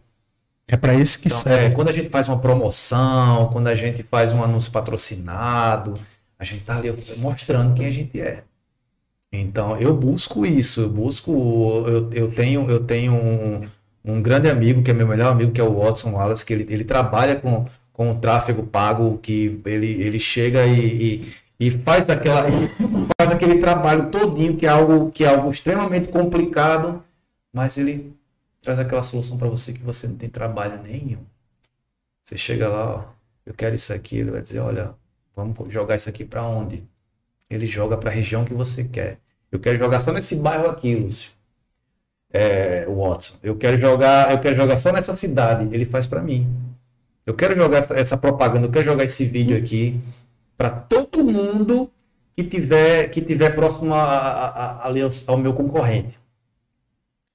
É 0.67 0.75
para 0.75 0.95
isso 0.95 1.19
que 1.19 1.27
então, 1.27 1.39
serve. 1.39 1.65
É, 1.65 1.69
quando 1.69 1.89
a 1.89 1.91
gente 1.93 2.09
faz 2.09 2.27
uma 2.27 2.39
promoção, 2.39 3.49
quando 3.53 3.67
a 3.67 3.75
gente 3.75 4.03
faz 4.03 4.33
um 4.33 4.43
anúncio 4.43 4.69
patrocinado, 4.69 5.97
a 6.39 6.43
gente 6.43 6.61
está 6.61 6.75
ali 6.75 6.91
mostrando 7.17 7.73
quem 7.73 7.85
a 7.85 7.91
gente 7.91 8.19
é. 8.19 8.43
Então 9.33 9.75
eu 9.81 9.95
busco 9.97 10.45
isso, 10.45 10.81
eu 10.81 10.89
busco, 10.89 11.31
eu, 11.87 12.09
eu 12.13 12.31
tenho, 12.31 12.69
eu 12.69 12.85
tenho 12.85 13.13
um, 13.13 13.67
um 14.05 14.21
grande 14.21 14.47
amigo 14.49 14.81
que 14.83 14.91
é 14.91 14.93
meu 14.93 15.07
melhor 15.07 15.31
amigo, 15.31 15.51
que 15.51 15.59
é 15.59 15.63
o 15.63 15.79
Watson 15.79 16.11
Wallace, 16.11 16.45
que 16.45 16.53
ele, 16.53 16.65
ele 16.69 16.85
trabalha 16.85 17.35
com 17.35 17.65
com 17.93 18.11
o 18.11 18.19
tráfego 18.19 18.65
pago, 18.65 19.19
que 19.19 19.61
ele, 19.65 20.01
ele 20.01 20.19
chega 20.19 20.65
e, 20.65 21.21
e, 21.21 21.33
e 21.59 21.71
faz, 21.71 22.09
aquela, 22.09 22.47
faz 23.17 23.31
aquele 23.31 23.59
trabalho 23.59 24.09
todinho, 24.09 24.57
que 24.57 24.65
é, 24.65 24.69
algo, 24.69 25.11
que 25.11 25.23
é 25.23 25.29
algo 25.29 25.51
extremamente 25.51 26.09
complicado, 26.09 27.03
mas 27.53 27.77
ele 27.77 28.11
traz 28.61 28.79
aquela 28.79 29.03
solução 29.03 29.37
para 29.37 29.47
você 29.47 29.71
que 29.71 29.83
você 29.83 30.07
não 30.07 30.15
tem 30.15 30.27
trabalho 30.27 30.81
nenhum. 30.81 31.23
Você 32.23 32.35
chega 32.35 32.67
lá, 32.67 32.95
ó, 32.95 33.03
eu 33.45 33.53
quero 33.53 33.75
isso 33.75 33.93
aqui, 33.93 34.17
ele 34.17 34.31
vai 34.31 34.41
dizer, 34.41 34.59
olha, 34.59 34.95
vamos 35.35 35.71
jogar 35.71 35.95
isso 35.95 36.09
aqui 36.09 36.25
para 36.25 36.43
onde? 36.43 36.83
Ele 37.49 37.65
joga 37.65 37.97
para 37.97 38.09
a 38.09 38.13
região 38.13 38.45
que 38.45 38.53
você 38.53 38.83
quer. 38.83 39.19
Eu 39.51 39.59
quero 39.59 39.77
jogar 39.77 39.99
só 39.99 40.11
nesse 40.11 40.35
bairro 40.35 40.67
aqui, 40.67 40.95
Lúcio. 40.95 41.31
É, 42.31 42.85
Watson. 42.87 43.35
Eu 43.43 43.55
quero 43.55 43.77
jogar, 43.77 44.31
eu 44.31 44.39
quero 44.39 44.55
jogar 44.55 44.77
só 44.77 44.91
nessa 44.91 45.15
cidade. 45.15 45.73
Ele 45.73 45.85
faz 45.85 46.07
para 46.07 46.21
mim. 46.21 46.47
Eu 47.25 47.33
quero 47.33 47.55
jogar 47.55 47.77
essa, 47.77 47.93
essa 47.93 48.17
propaganda, 48.17 48.67
eu 48.67 48.71
quero 48.71 48.85
jogar 48.85 49.03
esse 49.05 49.23
vídeo 49.23 49.55
aqui 49.55 50.01
para 50.57 50.69
todo 50.69 51.23
mundo 51.23 51.89
que 52.35 52.43
tiver 52.43 53.09
que 53.09 53.21
tiver 53.21 53.51
próximo 53.51 53.93
a, 53.93 54.03
a, 54.03 54.47
a, 54.47 54.87
ao, 54.87 54.93
ao, 55.27 55.37
meu 55.37 55.53
concorrente. 55.53 56.19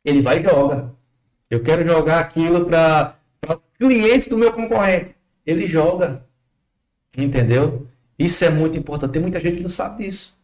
Ele 0.05 0.21
vai 0.21 0.41
e 0.41 0.43
joga. 0.43 0.93
Eu 1.49 1.63
quero 1.63 1.87
jogar 1.87 2.21
aquilo 2.21 2.67
para 2.67 3.17
os 3.49 3.63
clientes 3.79 4.27
do 4.27 4.37
meu 4.37 4.53
concorrente. 4.53 5.15
Ele 5.47 5.67
joga. 5.67 6.27
Entendeu? 7.17 7.87
Isso 8.19 8.45
é 8.45 8.51
muito 8.51 8.77
importante. 8.77 9.13
Tem 9.13 9.23
muita 9.23 9.41
gente 9.41 9.57
que 9.57 9.63
não 9.63 9.69
sabe 9.69 10.05
disso. 10.05 10.37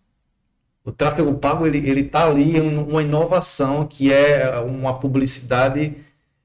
O 0.85 0.93
tráfego 0.93 1.35
pago 1.35 1.67
ele 1.67 1.79
ele 1.89 2.03
está 2.03 2.29
ali 2.29 2.61
uma 2.61 3.03
inovação 3.03 3.87
que 3.87 4.13
é 4.13 4.59
uma 4.59 4.99
publicidade 4.99 5.97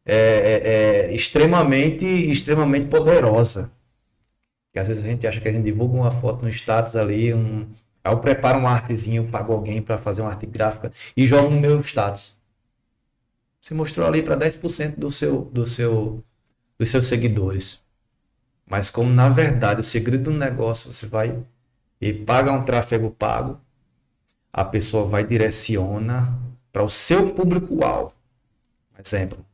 é, 0.05 0.15
é, 0.15 1.09
é, 1.11 1.15
extremamente, 1.15 2.05
extremamente 2.05 2.87
poderosa. 2.87 3.71
Que 4.71 4.79
às 4.79 4.87
vezes 4.87 5.03
a 5.03 5.07
gente 5.07 5.27
acha 5.27 5.39
que 5.41 5.47
a 5.47 5.51
gente 5.51 5.65
divulga 5.65 5.95
uma 5.95 6.11
foto 6.11 6.43
no 6.43 6.49
status 6.49 6.95
ali, 6.95 7.33
um, 7.33 7.67
aí 8.03 8.11
eu 8.13 8.19
preparo 8.19 8.59
uma 8.59 8.71
artezinha, 8.71 9.17
eu 9.17 9.27
pago 9.27 9.53
alguém 9.53 9.81
para 9.81 9.97
fazer 9.97 10.21
uma 10.21 10.31
arte 10.31 10.45
gráfica 10.45 10.91
e 11.15 11.25
jogo 11.27 11.49
no 11.49 11.59
meu 11.59 11.79
status. 11.81 12.37
Você 13.61 13.73
mostrou 13.73 14.07
ali 14.07 14.23
para 14.23 14.37
10% 14.37 14.95
do 14.97 15.11
seu, 15.11 15.41
do 15.45 15.65
seu, 15.65 16.23
dos 16.77 16.89
seus 16.89 17.05
seguidores. 17.07 17.79
Mas 18.69 18.89
como 18.89 19.09
na 19.09 19.29
verdade 19.29 19.81
o 19.81 19.83
segredo 19.83 20.31
do 20.31 20.37
negócio 20.37 20.91
você 20.93 21.07
vai 21.07 21.37
e 21.99 22.13
paga 22.13 22.51
um 22.51 22.63
tráfego 22.63 23.11
pago, 23.11 23.59
a 24.53 24.63
pessoa 24.63 25.07
vai 25.07 25.25
direciona 25.25 26.37
para 26.71 26.83
o 26.83 26.89
seu 26.89 27.33
público-alvo. 27.33 28.13
Exemplo, 28.97 29.45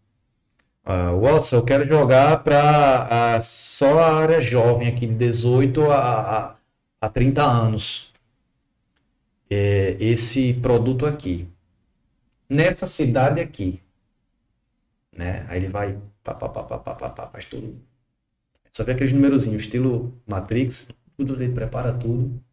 Uh, 0.85 1.19
Watson, 1.19 1.55
eu 1.55 1.63
quero 1.65 1.83
jogar 1.83 2.43
para 2.43 3.39
uh, 3.39 3.41
só 3.41 3.97
a 3.97 4.17
área 4.17 4.39
jovem 4.39 4.87
aqui, 4.87 5.07
de 5.07 5.15
18 5.15 5.89
a, 5.89 6.51
a, 6.51 6.55
a 7.01 7.09
30 7.09 7.41
anos. 7.41 8.13
É, 9.49 9.97
esse 9.99 10.53
produto 10.53 11.05
aqui. 11.07 11.49
Nessa 12.47 12.85
cidade 12.85 13.41
aqui. 13.41 13.81
Né? 15.11 15.45
Aí 15.49 15.57
ele 15.57 15.69
vai, 15.69 15.97
pá, 16.23 16.35
pá, 16.35 16.49
pá, 16.49 16.63
pá, 16.63 16.77
pá, 16.79 17.09
pá, 17.09 17.27
faz 17.29 17.45
tudo. 17.45 17.81
Só 18.75 18.83
vê 18.83 18.91
aqueles 18.91 19.13
numerozinhos, 19.13 19.63
estilo 19.63 20.13
Matrix, 20.27 20.89
tudo 21.15 21.41
ele 21.41 21.53
prepara 21.53 21.93
tudo. 21.93 22.43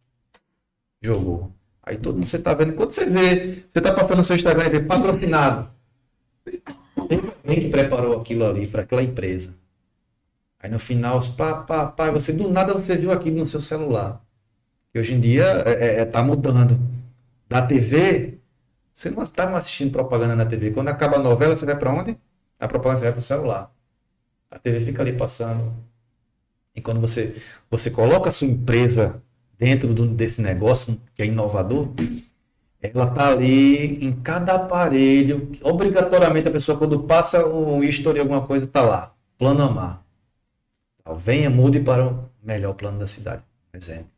Jogou. 1.01 1.51
Aí 1.81 1.97
todo 1.97 2.15
mundo 2.15 2.27
você 2.27 2.39
tá 2.39 2.53
vendo. 2.53 2.71
Quando 2.75 2.91
você 2.91 3.05
vê, 3.05 3.65
você 3.67 3.81
tá 3.81 3.91
passando 3.91 4.19
no 4.19 4.23
seu 4.23 4.37
Instagram 4.37 4.67
e 4.67 4.69
vê 4.69 4.79
patrocinado. 4.79 5.69
Quem 7.45 7.59
que 7.59 7.67
preparou 7.67 8.21
aquilo 8.21 8.45
ali 8.45 8.67
para 8.67 8.83
aquela 8.83 9.03
empresa? 9.03 9.53
Aí 10.61 10.71
no 10.71 10.79
final, 10.79 11.19
pá, 11.35 11.55
pá, 11.55 11.87
pá, 11.87 12.09
você 12.09 12.31
do 12.31 12.49
nada 12.49 12.73
você 12.73 12.95
viu 12.95 13.11
aquilo 13.11 13.39
no 13.39 13.45
seu 13.45 13.59
celular. 13.59 14.25
E 14.95 14.99
hoje 14.99 15.15
em 15.15 15.19
dia 15.19 15.43
é, 15.65 15.71
é, 15.71 15.99
é 15.99 16.05
tá 16.05 16.23
mudando. 16.23 16.79
Na 17.49 17.61
TV, 17.63 18.37
você 18.93 19.09
não 19.09 19.23
está 19.23 19.45
mais 19.45 19.65
assistindo 19.65 19.91
propaganda 19.91 20.37
na 20.37 20.45
TV. 20.45 20.71
Quando 20.71 20.87
acaba 20.87 21.17
a 21.17 21.19
novela, 21.19 21.53
você 21.53 21.65
vai 21.65 21.77
para 21.77 21.93
onde? 21.93 22.17
A 22.57 22.65
propaganda 22.65 23.01
vai 23.01 23.11
para 23.11 23.19
o 23.19 23.21
celular. 23.21 23.75
A 24.49 24.57
TV 24.57 24.79
fica 24.85 25.01
ali 25.01 25.11
passando. 25.11 25.91
E 26.75 26.81
quando 26.81 26.99
você, 26.99 27.35
você 27.69 27.91
coloca 27.91 28.29
a 28.29 28.31
sua 28.31 28.47
empresa 28.47 29.21
dentro 29.57 29.93
do, 29.93 30.07
desse 30.07 30.41
negócio 30.41 30.99
que 31.15 31.21
é 31.21 31.25
inovador, 31.25 31.89
ela 32.81 33.07
tá 33.07 33.29
ali 33.29 34.03
em 34.03 34.11
cada 34.21 34.55
aparelho. 34.55 35.51
Obrigatoriamente 35.61 36.47
a 36.47 36.51
pessoa, 36.51 36.77
quando 36.77 37.03
passa 37.03 37.45
um 37.45 37.83
history, 37.83 38.19
alguma 38.19 38.45
coisa, 38.45 38.67
tá 38.67 38.81
lá. 38.81 39.15
Plano 39.37 39.63
amar. 39.63 40.03
Então, 40.99 41.15
venha, 41.17 41.49
mude 41.49 41.79
para 41.79 42.07
o 42.07 42.29
melhor 42.41 42.73
plano 42.73 42.99
da 42.99 43.07
cidade. 43.07 43.43
Exemplo. 43.73 44.11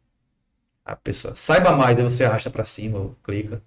A 0.84 0.96
pessoa 0.96 1.36
saiba 1.36 1.76
mais, 1.76 1.98
aí 1.98 2.04
você 2.04 2.24
arrasta 2.24 2.50
para 2.50 2.64
cima, 2.64 3.12
clica. 3.24 3.62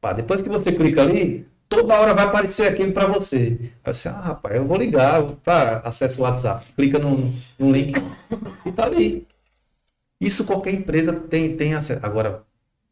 Pá, 0.00 0.12
depois 0.12 0.40
que 0.40 0.48
você 0.48 0.72
clica 0.72 1.00
ali, 1.00 1.46
toda 1.72 1.98
hora 1.98 2.14
vai 2.14 2.24
aparecer 2.24 2.68
aquilo 2.68 2.92
para 2.92 3.06
você. 3.06 3.70
Aí 3.82 3.94
você, 3.94 4.08
ah, 4.08 4.20
rapaz, 4.20 4.56
eu 4.56 4.66
vou 4.66 4.76
ligar, 4.76 5.22
tá, 5.42 5.78
acessa 5.78 6.20
o 6.20 6.24
WhatsApp, 6.24 6.70
clica 6.72 6.98
no, 6.98 7.32
no 7.58 7.72
link 7.72 7.94
e 8.66 8.72
tá 8.72 8.84
ali. 8.84 9.26
Isso 10.20 10.44
qualquer 10.44 10.72
empresa 10.72 11.12
tem, 11.12 11.56
tem 11.56 11.74
acesso. 11.74 12.04
Agora, 12.04 12.42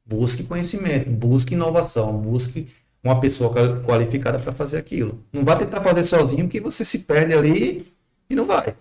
busque 0.05 0.43
conhecimento, 0.43 1.11
busque 1.11 1.55
inovação, 1.55 2.13
busque 2.17 2.69
uma 3.05 3.21
pessoa 3.21 3.53
qualificada 3.83 4.39
para 4.39 4.53
fazer 4.53 4.79
aquilo. 4.79 5.23
Não 5.33 5.45
vai 5.45 5.59
tentar 5.59 5.81
fazer 5.81 6.05
sozinho 6.05 6.49
que 6.49 6.61
você 6.61 6.85
se 6.85 7.01
perde 7.01 7.35
ali 7.35 7.93
e 8.29 8.35
não 8.35 8.47
vai. 8.47 8.75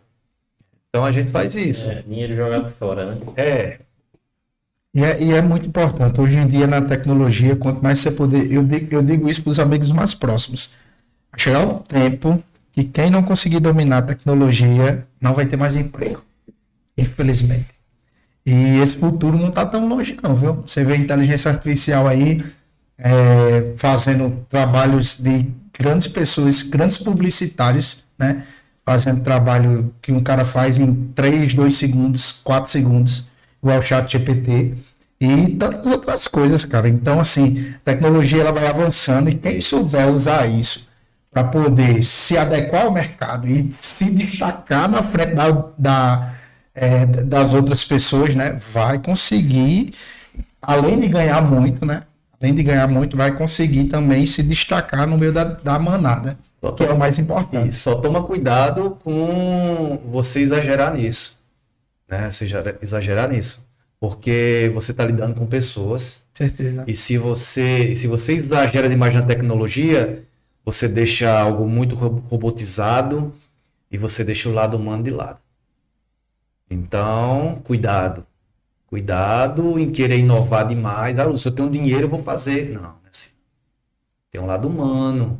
Então 0.90 1.06
a 1.06 1.12
gente 1.12 1.30
faz 1.30 1.56
isso. 1.56 1.88
É, 1.88 2.02
dinheiro 2.02 2.36
jogado 2.36 2.70
fora, 2.72 3.14
né? 3.14 3.18
É. 3.36 3.80
E 4.94 5.04
é, 5.04 5.22
e 5.22 5.32
é 5.32 5.42
muito 5.42 5.68
importante. 5.68 6.20
Hoje 6.20 6.36
em 6.36 6.48
dia, 6.48 6.66
na 6.66 6.82
tecnologia, 6.82 7.56
quanto 7.56 7.82
mais 7.84 8.00
você 8.00 8.12
poder. 8.12 8.52
Eu 8.52 8.64
digo, 8.64 8.94
eu 8.94 9.04
digo 9.04 9.30
isso 9.30 9.44
para 9.44 9.52
os 9.52 9.60
amigos 9.60 9.92
mais 9.92 10.14
próximos. 10.14 10.74
Vai 11.32 11.40
chegar 11.40 11.66
um 11.66 11.78
tempo 11.78 12.44
que 12.72 12.84
quem 12.84 13.10
não 13.10 13.24
conseguir 13.24 13.60
dominar 13.60 14.00
a 14.00 14.02
tecnologia 14.02 15.06
não 15.22 15.34
vai 15.34 15.46
ter 15.46 15.58
mais 15.58 15.76
emprego. 15.76 16.24
Infelizmente. 16.98 17.68
E 18.46 18.80
esse 18.80 18.98
futuro 18.98 19.38
não 19.38 19.50
está 19.50 19.66
tão 19.66 19.88
longe, 19.88 20.18
não, 20.24 20.34
viu? 20.34 20.64
Você 20.66 20.84
vê 20.84 20.94
a 20.94 20.98
inteligência 20.98 21.52
artificial 21.52 22.08
aí 22.08 22.44
é, 22.98 23.74
fazendo 23.78 24.46
trabalhos 24.50 25.20
de 25.20 25.46
grandes 25.78 26.08
pessoas, 26.08 26.64
grandes 26.64 26.98
publicitários, 26.98 28.04
né? 28.18 28.44
Fazendo 28.84 29.22
trabalho 29.22 29.94
que 30.02 30.12
um 30.12 30.22
cara 30.22 30.44
faz 30.44 30.80
em 30.80 30.96
3, 31.14 31.54
2 31.54 31.76
segundos, 31.76 32.32
4 32.44 32.72
segundos 32.72 33.29
igual 33.62 33.80
o 33.80 33.82
chat 33.82 34.12
GPT 34.12 34.76
e 35.20 35.48
tantas 35.56 35.86
outras 35.86 36.28
coisas, 36.28 36.64
cara. 36.64 36.88
Então, 36.88 37.20
assim, 37.20 37.74
a 37.76 37.80
tecnologia 37.92 38.42
ela 38.42 38.52
vai 38.52 38.68
avançando 38.68 39.30
e 39.30 39.36
quem 39.36 39.60
souber 39.60 40.10
usar 40.10 40.48
isso 40.48 40.88
para 41.32 41.44
poder 41.44 42.04
se 42.04 42.38
adequar 42.38 42.86
ao 42.86 42.92
mercado 42.92 43.48
e 43.48 43.70
se 43.72 44.10
destacar 44.10 44.90
na 44.90 45.04
frente 45.04 45.36
da, 45.36 45.66
da 45.78 46.34
é, 46.74 47.06
das 47.06 47.54
outras 47.54 47.84
pessoas, 47.84 48.34
né, 48.34 48.54
vai 48.54 49.00
conseguir, 49.00 49.94
além 50.62 51.00
de 51.00 51.08
ganhar 51.10 51.42
muito, 51.42 51.86
né, 51.86 52.04
além 52.40 52.56
de 52.56 52.64
ganhar 52.64 52.88
muito, 52.88 53.18
vai 53.18 53.32
conseguir 53.32 53.86
também 53.86 54.26
se 54.26 54.42
destacar 54.42 55.06
no 55.06 55.18
meio 55.18 55.34
da, 55.34 55.44
da 55.44 55.78
manada, 55.78 56.38
só 56.62 56.72
que 56.72 56.78
toma, 56.78 56.92
é 56.92 56.94
o 56.94 56.98
mais 56.98 57.20
importante. 57.20 57.76
só 57.76 57.96
toma 57.96 58.24
cuidado 58.24 58.98
com 59.04 60.00
você 60.10 60.40
exagerar 60.40 60.94
nisso 60.94 61.39
né? 62.10 62.32
Seja 62.32 62.78
exagerar 62.82 63.30
nisso. 63.30 63.66
Porque 64.00 64.72
você 64.74 64.92
está 64.92 65.06
lidando 65.06 65.36
com 65.36 65.46
pessoas. 65.46 66.24
Certeza. 66.34 66.84
E 66.88 66.96
se 66.96 67.18
você, 67.18 67.94
se 67.94 68.08
você 68.08 68.34
exagera 68.34 68.90
demais 68.90 69.14
na 69.14 69.22
tecnologia, 69.22 70.24
você 70.64 70.88
deixa 70.88 71.38
algo 71.38 71.68
muito 71.68 71.96
robotizado 71.96 73.34
e 73.92 73.98
você 73.98 74.24
deixa 74.24 74.48
o 74.50 74.54
lado 74.54 74.78
humano 74.78 75.04
de 75.04 75.12
lado. 75.12 75.42
Então, 76.70 77.62
cuidado. 77.64 78.26
Cuidado 78.88 79.78
em 79.78 79.92
querer 79.92 80.18
inovar 80.18 80.68
demais. 80.68 81.18
Ah, 81.20 81.38
se 81.38 81.48
eu 81.48 81.52
tenho 81.52 81.70
dinheiro, 81.70 82.04
eu 82.04 82.10
vou 82.10 82.24
fazer. 82.24 82.70
Não, 82.70 82.96
é 83.06 83.10
assim. 83.12 83.30
Tem 84.32 84.40
um 84.40 84.46
lado 84.46 84.68
humano. 84.68 85.40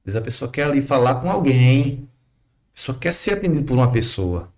Às 0.00 0.06
vezes 0.06 0.16
a 0.20 0.22
pessoa 0.22 0.50
quer 0.50 0.64
ali 0.64 0.82
falar 0.82 1.16
com 1.16 1.30
alguém. 1.30 2.08
A 2.70 2.74
pessoa 2.74 2.96
quer 2.96 3.12
ser 3.12 3.34
atendida 3.34 3.64
por 3.64 3.74
uma 3.74 3.90
pessoa. 3.90 4.51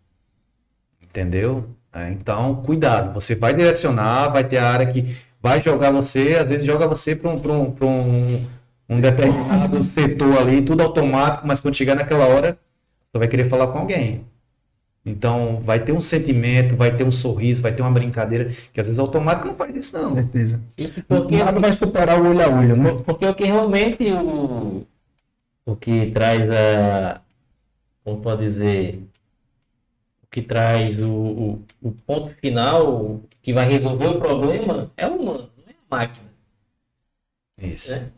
Entendeu? 1.14 1.68
É, 1.92 2.10
então, 2.10 2.56
cuidado. 2.56 3.14
Você 3.14 3.36
vai 3.36 3.54
direcionar, 3.54 4.30
vai 4.30 4.42
ter 4.42 4.58
a 4.58 4.68
área 4.68 4.84
que 4.84 5.16
vai 5.40 5.60
jogar 5.60 5.92
você, 5.92 6.36
às 6.40 6.48
vezes 6.48 6.66
joga 6.66 6.88
você 6.88 7.14
para 7.14 7.30
um, 7.30 7.36
um, 7.36 7.86
um, 7.86 8.46
um 8.88 9.00
determinado 9.00 9.80
setor 9.84 10.38
ali, 10.38 10.60
tudo 10.60 10.82
automático, 10.82 11.46
mas 11.46 11.60
quando 11.60 11.76
chegar 11.76 11.94
naquela 11.94 12.26
hora, 12.26 12.58
você 13.12 13.18
vai 13.20 13.28
querer 13.28 13.48
falar 13.48 13.68
com 13.68 13.78
alguém. 13.78 14.24
Então, 15.06 15.60
vai 15.62 15.78
ter 15.78 15.92
um 15.92 16.00
sentimento, 16.00 16.74
vai 16.74 16.96
ter 16.96 17.04
um 17.04 17.12
sorriso, 17.12 17.62
vai 17.62 17.70
ter 17.70 17.82
uma 17.82 17.92
brincadeira, 17.92 18.46
que 18.72 18.80
às 18.80 18.88
vezes 18.88 18.98
automático 18.98 19.46
não 19.46 19.54
faz 19.54 19.76
isso, 19.76 19.96
não. 19.96 20.16
Certeza. 20.16 20.60
Porque 21.06 21.36
nada 21.36 21.60
vai 21.60 21.74
superar 21.74 22.20
o 22.20 22.28
olho 22.28 22.42
a 22.42 22.48
olho, 22.48 22.76
né? 22.76 22.96
Porque 23.06 23.24
o 23.24 23.34
que 23.34 23.44
realmente 23.44 24.10
o, 24.10 24.84
o 25.64 25.76
que 25.76 26.10
traz 26.10 26.50
a. 26.50 27.20
Como 28.02 28.20
pode 28.20 28.42
dizer? 28.42 29.00
Que 30.34 30.42
traz 30.42 30.98
o, 30.98 31.08
o, 31.08 31.62
o, 31.80 31.92
ponto 31.92 32.34
final, 32.34 33.20
que 33.40 33.52
vai 33.52 33.68
resolver 33.68 34.08
o 34.08 34.18
problema, 34.18 34.90
é 34.96 35.06
o 35.06 35.14
humano, 35.14 35.48
não 35.56 35.68
é 35.68 35.70
a 35.70 35.96
máquina. 35.96 36.26
Isso. 37.56 37.94
É. 37.94 38.08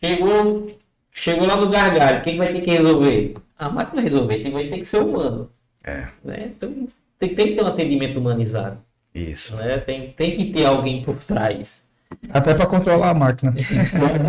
Chegou, 0.00 0.78
chegou 1.10 1.44
lá 1.44 1.56
no 1.56 1.68
gargalho, 1.68 2.22
quem 2.22 2.38
vai 2.38 2.52
ter 2.52 2.60
que 2.60 2.70
resolver? 2.70 3.34
A 3.58 3.68
máquina 3.68 3.96
vai 3.96 4.04
resolver, 4.04 4.42
tem, 4.44 4.52
vai 4.52 4.68
ter 4.68 4.78
que 4.78 4.84
ser 4.84 5.02
humano. 5.02 5.50
É. 5.82 6.06
Né? 6.22 6.52
Então, 6.56 6.86
tem, 7.18 7.34
tem 7.34 7.48
que 7.48 7.54
ter 7.54 7.64
um 7.64 7.66
atendimento 7.66 8.20
humanizado. 8.20 8.78
Isso. 9.12 9.56
Né? 9.56 9.78
Tem, 9.78 10.12
tem 10.12 10.36
que 10.36 10.52
ter 10.52 10.64
alguém 10.64 11.02
por 11.02 11.16
trás. 11.16 11.84
Até 12.30 12.54
para 12.54 12.66
controlar 12.66 13.10
a 13.10 13.14
máquina. 13.14 13.52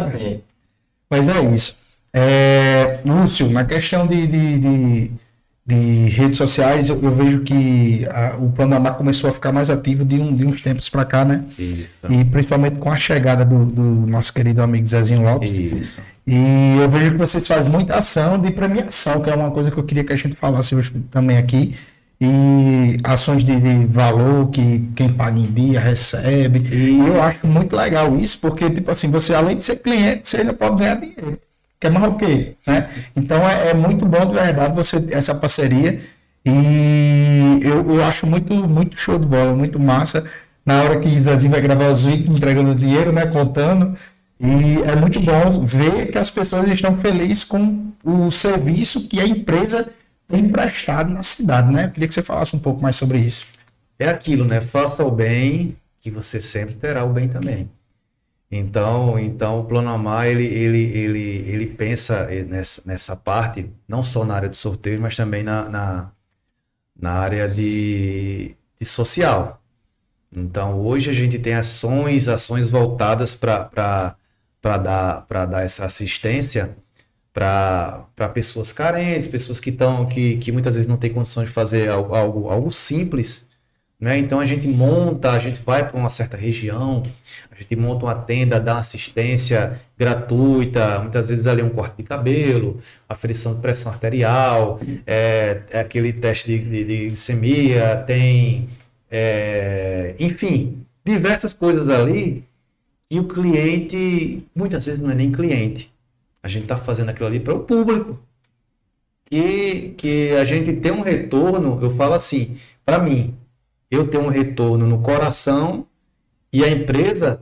Mas 1.08 1.28
é 1.28 1.40
isso. 1.54 1.78
É, 2.12 3.02
Lúcio, 3.06 3.48
na 3.48 3.64
questão 3.64 4.08
de, 4.08 4.26
de, 4.26 4.58
de 4.58 5.12
de 5.68 6.10
redes 6.10 6.38
sociais, 6.38 6.90
eu, 6.90 7.02
eu 7.02 7.12
vejo 7.16 7.40
que 7.40 8.06
a, 8.12 8.36
o 8.38 8.52
Panamá 8.52 8.92
começou 8.92 9.32
a 9.32 9.34
ficar 9.34 9.52
mais 9.52 9.72
ativo 9.72 10.06
de, 10.06 10.16
um, 10.16 10.36
de 10.36 10.46
uns 10.46 10.62
tempos 10.62 10.88
para 10.90 11.04
cá, 11.04 11.26
né? 11.26 11.44
Isso. 11.58 11.96
E 12.08 12.24
principalmente 12.24 12.76
com 12.78 12.92
a 12.92 12.96
chegada 12.96 13.44
do, 13.44 13.66
do 13.66 13.84
nosso 13.84 14.32
querido 14.32 14.62
amigo 14.62 14.86
Zezinho 14.86 15.24
Lopes. 15.24 15.52
Isso. 15.52 16.02
E 16.28 16.78
eu 16.80 16.90
vejo 16.90 17.12
que 17.12 17.18
vocês 17.18 17.48
fazem 17.48 17.72
muita 17.72 17.96
ação 17.96 18.38
de 18.38 18.52
premiação, 18.52 19.22
que 19.22 19.30
é 19.30 19.36
uma 19.36 19.50
coisa 19.50 19.72
que 19.72 19.78
eu 19.78 19.84
queria 19.84 20.04
que 20.04 20.14
a 20.14 20.16
gente 20.16 20.36
falasse 20.36 20.76
hoje 20.76 20.92
também 21.10 21.38
aqui. 21.38 21.76
E 22.22 22.98
ações 23.04 23.44
de, 23.44 23.60
de 23.60 23.86
valor 23.88 24.50
que 24.50 24.88
quem 24.96 25.12
paga 25.12 25.40
em 25.40 25.52
dia 25.52 25.80
recebe. 25.80 26.60
E 26.72 27.00
eu 27.00 27.22
acho 27.22 27.46
muito 27.46 27.76
legal 27.76 28.16
isso, 28.18 28.40
porque, 28.40 28.70
tipo 28.70 28.90
assim, 28.90 29.10
você 29.10 29.34
além 29.34 29.58
de 29.58 29.64
ser 29.64 29.78
cliente, 29.78 30.30
você 30.30 30.38
ainda 30.38 30.54
pode 30.54 30.78
ganhar 30.78 30.96
dinheiro 30.96 31.40
que 31.80 31.88
é 31.88 31.90
marroqueiro, 31.90 32.56
né? 32.66 32.90
Então 33.16 33.48
é, 33.48 33.70
é, 33.70 33.74
muito 33.74 34.06
bom 34.06 34.26
de 34.26 34.34
verdade 34.34 34.76
você 34.76 35.04
essa 35.12 35.36
parceria 35.36 36.02
e 36.46 37.60
eu, 37.62 37.96
eu 37.96 38.04
acho 38.04 38.26
muito 38.28 38.54
muito 38.54 38.98
show 38.98 39.18
de 39.18 39.26
bola, 39.26 39.54
muito 39.54 39.80
massa 39.80 40.26
na 40.66 40.82
hora 40.82 41.00
que 41.00 41.20
Zezinho 41.20 41.52
vai 41.52 41.62
gravar 41.62 41.90
os 41.90 42.06
vídeos 42.06 42.36
entregando 42.36 42.74
dinheiro, 42.74 43.12
né, 43.12 43.26
contando 43.26 43.96
e 44.40 44.82
é 44.84 44.96
muito 44.96 45.20
bom 45.20 45.64
ver 45.64 46.12
que 46.12 46.18
as 46.18 46.30
pessoas 46.30 46.68
estão 46.70 46.96
felizes 46.96 47.44
com 47.44 47.92
o 48.04 48.30
serviço 48.32 49.08
que 49.08 49.20
a 49.20 49.26
empresa 49.26 49.88
tem 50.28 50.50
prestado 50.50 51.14
na 51.14 51.24
cidade, 51.24 51.72
né? 51.72 51.86
Eu 51.86 51.92
queria 51.92 52.08
que 52.08 52.14
você 52.14 52.22
falasse 52.22 52.56
um 52.56 52.60
pouco 52.60 52.82
mais 52.82 52.96
sobre 52.96 53.20
isso. 53.20 53.48
É 53.98 54.10
aquilo, 54.10 54.44
né? 54.44 54.60
Faça 54.60 55.04
o 55.04 55.12
bem 55.12 55.78
que 56.02 56.12
você 56.12 56.42
sempre 56.42 56.76
terá 56.76 57.04
o 57.04 57.14
bem 57.14 57.28
também. 57.28 57.70
Então, 58.58 59.20
então 59.20 59.60
o 59.60 59.66
Plano 59.66 59.90
Amar, 59.90 60.28
ele, 60.28 60.46
ele, 60.46 60.84
ele, 60.98 61.20
ele 61.50 61.68
pensa 61.68 62.26
nessa, 62.48 62.82
nessa 62.86 63.16
parte, 63.16 63.70
não 63.88 64.02
só 64.02 64.24
na 64.24 64.36
área 64.36 64.50
de 64.50 64.56
sorteio, 64.58 65.02
mas 65.02 65.16
também 65.16 65.44
na, 65.44 65.70
na, 65.70 66.12
na 67.00 67.12
área 67.14 67.50
de, 67.50 68.56
de 68.80 68.86
social. 68.86 69.62
Então, 70.32 70.80
hoje 70.82 71.10
a 71.10 71.14
gente 71.14 71.40
tem 71.40 71.54
ações, 71.54 72.28
ações 72.28 72.72
voltadas 72.72 73.36
para 73.36 73.70
dar, 74.62 75.26
dar 75.50 75.64
essa 75.64 75.86
assistência 75.86 76.78
para 77.34 78.30
pessoas 78.34 78.72
carentes, 78.72 79.28
pessoas 79.28 79.60
que, 79.60 79.70
estão 79.70 80.06
que, 80.06 80.38
que 80.38 80.52
muitas 80.52 80.76
vezes 80.76 80.88
não 80.88 80.98
têm 80.98 81.14
condição 81.14 81.44
de 81.44 81.50
fazer 81.50 81.90
algo, 81.90 82.16
algo, 82.16 82.50
algo 82.50 82.72
simples. 82.72 83.45
Né? 84.00 84.18
Então, 84.18 84.40
a 84.40 84.46
gente 84.46 84.68
monta, 84.68 85.32
a 85.32 85.40
gente 85.40 85.62
vai 85.62 85.88
para 85.88 85.98
uma 85.98 86.10
certa 86.10 86.36
região, 86.36 87.04
a 87.50 87.56
gente 87.56 87.76
monta 87.76 88.06
uma 88.06 88.16
tenda, 88.16 88.60
dá 88.60 88.78
assistência 88.78 89.80
gratuita, 89.98 91.00
muitas 91.00 91.30
vezes 91.30 91.48
ali 91.48 91.64
um 91.64 91.70
corte 91.70 91.98
de 91.98 92.04
cabelo, 92.04 92.80
aferição 93.08 93.56
de 93.56 93.62
pressão 93.62 93.92
arterial, 93.92 94.80
é, 95.08 95.62
é 95.72 95.80
aquele 95.80 96.12
teste 96.12 96.60
de, 96.60 96.84
de, 96.84 97.06
glicemia, 97.08 98.04
tem, 98.06 98.68
é, 99.10 100.16
enfim, 100.20 100.86
diversas 101.06 101.54
coisas 101.54 101.90
ali 101.90 102.44
e 103.10 103.20
o 103.20 103.28
cliente, 103.28 104.46
muitas 104.56 104.86
vezes 104.86 105.00
não 105.00 105.12
é 105.12 105.16
nem 105.16 105.32
cliente. 105.32 105.94
A 106.44 106.48
gente 106.48 106.64
está 106.64 106.78
fazendo 106.78 107.10
aquilo 107.10 107.28
ali 107.28 107.40
para 107.40 107.54
o 107.54 107.60
público. 107.62 108.20
Que, 109.26 109.94
que 109.98 110.32
a 110.34 110.46
gente 110.46 110.74
tem 110.74 110.92
um 110.92 111.02
retorno, 111.02 111.80
eu 111.82 111.96
falo 111.96 112.14
assim, 112.14 112.58
para 112.86 113.00
mim, 113.00 113.34
eu 113.96 114.08
tenho 114.08 114.24
um 114.26 114.30
retorno 114.30 114.86
no 114.88 115.02
coração 115.02 115.88
e 116.52 116.64
a 116.64 116.70
empresa 116.70 117.42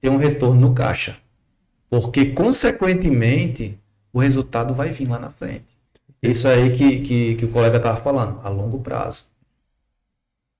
tem 0.00 0.10
um 0.10 0.16
retorno 0.16 0.60
no 0.60 0.74
caixa. 0.74 1.18
Porque, 1.88 2.26
consequentemente, 2.32 3.78
o 4.12 4.20
resultado 4.20 4.74
vai 4.74 4.90
vir 4.92 5.08
lá 5.08 5.18
na 5.18 5.30
frente. 5.30 5.76
Isso 6.22 6.48
aí 6.48 6.70
que, 6.72 7.00
que, 7.00 7.34
que 7.36 7.44
o 7.44 7.48
colega 7.50 7.78
estava 7.78 8.00
falando, 8.00 8.40
a 8.44 8.48
longo 8.48 8.80
prazo. 8.80 9.24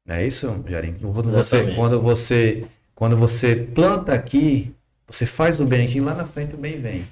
Não 0.07 0.17
é 0.17 0.27
isso, 0.27 0.47
Jarim? 0.67 0.95
Quando 0.95 1.31
você, 1.31 1.75
quando, 1.75 2.01
você, 2.01 2.67
quando 2.95 3.17
você 3.17 3.57
planta 3.57 4.13
aqui, 4.15 4.75
Você 5.07 5.27
faz 5.27 5.61
o 5.61 5.67
bem 5.67 5.87
aqui, 5.87 6.01
lá 6.01 6.15
na 6.15 6.25
frente 6.25 6.55
o 6.55 6.59
bem 6.59 6.81
vem. 6.81 7.09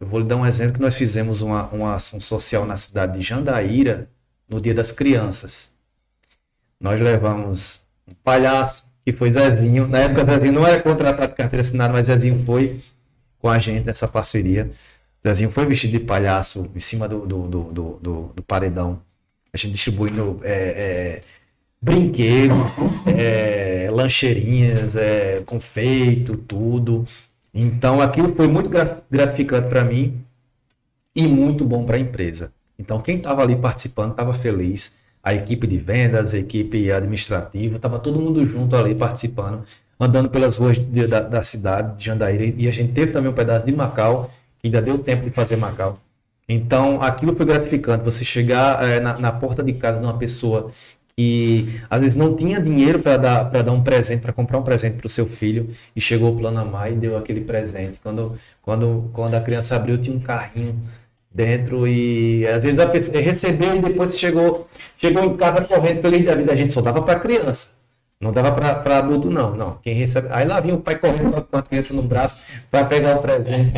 Eu 0.00 0.06
vou 0.06 0.20
lhe 0.20 0.26
dar 0.26 0.36
um 0.36 0.46
exemplo 0.46 0.74
que 0.74 0.80
nós 0.80 0.96
fizemos 0.96 1.42
uma, 1.42 1.68
uma 1.70 1.94
ação 1.94 2.20
social 2.20 2.66
na 2.66 2.76
cidade 2.76 3.18
de 3.18 3.24
Jandaíra 3.24 4.10
no 4.48 4.60
Dia 4.60 4.74
das 4.74 4.92
Crianças. 4.92 5.70
Nós 6.80 7.00
levamos 7.00 7.80
um 8.06 8.14
palhaço, 8.22 8.84
que 9.04 9.12
foi 9.12 9.30
Zezinho. 9.30 9.86
Na 9.86 9.98
época, 9.98 10.24
Zezinho 10.24 10.52
não 10.52 10.66
era 10.66 10.82
contratado 10.82 11.28
de 11.28 11.36
carteira 11.36 11.60
assinada, 11.60 11.92
mas 11.92 12.06
Zezinho 12.06 12.44
foi 12.44 12.80
com 13.38 13.48
a 13.48 13.58
gente 13.58 13.84
nessa 13.84 14.08
parceria. 14.08 14.70
Zezinho 15.22 15.50
foi 15.50 15.66
vestido 15.66 15.92
de 15.92 16.00
palhaço 16.00 16.70
em 16.74 16.78
cima 16.78 17.08
do, 17.08 17.26
do, 17.26 17.48
do, 17.48 17.62
do, 17.72 18.32
do, 18.34 18.42
paredão. 18.42 19.00
A 19.52 19.56
gente 19.56 19.72
distribuindo 19.72 20.40
é, 20.42 20.52
é, 20.52 21.20
brinquedos, 21.80 22.58
é, 23.06 23.88
lancheirinhas, 23.90 24.96
é, 24.96 25.42
confeito, 25.46 26.36
tudo. 26.36 27.04
Então 27.52 28.00
aquilo 28.00 28.34
foi 28.34 28.46
muito 28.46 28.70
gratificante 29.10 29.68
para 29.68 29.84
mim 29.84 30.20
e 31.14 31.26
muito 31.26 31.64
bom 31.64 31.84
para 31.84 31.96
a 31.96 32.00
empresa. 32.00 32.52
Então 32.78 33.00
quem 33.00 33.16
estava 33.16 33.42
ali 33.42 33.56
participando 33.56 34.10
estava 34.10 34.34
feliz. 34.34 34.92
A 35.26 35.34
equipe 35.34 35.66
de 35.66 35.76
vendas, 35.76 36.32
a 36.32 36.38
equipe 36.38 36.92
administrativa, 36.92 37.76
estava 37.76 37.98
todo 37.98 38.20
mundo 38.20 38.44
junto 38.44 38.76
ali 38.76 38.94
participando, 38.94 39.64
andando 39.98 40.30
pelas 40.30 40.56
ruas 40.56 40.78
de, 40.78 41.06
da, 41.06 41.20
da, 41.20 41.42
cidade 41.42 41.98
de 41.98 42.04
Jandaíra. 42.04 42.44
E 42.56 42.68
a 42.68 42.72
gente 42.72 42.92
teve 42.92 43.10
também 43.10 43.30
um 43.30 43.34
pedaço 43.34 43.66
de 43.66 43.72
Macau, 43.72 44.30
que 44.60 44.68
ainda 44.68 44.80
deu 44.80 44.98
tempo 44.98 45.24
de 45.24 45.30
fazer 45.30 45.56
Macau. 45.56 45.98
Então, 46.48 47.02
aquilo 47.02 47.34
foi 47.34 47.44
gratificante. 47.44 48.04
Você 48.04 48.24
chegar 48.24 48.88
é, 48.88 49.00
na, 49.00 49.18
na, 49.18 49.32
porta 49.32 49.64
de 49.64 49.72
casa 49.72 49.98
de 49.98 50.04
uma 50.06 50.16
pessoa 50.16 50.70
que 51.16 51.80
às 51.90 52.00
vezes 52.00 52.14
não 52.14 52.36
tinha 52.36 52.60
dinheiro 52.60 53.00
para 53.00 53.16
dar, 53.16 53.42
dar 53.44 53.72
um 53.72 53.82
presente, 53.82 54.20
para 54.20 54.32
comprar 54.32 54.58
um 54.58 54.62
presente 54.62 54.96
para 54.96 55.06
o 55.06 55.08
seu 55.08 55.26
filho, 55.26 55.70
e 55.94 56.00
chegou 56.00 56.32
o 56.32 56.36
Plano 56.36 56.60
Amar 56.60 56.92
e 56.92 56.94
deu 56.94 57.16
aquele 57.16 57.40
presente. 57.40 57.98
Quando, 58.00 58.34
quando, 58.62 59.10
quando 59.12 59.34
a 59.34 59.40
criança 59.40 59.74
abriu, 59.74 59.98
tinha 59.98 60.14
um 60.14 60.20
carrinho 60.20 60.78
dentro 61.36 61.86
e 61.86 62.46
às 62.46 62.62
vezes 62.62 62.78
a 62.78 62.86
pessoa 62.86 63.20
recebeu 63.20 63.76
e 63.76 63.78
depois 63.78 64.18
chegou, 64.18 64.66
chegou 64.96 65.22
em 65.22 65.36
casa 65.36 65.60
correndo 65.62 66.00
da 66.00 66.34
vida. 66.34 66.52
A 66.52 66.56
gente 66.56 66.72
só 66.72 66.80
dava 66.80 67.02
para 67.02 67.20
criança. 67.20 67.76
Não 68.18 68.32
dava 68.32 68.50
para 68.50 68.98
adulto, 68.98 69.30
não. 69.30 69.54
Não. 69.54 69.78
Quem 69.82 69.94
recebe. 69.94 70.28
Aí 70.30 70.46
lá 70.46 70.58
vinha 70.60 70.74
o 70.74 70.80
pai 70.80 70.98
correndo 70.98 71.42
com 71.42 71.56
a 71.58 71.62
criança 71.62 71.92
no 71.92 72.02
braço 72.02 72.38
para 72.70 72.86
pegar 72.86 73.16
o 73.16 73.20
presente. 73.20 73.74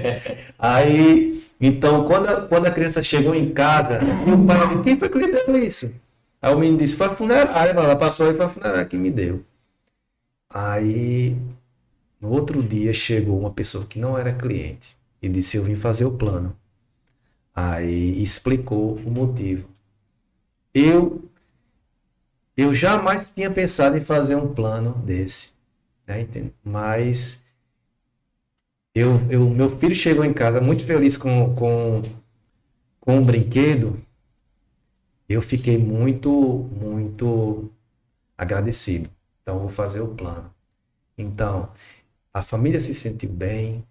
Aí 0.58 1.44
então, 1.60 2.04
quando 2.04 2.28
a, 2.28 2.40
quando 2.42 2.66
a 2.66 2.70
criança 2.70 3.02
chegou 3.02 3.34
em 3.34 3.52
casa, 3.52 4.00
e 4.26 4.30
o 4.30 4.44
pai 4.44 4.68
disse, 4.68 4.82
quem 4.82 4.96
foi 4.96 5.08
que 5.08 5.18
lhe 5.18 5.28
deu 5.28 5.62
isso? 5.62 5.90
Aí 6.40 6.52
o 6.52 6.58
menino 6.58 6.78
disse, 6.78 6.96
foi 6.96 7.06
a 7.06 7.16
funerária, 7.16 7.70
ela 7.70 7.96
passou 7.96 8.30
e 8.30 8.34
foi 8.34 8.46
a 8.46 8.48
funerária 8.48 8.84
que 8.84 8.96
me 8.96 9.10
deu. 9.10 9.42
Aí, 10.52 11.36
no 12.20 12.30
outro 12.30 12.62
dia, 12.62 12.92
chegou 12.92 13.38
uma 13.38 13.50
pessoa 13.50 13.86
que 13.86 13.98
não 13.98 14.18
era 14.18 14.32
cliente 14.32 14.96
e 15.22 15.28
disse, 15.28 15.56
eu 15.56 15.62
vim 15.62 15.74
fazer 15.74 16.04
o 16.04 16.12
plano. 16.12 16.54
Aí 17.54 18.22
explicou 18.22 18.96
o 18.96 19.10
motivo. 19.10 19.68
Eu 20.74 21.22
eu 22.56 22.72
jamais 22.72 23.30
tinha 23.34 23.50
pensado 23.50 23.96
em 23.96 24.00
fazer 24.00 24.36
um 24.36 24.52
plano 24.54 24.92
desse, 25.04 25.52
né? 26.06 26.26
Mas 26.62 27.42
eu, 28.94 29.16
eu, 29.28 29.50
meu 29.50 29.76
filho 29.78 29.94
chegou 29.94 30.24
em 30.24 30.32
casa 30.32 30.60
muito 30.60 30.86
feliz 30.86 31.16
com, 31.16 31.52
com, 31.54 32.02
com 33.00 33.18
um 33.18 33.24
brinquedo. 33.24 34.00
Eu 35.28 35.42
fiquei 35.42 35.76
muito, 35.76 36.30
muito 36.80 37.70
agradecido. 38.38 39.10
Então, 39.42 39.58
vou 39.58 39.68
fazer 39.68 40.00
o 40.00 40.08
plano. 40.08 40.48
Então, 41.18 41.70
a 42.32 42.42
família 42.42 42.78
se 42.78 42.94
sentiu 42.94 43.30
bem, 43.30 43.84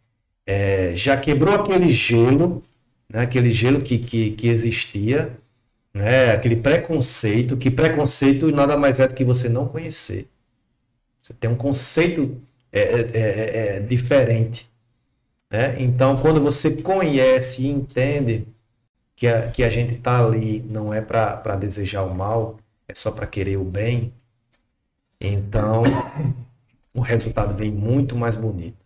é, 0.45 0.95
já 0.95 1.17
quebrou 1.17 1.55
aquele 1.55 1.89
gelo, 1.89 2.63
né, 3.13 3.21
aquele 3.21 3.51
gelo 3.51 3.79
que, 3.79 3.99
que, 3.99 4.31
que 4.31 4.47
existia, 4.49 5.37
né, 5.93 6.31
aquele 6.31 6.55
preconceito, 6.55 7.55
que 7.55 7.69
preconceito 7.69 8.51
nada 8.51 8.75
mais 8.75 8.99
é 8.99 9.07
do 9.07 9.13
que 9.13 9.23
você 9.23 9.47
não 9.47 9.67
conhecer. 9.67 10.27
Você 11.21 11.33
tem 11.33 11.49
um 11.49 11.55
conceito 11.55 12.41
é, 12.71 12.81
é, 12.81 13.11
é, 13.13 13.77
é 13.77 13.79
diferente. 13.79 14.69
Né? 15.49 15.79
Então, 15.79 16.17
quando 16.17 16.41
você 16.41 16.71
conhece 16.71 17.63
e 17.63 17.69
entende 17.69 18.47
que 19.15 19.27
a, 19.27 19.49
que 19.51 19.63
a 19.63 19.69
gente 19.69 19.93
está 19.93 20.25
ali 20.25 20.65
não 20.67 20.91
é 20.91 20.99
para 20.99 21.55
desejar 21.55 22.03
o 22.03 22.13
mal, 22.13 22.57
é 22.87 22.95
só 22.95 23.11
para 23.11 23.27
querer 23.27 23.57
o 23.57 23.63
bem, 23.63 24.11
então 25.21 25.83
o 26.93 26.99
resultado 26.99 27.55
vem 27.55 27.71
muito 27.71 28.17
mais 28.17 28.35
bonito. 28.35 28.83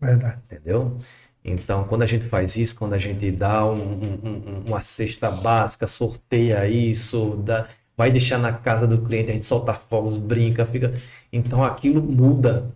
Verdade. 0.00 0.40
Entendeu? 0.46 0.96
Então, 1.44 1.84
quando 1.84 2.02
a 2.02 2.06
gente 2.06 2.26
faz 2.26 2.56
isso, 2.56 2.76
quando 2.76 2.94
a 2.94 2.98
gente 2.98 3.30
dá 3.30 3.66
um, 3.66 3.80
um, 3.80 4.62
uma 4.66 4.80
cesta 4.80 5.30
básica, 5.30 5.86
sorteia 5.86 6.68
isso, 6.68 7.36
dá, 7.44 7.66
vai 7.96 8.10
deixar 8.10 8.38
na 8.38 8.52
casa 8.52 8.86
do 8.86 9.00
cliente, 9.02 9.30
a 9.30 9.34
gente 9.34 9.44
solta 9.44 9.72
fogos, 9.74 10.16
brinca, 10.16 10.64
fica. 10.64 10.94
Então 11.32 11.64
aquilo 11.64 12.02
muda, 12.02 12.74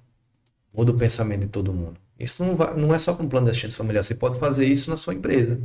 muda 0.72 0.92
o 0.92 0.96
pensamento 0.96 1.42
de 1.42 1.48
todo 1.48 1.72
mundo. 1.72 2.00
Isso 2.18 2.44
não, 2.44 2.56
vai, 2.56 2.74
não 2.74 2.94
é 2.94 2.98
só 2.98 3.14
com 3.14 3.24
um 3.24 3.28
plano 3.28 3.46
de 3.46 3.50
assistência 3.50 3.76
familiar, 3.76 4.02
você 4.02 4.14
pode 4.14 4.38
fazer 4.38 4.66
isso 4.66 4.90
na 4.90 4.96
sua 4.96 5.14
empresa. 5.14 5.60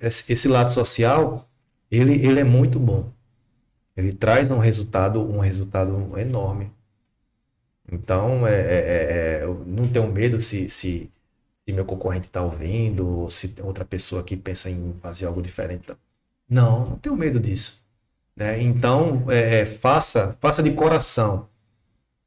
Esse 0.00 0.48
lado 0.48 0.70
social, 0.70 1.48
ele, 1.90 2.14
ele 2.26 2.40
é 2.40 2.44
muito 2.44 2.78
bom. 2.78 3.10
Ele 3.96 4.12
traz 4.12 4.50
um 4.50 4.58
resultado, 4.58 5.20
um 5.20 5.38
resultado 5.38 6.18
enorme. 6.18 6.70
Então, 7.90 8.46
é, 8.46 8.54
é, 8.54 8.64
é, 8.64 9.44
é 9.44 9.46
não 9.66 9.88
tenho 9.88 10.10
medo 10.10 10.40
se, 10.40 10.68
se, 10.68 11.10
se 11.66 11.72
meu 11.72 11.84
concorrente 11.84 12.26
está 12.26 12.42
ouvindo, 12.42 13.06
ou 13.06 13.30
se 13.30 13.48
tem 13.48 13.64
outra 13.64 13.84
pessoa 13.84 14.22
que 14.22 14.36
pensa 14.36 14.68
em 14.68 14.94
fazer 15.00 15.26
algo 15.26 15.40
diferente. 15.40 15.92
Não, 16.48 16.90
não 16.90 16.98
tenho 16.98 17.16
medo 17.16 17.38
disso. 17.38 17.82
Né? 18.34 18.60
Então, 18.62 19.24
é, 19.30 19.60
é, 19.60 19.66
faça, 19.66 20.36
faça 20.40 20.62
de 20.62 20.72
coração. 20.72 21.48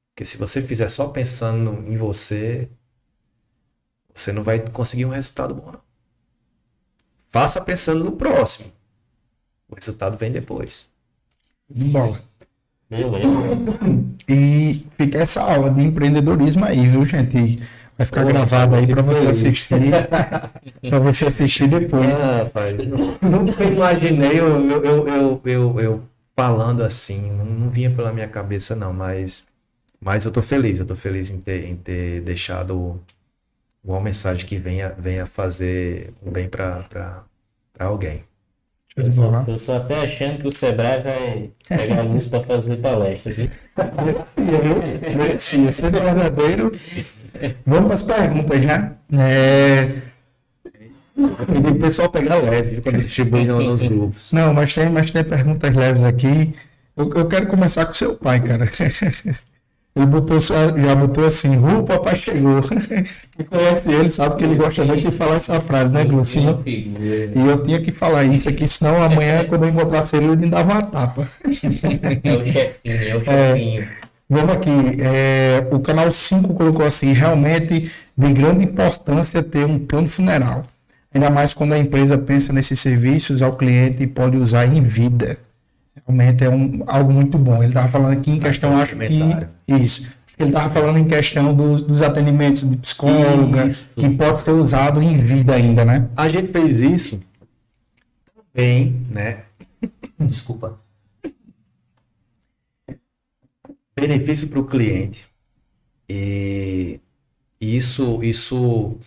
Porque 0.09 0.23
se 0.25 0.37
você 0.37 0.61
fizer 0.61 0.89
só 0.89 1.07
pensando 1.09 1.71
em 1.91 1.95
você, 1.95 2.69
você 4.13 4.31
não 4.31 4.43
vai 4.43 4.59
conseguir 4.59 5.05
um 5.05 5.09
resultado 5.09 5.53
bom, 5.53 5.71
não. 5.71 5.81
Faça 7.27 7.59
pensando 7.59 8.03
no 8.03 8.13
próximo. 8.13 8.71
O 9.67 9.75
resultado 9.75 10.17
vem 10.17 10.31
depois. 10.31 10.87
De 11.69 11.83
bola. 11.83 12.23
E 14.29 14.85
fica 14.91 15.17
essa 15.17 15.41
aula 15.41 15.69
de 15.69 15.81
empreendedorismo 15.81 16.63
aí, 16.63 16.87
viu, 16.87 17.03
gente? 17.03 17.61
Vai 17.97 18.05
ficar 18.05 18.23
Pô, 18.23 18.27
gravado 18.27 18.75
aí 18.75 18.85
para 18.85 19.01
você 19.01 19.27
assistir. 19.27 19.69
para 20.89 20.99
você 20.99 21.25
assistir 21.27 21.67
depois. 21.67 22.05
Ah, 22.09 22.43
rapaz, 22.43 22.87
nunca 23.21 23.63
imaginei 23.63 24.39
eu, 24.39 24.69
eu, 24.69 25.07
eu, 25.07 25.41
eu, 25.45 25.79
eu, 25.79 26.03
falando 26.35 26.83
assim. 26.83 27.31
Não, 27.31 27.45
não 27.45 27.69
vinha 27.69 27.89
pela 27.89 28.11
minha 28.11 28.27
cabeça, 28.27 28.75
não, 28.75 28.91
mas, 28.91 29.45
mas 30.01 30.25
eu 30.25 30.31
tô 30.31 30.41
feliz. 30.41 30.79
Eu 30.79 30.85
tô 30.85 30.95
feliz 30.95 31.29
em 31.29 31.39
ter, 31.39 31.65
em 31.65 31.75
ter 31.75 32.19
deixado 32.21 32.99
uma 33.83 34.01
mensagem 34.01 34.45
que 34.45 34.57
venha, 34.57 34.93
venha 34.97 35.25
fazer 35.25 36.13
um 36.21 36.31
bem 36.31 36.49
para 36.49 37.23
alguém. 37.79 38.23
Eu, 38.95 39.07
eu 39.07 39.59
tô 39.59 39.73
até 39.73 40.03
achando 40.03 40.41
que 40.41 40.47
o 40.47 40.51
Sebrae 40.51 41.01
vai 41.01 41.51
pegar 41.67 41.99
a 41.99 42.03
luz 42.03 42.27
para 42.27 42.43
fazer 42.45 42.77
palestra. 42.77 43.33
Merecia, 45.17 45.71
ser 45.71 45.91
verdadeiro. 45.91 46.71
Vamos 47.65 47.85
para 47.85 47.95
as 47.95 48.01
perguntas, 48.01 48.61
né? 48.61 48.91
É... 49.13 50.01
o 51.17 51.75
pessoal 51.75 52.09
pegar 52.09 52.35
leve 52.35 52.81
quando 52.81 53.01
distribui 53.01 53.45
nos 53.45 53.83
grupos. 53.83 54.31
Não, 54.31 54.53
mas 54.53 54.73
tem, 54.73 54.89
mas 54.89 55.11
tem 55.11 55.23
perguntas 55.23 55.75
leves 55.75 56.03
aqui. 56.03 56.53
Eu, 56.95 57.11
eu 57.13 57.27
quero 57.27 57.47
começar 57.47 57.85
com 57.85 57.93
seu 57.93 58.15
pai, 58.15 58.39
cara. 58.39 58.69
Ele 59.97 60.07
botou, 60.07 60.37
já 60.41 60.93
botou 60.93 61.25
assim, 61.25 61.57
o 61.57 61.81
papai 61.83 62.17
chegou. 62.17 62.61
Quem 63.37 63.45
conhece 63.45 63.89
ele 63.89 64.09
sabe 64.09 64.35
que 64.35 64.43
ele 64.43 64.55
gosta 64.55 64.83
muito 64.83 65.09
de 65.09 65.15
falar 65.15 65.35
essa 65.35 65.61
frase, 65.61 65.93
né, 65.93 66.03
Glucinho? 66.03 66.61
E 66.65 67.31
eu 67.33 67.63
tinha 67.63 67.81
que 67.81 67.91
falar 67.91 68.25
isso 68.25 68.49
aqui, 68.49 68.67
senão 68.67 69.01
amanhã, 69.01 69.45
quando 69.45 69.63
eu 69.63 69.69
encontrasse 69.69 70.17
ele, 70.17 70.25
ele 70.25 70.35
me 70.35 70.49
dava 70.49 70.73
uma 70.73 70.81
tapa. 70.81 71.29
É 71.45 72.35
o 72.35 72.43
chefinho, 72.45 72.73
é 72.83 73.15
o 73.15 73.23
chefinho. 73.23 73.81
É, 73.83 73.87
vamos 74.29 74.51
aqui, 74.51 74.69
é, 75.01 75.67
o 75.71 75.79
canal 75.79 76.11
5 76.11 76.53
colocou 76.53 76.85
assim, 76.85 77.13
realmente 77.13 77.91
de 78.17 78.33
grande 78.33 78.63
importância 78.63 79.43
ter 79.43 79.65
um 79.65 79.79
plano 79.79 80.07
funeral. 80.07 80.65
Ainda 81.13 81.29
mais 81.29 81.53
quando 81.53 81.73
a 81.73 81.79
empresa 81.79 82.17
pensa 82.17 82.51
nesses 82.51 82.79
serviços 82.79 83.41
ao 83.41 83.53
cliente 83.53 84.03
e 84.03 84.07
pode 84.07 84.35
usar 84.35 84.65
em 84.65 84.81
vida. 84.81 85.37
Realmente 86.05 86.43
é 86.43 86.49
um, 86.49 86.83
algo 86.85 87.13
muito 87.13 87.37
bom. 87.37 87.57
Ele 87.57 87.67
estava 87.67 87.87
falando 87.87 88.13
aqui 88.13 88.31
em 88.31 88.39
questão, 88.39 88.77
acho 88.77 88.97
que. 88.97 89.47
Isso. 89.67 90.05
Ele 90.37 90.49
estava 90.49 90.73
falando 90.73 90.97
em 90.97 91.05
questão 91.05 91.53
dos, 91.53 91.81
dos 91.81 92.01
atendimentos 92.01 92.69
de 92.69 92.75
psicóloga, 92.75 93.65
isso. 93.65 93.89
que 93.95 94.09
pode 94.09 94.41
ser 94.41 94.51
usado 94.51 95.01
em 95.01 95.17
vida 95.17 95.55
ainda, 95.55 95.85
né? 95.85 96.07
A 96.17 96.27
gente 96.27 96.51
fez 96.51 96.81
isso 96.81 97.21
também, 98.53 99.05
né? 99.09 99.37
Desculpa. 100.19 100.77
Benefício 103.95 104.47
para 104.49 104.59
o 104.59 104.65
cliente. 104.67 105.25
E 106.07 106.99
Isso, 107.59 108.23
isso 108.23 108.97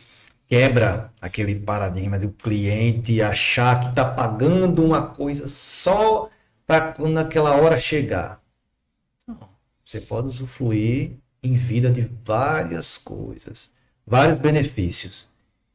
quebra 0.49 1.13
aquele 1.21 1.55
paradigma 1.55 2.19
do 2.19 2.31
cliente 2.31 3.21
achar 3.23 3.81
que 3.81 3.89
está 3.89 4.05
pagando 4.05 4.83
uma 4.85 5.03
coisa 5.03 5.47
só 5.47 6.31
para 6.67 6.93
quando 6.93 7.19
aquela 7.19 7.55
hora 7.57 7.79
chegar. 7.79 8.43
Você 9.85 10.01
pode 10.01 10.29
usufruir 10.29 11.13
em 11.43 11.55
vida 11.55 11.91
de 11.91 12.11
várias 12.25 12.99
coisas, 12.99 13.71
vários 14.07 14.39
benefícios. 14.39 15.29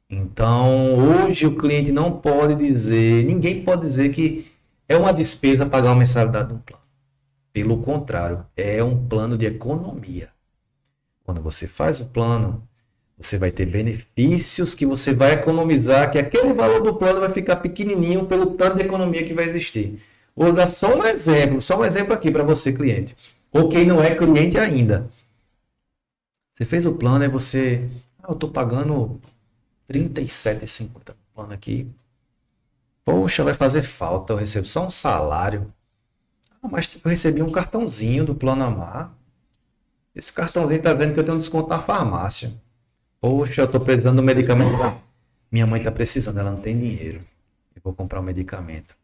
Então, 0.10 0.96
hoje 0.96 1.48
o 1.48 1.56
cliente 1.56 1.92
não 1.92 2.20
pode 2.20 2.56
dizer, 2.56 3.24
ninguém 3.26 3.64
pode 3.64 3.82
dizer 3.82 4.10
que 4.10 4.52
é 4.88 4.96
uma 4.96 5.14
despesa 5.14 5.66
pagar 5.66 5.90
uma 5.90 5.96
mensalidade 5.96 6.50
de 6.50 6.54
um 6.56 6.60
plano. 6.60 6.83
Pelo 7.54 7.78
contrário, 7.78 8.46
é 8.58 8.84
um 8.84 9.08
plano 9.08 9.38
de 9.38 9.46
economia. 9.46 10.30
Quando 11.24 11.42
você 11.42 11.68
faz 11.68 12.02
o 12.02 12.08
plano, 12.08 12.68
você 13.18 13.38
vai 13.38 13.52
ter 13.52 13.68
benefícios 13.68 14.74
que 14.76 14.86
você 14.86 15.14
vai 15.14 15.34
economizar, 15.34 16.12
que 16.12 16.18
aquele 16.18 16.54
valor 16.54 16.82
do 16.82 16.96
plano 16.96 17.20
vai 17.20 17.32
ficar 17.32 17.58
pequenininho 17.58 18.26
pelo 18.26 18.58
tanto 18.58 18.78
de 18.78 18.84
economia 18.84 19.24
que 19.24 19.34
vai 19.34 19.46
existir. 19.46 20.02
Vou 20.36 20.52
dar 20.52 20.68
só 20.68 20.98
um 20.98 21.06
exemplo, 21.06 21.62
só 21.62 21.80
um 21.80 21.86
exemplo 21.86 22.14
aqui 22.14 22.32
para 22.32 22.44
você, 22.44 22.74
cliente. 22.74 23.16
Ou 23.52 23.70
quem 23.70 23.86
não 23.86 24.02
é 24.02 24.16
cliente 24.16 24.58
ainda. 24.58 25.10
Você 26.54 26.66
fez 26.66 26.86
o 26.86 26.96
plano 26.96 27.24
e 27.24 27.28
você, 27.28 27.88
ah, 28.20 28.28
eu 28.30 28.34
estou 28.34 28.50
pagando 28.50 29.22
R$ 29.88 30.00
37,50 30.10 31.16
plano 31.34 31.54
aqui. 31.54 31.88
Poxa, 33.04 33.44
vai 33.44 33.54
fazer 33.54 33.84
falta, 33.84 34.34
eu 34.34 34.38
recebo 34.38 34.66
só 34.66 34.86
um 34.86 34.90
salário. 34.90 35.74
Ah, 36.64 36.70
mas 36.72 36.90
eu 36.96 37.10
recebi 37.10 37.42
um 37.42 37.52
cartãozinho 37.52 38.24
do 38.24 38.34
Plano 38.34 38.64
Amar. 38.64 39.14
Esse 40.16 40.32
cartãozinho 40.32 40.78
está 40.78 40.94
vendo 40.94 41.14
que 41.14 41.20
eu 41.20 41.24
tenho 41.24 41.36
um 41.36 41.40
desconto 41.40 41.68
na 41.68 41.80
farmácia. 41.80 42.54
Poxa, 43.20 43.62
eu 43.62 43.66
estou 43.66 43.82
precisando 43.82 44.18
do 44.18 44.24
medicamento. 44.24 45.02
Minha 45.52 45.68
mãe 45.68 45.80
está 45.80 45.92
precisando, 45.92 46.40
ela 46.40 46.52
não 46.52 46.58
tem 46.58 46.78
dinheiro. 46.78 47.20
Eu 47.76 47.82
vou 47.84 47.94
comprar 47.94 48.22
um 48.22 48.24
medicamento. 48.24 48.96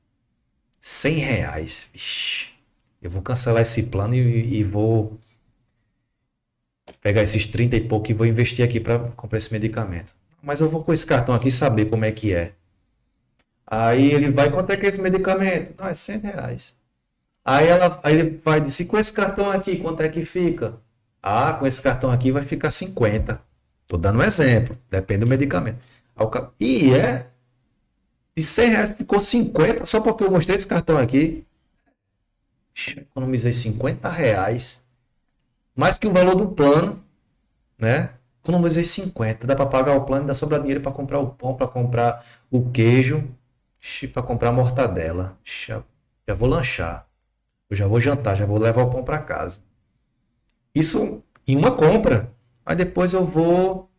100 0.79 1.13
reais. 1.15 1.89
Vixe, 1.91 2.49
eu 3.01 3.09
vou 3.09 3.21
cancelar 3.21 3.61
esse 3.61 3.83
plano 3.83 4.15
e, 4.15 4.59
e 4.59 4.63
vou 4.63 5.19
pegar 7.01 7.23
esses 7.23 7.45
30 7.45 7.75
e 7.75 7.81
pouco 7.81 8.09
e 8.09 8.13
vou 8.13 8.25
investir 8.25 8.63
aqui 8.63 8.79
para 8.79 8.99
comprar 9.11 9.37
esse 9.37 9.51
medicamento. 9.51 10.15
Mas 10.41 10.61
eu 10.61 10.69
vou 10.69 10.83
com 10.83 10.93
esse 10.93 11.05
cartão 11.05 11.35
aqui 11.35 11.51
saber 11.51 11.85
como 11.85 12.05
é 12.05 12.11
que 12.11 12.33
é. 12.33 12.53
Aí 13.67 14.11
ele 14.11 14.31
vai, 14.31 14.49
quanto 14.49 14.71
é 14.71 14.77
que 14.77 14.85
é 14.85 14.89
esse 14.89 15.01
medicamento? 15.01 15.73
Não, 15.77 15.87
é 15.87 15.93
100 15.93 16.19
reais. 16.19 16.78
Aí, 17.43 17.67
ela, 17.67 17.99
aí 18.03 18.15
ele 18.19 18.41
vai 18.43 18.61
dizer, 18.61 18.85
com 18.85 18.97
esse 18.97 19.11
cartão 19.13 19.49
aqui, 19.51 19.77
quanto 19.77 20.01
é 20.01 20.09
que 20.09 20.25
fica? 20.25 20.79
Ah, 21.21 21.53
com 21.53 21.65
esse 21.67 21.81
cartão 21.81 22.11
aqui 22.11 22.31
vai 22.31 22.43
ficar 22.43 22.71
50. 22.71 23.41
Tô 23.87 23.97
dando 23.97 24.19
um 24.19 24.23
exemplo, 24.23 24.77
depende 24.89 25.21
do 25.21 25.27
medicamento. 25.27 25.79
E 26.59 26.93
é, 26.93 27.27
de 28.35 28.43
100 28.43 28.69
reais 28.69 28.91
ficou 28.97 29.21
50, 29.21 29.85
só 29.85 30.01
porque 30.01 30.23
eu 30.23 30.31
mostrei 30.31 30.55
esse 30.55 30.67
cartão 30.67 30.97
aqui. 30.97 31.45
Economizei 32.97 33.51
50 33.51 34.09
reais, 34.09 34.81
mais 35.75 35.97
que 35.97 36.07
o 36.07 36.13
valor 36.13 36.35
do 36.35 36.49
plano, 36.49 37.03
né? 37.77 38.11
Economizei 38.43 38.83
50, 38.83 39.45
dá 39.47 39.55
para 39.55 39.65
pagar 39.65 39.95
o 39.97 40.05
plano, 40.05 40.25
dá 40.25 40.33
sobrar 40.33 40.61
dinheiro 40.61 40.81
para 40.81 40.91
comprar 40.91 41.19
o 41.19 41.29
pão, 41.31 41.55
para 41.55 41.67
comprar 41.67 42.25
o 42.49 42.71
queijo, 42.71 43.29
para 44.13 44.23
comprar 44.23 44.49
a 44.49 44.53
mortadela. 44.53 45.37
Já, 45.43 45.83
já 46.27 46.35
vou 46.35 46.47
lanchar. 46.49 47.08
Eu 47.69 47.75
já 47.75 47.87
vou 47.87 47.99
jantar, 47.99 48.35
já 48.35 48.45
vou 48.45 48.57
levar 48.57 48.83
o 48.83 48.89
pão 48.89 49.03
para 49.03 49.19
casa. 49.19 49.61
Isso 50.73 51.23
em 51.45 51.55
uma 51.55 51.75
compra. 51.75 52.33
Aí 52.65 52.75
depois 52.75 53.13
eu 53.13 53.25
vou. 53.25 53.89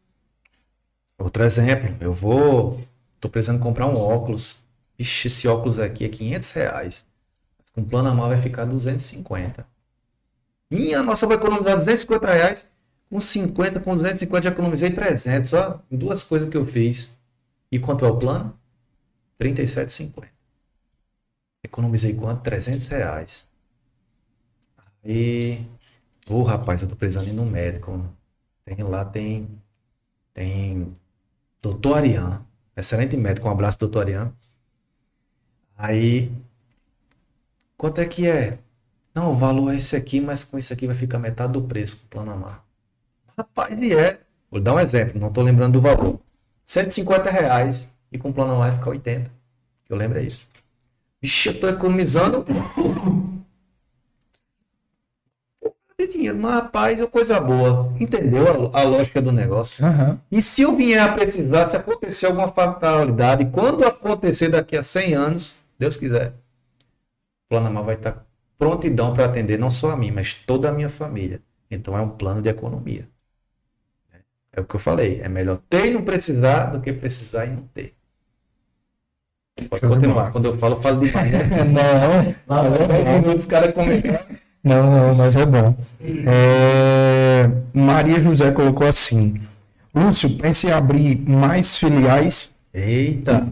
Outro 1.19 1.45
exemplo, 1.45 1.97
eu 2.01 2.15
vou. 2.15 2.81
Tô 3.21 3.29
precisando 3.29 3.61
comprar 3.61 3.87
um 3.87 3.99
óculos. 3.99 4.63
Ixi, 4.99 5.29
esse 5.29 5.49
óculos 5.49 5.79
aqui 5.79 6.05
é 6.05 6.09
500 6.09 6.53
reais. 6.53 7.07
Com 7.73 7.85
plano 7.85 8.09
anual 8.09 8.29
vai 8.31 8.39
ficar 8.41 8.65
250. 8.65 9.67
Minha 10.71 11.03
nossa, 11.03 11.27
vai 11.27 11.37
economizar 11.37 11.77
250 11.77 12.27
reais. 12.33 12.67
Com 13.09 13.21
50, 13.21 13.81
com 13.81 13.97
250 13.97 14.43
já 14.45 14.51
economizei 14.51 14.91
300. 14.91 15.53
Ó, 15.55 15.81
duas 15.91 16.23
coisas 16.23 16.49
que 16.49 16.57
eu 16.57 16.65
fiz. 16.65 17.11
E 17.71 17.79
quanto 17.79 18.05
é 18.05 18.09
o 18.09 18.17
plano? 18.17 18.59
37,50. 19.39 20.25
Economizei 21.65 22.15
quanto? 22.15 22.43
300 22.43 22.87
reais. 22.89 23.50
E. 25.05 25.59
Ô 26.29 26.37
oh, 26.37 26.43
rapaz, 26.43 26.83
eu 26.83 26.89
tô 26.89 26.97
precisando 26.97 27.29
ir 27.29 27.33
no 27.33 27.45
médico. 27.45 28.05
Tem 28.65 28.83
lá, 28.83 29.05
tem. 29.05 29.49
Tem. 30.33 30.97
Doutor 31.63 31.97
Arian. 31.97 32.43
Excelente 32.77 33.17
médico. 33.17 33.49
Um 33.49 33.51
abraço, 33.51 33.79
doutor 33.79 34.03
Arian. 34.03 34.33
Aí. 35.77 36.31
Quanto 37.77 38.01
é 38.01 38.07
que 38.07 38.29
é? 38.29 38.59
Não, 39.15 39.33
o 39.33 39.35
valor 39.35 39.73
é 39.73 39.77
esse 39.77 39.97
aqui, 39.97 40.21
mas 40.21 40.45
com 40.45 40.59
isso 40.59 40.73
aqui 40.73 40.87
vai 40.87 40.95
ficar 40.95 41.19
metade 41.19 41.53
do 41.53 41.63
preço 41.63 42.03
o 42.05 42.09
plano 42.09 42.31
Amar. 42.31 42.65
Rapaz, 43.37 43.77
e 43.79 43.93
é. 43.95 44.21
Vou 44.51 44.61
dar 44.61 44.75
um 44.75 44.81
exemplo, 44.81 45.21
não 45.21 45.33
tô 45.33 45.43
lembrando 45.43 45.75
do 45.75 45.81
valor. 45.81 46.21
150 46.65 47.31
reais 47.31 47.89
e 48.13 48.19
com 48.19 48.31
o 48.31 48.33
plano 48.33 48.53
Amar 48.53 48.69
vai 48.71 48.79
ficar 48.79 48.91
80. 48.91 49.31
Eu 49.89 49.97
lembro 49.97 50.19
é 50.19 50.23
isso. 50.23 50.49
Vixe, 51.21 51.49
eu 51.49 51.61
tô 51.61 51.69
economizando 51.69 52.45
ter 56.01 56.09
dinheiro. 56.09 56.39
Mas, 56.41 56.55
rapaz, 56.55 57.01
é 57.01 57.07
coisa 57.07 57.39
boa. 57.39 57.93
Entendeu 58.01 58.71
a, 58.73 58.81
a 58.81 58.83
lógica 58.85 59.21
do 59.21 59.31
negócio? 59.31 59.85
Uhum. 59.85 60.19
E 60.31 60.41
se 60.41 60.63
eu 60.63 60.75
vier 60.75 61.03
a 61.03 61.13
precisar, 61.13 61.67
se 61.67 61.77
acontecer 61.77 62.27
alguma 62.27 62.51
fatalidade, 62.51 63.47
quando 63.47 63.85
acontecer 63.85 64.49
daqui 64.49 64.77
a 64.77 64.83
100 64.83 65.15
anos, 65.15 65.57
Deus 65.79 65.97
quiser, 65.97 66.29
o 66.29 67.49
Planamar 67.49 67.85
vai 67.85 67.95
estar 67.97 68.25
prontidão 68.59 69.13
para 69.13 69.25
atender 69.25 69.59
não 69.59 69.71
só 69.71 69.91
a 69.91 69.97
mim, 69.97 70.11
mas 70.11 70.35
toda 70.35 70.69
a 70.69 70.73
minha 70.73 70.89
família. 70.89 71.41
Então 71.71 71.97
é 71.97 72.01
um 72.01 72.11
plano 72.11 72.43
de 72.43 72.49
economia. 72.49 73.09
É 74.53 74.61
o 74.61 74.65
que 74.65 74.75
eu 74.75 74.81
falei. 74.81 75.21
É 75.23 75.29
melhor 75.29 75.59
ter 75.69 75.87
e 75.87 75.91
não 75.91 76.03
precisar 76.03 76.67
do 76.67 76.81
que 76.81 76.93
precisar 76.93 77.47
e 77.47 77.51
não 77.51 77.63
ter. 77.73 77.95
Pode 79.69 79.87
continuar. 79.87 80.33
Quando 80.33 80.47
eu 80.47 80.59
falo, 80.59 80.77
eu 80.77 80.83
falo 80.83 81.01
demais. 81.01 81.31
Né? 81.31 81.45
não, 82.49 82.63
não, 82.63 82.87
10 82.89 83.09
minutos, 83.21 83.47
cara 83.47 83.73
comentar. 83.73 84.27
Não, 84.63 84.91
não, 84.91 85.15
mas 85.15 85.37
é 85.37 85.47
bom. 85.47 85.75
É... 86.27 87.51
Maria 87.73 88.21
José 88.21 88.51
colocou 88.51 88.87
assim: 88.87 89.41
Lúcio, 89.95 90.31
pense 90.37 90.67
em 90.67 90.71
abrir 90.71 91.17
mais 91.29 91.79
filiais. 91.79 92.53
Eita! 92.73 93.49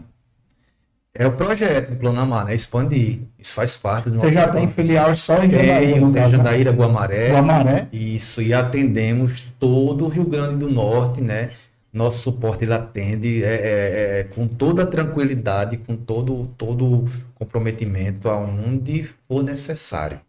É 1.13 1.27
o 1.27 1.31
projeto 1.33 1.91
do 1.91 1.97
Plano 1.97 2.19
Amar, 2.21 2.45
né? 2.45 2.53
Expandir. 2.53 3.19
Isso 3.37 3.53
faz 3.53 3.75
parte 3.75 4.09
do 4.09 4.17
Você 4.17 4.31
já 4.31 4.47
tem 4.47 4.69
filial 4.69 5.13
só 5.15 5.43
em 5.43 5.49
Jandaíra? 5.49 5.99
Tem, 5.99 6.11
tem 6.13 6.31
Jandaíra, 6.31 6.71
Guamaré. 6.71 7.31
Guamaré. 7.31 7.87
Isso, 7.91 8.41
e 8.41 8.53
atendemos 8.53 9.43
todo 9.59 10.05
o 10.05 10.07
Rio 10.07 10.23
Grande 10.23 10.55
do 10.55 10.69
Norte, 10.69 11.19
né? 11.19 11.49
Nosso 11.91 12.19
suporte 12.19 12.63
ele 12.63 12.73
atende 12.73 13.43
é, 13.43 13.47
é, 13.47 14.19
é, 14.19 14.23
com 14.23 14.47
toda 14.47 14.83
a 14.83 14.85
tranquilidade, 14.85 15.77
com 15.77 15.95
todo 15.95 16.47
todo 16.55 17.09
comprometimento 17.33 18.29
aonde 18.29 19.09
for 19.27 19.43
necessário. 19.43 20.21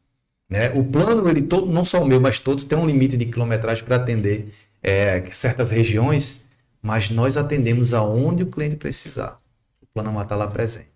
Né? 0.50 0.68
O 0.70 0.82
plano, 0.82 1.28
ele 1.28 1.42
todo, 1.42 1.70
não 1.70 1.84
só 1.84 2.02
o 2.02 2.06
meu, 2.06 2.20
mas 2.20 2.40
todos, 2.40 2.64
tem 2.64 2.76
um 2.76 2.84
limite 2.84 3.16
de 3.16 3.24
quilometragem 3.24 3.84
para 3.84 3.94
atender 3.94 4.52
é, 4.82 5.22
certas 5.32 5.70
regiões, 5.70 6.44
mas 6.82 7.08
nós 7.08 7.36
atendemos 7.36 7.94
aonde 7.94 8.42
o 8.42 8.46
cliente 8.46 8.74
precisar. 8.74 9.38
O 9.80 9.86
plano 9.94 10.20
está 10.20 10.34
lá 10.34 10.48
presente. 10.48 10.88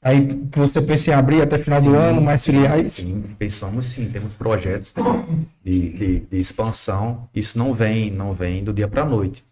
Aí 0.00 0.40
você 0.54 0.80
pensa 0.80 1.10
em 1.10 1.14
abrir 1.14 1.42
até 1.42 1.58
final 1.58 1.82
sim, 1.82 1.88
do 1.88 1.96
ano 1.96 2.22
mais 2.22 2.44
filiais? 2.44 2.94
Sim, 2.94 3.24
pensamos 3.36 3.86
sim, 3.86 4.08
temos 4.08 4.34
projetos 4.34 4.94
de, 5.64 5.88
de, 5.88 6.20
de, 6.20 6.38
expansão. 6.38 7.28
Isso 7.34 7.58
não 7.58 7.74
vem, 7.74 8.08
não 8.08 8.32
vem 8.32 8.62
do 8.62 8.72
dia 8.72 8.86
para 8.86 9.02
a 9.02 9.04
noite. 9.04 9.44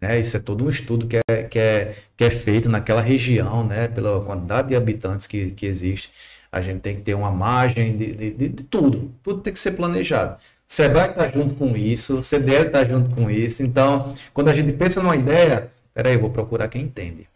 Né? 0.00 0.18
Isso 0.18 0.34
é 0.34 0.40
todo 0.40 0.64
um 0.64 0.70
estudo 0.70 1.06
que 1.06 1.18
é, 1.28 1.42
que, 1.42 1.58
é, 1.58 1.94
que 2.16 2.24
é 2.24 2.30
feito 2.30 2.70
naquela 2.70 3.02
região, 3.02 3.66
né? 3.66 3.86
pela 3.86 4.24
quantidade 4.24 4.68
de 4.68 4.76
habitantes 4.76 5.26
que, 5.26 5.50
que 5.50 5.66
existe 5.66 6.10
a 6.52 6.60
gente 6.60 6.80
tem 6.80 6.94
que 6.94 7.00
ter 7.00 7.14
uma 7.14 7.30
margem 7.30 7.96
de, 7.96 8.14
de, 8.14 8.30
de, 8.32 8.48
de 8.50 8.62
tudo. 8.64 9.10
Tudo 9.22 9.40
tem 9.40 9.54
que 9.54 9.58
ser 9.58 9.70
planejado. 9.72 10.36
Sebrae 10.66 11.08
está 11.08 11.26
junto 11.26 11.54
com 11.54 11.74
isso, 11.74 12.22
CDL 12.22 12.66
está 12.66 12.84
junto 12.84 13.08
com 13.10 13.30
isso. 13.30 13.62
Então, 13.62 14.12
quando 14.34 14.48
a 14.48 14.52
gente 14.52 14.70
pensa 14.74 15.02
numa 15.02 15.16
ideia, 15.16 15.72
peraí, 15.94 16.14
eu 16.14 16.20
vou 16.20 16.28
procurar 16.28 16.68
quem 16.68 16.82
entende. 16.82 17.26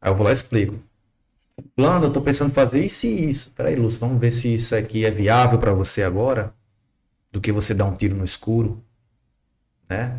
Aí 0.00 0.10
eu 0.10 0.14
vou 0.14 0.24
lá 0.24 0.30
e 0.30 0.32
explico. 0.32 0.78
Plano, 1.74 2.06
eu 2.06 2.08
estou 2.08 2.22
pensando 2.22 2.50
em 2.50 2.54
fazer 2.54 2.80
isso 2.80 3.06
e 3.06 3.28
isso. 3.28 3.50
Peraí, 3.54 3.76
Lúcio, 3.76 4.00
vamos 4.00 4.18
ver 4.18 4.30
se 4.30 4.52
isso 4.52 4.74
aqui 4.74 5.04
é 5.04 5.10
viável 5.10 5.58
para 5.58 5.74
você 5.74 6.02
agora, 6.02 6.54
do 7.30 7.40
que 7.40 7.52
você 7.52 7.74
dar 7.74 7.84
um 7.84 7.94
tiro 7.94 8.16
no 8.16 8.24
escuro, 8.24 8.82
né? 9.88 10.18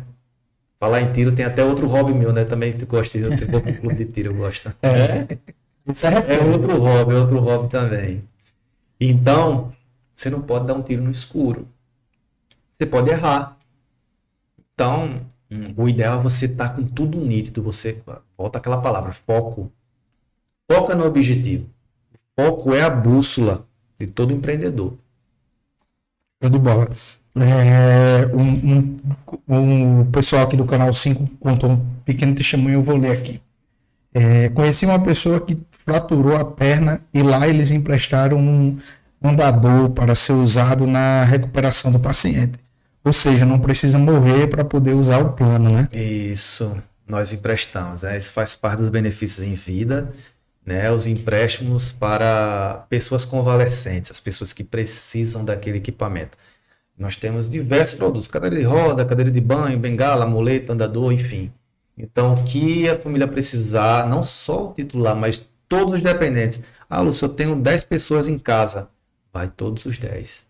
Falar 0.78 1.00
em 1.00 1.10
tiro 1.10 1.32
tem 1.32 1.44
até 1.44 1.64
outro 1.64 1.88
hobby 1.88 2.14
meu, 2.14 2.32
né? 2.32 2.44
Também 2.44 2.72
tu 2.72 2.86
gosta 2.86 3.18
de 3.18 3.24
eu 3.24 3.36
tenho 3.36 3.56
um 3.56 3.74
clube 3.80 3.96
de 3.96 4.04
tiro, 4.04 4.30
eu 4.30 4.36
gosto. 4.36 4.72
É. 4.82 5.26
Isso 5.86 6.06
é, 6.06 6.10
é 6.10 6.40
outro 6.44 6.78
hobby, 6.78 7.14
é 7.14 7.18
outro 7.18 7.40
hobby 7.40 7.68
também. 7.68 8.27
Então, 9.00 9.72
você 10.14 10.28
não 10.30 10.42
pode 10.42 10.66
dar 10.66 10.74
um 10.74 10.82
tiro 10.82 11.02
no 11.02 11.10
escuro. 11.10 11.68
Você 12.72 12.86
pode 12.86 13.10
errar. 13.10 13.56
Então, 14.72 15.26
o 15.76 15.88
ideal 15.88 16.20
é 16.20 16.22
você 16.22 16.46
estar 16.46 16.70
com 16.70 16.84
tudo 16.84 17.18
nítido, 17.18 17.62
você 17.62 18.02
volta 18.36 18.58
aquela 18.58 18.80
palavra, 18.80 19.12
foco. 19.12 19.72
Foca 20.70 20.94
no 20.94 21.06
objetivo. 21.06 21.68
Foco 22.38 22.74
é 22.74 22.82
a 22.82 22.90
bússola 22.90 23.66
de 23.98 24.06
todo 24.06 24.32
empreendedor. 24.32 24.96
Show 26.40 26.50
de 26.50 26.58
bola. 26.58 26.90
É, 27.36 28.26
um, 28.34 28.96
um, 29.48 30.00
um 30.00 30.10
pessoal 30.10 30.44
aqui 30.44 30.56
do 30.56 30.64
canal 30.64 30.92
5 30.92 31.26
contou 31.38 31.70
um 31.70 31.94
pequeno 32.04 32.34
testemunho, 32.34 32.74
eu 32.74 32.82
vou 32.82 32.96
ler 32.96 33.12
aqui. 33.12 33.40
É, 34.12 34.48
conheci 34.50 34.84
uma 34.84 35.00
pessoa 35.00 35.40
que 35.40 35.56
fraturou 35.88 36.36
a 36.36 36.44
perna 36.44 37.00
e 37.14 37.22
lá 37.22 37.48
eles 37.48 37.70
emprestaram 37.70 38.38
um 38.38 38.78
andador 39.24 39.88
para 39.88 40.14
ser 40.14 40.34
usado 40.34 40.86
na 40.86 41.24
recuperação 41.24 41.90
do 41.90 41.98
paciente. 41.98 42.58
Ou 43.02 43.10
seja, 43.10 43.46
não 43.46 43.58
precisa 43.58 43.98
morrer 43.98 44.48
para 44.48 44.62
poder 44.62 44.92
usar 44.92 45.18
o 45.18 45.32
plano, 45.32 45.70
né? 45.70 45.88
Isso, 45.90 46.76
nós 47.06 47.32
emprestamos. 47.32 48.02
Né? 48.02 48.18
Isso 48.18 48.30
faz 48.32 48.54
parte 48.54 48.80
dos 48.80 48.90
benefícios 48.90 49.42
em 49.42 49.54
vida, 49.54 50.12
né? 50.64 50.90
Os 50.90 51.06
empréstimos 51.06 51.90
para 51.90 52.84
pessoas 52.90 53.24
convalescentes, 53.24 54.10
as 54.10 54.20
pessoas 54.20 54.52
que 54.52 54.62
precisam 54.62 55.42
daquele 55.42 55.78
equipamento. 55.78 56.36
Nós 56.98 57.16
temos 57.16 57.48
diversos 57.48 57.94
produtos, 57.94 58.28
cadeira 58.28 58.56
de 58.56 58.62
roda, 58.62 59.06
cadeira 59.06 59.30
de 59.30 59.40
banho, 59.40 59.78
bengala, 59.78 60.26
muleta, 60.26 60.74
andador, 60.74 61.14
enfim. 61.14 61.50
Então, 61.96 62.34
o 62.34 62.44
que 62.44 62.86
a 62.90 62.98
família 62.98 63.26
precisar, 63.26 64.06
não 64.06 64.22
só 64.22 64.68
o 64.68 64.74
titular, 64.74 65.16
mas 65.16 65.48
todos 65.68 65.94
os 65.94 66.02
dependentes. 66.02 66.60
Ah, 66.88 67.00
Lúcio, 67.00 67.26
eu 67.26 67.28
tenho 67.28 67.56
10 67.56 67.84
pessoas 67.84 68.28
em 68.28 68.38
casa. 68.38 68.88
Vai 69.32 69.48
todos 69.48 69.84
os 69.84 69.98
10. 69.98 70.46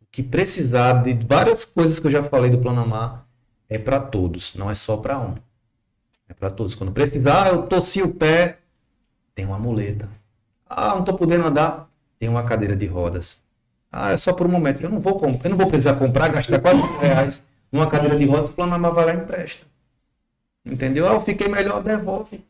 O 0.00 0.06
que 0.10 0.22
precisar 0.22 1.02
de 1.02 1.14
várias 1.26 1.64
coisas 1.64 1.98
que 1.98 2.06
eu 2.06 2.10
já 2.10 2.22
falei 2.22 2.50
do 2.50 2.58
Plano 2.58 2.80
Amar 2.80 3.26
é 3.68 3.78
para 3.78 4.00
todos, 4.00 4.54
não 4.54 4.70
é 4.70 4.74
só 4.74 4.96
para 4.96 5.18
um. 5.18 5.34
É 6.28 6.34
para 6.34 6.50
todos. 6.50 6.74
Quando 6.74 6.92
precisar, 6.92 7.48
eu 7.48 7.62
torci 7.62 8.02
o 8.02 8.12
pé, 8.12 8.58
tem 9.34 9.44
uma 9.44 9.58
muleta. 9.58 10.08
Ah, 10.68 10.90
não 10.90 11.00
estou 11.00 11.14
podendo 11.14 11.46
andar, 11.46 11.90
tem 12.18 12.28
uma 12.28 12.42
cadeira 12.42 12.74
de 12.74 12.86
rodas. 12.86 13.40
Ah, 13.90 14.12
é 14.12 14.16
só 14.16 14.32
por 14.32 14.46
um 14.46 14.50
momento. 14.50 14.82
Eu 14.82 14.90
não 14.90 15.00
vou, 15.00 15.20
eu 15.22 15.50
não 15.50 15.56
vou 15.56 15.66
precisar 15.68 15.94
comprar, 15.94 16.28
gastar 16.28 16.60
4 16.60 16.98
reais 16.98 17.42
numa 17.70 17.86
cadeira 17.88 18.18
de 18.18 18.26
rodas, 18.26 18.50
o 18.50 18.54
plano 18.54 18.74
Amar 18.74 18.92
vai 18.92 19.06
lá 19.06 19.14
e 19.14 19.16
empresta. 19.16 19.66
Entendeu? 20.64 21.08
Ah, 21.08 21.14
eu 21.14 21.22
fiquei 21.22 21.48
melhor, 21.48 21.82
devolve. 21.82 22.44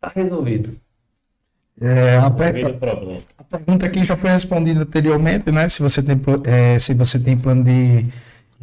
Tá 0.00 0.10
resolvido. 0.14 0.80
É, 1.80 2.16
a, 2.16 2.30
per... 2.30 2.56
a, 3.38 3.44
pergunta 3.44 3.86
aqui 3.86 4.02
já 4.02 4.16
foi 4.16 4.30
respondida 4.30 4.80
anteriormente, 4.80 5.50
né? 5.52 5.68
Se 5.68 5.80
você 5.80 6.02
tem, 6.02 6.20
é, 6.44 6.78
se 6.78 6.92
você 6.92 7.18
tem 7.18 7.36
plano 7.36 7.62
de 7.62 8.06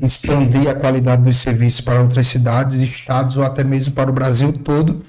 expandir 0.01 0.69
a 0.69 0.75
qualidade 0.75 1.23
dos 1.23 1.37
serviços 1.37 1.79
para 1.79 2.01
outras 2.01 2.27
cidades, 2.27 2.77
estados 2.79 3.37
ou 3.37 3.43
até 3.43 3.63
mesmo 3.63 3.93
para 3.93 4.09
o 4.09 4.13
Brasil 4.13 4.51
todo. 4.51 5.03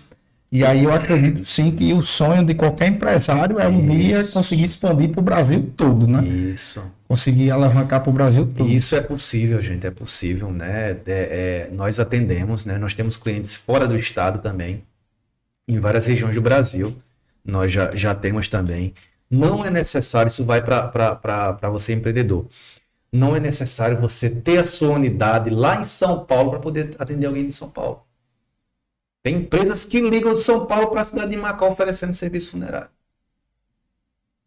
E 0.52 0.64
aí 0.64 0.84
eu 0.84 0.94
acredito 0.94 1.44
sim 1.44 1.72
que 1.72 1.92
o 1.92 2.02
sonho 2.02 2.44
de 2.44 2.54
qualquer 2.54 2.86
empresário 2.86 3.58
é 3.58 3.66
um 3.66 3.80
Isso. 3.80 3.98
dia 3.98 4.24
conseguir 4.24 4.62
expandir 4.62 5.10
para 5.10 5.20
o 5.20 5.22
Brasil 5.22 5.72
todo, 5.76 6.06
né? 6.06 6.24
Isso. 6.24 6.80
Conseguir 7.08 7.50
alavancar 7.50 8.00
para 8.00 8.10
o 8.10 8.12
Brasil 8.12 8.46
todo. 8.46 8.70
Isso 8.70 8.94
é 8.94 9.00
possível, 9.00 9.60
gente, 9.60 9.84
é 9.84 9.90
possível, 9.90 10.52
né? 10.52 10.90
É, 10.90 10.98
é, 11.06 11.68
nós 11.72 11.98
atendemos, 11.98 12.64
né? 12.64 12.78
Nós 12.78 12.94
temos 12.94 13.16
clientes 13.16 13.56
fora 13.56 13.88
do 13.88 13.96
estado 13.96 14.40
também, 14.40 14.84
em 15.66 15.80
várias 15.80 16.06
regiões 16.06 16.36
do 16.36 16.40
Brasil 16.40 16.96
nós 17.46 17.72
já, 17.72 17.94
já 17.94 18.14
temos 18.14 18.48
também. 18.48 18.94
Não 19.30 19.64
é 19.64 19.70
necessário, 19.70 20.28
isso 20.28 20.44
vai 20.44 20.62
para 20.62 21.70
você 21.70 21.92
empreendedor. 21.92 22.48
Não 23.12 23.34
é 23.34 23.40
necessário 23.40 24.00
você 24.00 24.28
ter 24.28 24.58
a 24.58 24.64
sua 24.64 24.90
unidade 24.90 25.50
lá 25.50 25.80
em 25.80 25.84
São 25.84 26.24
Paulo 26.24 26.50
para 26.50 26.60
poder 26.60 26.94
atender 26.98 27.26
alguém 27.26 27.46
de 27.46 27.52
São 27.52 27.70
Paulo. 27.70 28.04
Tem 29.22 29.36
empresas 29.36 29.84
que 29.84 30.00
ligam 30.00 30.34
de 30.34 30.40
São 30.40 30.66
Paulo 30.66 30.88
para 30.88 31.00
a 31.00 31.04
cidade 31.04 31.30
de 31.30 31.36
Macau 31.36 31.72
oferecendo 31.72 32.14
serviço 32.14 32.52
funerário. 32.52 32.90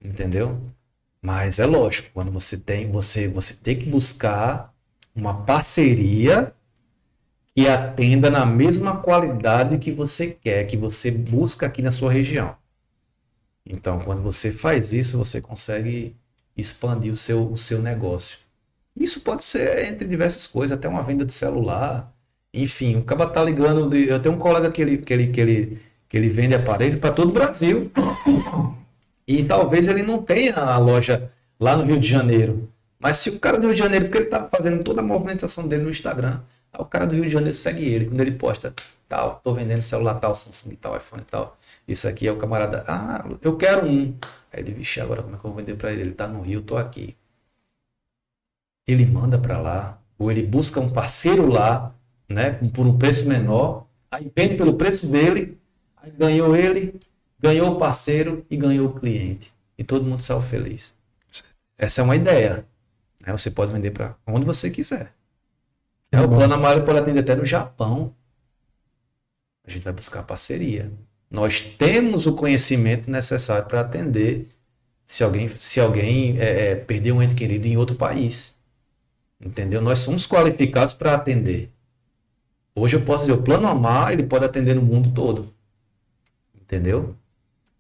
Entendeu? 0.02 0.60
Mas 1.22 1.60
é 1.60 1.66
lógico, 1.66 2.10
quando 2.14 2.32
você 2.32 2.58
tem, 2.58 2.90
você, 2.90 3.28
você 3.28 3.54
tem 3.54 3.78
que 3.78 3.90
buscar 3.90 4.74
uma 5.14 5.44
parceria 5.44 6.54
que 7.54 7.68
atenda 7.68 8.30
na 8.30 8.46
mesma 8.46 9.02
qualidade 9.02 9.78
que 9.80 9.92
você 9.92 10.28
quer, 10.28 10.66
que 10.66 10.78
você 10.78 11.12
busca 11.12 11.66
aqui 11.66 11.82
na 11.82 11.92
sua 11.92 12.12
região. 12.12 12.56
Então, 13.65 13.99
quando 13.99 14.22
você 14.22 14.52
faz 14.52 14.94
isso, 14.94 15.18
você 15.18 15.40
consegue 15.41 16.15
expandir 16.57 17.11
o 17.11 17.15
seu, 17.15 17.52
o 17.52 17.57
seu 17.57 17.81
negócio. 17.81 18.40
Isso 18.95 19.22
pode 19.22 19.44
ser 19.44 19.86
entre 19.88 20.07
diversas 20.07 20.45
coisas, 20.48 20.77
até 20.77 20.88
uma 20.88 21.03
venda 21.03 21.23
de 21.26 21.34
celular. 21.34 22.14
Enfim, 22.53 22.98
o 22.98 23.03
cara 23.03 23.27
tá 23.27 23.44
ligando. 23.44 23.90
De, 23.90 24.07
eu 24.07 24.19
tenho 24.19 24.36
um 24.36 24.40
colega 24.40 24.72
que 24.72 24.81
ele, 24.81 24.98
que 24.98 25.14
ele, 25.14 25.27
que 25.27 25.41
ele, 25.41 25.81
que 26.10 26.18
ele 26.18 26.30
vende 26.30 26.56
aparelho 26.56 26.99
para 26.99 27.11
todo 27.11 27.30
o 27.30 27.34
Brasil. 27.34 27.91
E 29.27 29.44
talvez 29.44 29.88
ele 29.88 30.03
não 30.03 30.22
tenha 30.22 30.56
a 30.56 30.77
loja 30.77 31.31
lá 31.60 31.77
no 31.77 31.84
Rio 31.84 31.99
de 31.99 32.07
Janeiro. 32.07 32.69
Mas 32.99 33.18
se 33.18 33.30
o 33.30 33.40
cara 33.40 33.57
do 33.57 33.68
Rio 33.68 33.73
de 33.73 33.80
Janeiro, 33.80 34.06
porque 34.06 34.18
ele 34.18 34.26
tá 34.26 34.44
fazendo 34.45 34.84
toda 34.84 35.02
a 35.02 35.03
movimentação 35.03 35.68
dele 35.68 35.84
no 35.84 35.90
Instagram, 35.90 36.41
o 36.77 36.84
cara 36.84 37.06
do 37.06 37.15
Rio 37.15 37.26
de 37.26 37.31
Janeiro 37.31 37.56
segue 37.56 37.84
ele. 37.88 38.07
Quando 38.07 38.19
ele 38.22 38.31
posta, 38.31 38.73
tal, 39.10 39.41
tô 39.44 39.53
vendendo 39.53 39.81
celular 39.81 40.15
tal, 40.15 40.36
Samsung 40.36 40.76
tal, 40.76 40.95
iPhone 40.95 41.23
tal. 41.30 41.57
Isso 41.88 42.07
aqui 42.07 42.27
é 42.27 42.31
o 42.31 42.38
camarada. 42.38 42.86
Ah, 42.88 43.26
eu 43.41 43.57
quero 43.57 43.86
um. 43.86 44.15
Aí 44.53 44.61
ele, 44.61 44.72
vixe, 44.72 45.02
agora 45.02 45.23
como 45.23 45.36
é 45.36 45.40
que 45.40 45.45
eu 45.45 45.49
vou 45.52 45.60
vender 45.60 45.76
para 45.76 45.91
ele? 45.91 46.02
Ele 46.02 46.14
tá 46.14 46.27
no 46.27 46.41
Rio, 46.41 46.61
tô 46.61 46.77
aqui. 46.77 47.18
Ele 48.88 49.06
manda 49.06 49.38
para 49.38 49.60
lá, 49.60 49.99
ou 50.18 50.31
ele 50.31 50.44
busca 50.44 50.80
um 50.80 50.90
parceiro 50.90 51.48
lá, 51.48 51.94
né, 52.27 52.52
por 52.73 52.86
um 52.86 52.98
preço 52.98 53.27
menor, 53.27 53.88
aí 54.11 54.31
vende 54.36 54.56
pelo 54.56 54.76
preço 54.76 55.07
dele, 55.07 55.60
aí 55.98 56.11
ganhou 56.11 56.56
ele, 56.56 56.99
ganhou 57.40 57.73
o 57.73 57.77
parceiro 57.77 58.45
e 58.49 58.57
ganhou 58.57 58.90
o 58.90 58.99
cliente. 58.99 59.53
E 59.77 59.84
todo 59.84 60.06
mundo 60.06 60.22
saiu 60.22 60.41
feliz. 60.41 60.94
Essa 61.77 62.02
é 62.02 62.03
uma 62.03 62.15
ideia. 62.15 62.65
Né? 63.19 63.31
Você 63.31 63.49
pode 63.49 63.72
vender 63.72 63.91
para 63.91 64.15
onde 64.27 64.45
você 64.45 64.69
quiser. 64.69 65.14
É, 66.11 66.19
o 66.19 66.27
plano 66.27 66.56
amarelo 66.56 66.86
pode 66.86 66.99
atender 66.99 67.19
até 67.19 67.36
no 67.36 67.45
Japão. 67.45 68.14
A 69.70 69.72
gente 69.72 69.84
vai 69.84 69.94
buscar 69.94 70.24
parceria. 70.24 70.91
Nós 71.30 71.62
temos 71.62 72.26
o 72.26 72.34
conhecimento 72.34 73.10
necessário 73.12 73.68
para 73.68 73.82
atender 73.82 74.48
se 75.06 75.24
alguém, 75.24 75.48
se 75.60 75.80
alguém 75.80 76.40
é, 76.40 76.72
é, 76.72 76.76
perder 76.76 77.12
um 77.12 77.22
ente 77.22 77.36
querido 77.36 77.68
em 77.68 77.78
outro 77.78 77.96
país. 77.96 78.56
Entendeu? 79.40 79.80
Nós 79.80 80.00
somos 80.00 80.26
qualificados 80.26 80.96
para 80.96 81.14
atender. 81.14 81.72
Hoje 82.74 82.96
eu 82.96 83.02
posso 83.02 83.28
dizer, 83.28 83.38
o 83.38 83.44
plano 83.44 83.68
Amar, 83.68 84.12
ele 84.12 84.24
pode 84.24 84.44
atender 84.44 84.74
no 84.74 84.82
mundo 84.82 85.12
todo. 85.12 85.54
Entendeu? 86.60 87.16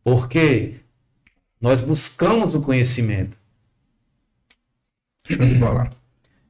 Porque 0.03 0.75
nós 1.59 1.81
buscamos 1.81 2.53
o 2.53 2.61
conhecimento. 2.61 3.35
Show 5.25 5.43
de 5.43 5.55
bola. 5.55 5.89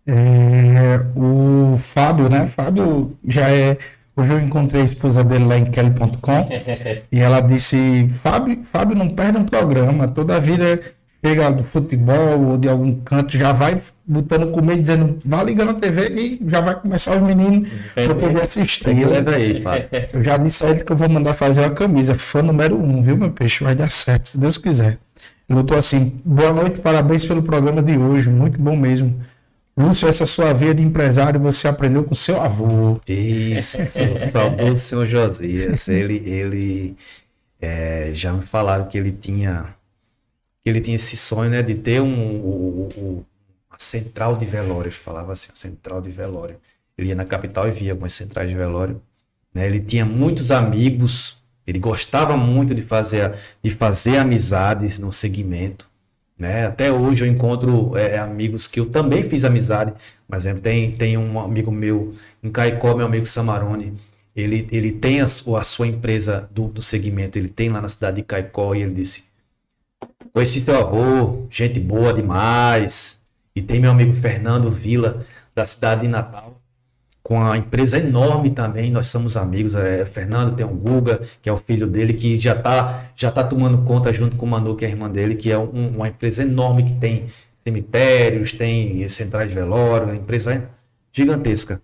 É, 0.05 0.97
o 1.15 1.77
Fábio, 1.77 2.27
né? 2.27 2.49
Fábio 2.49 3.17
já 3.25 3.49
é 3.49 3.77
Hoje 4.19 4.33
eu 4.33 4.39
encontrei 4.41 4.81
a 4.81 4.85
esposa 4.85 5.23
dele 5.23 5.45
lá 5.45 5.57
em 5.57 5.63
Kelly.com 5.71 6.49
e 7.09 7.19
ela 7.21 7.39
disse: 7.39 8.05
Fábio, 8.21 8.61
Fábio 8.63 8.93
não 8.93 9.07
perde 9.07 9.37
um 9.37 9.45
programa, 9.45 10.09
toda 10.09 10.35
a 10.35 10.39
vida 10.39 10.81
chega 11.23 11.49
do 11.49 11.63
futebol 11.63 12.47
ou 12.47 12.57
de 12.57 12.67
algum 12.67 12.95
canto, 12.95 13.37
já 13.37 13.53
vai 13.53 13.81
botando 14.05 14.51
comer, 14.51 14.75
dizendo, 14.75 15.19
vá 15.23 15.41
ligando 15.41 15.71
a 15.71 15.73
TV 15.73 16.09
e 16.09 16.49
já 16.49 16.59
vai 16.59 16.75
começar 16.75 17.15
os 17.15 17.21
meninos 17.21 17.69
para 17.95 18.13
poder 18.13 18.41
assistir. 18.41 18.99
Eu, 18.99 19.09
leva 19.09 19.31
aí, 19.31 19.61
Fábio. 19.61 19.87
eu 20.11 20.21
já 20.21 20.35
disse 20.35 20.65
a 20.65 20.69
ele 20.69 20.83
que 20.83 20.91
eu 20.91 20.97
vou 20.97 21.07
mandar 21.07 21.33
fazer 21.33 21.61
uma 21.61 21.69
camisa, 21.69 22.13
fã 22.13 22.41
número 22.41 22.75
um, 22.75 23.01
viu, 23.01 23.15
meu 23.15 23.31
peixe? 23.31 23.63
Vai 23.63 23.73
dar 23.73 23.89
certo, 23.89 24.27
se 24.27 24.37
Deus 24.37 24.57
quiser. 24.57 24.97
Ele 25.47 25.59
botou 25.59 25.77
assim: 25.77 26.19
boa 26.25 26.51
noite, 26.51 26.81
parabéns 26.81 27.23
pelo 27.23 27.41
programa 27.41 27.81
de 27.81 27.97
hoje, 27.97 28.27
muito 28.27 28.59
bom 28.59 28.75
mesmo. 28.75 29.15
Lúcio, 29.77 30.07
essa 30.07 30.25
sua 30.25 30.51
vida 30.53 30.75
de 30.75 30.83
empresário 30.83 31.39
você 31.39 31.67
aprendeu 31.67 32.03
com 32.03 32.13
seu 32.13 32.41
avô. 32.41 32.99
Isso, 33.07 33.77
saudoso 34.31 34.75
senhor 34.75 35.07
Josias. 35.07 35.87
Ele, 35.87 36.17
ele 36.29 36.97
é, 37.61 38.11
já 38.13 38.33
me 38.33 38.45
falaram 38.45 38.87
que 38.87 38.97
ele 38.97 39.11
tinha 39.11 39.73
que 40.63 40.69
ele 40.69 40.81
tinha 40.81 40.95
esse 40.95 41.15
sonho 41.15 41.49
né, 41.49 41.61
de 41.61 41.75
ter 41.75 42.01
um, 42.01 42.05
um, 42.05 42.89
um, 42.97 43.23
uma 43.69 43.77
central 43.77 44.35
de 44.35 44.45
velório. 44.45 44.89
Ele 44.89 44.95
falava 44.95 45.33
assim, 45.33 45.49
a 45.51 45.55
central 45.55 46.01
de 46.01 46.09
velório. 46.09 46.57
Ele 46.97 47.09
ia 47.09 47.15
na 47.15 47.25
capital 47.25 47.67
e 47.67 47.71
via 47.71 47.91
algumas 47.91 48.13
centrais 48.13 48.49
de 48.49 48.55
velório. 48.55 49.01
Né? 49.53 49.65
Ele 49.65 49.79
tinha 49.79 50.05
muitos 50.05 50.51
amigos. 50.51 51.41
Ele 51.65 51.79
gostava 51.79 52.35
muito 52.35 52.75
de 52.75 52.81
fazer, 52.81 53.33
de 53.63 53.71
fazer 53.71 54.17
amizades 54.17 54.99
no 54.99 55.11
segmento. 55.11 55.88
Né? 56.39 56.65
Até 56.65 56.89
hoje 56.89 57.25
eu 57.25 57.29
encontro 57.29 57.97
é, 57.97 58.17
amigos 58.17 58.65
que 58.65 58.79
eu 58.79 58.85
também 58.85 59.29
fiz 59.29 59.43
amizade. 59.43 59.93
Por 60.25 60.37
exemplo, 60.37 60.61
tem, 60.61 60.93
tem 60.93 61.17
um 61.17 61.37
amigo 61.37 61.69
meu 61.69 62.13
em 62.41 62.49
Caicó, 62.49 62.95
meu 62.95 63.05
amigo 63.05 63.25
Samarone. 63.25 63.93
Ele, 64.33 64.65
ele 64.71 64.93
tem 64.93 65.19
a, 65.19 65.25
a 65.25 65.63
sua 65.63 65.87
empresa 65.87 66.49
do, 66.51 66.69
do 66.69 66.81
segmento, 66.81 67.37
ele 67.37 67.49
tem 67.49 67.69
lá 67.69 67.81
na 67.81 67.89
cidade 67.89 68.17
de 68.17 68.23
Caicó 68.23 68.73
e 68.73 68.83
ele 68.83 68.93
disse: 68.93 69.25
Conheci 70.31 70.61
seu 70.61 70.77
avô, 70.77 71.45
gente 71.49 71.79
boa 71.79 72.13
demais. 72.13 73.19
E 73.53 73.61
tem 73.61 73.79
meu 73.79 73.91
amigo 73.91 74.13
Fernando 74.13 74.71
Vila, 74.71 75.25
da 75.53 75.65
cidade 75.65 76.01
de 76.01 76.07
Natal. 76.07 76.58
Com 77.29 77.39
a 77.39 77.55
empresa 77.55 77.99
enorme 77.99 78.49
também, 78.49 78.89
nós 78.89 79.05
somos 79.05 79.37
amigos. 79.37 79.75
É, 79.75 80.03
Fernando 80.03 80.55
tem 80.55 80.65
o 80.65 80.69
Guga, 80.69 81.21
que 81.39 81.47
é 81.47 81.53
o 81.53 81.57
filho 81.57 81.85
dele, 81.85 82.11
que 82.13 82.39
já 82.39 82.53
está 82.53 83.05
já 83.15 83.29
tá 83.31 83.43
tomando 83.43 83.83
conta 83.83 84.11
junto 84.11 84.35
com 84.35 84.47
o 84.47 84.49
Manu, 84.49 84.75
que 84.75 84.83
é 84.83 84.87
a 84.87 84.91
irmã 84.91 85.07
dele, 85.07 85.35
que 85.35 85.51
é 85.51 85.57
um, 85.57 85.89
uma 85.89 86.07
empresa 86.07 86.41
enorme 86.41 86.85
que 86.85 86.93
tem 86.93 87.27
cemitérios, 87.63 88.51
tem 88.53 89.07
centrais 89.07 89.47
de 89.47 89.53
velório, 89.53 90.07
uma 90.07 90.15
empresa 90.15 90.67
gigantesca. 91.13 91.79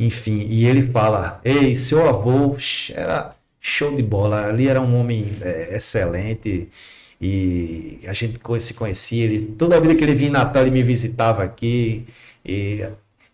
Enfim, 0.00 0.44
e 0.50 0.66
ele 0.66 0.82
fala: 0.82 1.40
Ei, 1.44 1.76
seu 1.76 2.08
avô 2.08 2.56
era 2.92 3.36
show 3.60 3.94
de 3.94 4.02
bola, 4.02 4.46
ali 4.46 4.66
era 4.66 4.80
um 4.80 4.98
homem 4.98 5.38
é, 5.42 5.76
excelente 5.76 6.68
e 7.20 8.00
a 8.04 8.12
gente 8.12 8.40
se 8.60 8.74
conhecia. 8.74 9.24
Ele, 9.24 9.42
toda 9.56 9.76
a 9.76 9.80
vida 9.80 9.94
que 9.94 10.02
ele 10.02 10.14
vinha 10.16 10.30
em 10.30 10.32
Natal, 10.32 10.62
ele 10.62 10.72
me 10.72 10.82
visitava 10.82 11.44
aqui. 11.44 12.04
E, 12.44 12.84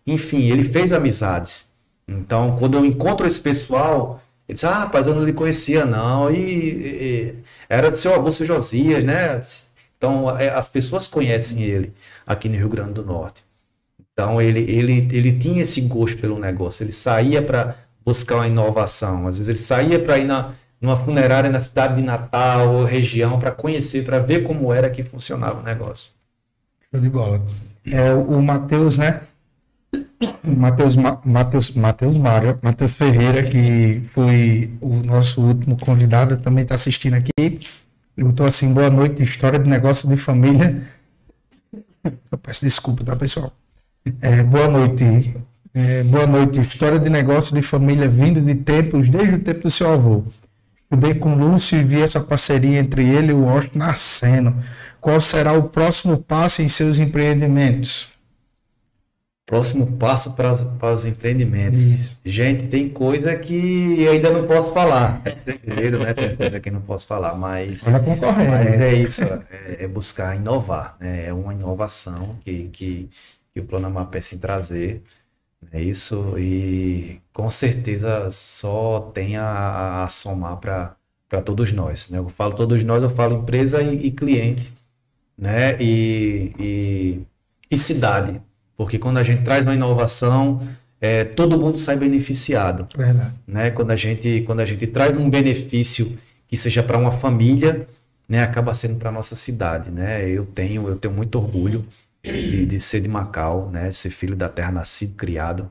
enfim, 0.05 0.49
ele 0.49 0.63
fez 0.63 0.91
amizades. 0.93 1.67
Então, 2.07 2.55
quando 2.57 2.75
eu 2.77 2.85
encontro 2.85 3.25
esse 3.25 3.41
pessoal, 3.41 4.21
ele 4.47 4.53
diz: 4.53 4.63
Ah, 4.63 4.79
rapaz, 4.79 5.07
eu 5.07 5.15
não 5.15 5.23
lhe 5.23 5.33
conhecia, 5.33 5.85
não. 5.85 6.29
E, 6.31 6.37
e 6.37 7.35
era 7.67 7.89
do 7.89 7.97
seu 7.97 8.13
avô, 8.13 8.31
seu 8.31 8.45
Josias, 8.45 9.03
né? 9.03 9.41
Então, 9.97 10.37
é, 10.37 10.49
as 10.49 10.69
pessoas 10.69 11.07
conhecem 11.07 11.61
ele 11.63 11.93
aqui 12.27 12.47
no 12.47 12.55
Rio 12.55 12.69
Grande 12.69 12.93
do 12.93 13.03
Norte. 13.03 13.43
Então, 14.13 14.41
ele, 14.41 14.59
ele, 14.59 15.07
ele 15.11 15.37
tinha 15.37 15.61
esse 15.61 15.81
gosto 15.81 16.19
pelo 16.19 16.39
negócio. 16.39 16.83
Ele 16.83 16.91
saía 16.91 17.41
para 17.41 17.75
buscar 18.05 18.35
uma 18.35 18.47
inovação. 18.47 19.27
Às 19.27 19.37
vezes, 19.37 19.49
ele 19.49 19.57
saía 19.57 19.99
para 19.99 20.17
ir 20.17 20.25
na, 20.25 20.53
numa 20.79 20.95
funerária 20.95 21.49
na 21.49 21.59
cidade 21.59 21.95
de 21.95 22.01
Natal 22.01 22.73
ou 22.73 22.85
região 22.85 23.39
para 23.39 23.51
conhecer, 23.51 24.05
para 24.05 24.19
ver 24.19 24.43
como 24.43 24.71
era 24.71 24.89
que 24.89 25.03
funcionava 25.03 25.59
o 25.59 25.63
negócio. 25.63 26.11
Show 26.91 27.01
de 27.01 27.09
bola. 27.09 27.41
É, 27.85 28.13
o 28.13 28.41
Matheus, 28.41 28.97
né? 28.97 29.21
Matheus 30.43 30.95
Matheus 30.95 31.71
Matheus 31.71 32.15
Mário, 32.15 32.57
Matheus 32.61 32.93
Ferreira, 32.93 33.43
que 33.49 34.03
foi 34.13 34.71
o 34.81 34.95
nosso 34.95 35.41
último 35.41 35.77
convidado, 35.77 36.37
também 36.37 36.63
está 36.63 36.75
assistindo 36.75 37.15
aqui. 37.15 37.59
Perguntou 38.15 38.45
assim: 38.45 38.71
boa 38.73 38.89
noite, 38.89 39.21
história 39.21 39.59
de 39.59 39.69
negócio 39.69 40.07
de 40.07 40.15
família. 40.15 40.83
Eu 42.31 42.37
peço 42.37 42.63
desculpa, 42.63 43.03
tá, 43.03 43.15
pessoal? 43.15 43.51
É, 44.21 44.43
boa 44.43 44.67
noite. 44.67 45.35
É, 45.73 46.03
boa 46.03 46.27
noite. 46.27 46.61
História 46.61 46.99
de 46.99 47.09
negócio 47.09 47.53
de 47.53 47.61
família 47.61 48.07
vinda 48.07 48.39
de 48.39 48.55
tempos, 48.55 49.09
desde 49.09 49.35
o 49.35 49.39
tempo 49.39 49.63
do 49.63 49.69
seu 49.69 49.89
avô. 49.91 50.23
Estudei 50.75 51.15
com 51.15 51.35
Lúcio 51.35 51.79
e 51.79 51.83
vi 51.83 52.01
essa 52.01 52.19
parceria 52.19 52.79
entre 52.79 53.03
ele 53.03 53.31
e 53.31 53.33
o 53.33 53.45
Washington 53.45 53.79
nascendo. 53.79 54.55
Qual 55.01 55.19
será 55.19 55.53
o 55.53 55.63
próximo 55.63 56.17
passo 56.17 56.61
em 56.61 56.67
seus 56.67 56.99
empreendimentos? 56.99 58.07
Próximo 59.45 59.85
passo 59.97 60.31
para, 60.31 60.55
para 60.55 60.93
os 60.93 61.05
empreendimentos. 61.05 61.83
Isso. 61.83 62.17
Gente, 62.25 62.65
tem 62.65 62.89
coisa 62.89 63.35
que 63.35 64.07
ainda 64.07 64.31
não 64.31 64.47
posso 64.47 64.73
falar. 64.73 65.21
É 65.25 65.35
segredo, 65.35 65.99
né? 65.99 66.13
Tem 66.15 66.35
coisa 66.35 66.59
que 66.59 66.71
não 66.71 66.81
posso 66.81 67.05
falar, 67.05 67.35
mas. 67.35 67.85
Olha 67.85 67.99
concorrendo. 67.99 68.51
Mas 68.51 68.81
é 68.81 68.93
isso, 68.95 69.23
é, 69.23 69.83
é, 69.83 69.87
buscar 69.87 70.35
inovar. 70.35 70.97
Né? 70.99 71.27
É 71.27 71.33
uma 71.33 71.53
inovação 71.53 72.37
que, 72.43 72.69
que, 72.69 73.09
que 73.53 73.59
o 73.59 73.65
Plano 73.65 73.85
Amapé 73.85 74.19
em 74.33 74.37
trazer. 74.39 75.03
É 75.71 75.81
isso, 75.81 76.35
e 76.37 77.19
com 77.33 77.49
certeza 77.49 78.29
só 78.31 79.11
tem 79.13 79.35
a, 79.37 80.03
a 80.03 80.07
somar 80.09 80.57
para 80.57 81.41
todos 81.43 81.71
nós. 81.71 82.09
Né? 82.09 82.17
Eu 82.19 82.29
falo 82.29 82.55
todos 82.55 82.83
nós, 82.83 83.03
eu 83.03 83.09
falo 83.09 83.37
empresa 83.37 83.81
e, 83.81 84.07
e 84.07 84.11
cliente, 84.11 84.71
né? 85.37 85.75
E, 85.81 86.53
e, 86.59 87.21
e 87.69 87.77
cidade 87.77 88.41
porque 88.77 88.99
quando 88.99 89.17
a 89.17 89.23
gente 89.23 89.43
traz 89.43 89.65
uma 89.65 89.73
inovação, 89.73 90.67
é, 90.99 91.23
todo 91.23 91.57
mundo 91.57 91.77
sai 91.77 91.95
beneficiado. 91.95 92.87
Verdade. 92.95 93.33
Né? 93.47 93.71
Quando, 93.71 93.91
a 93.91 93.95
gente, 93.95 94.43
quando 94.45 94.61
a 94.61 94.65
gente 94.65 94.87
traz 94.87 95.15
um 95.15 95.29
benefício 95.29 96.17
que 96.47 96.57
seja 96.57 96.81
para 96.83 96.97
uma 96.97 97.11
família, 97.11 97.87
né, 98.27 98.41
acaba 98.41 98.73
sendo 98.73 98.97
para 98.97 99.09
a 99.09 99.11
nossa 99.11 99.35
cidade. 99.35 99.91
Né? 99.91 100.27
Eu, 100.29 100.45
tenho, 100.45 100.87
eu 100.87 100.95
tenho 100.95 101.13
muito 101.13 101.37
orgulho 101.37 101.85
de, 102.23 102.65
de 102.65 102.79
ser 102.79 103.01
de 103.01 103.07
Macau, 103.07 103.69
né? 103.69 103.91
ser 103.91 104.09
filho 104.09 104.35
da 104.35 104.49
terra, 104.49 104.71
nascido, 104.71 105.15
criado. 105.15 105.69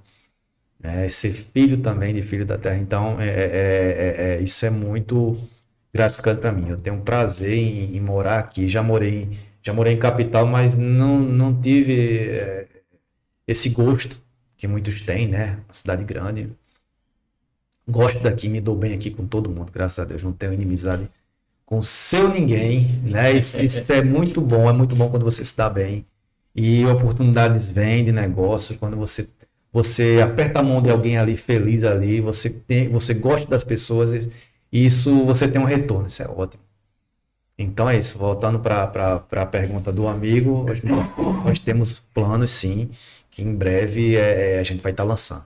Né? 0.80 1.08
Ser 1.08 1.32
filho 1.32 1.78
também 1.78 2.14
de 2.14 2.22
filho 2.22 2.46
da 2.46 2.56
terra. 2.56 2.76
Então, 2.76 3.20
é, 3.20 3.26
é, 3.28 4.14
é, 4.18 4.36
é 4.38 4.40
isso 4.40 4.64
é 4.64 4.70
muito 4.70 5.38
gratificante 5.92 6.40
para 6.40 6.52
mim. 6.52 6.68
Eu 6.68 6.76
tenho 6.76 6.96
um 6.96 7.00
prazer 7.00 7.54
em, 7.54 7.96
em, 7.96 8.00
morar 8.00 8.38
aqui. 8.38 8.68
Já 8.68 8.82
morei, 8.82 9.30
já 9.62 9.72
morei 9.72 9.94
em 9.94 9.98
capital, 9.98 10.46
mas 10.46 10.76
não, 10.76 11.18
não 11.20 11.60
tive 11.60 12.18
é, 12.28 12.66
esse 13.46 13.68
gosto 13.68 14.20
que 14.56 14.66
muitos 14.66 15.00
têm, 15.00 15.28
né? 15.28 15.58
Uma 15.66 15.74
cidade 15.74 16.04
grande. 16.04 16.48
Gosto 17.86 18.20
daqui, 18.20 18.48
me 18.48 18.60
dou 18.60 18.76
bem 18.76 18.94
aqui 18.94 19.10
com 19.10 19.26
todo 19.26 19.50
mundo, 19.50 19.70
graças 19.72 19.98
a 19.98 20.04
Deus. 20.04 20.22
Não 20.22 20.32
tenho 20.32 20.52
inimizade 20.54 21.08
com 21.66 21.82
seu 21.82 22.28
ninguém, 22.28 23.00
né? 23.02 23.32
Isso, 23.32 23.60
isso 23.60 23.92
é 23.92 24.02
muito 24.02 24.40
bom, 24.40 24.68
é 24.68 24.72
muito 24.72 24.96
bom 24.96 25.10
quando 25.10 25.24
você 25.24 25.44
se 25.44 25.56
dá 25.56 25.68
bem. 25.68 26.06
E 26.54 26.84
oportunidades 26.86 27.68
vêm 27.68 28.04
de 28.04 28.12
negócio, 28.12 28.78
quando 28.78 28.96
você 28.96 29.28
você 29.74 30.20
aperta 30.22 30.60
a 30.60 30.62
mão 30.62 30.80
de 30.80 30.88
alguém 30.88 31.18
ali 31.18 31.36
feliz 31.36 31.82
ali, 31.82 32.20
você 32.20 32.48
tem, 32.48 32.88
você 32.88 33.12
gosta 33.12 33.48
das 33.48 33.64
pessoas, 33.64 34.28
e 34.70 34.86
isso 34.86 35.24
você 35.24 35.48
tem 35.48 35.60
um 35.60 35.64
retorno, 35.64 36.06
isso 36.06 36.22
é 36.22 36.28
ótimo. 36.28 36.62
Então 37.58 37.90
é 37.90 37.98
isso, 37.98 38.16
voltando 38.16 38.60
para 38.60 39.24
a 39.32 39.46
pergunta 39.46 39.92
do 39.92 40.06
amigo, 40.06 40.64
nós, 40.64 40.80
nós 41.44 41.58
temos 41.58 42.04
planos 42.14 42.52
sim, 42.52 42.88
que 43.34 43.42
em 43.42 43.52
breve 43.52 44.14
é, 44.14 44.54
é, 44.54 44.60
a 44.60 44.62
gente 44.62 44.80
vai 44.80 44.92
estar 44.92 45.02
tá 45.02 45.08
lançando. 45.08 45.42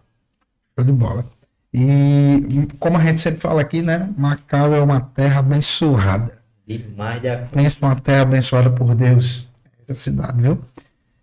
Show 0.77 0.85
de 0.85 0.93
bola. 0.93 1.25
E 1.73 2.69
como 2.79 2.99
a 2.99 3.01
gente 3.01 3.19
sempre 3.19 3.41
fala 3.41 3.63
aqui, 3.63 3.81
né? 3.81 4.11
Macau 4.17 4.75
é 4.75 4.81
uma 4.81 5.01
terra 5.01 5.41
abençoada. 5.41 6.39
Demais 6.67 7.23
de 7.23 7.35
Pensa 7.51 7.79
uma 7.81 7.97
terra 7.97 8.23
abençoada 8.23 8.69
por 8.69 8.95
Deus. 8.95 9.49
Essa 9.89 10.01
cidade, 10.01 10.43
viu? 10.43 10.59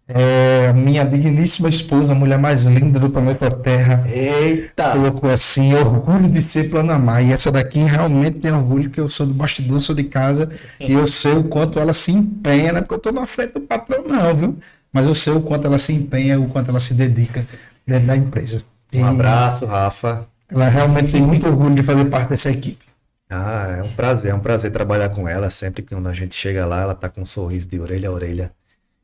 É, 0.08 0.72
minha 0.74 1.04
digníssima 1.04 1.68
esposa, 1.68 2.12
a 2.12 2.16
mulher 2.16 2.38
mais 2.38 2.64
linda 2.66 3.00
do 3.00 3.10
planeta 3.10 3.50
Terra. 3.50 4.04
Eita! 4.08 4.92
Colocou 4.92 5.30
assim, 5.30 5.74
orgulho 5.74 6.30
de 6.30 6.42
ser 6.42 6.70
Planamar. 6.70 7.24
E 7.24 7.32
essa 7.32 7.52
daqui 7.52 7.80
realmente 7.80 8.40
tem 8.40 8.52
orgulho, 8.52 8.90
que 8.90 9.00
eu 9.00 9.08
sou 9.08 9.26
do 9.26 9.34
bastidor, 9.34 9.82
sou 9.82 9.96
de 9.96 10.04
casa. 10.04 10.50
e 10.80 10.94
eu 10.94 11.08
sei 11.08 11.34
o 11.34 11.44
quanto 11.44 11.80
ela 11.80 11.94
se 11.94 12.12
empenha, 12.12 12.72
não 12.72 12.80
é 12.80 12.82
porque 12.82 12.94
eu 12.96 12.98
estou 12.98 13.14
na 13.14 13.26
frente 13.26 13.54
do 13.54 13.62
patrão, 13.62 14.04
não, 14.08 14.36
viu? 14.36 14.60
Mas 14.96 15.06
eu 15.06 15.14
sei 15.14 15.34
o 15.34 15.42
quanto 15.42 15.68
ela 15.68 15.78
se 15.78 15.92
empenha, 15.92 16.40
o 16.40 16.48
quanto 16.48 16.70
ela 16.70 16.80
se 16.80 16.94
dedica 16.94 17.46
dentro 17.86 18.08
da 18.08 18.16
empresa. 18.16 18.62
E 18.94 18.98
um 19.00 19.06
abraço, 19.06 19.66
Rafa. 19.66 20.26
Ela 20.48 20.70
realmente 20.70 21.12
tem 21.12 21.22
muito 21.22 21.46
orgulho 21.46 21.76
de 21.76 21.84
fazer 21.84 22.06
parte 22.06 22.30
dessa 22.30 22.50
equipe. 22.50 22.86
Ah, 23.30 23.76
é 23.78 23.84
um 23.84 23.94
prazer, 23.94 24.32
é 24.32 24.34
um 24.34 24.40
prazer 24.40 24.72
trabalhar 24.72 25.10
com 25.10 25.28
ela. 25.28 25.50
Sempre 25.50 25.84
que 25.84 25.94
a 25.94 26.14
gente 26.14 26.34
chega 26.34 26.66
lá, 26.66 26.80
ela 26.80 26.94
está 26.94 27.10
com 27.10 27.20
um 27.20 27.26
sorriso 27.26 27.68
de 27.68 27.78
orelha 27.78 28.08
a 28.08 28.12
orelha. 28.14 28.54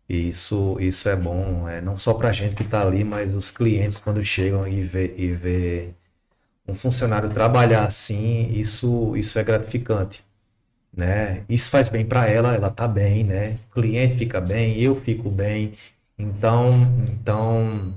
E 0.08 0.30
isso, 0.30 0.78
isso 0.80 1.10
é 1.10 1.16
bom, 1.18 1.68
é, 1.68 1.82
não 1.82 1.98
só 1.98 2.14
para 2.14 2.30
a 2.30 2.32
gente 2.32 2.56
que 2.56 2.64
está 2.64 2.82
ali, 2.82 3.04
mas 3.04 3.36
os 3.36 3.52
clientes 3.52 4.00
quando 4.00 4.24
chegam 4.24 4.66
e 4.66 4.84
vê, 4.84 5.14
e 5.18 5.34
vê 5.34 5.90
um 6.66 6.74
funcionário 6.74 7.30
trabalhar 7.30 7.84
assim, 7.84 8.48
isso, 8.54 9.14
isso 9.18 9.38
é 9.38 9.44
gratificante 9.44 10.24
né? 10.96 11.44
Isso 11.50 11.70
faz 11.70 11.90
bem 11.90 12.06
para 12.06 12.28
ela, 12.28 12.54
ela 12.56 12.70
tá 12.70 12.88
bem, 12.88 13.24
né? 13.24 13.58
O 13.70 13.74
cliente 13.76 14.16
fica 14.16 14.42
bem, 14.42 14.80
eu 14.80 15.00
fico 15.02 15.30
bem. 15.30 15.74
Então, 16.18 16.88
então 17.12 17.96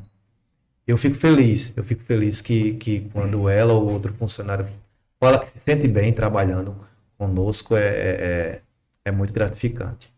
eu 0.86 0.96
fico 0.98 1.16
feliz, 1.16 1.72
eu 1.76 1.84
fico 1.84 2.02
feliz 2.02 2.40
que, 2.40 2.74
que 2.74 3.00
quando 3.12 3.48
ela 3.48 3.72
ou 3.72 3.90
outro 3.90 4.12
funcionário 4.14 4.66
fala 5.18 5.38
que 5.38 5.46
se 5.46 5.58
sente 5.58 5.88
bem 5.88 6.12
trabalhando 6.12 6.76
conosco 7.18 7.76
é, 7.76 7.86
é, 7.86 7.90
é, 7.90 8.60
é 9.06 9.10
muito 9.10 9.32
gratificante. 9.32 10.12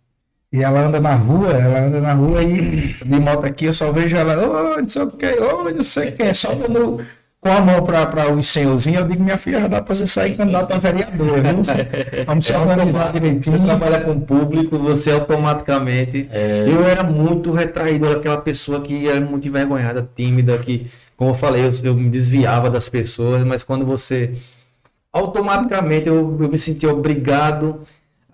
E 0.53 0.63
ela 0.63 0.81
anda 0.81 1.01
na 1.01 1.15
rua, 1.15 1.51
ela 1.53 1.81
anda 1.81 2.01
na 2.01 2.15
rua 2.15 2.43
e 2.43 2.95
de 2.95 3.21
moto 3.21 3.45
aqui 3.45 3.67
eu 3.67 3.75
só 3.75 3.93
vejo 3.93 4.17
ela, 4.17 4.37
oh, 4.77 4.81
não 4.81 4.89
sei 4.89 5.03
o 5.03 5.11
que, 5.11 5.27
oh, 5.41 5.71
não 5.71 5.83
sei 5.83 6.11
o 6.11 6.17
que, 6.17 6.35
só 6.35 6.55
dando 6.55 7.05
com 7.47 7.53
a 7.53 7.61
mão 7.61 7.85
para 7.85 8.33
os 8.33 8.49
senhorzinhos, 8.49 9.03
eu 9.03 9.07
digo, 9.07 9.23
minha 9.23 9.39
filha, 9.39 9.61
já 9.61 9.69
dá 9.69 9.81
para 9.81 9.95
você 9.95 10.05
sair 10.05 10.37
candidato 10.37 10.73
a 10.73 10.79
vereador, 10.79 11.41
viu? 11.41 11.63
Vamos 12.27 12.45
se 12.45 12.53
é 12.53 12.59
organizar 12.59 13.13
direitinho. 13.13 13.57
Você 13.57 13.65
trabalha 13.65 14.01
com 14.01 14.11
o 14.11 14.21
público, 14.21 14.77
você 14.77 15.13
automaticamente. 15.13 16.29
É... 16.33 16.65
Eu 16.67 16.85
era 16.85 17.05
muito 17.05 17.53
retraído, 17.53 18.11
aquela 18.11 18.39
pessoa 18.39 18.81
que 18.81 19.09
era 19.09 19.21
muito 19.21 19.47
envergonhada, 19.47 20.09
tímida, 20.13 20.59
que, 20.59 20.89
como 21.17 21.31
eu 21.31 21.35
falei, 21.37 21.65
eu, 21.65 21.71
eu 21.85 21.95
me 21.95 22.11
desviava 22.11 22.69
das 22.69 22.89
pessoas, 22.89 23.45
mas 23.45 23.63
quando 23.63 23.87
você. 23.87 24.35
Automaticamente 25.13 26.09
eu, 26.09 26.37
eu 26.41 26.49
me 26.49 26.59
sentia 26.59 26.91
obrigado 26.93 27.81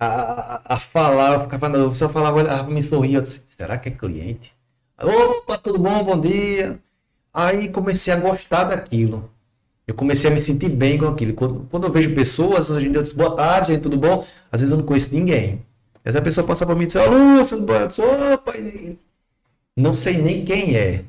a, 0.00 0.06
a, 0.06 0.60
a 0.76 0.78
falar, 0.78 1.34
eu 1.34 1.40
ficava, 1.42 1.76
eu 1.76 1.94
só 1.94 2.08
falava, 2.08 2.40
ela 2.40 2.62
me 2.62 2.82
sorria, 2.82 3.18
eu 3.18 3.22
disse, 3.22 3.44
será 3.46 3.76
que 3.76 3.90
é 3.90 3.92
cliente? 3.92 4.54
Opa, 4.98 5.58
tudo 5.58 5.78
bom? 5.78 6.02
Bom 6.02 6.18
dia. 6.18 6.80
Aí 7.32 7.68
comecei 7.68 8.12
a 8.12 8.16
gostar 8.16 8.64
daquilo. 8.64 9.30
Eu 9.86 9.94
comecei 9.94 10.30
a 10.30 10.32
me 10.32 10.40
sentir 10.40 10.68
bem 10.68 10.98
com 10.98 11.06
aquilo. 11.06 11.34
Quando, 11.34 11.66
quando 11.70 11.86
eu 11.86 11.92
vejo 11.92 12.14
pessoas, 12.14 12.70
hoje 12.70 12.86
em 12.86 12.90
dia 12.90 12.98
eu 12.98 13.02
disse, 13.02 13.16
boa 13.16 13.34
tarde, 13.34 13.78
tudo 13.78 13.96
bom? 13.96 14.24
Às 14.50 14.60
vezes 14.60 14.70
eu 14.70 14.78
não 14.78 14.84
conheço 14.84 15.14
ninguém. 15.14 15.62
Essa 16.04 16.20
pessoa 16.20 16.46
passa 16.46 16.66
por 16.66 16.76
mim 16.76 16.84
e 16.84 16.86
diz, 16.86 16.96
alô, 16.96 17.38
Lúcio, 17.38 17.62
opa, 17.62 18.52
não 19.76 19.94
sei 19.94 20.18
nem 20.18 20.44
quem 20.44 20.76
é. 20.76 21.04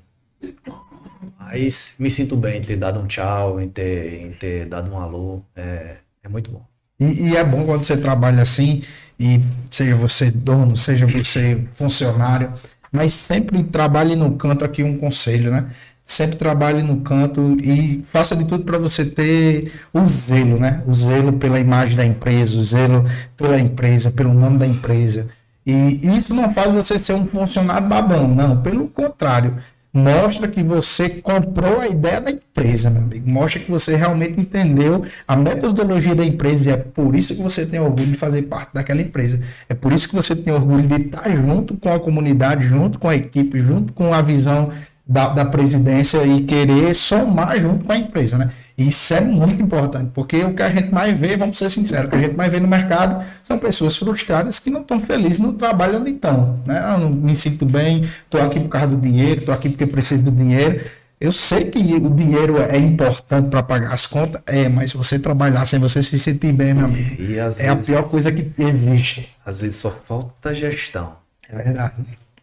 Mas 1.39 1.95
me 1.99 2.09
sinto 2.09 2.35
bem 2.35 2.59
em 2.59 2.63
ter 2.63 2.77
dado 2.77 2.99
um 2.99 3.07
tchau, 3.07 3.59
em 3.59 3.69
ter, 3.69 4.21
em 4.21 4.31
ter 4.31 4.65
dado 4.65 4.91
um 4.91 4.99
alô. 4.99 5.41
É, 5.55 5.97
é 6.23 6.29
muito 6.29 6.51
bom. 6.51 6.65
E, 6.99 7.29
e, 7.29 7.35
é 7.35 7.43
bom 7.43 7.65
quando 7.65 7.83
você 7.83 7.97
trabalha 7.97 8.41
assim, 8.41 8.81
e 9.19 9.41
seja 9.69 9.95
você 9.95 10.31
dono, 10.31 10.77
seja 10.77 11.05
você 11.05 11.67
funcionário, 11.73 12.53
mas 12.91 13.13
sempre 13.13 13.63
trabalhe 13.63 14.15
no 14.15 14.35
canto 14.37 14.63
aqui 14.63 14.83
um 14.83 14.97
conselho, 14.97 15.51
né? 15.51 15.69
Sempre 16.05 16.35
trabalhe 16.35 16.83
no 16.83 16.97
canto 17.01 17.57
e 17.61 18.03
faça 18.09 18.35
de 18.35 18.45
tudo 18.45 18.63
para 18.63 18.77
você 18.77 19.05
ter 19.05 19.71
o 19.93 20.03
zelo, 20.05 20.59
né? 20.59 20.83
O 20.85 20.93
zelo 20.93 21.33
pela 21.33 21.59
imagem 21.59 21.95
da 21.95 22.05
empresa, 22.05 22.57
o 22.57 22.63
zelo 22.63 23.05
pela 23.37 23.59
empresa, 23.59 24.11
pelo 24.11 24.33
nome 24.33 24.57
da 24.57 24.67
empresa. 24.67 25.27
E 25.65 26.01
isso 26.17 26.33
não 26.33 26.53
faz 26.53 26.71
você 26.73 26.99
ser 26.99 27.13
um 27.13 27.25
funcionário 27.25 27.87
babão, 27.87 28.27
não. 28.27 28.61
Pelo 28.61 28.87
contrário, 28.89 29.57
mostra 29.93 30.47
que 30.47 30.61
você 30.61 31.07
comprou 31.07 31.79
a 31.79 31.87
ideia 31.87 32.19
da 32.19 32.31
empresa, 32.31 32.89
meu 32.89 33.03
amigo. 33.03 33.29
Mostra 33.29 33.61
que 33.61 33.71
você 33.71 33.95
realmente 33.95 34.39
entendeu 34.39 35.05
a 35.25 35.37
metodologia 35.37 36.13
da 36.13 36.25
empresa 36.25 36.69
e 36.69 36.73
é 36.73 36.77
por 36.77 37.15
isso 37.15 37.33
que 37.33 37.41
você 37.41 37.65
tem 37.65 37.79
orgulho 37.79 38.11
de 38.11 38.17
fazer 38.17 38.41
parte 38.43 38.73
daquela 38.73 39.01
empresa. 39.01 39.39
É 39.69 39.73
por 39.73 39.93
isso 39.93 40.09
que 40.09 40.15
você 40.15 40.35
tem 40.35 40.51
orgulho 40.51 40.85
de 40.85 40.95
estar 40.95 41.29
junto 41.29 41.77
com 41.77 41.93
a 41.93 41.99
comunidade, 41.99 42.67
junto 42.67 42.99
com 42.99 43.07
a 43.07 43.15
equipe, 43.15 43.59
junto 43.59 43.93
com 43.93 44.13
a 44.13 44.21
visão 44.21 44.69
da, 45.05 45.27
da 45.27 45.45
presidência 45.45 46.23
e 46.23 46.43
querer 46.43 46.93
somar 46.95 47.59
junto 47.59 47.85
com 47.85 47.91
a 47.91 47.97
empresa, 47.97 48.37
né? 48.37 48.49
Isso 48.77 49.13
é 49.13 49.21
muito 49.21 49.61
importante, 49.61 50.11
porque 50.13 50.43
o 50.43 50.55
que 50.55 50.63
a 50.63 50.69
gente 50.69 50.91
mais 50.91 51.17
vê, 51.17 51.37
vamos 51.37 51.57
ser 51.57 51.69
sinceros, 51.69 52.07
o 52.07 52.09
que 52.09 52.15
a 52.15 52.19
gente 52.19 52.35
mais 52.35 52.51
vê 52.51 52.59
no 52.59 52.67
mercado 52.67 53.23
são 53.43 53.59
pessoas 53.59 53.95
frustradas 53.95 54.57
que 54.57 54.69
não 54.69 54.81
estão 54.81 54.97
felizes 54.99 55.39
no 55.39 55.53
trabalho 55.53 55.99
onde 55.99 56.09
estão. 56.09 56.59
Né? 56.65 56.79
Eu 56.93 56.97
não 56.97 57.09
me 57.11 57.35
sinto 57.35 57.65
bem, 57.65 58.03
estou 58.23 58.41
aqui 58.41 58.59
por 58.59 58.69
causa 58.69 58.87
do 58.87 58.97
dinheiro, 58.97 59.41
estou 59.41 59.53
aqui 59.53 59.69
porque 59.69 59.85
preciso 59.85 60.23
do 60.23 60.31
dinheiro. 60.31 60.81
Eu 61.21 61.31
sei 61.31 61.65
que 61.65 61.77
o 61.77 62.09
dinheiro 62.09 62.59
é 62.61 62.77
importante 62.77 63.47
para 63.47 63.61
pagar 63.61 63.93
as 63.93 64.07
contas, 64.07 64.41
é, 64.45 64.67
mas 64.67 64.91
se 64.91 64.97
você 64.97 65.19
trabalhar 65.19 65.65
sem 65.65 65.79
você 65.79 66.01
se 66.01 66.17
sentir 66.17 66.51
bem, 66.51 66.73
meu 66.73 66.85
amigo, 66.85 67.13
é 67.21 67.43
vezes, 67.43 67.61
a 67.61 67.75
pior 67.75 68.09
coisa 68.09 68.31
que 68.31 68.51
existe. 68.57 69.29
Às 69.45 69.59
vezes 69.59 69.79
só 69.79 69.91
falta 69.91 70.53
gestão. 70.53 71.13
É 71.47 71.55
verdade. 71.55 71.93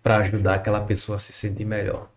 Para 0.02 0.18
ajudar 0.18 0.54
aquela 0.54 0.80
pessoa 0.80 1.16
a 1.16 1.18
se 1.18 1.32
sentir 1.32 1.64
melhor. 1.64 2.08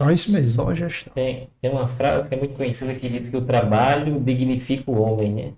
Só 0.00 0.10
isso 0.10 0.32
mesmo. 0.32 0.54
Só 0.54 0.74
gestão. 0.74 1.12
Tem, 1.14 1.48
tem 1.60 1.70
uma 1.70 1.86
frase 1.86 2.28
que 2.28 2.34
é 2.34 2.38
muito 2.38 2.54
conhecida 2.54 2.94
que 2.94 3.08
diz 3.08 3.28
que 3.28 3.36
o 3.36 3.44
trabalho 3.44 4.20
dignifica 4.20 4.90
o 4.90 5.00
homem, 5.00 5.32
né? 5.32 5.52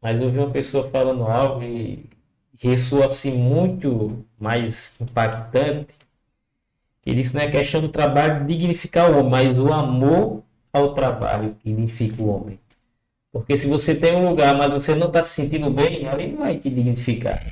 Mas 0.00 0.20
eu 0.20 0.30
vi 0.30 0.38
uma 0.38 0.50
pessoa 0.50 0.90
falando 0.90 1.24
algo 1.24 1.62
e 1.62 2.04
ressoa 2.62 3.06
assim 3.06 3.32
muito 3.32 4.24
mais 4.38 4.92
impactante. 5.00 5.94
Ele 7.04 7.16
disse 7.16 7.32
que 7.32 7.36
não 7.36 7.44
é 7.44 7.50
questão 7.50 7.80
do 7.80 7.88
trabalho 7.88 8.46
dignificar 8.46 9.10
o 9.10 9.18
homem, 9.18 9.30
mas 9.30 9.58
o 9.58 9.72
amor 9.72 10.42
ao 10.72 10.94
trabalho 10.94 11.56
que 11.60 11.68
dignifica 11.68 12.22
o 12.22 12.28
homem. 12.28 12.58
Porque 13.32 13.56
se 13.56 13.66
você 13.66 13.94
tem 13.94 14.14
um 14.14 14.28
lugar, 14.28 14.54
mas 14.56 14.72
você 14.72 14.94
não 14.94 15.08
está 15.08 15.22
se 15.22 15.30
sentindo 15.34 15.68
bem, 15.70 16.06
ali 16.08 16.28
não 16.28 16.38
vai 16.38 16.56
te 16.56 16.70
dignificar. 16.70 17.44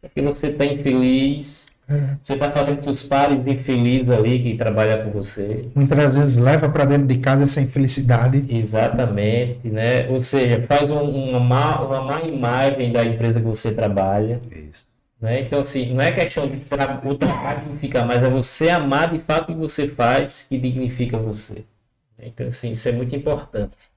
Porque 0.00 0.22
você 0.22 0.48
está 0.48 0.64
infeliz, 0.64 1.61
é. 1.88 2.16
Você 2.22 2.34
está 2.34 2.50
fazendo 2.50 2.80
seus 2.80 3.02
pares 3.02 3.46
infelizes 3.46 4.08
ali 4.08 4.38
que 4.38 4.54
trabalham 4.56 5.04
com 5.04 5.10
você. 5.10 5.68
Muitas 5.74 6.14
vezes 6.14 6.36
leva 6.36 6.68
para 6.68 6.84
dentro 6.84 7.06
de 7.06 7.18
casa 7.18 7.44
essa 7.44 7.60
infelicidade. 7.60 8.42
Exatamente, 8.48 9.68
né? 9.68 10.08
Ou 10.08 10.22
seja, 10.22 10.64
faz 10.66 10.88
um, 10.88 11.02
uma, 11.02 11.40
má, 11.40 11.80
uma 11.82 12.02
má 12.02 12.22
imagem 12.22 12.92
da 12.92 13.04
empresa 13.04 13.40
que 13.40 13.46
você 13.46 13.72
trabalha. 13.72 14.40
Isso. 14.50 14.86
Né? 15.20 15.40
Então, 15.40 15.60
assim, 15.60 15.92
não 15.92 16.02
é 16.02 16.12
questão 16.12 16.48
de 16.48 16.58
tra 16.58 17.00
o 17.04 17.14
trabalho 17.14 17.60
dignificar, 17.60 18.06
mas 18.06 18.22
é 18.22 18.28
você 18.28 18.68
amar 18.68 19.10
de 19.10 19.18
fato 19.18 19.50
o 19.50 19.54
que 19.54 19.60
você 19.60 19.88
faz 19.88 20.46
que 20.48 20.58
dignifica 20.58 21.18
você. 21.18 21.64
Então, 22.20 22.46
assim, 22.46 22.72
isso 22.72 22.88
é 22.88 22.92
muito 22.92 23.14
importante. 23.14 23.92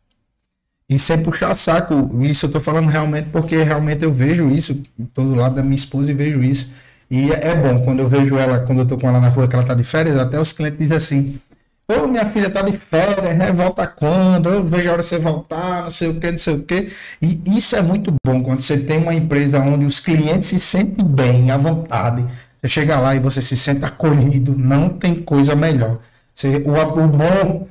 E 0.88 1.00
sem 1.00 1.22
puxar 1.24 1.56
saco, 1.56 2.12
isso 2.22 2.46
eu 2.46 2.48
estou 2.48 2.62
falando 2.62 2.90
realmente 2.90 3.30
porque 3.32 3.56
realmente 3.58 4.04
eu 4.04 4.14
vejo 4.14 4.52
isso, 4.52 4.84
todo 5.16 5.34
lado 5.34 5.56
da 5.56 5.64
minha 5.64 5.76
esposa 5.76 6.12
e 6.12 6.14
vejo 6.14 6.44
isso 6.44 6.72
e 7.10 7.32
é 7.32 7.56
bom, 7.56 7.84
quando 7.84 8.00
eu 8.00 8.10
vejo 8.10 8.38
ela, 8.38 8.60
quando 8.60 8.80
eu 8.80 8.88
tô 8.88 8.98
com 8.98 9.08
ela 9.08 9.20
na 9.20 9.30
rua, 9.30 9.48
que 9.48 9.56
ela 9.56 9.66
tá 9.66 9.74
de 9.74 9.84
férias, 9.84 10.18
até 10.18 10.40
os 10.40 10.52
clientes 10.52 10.80
dizem 10.80 10.98
assim, 10.98 11.40
ô 11.88 12.08
minha 12.08 12.26
filha 12.26 12.50
tá 12.50 12.62
de 12.62 12.76
férias, 12.76 13.38
né? 13.38 13.52
Volta 13.52 13.86
quando? 13.86 14.50
Eu 14.50 14.66
vejo 14.66 14.90
a 14.90 14.94
hora 14.94 15.02
de 15.02 15.08
você 15.08 15.20
voltar, 15.20 15.84
não 15.84 15.92
sei 15.92 16.10
o 16.10 16.20
que, 16.20 16.32
não 16.32 16.38
sei 16.38 16.56
o 16.56 16.64
que. 16.64 16.92
E 17.22 17.58
isso 17.58 17.76
é 17.76 17.82
muito 17.82 18.14
bom 18.26 18.42
quando 18.44 18.62
você 18.62 18.78
tem 18.78 18.98
uma 18.98 19.14
empresa 19.14 19.60
onde 19.60 19.86
os 19.86 20.00
clientes 20.00 20.50
se 20.50 20.60
sentem 20.60 21.06
bem, 21.06 21.52
à 21.52 21.58
vontade. 21.58 22.26
Você 22.62 22.70
chega 22.70 23.00
lá 23.00 23.16
e 23.16 23.20
você 23.20 23.42
se 23.42 23.56
sente 23.56 23.86
acolhido, 23.86 24.56
não 24.58 24.90
tem 24.90 25.16
coisa 25.16 25.56
melhor. 25.56 26.00
Você, 26.34 26.58
o, 26.66 26.72
o, 26.72 27.08
bom, 27.08 27.68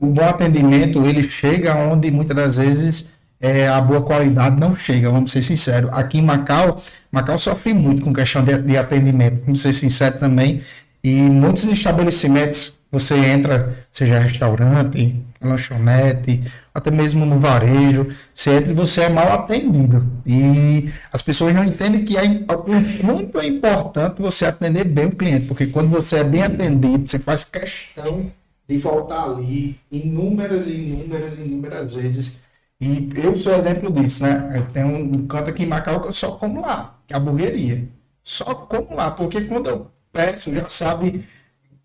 o 0.00 0.06
bom 0.06 0.28
atendimento, 0.28 1.04
ele 1.04 1.28
chega 1.28 1.74
onde 1.74 2.10
muitas 2.10 2.36
das 2.36 2.56
vezes 2.56 3.06
é, 3.44 3.68
a 3.68 3.78
boa 3.78 4.00
qualidade 4.00 4.58
não 4.58 4.74
chega, 4.74 5.10
vamos 5.10 5.30
ser 5.30 5.42
sinceros. 5.42 5.90
Aqui 5.92 6.18
em 6.18 6.22
Macau, 6.22 6.82
Macau 7.12 7.38
sofre 7.38 7.74
muito 7.74 8.02
com 8.02 8.10
questão 8.10 8.42
de, 8.42 8.56
de 8.56 8.74
atendimento, 8.78 9.42
vamos 9.44 9.60
ser 9.60 9.74
sinceros 9.74 10.18
também. 10.18 10.62
E 11.02 11.20
muitos 11.20 11.64
estabelecimentos, 11.64 12.74
você 12.90 13.14
entra, 13.14 13.86
seja 13.92 14.18
restaurante, 14.18 15.22
lanchonete, 15.42 16.42
até 16.72 16.90
mesmo 16.90 17.26
no 17.26 17.38
varejo, 17.38 18.08
você 18.34 18.52
entra 18.52 18.72
e 18.72 18.74
você 18.74 19.02
é 19.02 19.08
mal 19.10 19.30
atendido. 19.30 20.06
E 20.24 20.90
as 21.12 21.20
pessoas 21.20 21.54
não 21.54 21.64
entendem 21.64 22.02
que 22.02 22.16
é, 22.16 22.22
o 22.22 23.04
quanto 23.04 23.40
é 23.40 23.46
importante 23.46 24.22
você 24.22 24.46
atender 24.46 24.84
bem 24.84 25.04
o 25.04 25.14
cliente, 25.14 25.44
porque 25.44 25.66
quando 25.66 25.90
você 25.90 26.20
é 26.20 26.24
bem 26.24 26.42
atendido, 26.44 27.06
você 27.06 27.18
faz 27.18 27.44
questão 27.44 28.32
de 28.66 28.78
voltar 28.78 29.24
ali 29.24 29.78
inúmeras 29.92 30.66
e 30.66 30.72
inúmeras 30.72 31.36
e 31.36 31.42
inúmeras 31.42 31.92
vezes 31.92 32.42
e 32.84 33.10
eu 33.16 33.36
sou 33.36 33.54
exemplo 33.54 33.90
disso, 33.90 34.22
né? 34.22 34.52
Eu 34.54 34.66
tenho 34.66 34.88
um 34.88 35.26
canto 35.26 35.48
aqui 35.48 35.62
em 35.62 35.66
Macau 35.66 36.00
que 36.00 36.08
eu 36.08 36.12
só 36.12 36.32
como 36.32 36.60
lá, 36.60 36.98
que 37.06 37.14
é 37.14 37.16
a 37.16 37.20
burgueria. 37.20 37.88
Só 38.22 38.54
como 38.54 38.94
lá, 38.94 39.10
porque 39.10 39.40
quando 39.42 39.68
eu 39.68 39.86
peço, 40.12 40.54
já 40.54 40.68
sabe, 40.68 41.24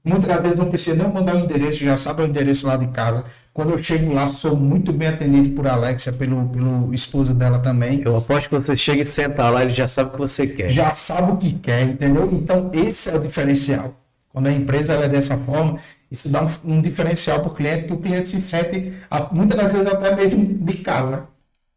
muitas 0.03 0.27
das 0.27 0.41
vezes 0.41 0.57
não 0.57 0.69
precisa 0.69 0.95
nem 0.95 1.11
mandar 1.11 1.35
o 1.35 1.39
endereço, 1.39 1.83
já 1.83 1.95
sabe 1.95 2.21
o 2.23 2.25
endereço 2.25 2.67
lá 2.67 2.75
de 2.75 2.87
casa. 2.87 3.23
Quando 3.53 3.71
eu 3.71 3.77
chego 3.77 4.13
lá, 4.13 4.27
sou 4.29 4.55
muito 4.55 4.91
bem 4.91 5.07
atendido 5.07 5.55
por 5.55 5.67
Alexia, 5.67 6.11
pelo, 6.11 6.47
pelo 6.49 6.93
esposo 6.93 7.33
dela 7.33 7.59
também. 7.59 8.01
Eu 8.03 8.17
aposto 8.17 8.49
que 8.49 8.55
você 8.55 8.75
chega 8.75 9.01
e 9.01 9.05
senta 9.05 9.49
lá, 9.49 9.61
ele 9.61 9.71
já 9.71 9.87
sabe 9.87 10.09
o 10.09 10.11
que 10.13 10.19
você 10.19 10.47
quer. 10.47 10.69
Já 10.69 10.93
sabe 10.93 11.31
o 11.31 11.37
que 11.37 11.53
quer, 11.53 11.83
entendeu? 11.83 12.29
Então, 12.31 12.69
esse 12.73 13.09
é 13.09 13.15
o 13.15 13.19
diferencial. 13.19 13.95
Quando 14.31 14.47
a 14.47 14.51
empresa 14.51 14.93
é 14.93 15.09
dessa 15.09 15.37
forma, 15.37 15.79
isso 16.11 16.29
dá 16.29 16.43
um, 16.43 16.75
um 16.75 16.81
diferencial 16.81 17.39
para 17.39 17.51
o 17.51 17.55
cliente, 17.55 17.87
que 17.87 17.93
o 17.93 17.97
cliente 17.97 18.29
se 18.29 18.41
sente, 18.41 18.93
muitas 19.31 19.57
das 19.57 19.71
vezes, 19.71 19.87
até 19.87 20.15
mesmo 20.15 20.45
de 20.65 20.73
casa. 20.75 21.27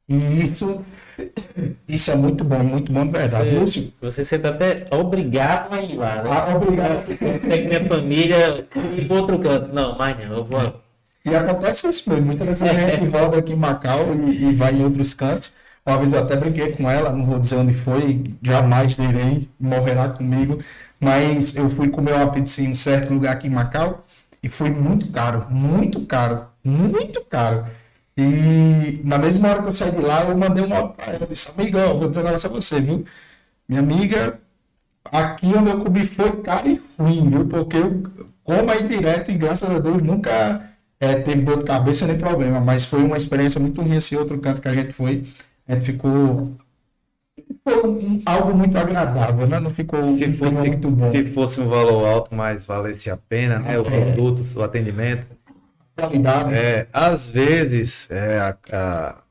E 0.09 0.45
isso, 0.45 0.85
isso 1.87 2.11
é 2.11 2.17
muito 2.17 2.45
bom, 2.45 2.63
muito 2.63 2.93
bom 2.93 3.05
de 3.07 3.13
verdade. 3.13 3.51
Você, 3.51 3.59
Lúcio, 3.59 3.93
você 4.01 4.25
sente 4.25 4.47
até 4.47 4.87
obrigado 4.91 5.73
a 5.73 5.83
ir 5.83 5.97
lá, 5.97 6.23
né? 6.23 6.31
Ah, 6.31 6.57
obrigado. 6.57 7.07
Você 7.07 7.59
que 7.59 7.69
minha 7.69 7.85
família 7.85 8.67
ir 8.97 9.07
para 9.07 9.17
outro 9.17 9.39
canto. 9.39 9.73
Não, 9.73 9.97
mas 9.97 10.17
não, 10.17 10.37
eu 10.37 10.45
vou. 10.45 10.81
E 11.25 11.35
acontece 11.35 11.89
isso 11.89 12.11
mesmo. 12.11 12.27
Muitas 12.27 12.47
vezes 12.47 12.63
a 12.63 12.73
gente 12.73 13.05
roda 13.11 13.39
aqui 13.39 13.53
em 13.53 13.57
Macau 13.57 14.15
e, 14.15 14.45
e 14.45 14.55
vai 14.55 14.75
em 14.75 14.83
outros 14.85 15.15
cantos. 15.15 15.53
Uma 15.85 15.99
vez 15.99 16.13
eu 16.13 16.21
até 16.21 16.37
brinquei 16.37 16.73
com 16.73 16.89
ela, 16.91 17.13
não 17.13 17.27
vou 17.27 17.39
dizer 17.41 17.57
onde 17.57 17.73
foi, 17.73 18.23
jamais 18.43 18.95
direi, 18.97 19.49
morrerá 19.59 20.09
comigo. 20.09 20.59
Mas 21.01 21.57
eu 21.57 21.69
fui 21.69 21.89
comer 21.89 22.15
uma 22.15 22.31
pizza 22.31 22.63
em 22.63 22.69
um 22.71 22.75
certo 22.75 23.13
lugar 23.13 23.33
aqui 23.33 23.49
em 23.49 23.51
Macau. 23.51 24.05
E 24.43 24.49
foi 24.49 24.71
muito 24.71 25.11
caro, 25.11 25.47
muito 25.51 26.05
caro, 26.07 26.47
muito 26.65 27.25
caro. 27.25 27.67
E 28.17 29.01
na 29.05 29.19
mesma 29.19 29.49
hora 29.49 29.63
que 29.63 29.69
eu 29.69 29.77
saí 29.77 29.91
de 29.93 30.01
lá, 30.01 30.25
eu 30.25 30.37
mandei 30.37 30.65
uma 30.65 30.89
para 30.89 31.13
ela. 31.15 31.27
Disse, 31.27 31.51
amigão, 31.51 31.99
vou 31.99 32.09
dizer 32.09 32.21
um 32.21 32.25
negócio 32.25 32.51
a 32.51 32.53
você, 32.53 32.81
viu? 32.81 33.05
Minha 33.69 33.81
amiga, 33.81 34.41
aqui 35.05 35.47
onde 35.47 35.71
eu 35.71 35.81
comi 35.81 36.07
foi 36.07 36.43
caro 36.43 36.69
e 36.69 36.83
ruim, 36.99 37.31
viu? 37.31 37.47
Porque 37.47 37.77
eu 37.77 38.03
como 38.45 38.71
aí 38.71 38.87
direto 38.87 39.31
e 39.31 39.35
graças 39.35 39.69
a 39.71 39.79
Deus 39.79 40.03
nunca 40.03 40.69
é, 41.01 41.15
teve 41.17 41.43
dor 41.43 41.59
de 41.59 41.65
cabeça 41.65 42.07
nem 42.07 42.19
problema. 42.19 42.61
Mas 42.61 42.85
foi 42.85 43.03
uma 43.03 43.17
experiência 43.17 43.61
muito 43.61 43.81
ruim 43.81 43.97
esse 43.97 44.17
outro 44.17 44.39
canto 44.41 44.61
que 44.61 44.69
a 44.69 44.75
gente 44.75 44.93
foi. 44.93 45.27
A 45.67 45.75
gente 45.75 45.87
ficou 45.87 46.57
foi 47.65 47.87
um, 47.87 48.23
algo 48.27 48.57
muito 48.57 48.77
agradável, 48.77 49.47
né? 49.47 49.61
Não 49.61 49.71
ficou 49.71 50.03
se 50.03 50.37
fosse, 50.37 50.55
muito 50.55 50.91
bom. 50.91 51.13
Se 51.13 51.33
fosse 51.33 51.61
um 51.61 51.69
valor 51.69 52.07
alto, 52.07 52.35
mas 52.35 52.67
valesse 52.67 53.11
a 53.11 53.17
pena, 53.17 53.59
né? 53.59 53.79
O 53.79 53.87
é. 53.87 54.13
produto, 54.13 54.43
o 54.57 54.63
atendimento. 54.63 55.29
Qualidade. 55.95 56.55
É, 56.55 56.89
às 56.93 57.29
vezes, 57.29 58.11
é, 58.11 58.39
a, 58.41 58.57
a, 58.73 59.23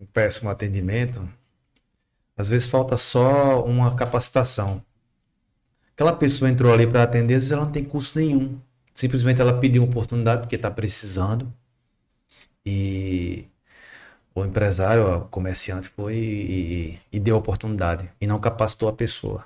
um 0.00 0.06
péssimo 0.06 0.50
atendimento, 0.50 1.28
às 2.36 2.50
vezes 2.50 2.68
falta 2.68 2.96
só 2.96 3.64
uma 3.64 3.94
capacitação. 3.94 4.82
Aquela 5.92 6.12
pessoa 6.12 6.50
entrou 6.50 6.72
ali 6.72 6.86
para 6.86 7.02
atender, 7.02 7.34
às 7.34 7.42
vezes 7.42 7.52
ela 7.52 7.64
não 7.64 7.72
tem 7.72 7.84
custo 7.84 8.18
nenhum. 8.18 8.58
Simplesmente 8.94 9.40
ela 9.40 9.58
pediu 9.58 9.82
uma 9.82 9.90
oportunidade 9.90 10.42
porque 10.42 10.56
está 10.56 10.70
precisando. 10.70 11.52
E 12.64 13.46
o 14.40 14.46
empresário, 14.46 15.16
o 15.16 15.20
comerciante 15.26 15.88
foi 15.88 16.16
e, 16.16 16.98
e, 17.12 17.20
deu 17.20 17.36
oportunidade 17.36 18.10
e 18.20 18.26
não 18.26 18.38
capacitou 18.38 18.88
a 18.88 18.92
pessoa. 18.92 19.44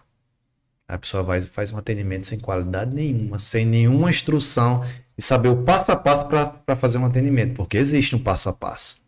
A 0.86 0.98
pessoa 0.98 1.22
vai 1.22 1.40
faz 1.40 1.72
um 1.72 1.78
atendimento 1.78 2.26
sem 2.26 2.38
qualidade 2.38 2.94
nenhuma, 2.94 3.38
sem 3.38 3.64
nenhuma 3.64 4.10
instrução 4.10 4.84
e 5.16 5.22
saber 5.22 5.48
o 5.48 5.62
passo 5.62 5.92
a 5.92 5.96
passo 5.96 6.26
para 6.26 6.76
fazer 6.76 6.98
um 6.98 7.06
atendimento, 7.06 7.54
porque 7.54 7.76
existe 7.76 8.14
um 8.14 8.18
passo 8.18 8.48
a 8.48 8.52
passo. 8.52 8.98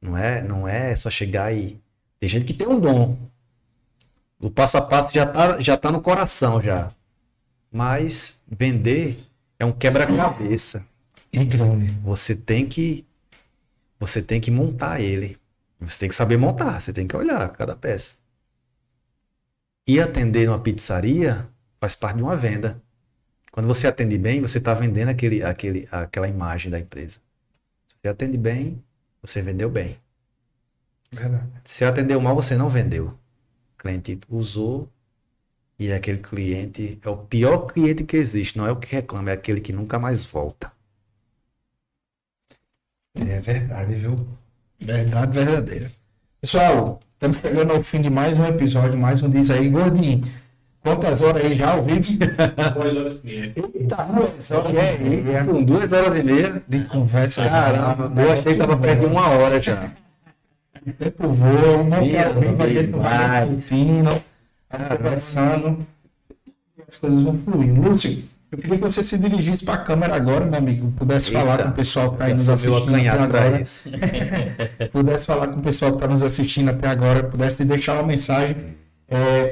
Não 0.00 0.16
é, 0.16 0.42
não 0.42 0.68
é 0.68 0.94
só 0.94 1.08
chegar 1.08 1.54
e 1.54 1.80
tem 2.20 2.28
gente 2.28 2.44
que 2.44 2.54
tem 2.54 2.68
um 2.68 2.78
dom. 2.78 3.16
O 4.38 4.50
passo 4.50 4.76
a 4.76 4.82
passo 4.82 5.12
já 5.12 5.24
tá, 5.24 5.58
já 5.60 5.76
tá 5.76 5.90
no 5.90 6.00
coração 6.00 6.60
já. 6.60 6.92
Mas 7.72 8.40
vender 8.46 9.24
é 9.58 9.64
um 9.64 9.72
quebra-cabeça. 9.72 10.84
É 11.32 11.44
grande. 11.44 11.90
Você 12.02 12.36
tem 12.36 12.66
que 12.66 13.04
você 13.98 14.22
tem 14.22 14.40
que 14.40 14.50
montar 14.50 15.00
ele. 15.00 15.38
Você 15.80 15.98
tem 15.98 16.08
que 16.08 16.14
saber 16.14 16.36
montar, 16.36 16.80
você 16.80 16.92
tem 16.92 17.06
que 17.06 17.16
olhar 17.16 17.48
cada 17.50 17.76
peça. 17.76 18.14
E 19.86 20.00
atender 20.00 20.46
numa 20.46 20.58
pizzaria 20.58 21.48
faz 21.80 21.94
parte 21.94 22.16
de 22.16 22.22
uma 22.22 22.36
venda. 22.36 22.82
Quando 23.52 23.66
você 23.66 23.86
atende 23.86 24.18
bem, 24.18 24.40
você 24.40 24.58
está 24.58 24.74
vendendo 24.74 25.10
aquele, 25.10 25.42
aquele, 25.42 25.88
aquela 25.90 26.26
imagem 26.26 26.70
da 26.70 26.80
empresa. 26.80 27.20
Se 27.86 27.96
você 28.00 28.08
atende 28.08 28.36
bem, 28.36 28.82
você 29.22 29.40
vendeu 29.42 29.70
bem. 29.70 29.98
Verdade. 31.12 31.46
Se 31.64 31.84
atendeu 31.84 32.20
mal, 32.20 32.34
você 32.34 32.56
não 32.56 32.68
vendeu. 32.68 33.08
O 33.74 33.78
cliente 33.78 34.18
usou 34.28 34.88
e 35.78 35.92
aquele 35.92 36.18
cliente 36.18 36.98
é 37.02 37.08
o 37.08 37.16
pior 37.16 37.66
cliente 37.66 38.04
que 38.04 38.16
existe. 38.16 38.58
Não 38.58 38.66
é 38.66 38.72
o 38.72 38.76
que 38.76 38.92
reclama, 38.92 39.30
é 39.30 39.34
aquele 39.34 39.60
que 39.60 39.72
nunca 39.72 39.98
mais 39.98 40.24
volta. 40.24 40.72
É 43.16 43.38
verdade, 43.38 43.94
viu? 43.94 44.26
Verdade 44.80 45.38
verdadeira. 45.38 45.92
Pessoal, 46.40 46.98
estamos 47.12 47.36
chegando 47.36 47.72
ao 47.72 47.82
fim 47.82 48.00
de 48.00 48.10
mais 48.10 48.36
um 48.36 48.44
episódio, 48.44 48.98
mais 48.98 49.22
um 49.22 49.30
Diz 49.30 49.50
aí, 49.52 49.68
gordinho. 49.68 50.24
Quantas 50.80 51.22
horas 51.22 51.44
aí 51.44 51.54
já 51.54 51.70
ao 51.70 51.84
vivo? 51.84 52.00
Duas 52.74 52.96
horas 52.96 53.20
e 53.22 53.26
meia. 53.26 53.52
Eita, 53.54 53.96
duas 54.04 54.50
horas. 54.50 54.74
É 54.74 54.94
isso. 54.94 55.50
Com 55.50 55.62
duas 55.62 55.92
horas 55.92 56.18
e 56.18 56.22
meia. 56.24 56.62
De 56.68 56.84
conversa. 56.86 57.48
Caramba, 57.48 58.20
eu 58.20 58.32
achei 58.32 58.52
que 58.52 58.58
tava 58.58 58.76
perto 58.76 59.00
de 59.00 59.06
uma 59.06 59.28
hora 59.28 59.62
já. 59.62 59.92
O 60.84 60.92
tempo 60.92 61.28
voa, 61.28 61.76
uma 61.76 62.02
que 62.02 62.18
ao 62.18 62.34
vivo 62.34 62.62
a 62.62 62.68
gente 62.68 62.90
vai 62.90 63.48
conversando, 64.98 65.86
as 66.86 66.96
coisas 66.96 67.22
vão 67.22 67.38
fluindo. 67.38 67.80
Lúcio, 67.80 68.24
eu 68.54 68.58
queria 68.58 68.78
que 68.78 68.84
você 68.84 69.02
se 69.02 69.18
dirigisse 69.18 69.64
para 69.64 69.74
a 69.74 69.78
câmera 69.78 70.14
agora, 70.14 70.46
meu 70.46 70.58
amigo, 70.58 70.92
pudesse 70.92 71.28
Eita, 71.30 71.40
falar 71.40 71.62
com 71.64 71.68
o 71.70 71.72
pessoal 71.72 72.08
que 72.10 72.14
está 72.14 72.28
nos 72.28 72.48
assistindo 72.48 72.94
até 72.94 73.08
agora. 73.10 73.62
pudesse 74.92 75.26
falar 75.26 75.48
com 75.48 75.58
o 75.58 75.62
pessoal 75.62 75.90
que 75.90 75.96
está 75.96 76.08
nos 76.08 76.22
assistindo 76.22 76.68
até 76.70 76.86
agora, 76.88 77.24
pudesse 77.24 77.64
deixar 77.64 77.94
uma 77.94 78.04
mensagem 78.04 78.76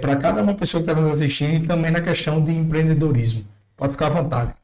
para 0.00 0.16
cada 0.16 0.42
uma 0.42 0.54
pessoa 0.54 0.82
que 0.82 0.90
está 0.90 1.00
nos 1.00 1.14
assistindo 1.16 1.54
e 1.64 1.66
também 1.66 1.90
na 1.90 2.00
questão 2.00 2.42
de 2.44 2.52
empreendedorismo. 2.52 3.44
Pode 3.76 3.92
ficar 3.92 4.06
à 4.06 4.10
vontade. 4.10 4.54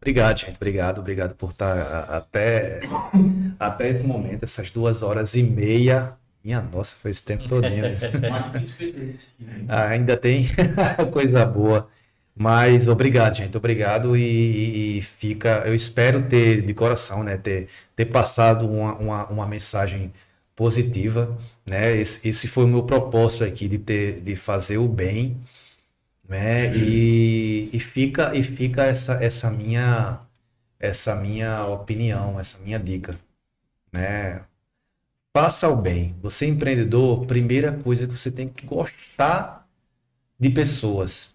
Obrigado, 0.00 0.38
gente. 0.38 0.56
Obrigado, 0.56 0.98
obrigado 0.98 1.34
por 1.34 1.48
estar 1.50 1.78
a- 1.78 2.18
até, 2.18 2.80
até 3.58 3.88
esse 3.88 4.04
momento, 4.06 4.42
essas 4.44 4.70
duas 4.70 5.02
horas 5.02 5.34
e 5.34 5.42
meia. 5.42 6.12
Minha 6.44 6.60
nossa, 6.62 6.96
foi 6.96 7.10
esse 7.12 7.22
tempo 7.22 7.48
todinho. 7.48 7.84
Ah, 9.68 9.88
ainda 9.88 10.16
tem 10.16 10.46
coisa 11.12 11.44
boa. 11.44 11.88
Mas 12.36 12.88
obrigado, 12.88 13.36
gente. 13.36 13.56
Obrigado 13.56 14.16
e, 14.16 14.98
e 14.98 15.02
fica. 15.02 15.62
Eu 15.66 15.74
espero 15.74 16.22
ter 16.28 16.62
de 16.62 16.74
coração, 16.74 17.22
né? 17.22 17.36
Ter, 17.36 17.68
ter 17.96 18.06
passado 18.06 18.68
uma, 18.68 18.94
uma, 18.96 19.26
uma 19.28 19.46
mensagem 19.46 20.12
positiva, 20.56 21.36
né? 21.66 21.96
Esse, 21.96 22.28
esse 22.28 22.48
foi 22.48 22.64
o 22.64 22.68
meu 22.68 22.82
propósito 22.84 23.44
aqui 23.44 23.68
de 23.68 23.78
ter, 23.78 24.20
de 24.20 24.36
fazer 24.36 24.78
o 24.78 24.88
bem, 24.88 25.40
né? 26.28 26.74
E, 26.76 27.70
e 27.72 27.80
fica 27.80 28.34
e 28.36 28.42
fica 28.42 28.84
essa, 28.84 29.14
essa 29.24 29.50
minha 29.50 30.20
essa 30.80 31.14
minha 31.16 31.66
opinião, 31.66 32.38
essa 32.40 32.58
minha 32.58 32.78
dica, 32.78 33.18
né? 33.92 34.42
Faça 35.36 35.68
o 35.68 35.76
bem. 35.76 36.14
Você 36.22 36.44
é 36.46 36.48
empreendedor, 36.48 37.26
primeira 37.26 37.72
coisa 37.72 38.06
que 38.06 38.14
você 38.14 38.30
tem 38.30 38.48
que 38.48 38.64
gostar 38.64 39.68
de 40.38 40.48
pessoas. 40.50 41.34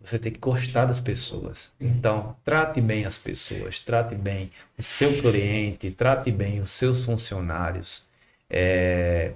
Você 0.00 0.18
tem 0.18 0.30
que 0.32 0.38
gostar 0.38 0.84
das 0.84 1.00
pessoas. 1.00 1.72
Então, 1.80 2.36
trate 2.44 2.80
bem 2.80 3.06
as 3.06 3.16
pessoas, 3.16 3.80
trate 3.80 4.14
bem 4.14 4.50
o 4.78 4.82
seu 4.82 5.20
cliente, 5.22 5.90
trate 5.90 6.30
bem 6.30 6.60
os 6.60 6.72
seus 6.72 7.04
funcionários. 7.04 8.06
É, 8.50 9.32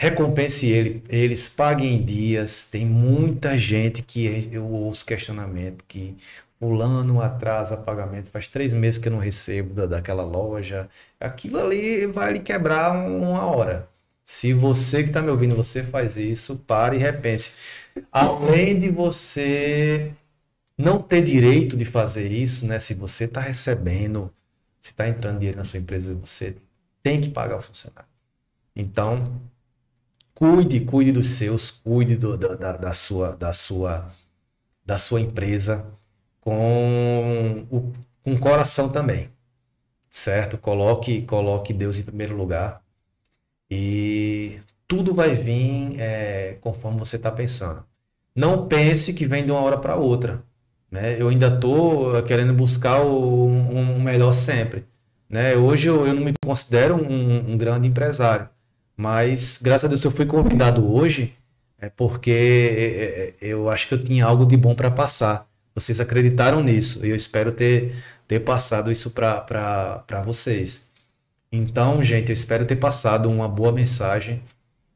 Recompense 0.00 0.66
ele, 0.66 1.04
eles, 1.10 1.46
paguem 1.46 1.96
em 1.96 2.02
dias. 2.02 2.66
Tem 2.66 2.86
muita 2.86 3.58
gente 3.58 4.02
que 4.02 4.48
eu 4.50 4.64
ouço 4.66 5.04
questionamento 5.04 5.84
que 5.86 6.16
fulano 6.60 7.22
atrasa 7.22 7.76
pagamento, 7.76 8.30
faz 8.30 8.48
três 8.48 8.74
meses 8.74 8.98
que 9.00 9.08
eu 9.08 9.12
não 9.12 9.20
recebo 9.20 9.74
da, 9.74 9.86
daquela 9.86 10.24
loja. 10.24 10.88
Aquilo 11.20 11.58
ali 11.60 12.06
vai 12.06 12.34
lhe 12.34 12.40
quebrar 12.40 12.92
uma 12.96 13.46
hora. 13.46 13.88
Se 14.24 14.54
você 14.54 15.02
que 15.04 15.10
está 15.10 15.22
me 15.22 15.30
ouvindo, 15.30 15.56
você 15.56 15.84
faz 15.84 16.16
isso, 16.18 16.56
pare 16.58 16.96
e 16.96 17.00
repense. 17.00 17.52
Além 18.12 18.78
de 18.78 18.90
você 18.90 20.12
não 20.78 21.02
ter 21.02 21.22
direito 21.24 21.76
de 21.76 21.84
fazer 21.84 22.30
isso, 22.32 22.66
né? 22.66 22.78
Se 22.80 22.94
você 22.94 23.24
está 23.24 23.40
recebendo, 23.40 24.32
se 24.80 24.90
está 24.92 25.08
entrando 25.08 25.38
dinheiro 25.38 25.58
na 25.58 25.64
sua 25.64 25.80
empresa, 25.80 26.14
você 26.14 26.56
tem 27.02 27.20
que 27.20 27.30
pagar 27.30 27.58
o 27.58 27.62
funcionário. 27.62 28.08
Então, 28.76 29.40
cuide, 30.34 30.80
cuide 30.80 31.12
dos 31.12 31.28
seus, 31.28 31.70
cuide 31.70 32.16
do- 32.16 32.36
da, 32.36 32.54
da, 32.54 32.72
da 32.76 32.94
sua, 32.94 33.36
da 33.36 33.52
sua, 33.52 34.12
da 34.84 34.98
sua 34.98 35.20
empresa 35.20 35.86
com 36.50 37.64
o 37.70 37.92
com 38.24 38.36
coração 38.36 38.88
também, 38.88 39.30
certo? 40.10 40.58
Coloque, 40.58 41.22
coloque 41.22 41.72
Deus 41.72 41.96
em 41.96 42.02
primeiro 42.02 42.36
lugar 42.36 42.82
e 43.70 44.58
tudo 44.88 45.14
vai 45.14 45.34
vir 45.36 45.94
é, 46.00 46.56
conforme 46.60 46.98
você 46.98 47.14
está 47.16 47.30
pensando. 47.30 47.84
Não 48.34 48.66
pense 48.66 49.12
que 49.14 49.26
vem 49.26 49.44
de 49.44 49.52
uma 49.52 49.60
hora 49.60 49.78
para 49.78 49.94
outra, 49.94 50.42
né? 50.90 51.16
Eu 51.20 51.28
ainda 51.28 51.46
estou 51.54 52.20
querendo 52.24 52.52
buscar 52.52 53.00
o 53.00 53.46
um, 53.46 53.78
um 53.78 54.00
melhor 54.02 54.32
sempre, 54.32 54.84
né? 55.28 55.56
Hoje 55.56 55.88
eu, 55.88 56.04
eu 56.04 56.14
não 56.14 56.24
me 56.24 56.34
considero 56.44 56.96
um, 56.96 57.52
um 57.52 57.56
grande 57.56 57.86
empresário, 57.86 58.48
mas 58.96 59.56
graças 59.62 59.84
a 59.84 59.88
Deus 59.88 60.02
eu 60.02 60.10
fui 60.10 60.26
convidado 60.26 60.92
hoje 60.92 61.32
é 61.78 61.88
porque 61.88 62.30
é, 62.30 63.46
é, 63.46 63.48
eu 63.52 63.70
acho 63.70 63.88
que 63.88 63.94
eu 63.94 64.04
tinha 64.04 64.26
algo 64.26 64.44
de 64.44 64.56
bom 64.56 64.74
para 64.74 64.90
passar. 64.90 65.49
Vocês 65.80 66.00
acreditaram 66.00 66.62
nisso 66.62 67.04
e 67.04 67.10
eu 67.10 67.16
espero 67.16 67.52
ter, 67.52 67.94
ter 68.28 68.40
passado 68.40 68.92
isso 68.92 69.10
para 69.10 70.22
vocês. 70.24 70.86
Então, 71.50 72.02
gente, 72.02 72.28
eu 72.28 72.34
espero 72.34 72.66
ter 72.66 72.76
passado 72.76 73.28
uma 73.28 73.48
boa 73.48 73.72
mensagem 73.72 74.42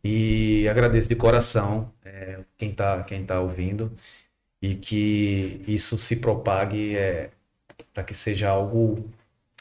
e 0.02 0.68
agradeço 0.68 1.08
de 1.08 1.16
coração 1.16 1.90
é, 2.04 2.40
quem 2.58 2.70
está 2.70 3.02
quem 3.02 3.24
tá 3.24 3.40
ouvindo 3.40 3.90
e 4.62 4.74
que 4.74 5.62
isso 5.66 5.98
se 5.98 6.16
propague 6.16 6.96
é, 6.96 7.30
para 7.92 8.04
que 8.04 8.14
seja 8.14 8.50
algo, 8.50 9.10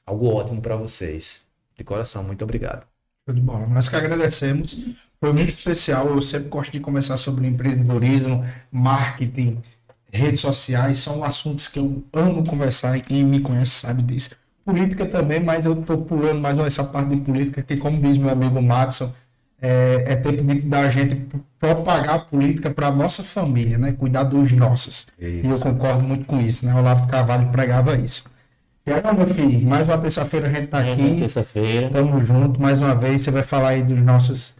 algo 0.05 0.27
ótimo 0.27 0.61
para 0.61 0.75
vocês. 0.75 1.47
De 1.75 1.83
coração, 1.83 2.23
muito 2.23 2.43
obrigado. 2.43 2.85
Show 3.25 3.33
de 3.33 3.41
bola. 3.41 3.65
Nós 3.67 3.89
que 3.89 3.95
agradecemos. 3.95 4.85
Foi 5.19 5.31
muito 5.31 5.49
especial. 5.49 6.07
Eu 6.09 6.21
sempre 6.21 6.49
gosto 6.49 6.71
de 6.71 6.81
conversar 6.81 7.17
sobre 7.17 7.47
empreendedorismo, 7.47 8.45
marketing, 8.69 9.61
redes 10.13 10.39
sociais. 10.39 10.99
São 10.99 11.23
assuntos 11.23 11.67
que 11.67 11.79
eu 11.79 12.03
amo 12.13 12.45
conversar 12.45 12.97
e 12.97 13.01
quem 13.01 13.23
me 13.23 13.39
conhece 13.39 13.71
sabe 13.71 14.03
disso. 14.03 14.31
Política 14.63 15.05
também, 15.05 15.41
mas 15.41 15.65
eu 15.65 15.73
estou 15.73 15.97
pulando 15.97 16.39
mais 16.39 16.57
essa 16.59 16.83
parte 16.83 17.09
de 17.09 17.17
política, 17.17 17.61
que 17.61 17.75
como 17.75 17.99
diz 18.01 18.17
meu 18.17 18.29
amigo 18.29 18.61
Matson, 18.61 19.11
é, 19.61 20.03
é 20.07 20.15
tempo 20.15 20.43
de, 20.43 20.61
da 20.61 20.89
gente 20.89 21.25
propagar 21.59 22.15
a 22.15 22.19
política 22.19 22.69
para 22.69 22.91
nossa 22.91 23.23
família, 23.23 23.77
né? 23.77 23.93
Cuidar 23.93 24.23
dos 24.23 24.51
nossos. 24.51 25.07
E 25.19 25.41
eu 25.43 25.59
concordo 25.59 26.01
muito 26.01 26.25
com 26.25 26.39
isso, 26.39 26.65
né? 26.65 26.73
O 26.73 26.77
Olavo 26.77 27.07
Carvalho 27.07 27.49
pregava 27.49 27.95
isso. 27.97 28.23
E 28.85 28.91
aí, 28.91 29.01
meu 29.15 29.27
filho, 29.27 29.65
mais 29.65 29.87
uma 29.87 29.97
terça-feira 29.97 30.47
a 30.47 30.49
gente 30.49 30.65
está 30.65 30.79
Amanhã, 30.79 30.93
aqui. 30.93 31.19
Terça-feira. 31.21 31.89
Tamo 31.89 32.25
junto 32.25 32.61
mais 32.61 32.77
uma 32.79 32.93
vez. 32.93 33.21
Você 33.21 33.31
vai 33.31 33.43
falar 33.43 33.69
aí 33.69 33.83
dos 33.83 33.99
nossos 34.01 34.53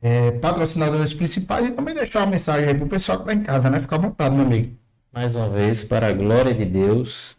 é, 0.00 0.30
patrocinadores 0.30 1.12
principais 1.12 1.68
e 1.68 1.72
também 1.72 1.94
deixar 1.94 2.20
uma 2.20 2.28
mensagem 2.28 2.68
aí 2.68 2.74
pro 2.74 2.86
pessoal 2.86 3.18
que 3.18 3.26
tá 3.26 3.34
em 3.34 3.42
casa, 3.42 3.68
né? 3.68 3.80
Fica 3.80 3.96
à 3.96 3.98
vontade, 3.98 4.34
meu 4.34 4.46
amigo. 4.46 4.72
Mais 5.16 5.34
uma 5.34 5.48
vez, 5.48 5.82
para 5.82 6.08
a 6.08 6.12
glória 6.12 6.52
de 6.52 6.66
Deus, 6.66 7.34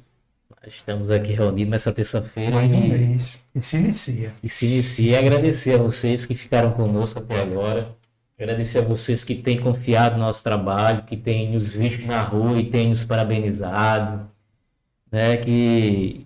estamos 0.66 1.12
aqui 1.12 1.32
reunidos 1.34 1.70
nessa 1.70 1.92
terça-feira 1.94 2.56
Mais 2.56 2.72
uma 2.72 2.84
e, 2.84 2.90
vez. 2.90 3.40
E 3.54 3.62
se 3.62 3.78
inicia. 3.78 4.34
e 4.42 4.50
se 4.50 4.66
inicia. 4.66 5.12
E 5.12 5.16
agradecer 5.16 5.76
a 5.76 5.78
vocês 5.78 6.26
que 6.26 6.34
ficaram 6.34 6.72
conosco 6.72 7.20
até 7.20 7.40
agora. 7.40 7.96
Agradecer 8.36 8.80
a 8.80 8.82
vocês 8.82 9.24
que 9.24 9.36
têm 9.36 9.60
confiado 9.62 10.14
no 10.18 10.24
nosso 10.24 10.44
trabalho, 10.44 11.04
que 11.04 11.16
têm 11.16 11.52
nos 11.52 11.72
visto 11.74 12.04
na 12.08 12.24
rua 12.24 12.60
e 12.60 12.64
têm 12.68 12.90
nos 12.90 13.06
parabenizado. 13.06 14.28
Né? 15.12 15.38
Que 15.38 16.26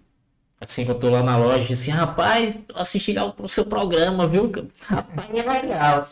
assim 0.57 0.85
que 0.85 0.91
eu 0.91 0.95
tô 0.99 1.09
lá 1.09 1.21
na 1.21 1.35
loja, 1.35 1.73
assim, 1.73 1.91
rapaz, 1.91 2.59
tô 2.65 2.77
assistindo 2.77 3.17
ao- 3.17 3.35
o 3.37 3.49
seu 3.49 3.65
programa, 3.65 4.25
viu? 4.25 4.49
Rapaz, 4.79 5.29
é 5.33 5.43
legal. 5.61 6.05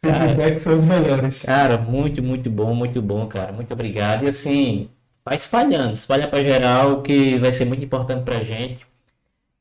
Feedbacks 0.04 0.66
os 0.66 0.82
melhores. 0.82 1.42
Cara, 1.42 1.78
muito, 1.78 2.22
muito 2.22 2.50
bom, 2.50 2.74
muito 2.74 3.02
bom, 3.02 3.26
cara. 3.26 3.52
Muito 3.52 3.72
obrigado. 3.72 4.24
E 4.24 4.28
assim, 4.28 4.88
vai 5.24 5.36
espalhando, 5.36 5.92
espalha 5.92 6.26
para 6.26 6.42
geral, 6.42 7.02
que 7.02 7.38
vai 7.38 7.52
ser 7.52 7.64
muito 7.64 7.84
importante 7.84 8.24
pra 8.24 8.42
gente. 8.42 8.86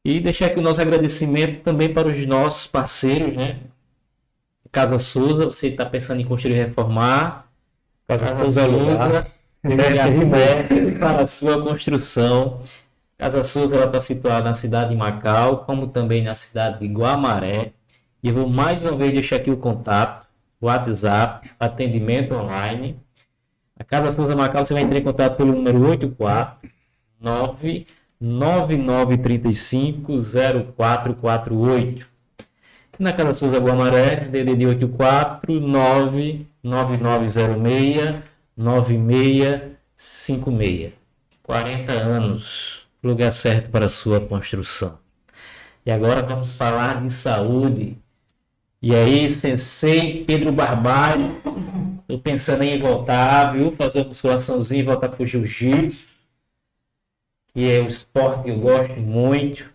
E 0.03 0.19
deixar 0.19 0.47
aqui 0.47 0.59
o 0.59 0.61
nosso 0.61 0.81
agradecimento 0.81 1.61
também 1.61 1.93
para 1.93 2.07
os 2.07 2.25
nossos 2.25 2.67
parceiros, 2.67 3.35
né? 3.35 3.59
Casa 4.71 4.99
Souza, 4.99 5.45
você 5.45 5.67
está 5.67 5.85
pensando 5.85 6.21
em 6.21 6.25
construir 6.25 6.53
e 6.53 6.57
reformar. 6.57 7.47
Casa 8.07 8.37
Souza 8.37 8.61
é. 8.61 9.39
Ele 9.63 9.99
aberto 9.99 10.99
para 10.99 11.21
a 11.21 11.25
sua 11.25 11.61
construção. 11.61 12.61
Casa 13.17 13.43
Souza 13.43 13.83
está 13.83 13.99
situada 13.99 14.45
na 14.45 14.53
cidade 14.53 14.91
de 14.91 14.95
Macau, 14.95 15.65
como 15.65 15.87
também 15.87 16.23
na 16.23 16.33
cidade 16.33 16.79
de 16.79 16.87
Guamaré. 16.87 17.73
E 18.23 18.29
eu 18.29 18.33
vou 18.35 18.47
mais 18.49 18.81
uma 18.81 18.93
vez 18.93 19.11
deixar 19.11 19.37
aqui 19.37 19.51
o 19.51 19.57
contato, 19.57 20.27
WhatsApp, 20.61 21.49
atendimento 21.59 22.35
online. 22.35 22.99
A 23.77 23.83
Casa 23.83 24.11
Souza 24.11 24.35
Macau 24.35 24.65
você 24.65 24.73
vai 24.73 24.81
entrar 24.83 24.99
em 24.99 25.03
contato 25.03 25.37
pelo 25.37 25.53
número 25.53 25.87
84 25.87 26.69
9935 27.19 30.13
0448. 30.75 32.07
Na 32.99 33.13
Casa 33.13 33.33
Souza 33.33 33.57
Guamaré, 33.59 34.27
DDD 34.27 34.65
84 34.65 35.61
99906 35.61 38.15
9656. 38.57 40.91
40 41.41 41.91
anos, 41.93 42.85
lugar 43.01 43.31
certo 43.31 43.69
para 43.71 43.87
sua 43.87 44.19
construção. 44.19 44.99
E 45.85 45.91
agora 45.91 46.21
vamos 46.21 46.53
falar 46.53 47.01
de 47.01 47.09
saúde. 47.09 47.97
E 48.81 48.95
aí, 48.95 49.29
Sensei 49.29 50.23
Pedro 50.23 50.53
Barbalho, 50.53 51.41
tô 52.07 52.17
pensando 52.17 52.63
em 52.63 52.79
voltar, 52.79 53.51
viu? 53.51 53.71
Fazer 53.71 53.99
uma 53.99 54.07
musculaçãozinha 54.07 54.79
e 54.79 54.85
voltar 54.85 55.09
pro 55.09 55.27
jiu-jitsu, 55.27 56.07
que 57.47 57.69
é 57.69 57.81
o 57.81 57.89
esporte 57.89 58.43
que 58.43 58.51
eu 58.51 58.59
gosto 58.59 58.95
muito. 58.95 59.69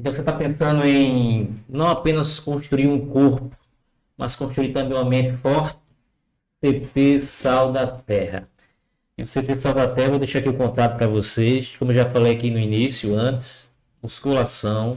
Então 0.00 0.10
você 0.10 0.20
está 0.20 0.32
pensando 0.32 0.82
em 0.86 1.62
não 1.68 1.88
apenas 1.88 2.40
construir 2.40 2.86
um 2.86 3.06
corpo, 3.06 3.50
mas 4.16 4.34
construir 4.34 4.72
também 4.72 4.96
uma 4.96 5.04
mente 5.04 5.36
forte, 5.36 5.78
CT 6.62 7.20
Sal 7.20 7.70
da 7.70 7.86
Terra. 7.86 8.48
E 9.18 9.22
o 9.22 9.26
CT 9.26 9.56
Sal 9.56 9.74
da 9.74 9.88
Terra, 9.92 10.10
vou 10.10 10.18
deixar 10.18 10.38
aqui 10.38 10.48
o 10.48 10.56
contato 10.56 10.96
para 10.96 11.06
vocês. 11.06 11.76
Como 11.76 11.90
eu 11.90 11.96
já 11.96 12.08
falei 12.08 12.34
aqui 12.34 12.50
no 12.50 12.58
início, 12.58 13.14
antes, 13.14 13.70
musculação, 14.02 14.96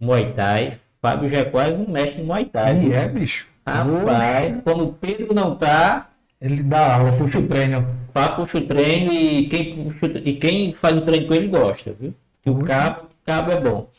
Muay 0.00 0.32
Thai. 0.32 0.80
Fábio 1.00 1.30
já 1.30 1.38
é 1.38 1.44
quase 1.44 1.74
um 1.74 1.90
mestre 1.90 2.22
em 2.22 2.24
Muay 2.24 2.44
Thai. 2.46 2.86
E 2.86 2.92
é, 2.92 3.08
bicho. 3.08 3.46
Rapaz, 3.66 4.56
quando 4.64 4.84
o 4.84 4.92
Pedro 4.92 5.34
não 5.34 5.54
tá, 5.54 6.08
Ele 6.40 6.62
dá 6.62 6.96
aula, 6.96 7.12
puxa 7.12 7.38
o 7.38 7.46
treino. 7.46 7.86
Pá 8.12 8.30
puxa 8.30 8.58
o 8.58 8.66
treino 8.66 9.12
e 9.12 9.48
quem, 9.48 9.92
e 10.24 10.32
quem 10.34 10.72
faz 10.72 10.96
o 10.96 11.02
treino 11.02 11.26
com 11.26 11.34
ele 11.34 11.48
gosta, 11.48 11.94
viu? 11.98 12.14
Que 12.42 12.50
o 12.50 12.58
cabo, 12.64 13.08
cabo 13.24 13.50
é 13.52 13.60
bom. 13.60 13.90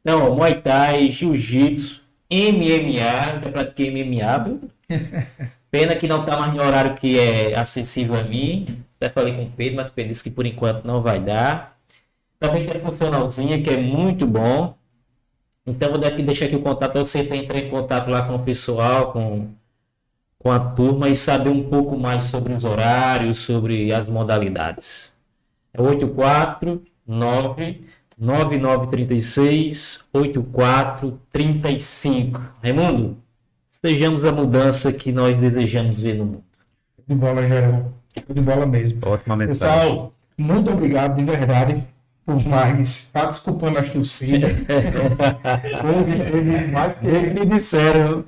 Então, 0.00 0.30
ó, 0.30 0.34
Muay 0.34 0.54
Thai, 0.60 1.10
Jiu-Jitsu, 1.10 2.02
MMA, 2.30 3.32
ainda 3.34 3.50
pratiquei 3.50 3.90
MMA, 3.90 4.38
viu? 4.38 4.60
Pena 5.70 5.96
que 5.96 6.08
não 6.08 6.24
tá 6.24 6.38
mais 6.38 6.54
no 6.54 6.62
horário 6.62 6.94
que 6.94 7.18
é 7.18 7.54
acessível 7.54 8.18
a 8.18 8.22
mim. 8.22 8.82
Até 8.96 9.10
falei 9.10 9.34
com 9.34 9.42
o 9.42 9.50
Pedro, 9.50 9.76
mas 9.76 9.88
o 9.88 9.92
Pedro 9.92 10.12
disse 10.12 10.24
que 10.24 10.30
por 10.30 10.46
enquanto 10.46 10.84
não 10.84 11.02
vai 11.02 11.20
dar. 11.20 11.76
Também 12.40 12.64
tem 12.64 12.80
a 12.80 12.84
funcionalzinha, 12.84 13.60
que 13.60 13.68
é 13.68 13.76
muito 13.76 14.26
bom. 14.26 14.77
Então, 15.68 15.90
vou 15.90 15.98
daqui- 15.98 16.22
deixar 16.22 16.46
aqui 16.46 16.56
o 16.56 16.62
contato 16.62 16.92
para 16.92 17.04
você 17.04 17.18
entrar 17.20 17.58
em 17.58 17.68
contato 17.68 18.08
lá 18.10 18.22
com 18.22 18.34
o 18.34 18.38
pessoal, 18.38 19.12
com, 19.12 19.48
com 20.38 20.50
a 20.50 20.58
turma 20.58 21.08
e 21.08 21.16
saber 21.16 21.50
um 21.50 21.68
pouco 21.68 21.98
mais 21.98 22.24
sobre 22.24 22.52
os 22.54 22.64
horários, 22.64 23.38
sobre 23.38 23.92
as 23.92 24.08
modalidades. 24.08 25.12
É 25.74 25.80
849 25.82 27.84
9936 28.18 30.00
8435. 30.12 32.40
Raimundo, 32.62 33.16
sejamos 33.70 34.24
a 34.24 34.32
mudança 34.32 34.92
que 34.92 35.12
nós 35.12 35.38
desejamos 35.38 36.00
ver 36.00 36.14
no 36.14 36.24
mundo. 36.24 36.44
De 37.06 37.14
bola, 37.14 37.46
geral. 37.46 37.92
De 38.28 38.40
bola 38.40 38.66
mesmo. 38.66 38.98
Ótima 39.06 39.36
mensagem. 39.36 39.58
Pessoal, 39.60 40.12
muito 40.36 40.70
obrigado 40.70 41.16
de 41.16 41.24
verdade 41.24 41.84
por 42.28 42.46
mais. 42.46 43.08
Tá 43.10 43.24
desculpando 43.24 43.78
as 43.78 43.88
torcidas. 43.90 44.52
Houve, 45.82 46.30
teve 46.30 46.66
mais 46.70 46.98
que 46.98 47.06
me 47.06 47.46
disseram. 47.46 48.22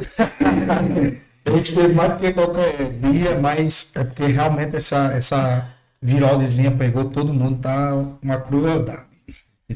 A 1.44 1.50
gente 1.50 1.74
teve 1.74 1.92
mais 1.92 2.14
do 2.14 2.18
que 2.18 2.32
qualquer 2.32 2.92
dia, 2.92 3.38
mas 3.38 3.92
é 3.94 4.02
porque 4.02 4.24
realmente 4.24 4.74
essa, 4.74 5.12
essa 5.12 5.68
virosezinha 6.00 6.70
pegou 6.70 7.04
todo 7.04 7.34
mundo, 7.34 7.60
tá 7.60 7.94
uma 8.22 8.38
crueldade. 8.38 9.02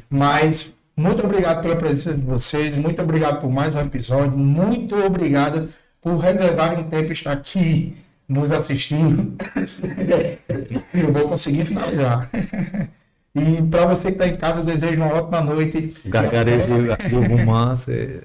Mas 0.08 0.72
muito 0.96 1.22
obrigado 1.22 1.60
pela 1.60 1.76
presença 1.76 2.14
de 2.14 2.24
vocês, 2.24 2.74
muito 2.74 3.02
obrigado 3.02 3.42
por 3.42 3.50
mais 3.50 3.74
um 3.74 3.80
episódio, 3.80 4.38
muito 4.38 4.96
obrigado 4.96 5.68
por 6.00 6.16
reservarem 6.16 6.78
um 6.78 6.88
tempo 6.88 7.12
estar 7.12 7.32
aqui 7.32 7.94
nos 8.26 8.50
assistindo. 8.50 9.36
Eu 10.94 11.12
vou 11.12 11.28
conseguir 11.28 11.66
finalizar. 11.66 12.30
E 13.36 13.60
para 13.62 13.86
você 13.86 14.02
que 14.02 14.08
está 14.10 14.28
em 14.28 14.36
casa, 14.36 14.60
eu 14.60 14.64
desejo 14.64 14.96
uma 15.02 15.12
ótima 15.12 15.40
noite. 15.40 15.94
Gargarejo 16.06 16.66
do 17.10 17.20
romance. 17.36 18.20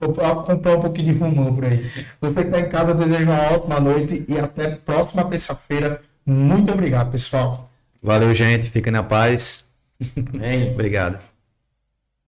Vou 0.00 0.12
pra- 0.12 0.34
comprar 0.36 0.76
um 0.76 0.80
pouquinho 0.80 1.12
de 1.12 1.18
rumão 1.18 1.54
por 1.54 1.64
aí. 1.64 1.90
Você 2.20 2.34
que 2.34 2.40
está 2.48 2.60
em 2.60 2.68
casa, 2.68 2.92
eu 2.92 2.94
desejo 2.94 3.24
uma 3.24 3.52
ótima 3.52 3.80
noite 3.80 4.24
e 4.28 4.38
até 4.38 4.68
próxima 4.76 5.24
terça-feira. 5.24 6.00
Muito 6.24 6.72
obrigado, 6.72 7.10
pessoal. 7.10 7.68
Valeu, 8.02 8.32
gente. 8.32 8.70
Fiquem 8.70 8.92
na 8.92 9.02
paz. 9.02 9.64
Amém. 10.32 10.70
Obrigado. 10.72 11.18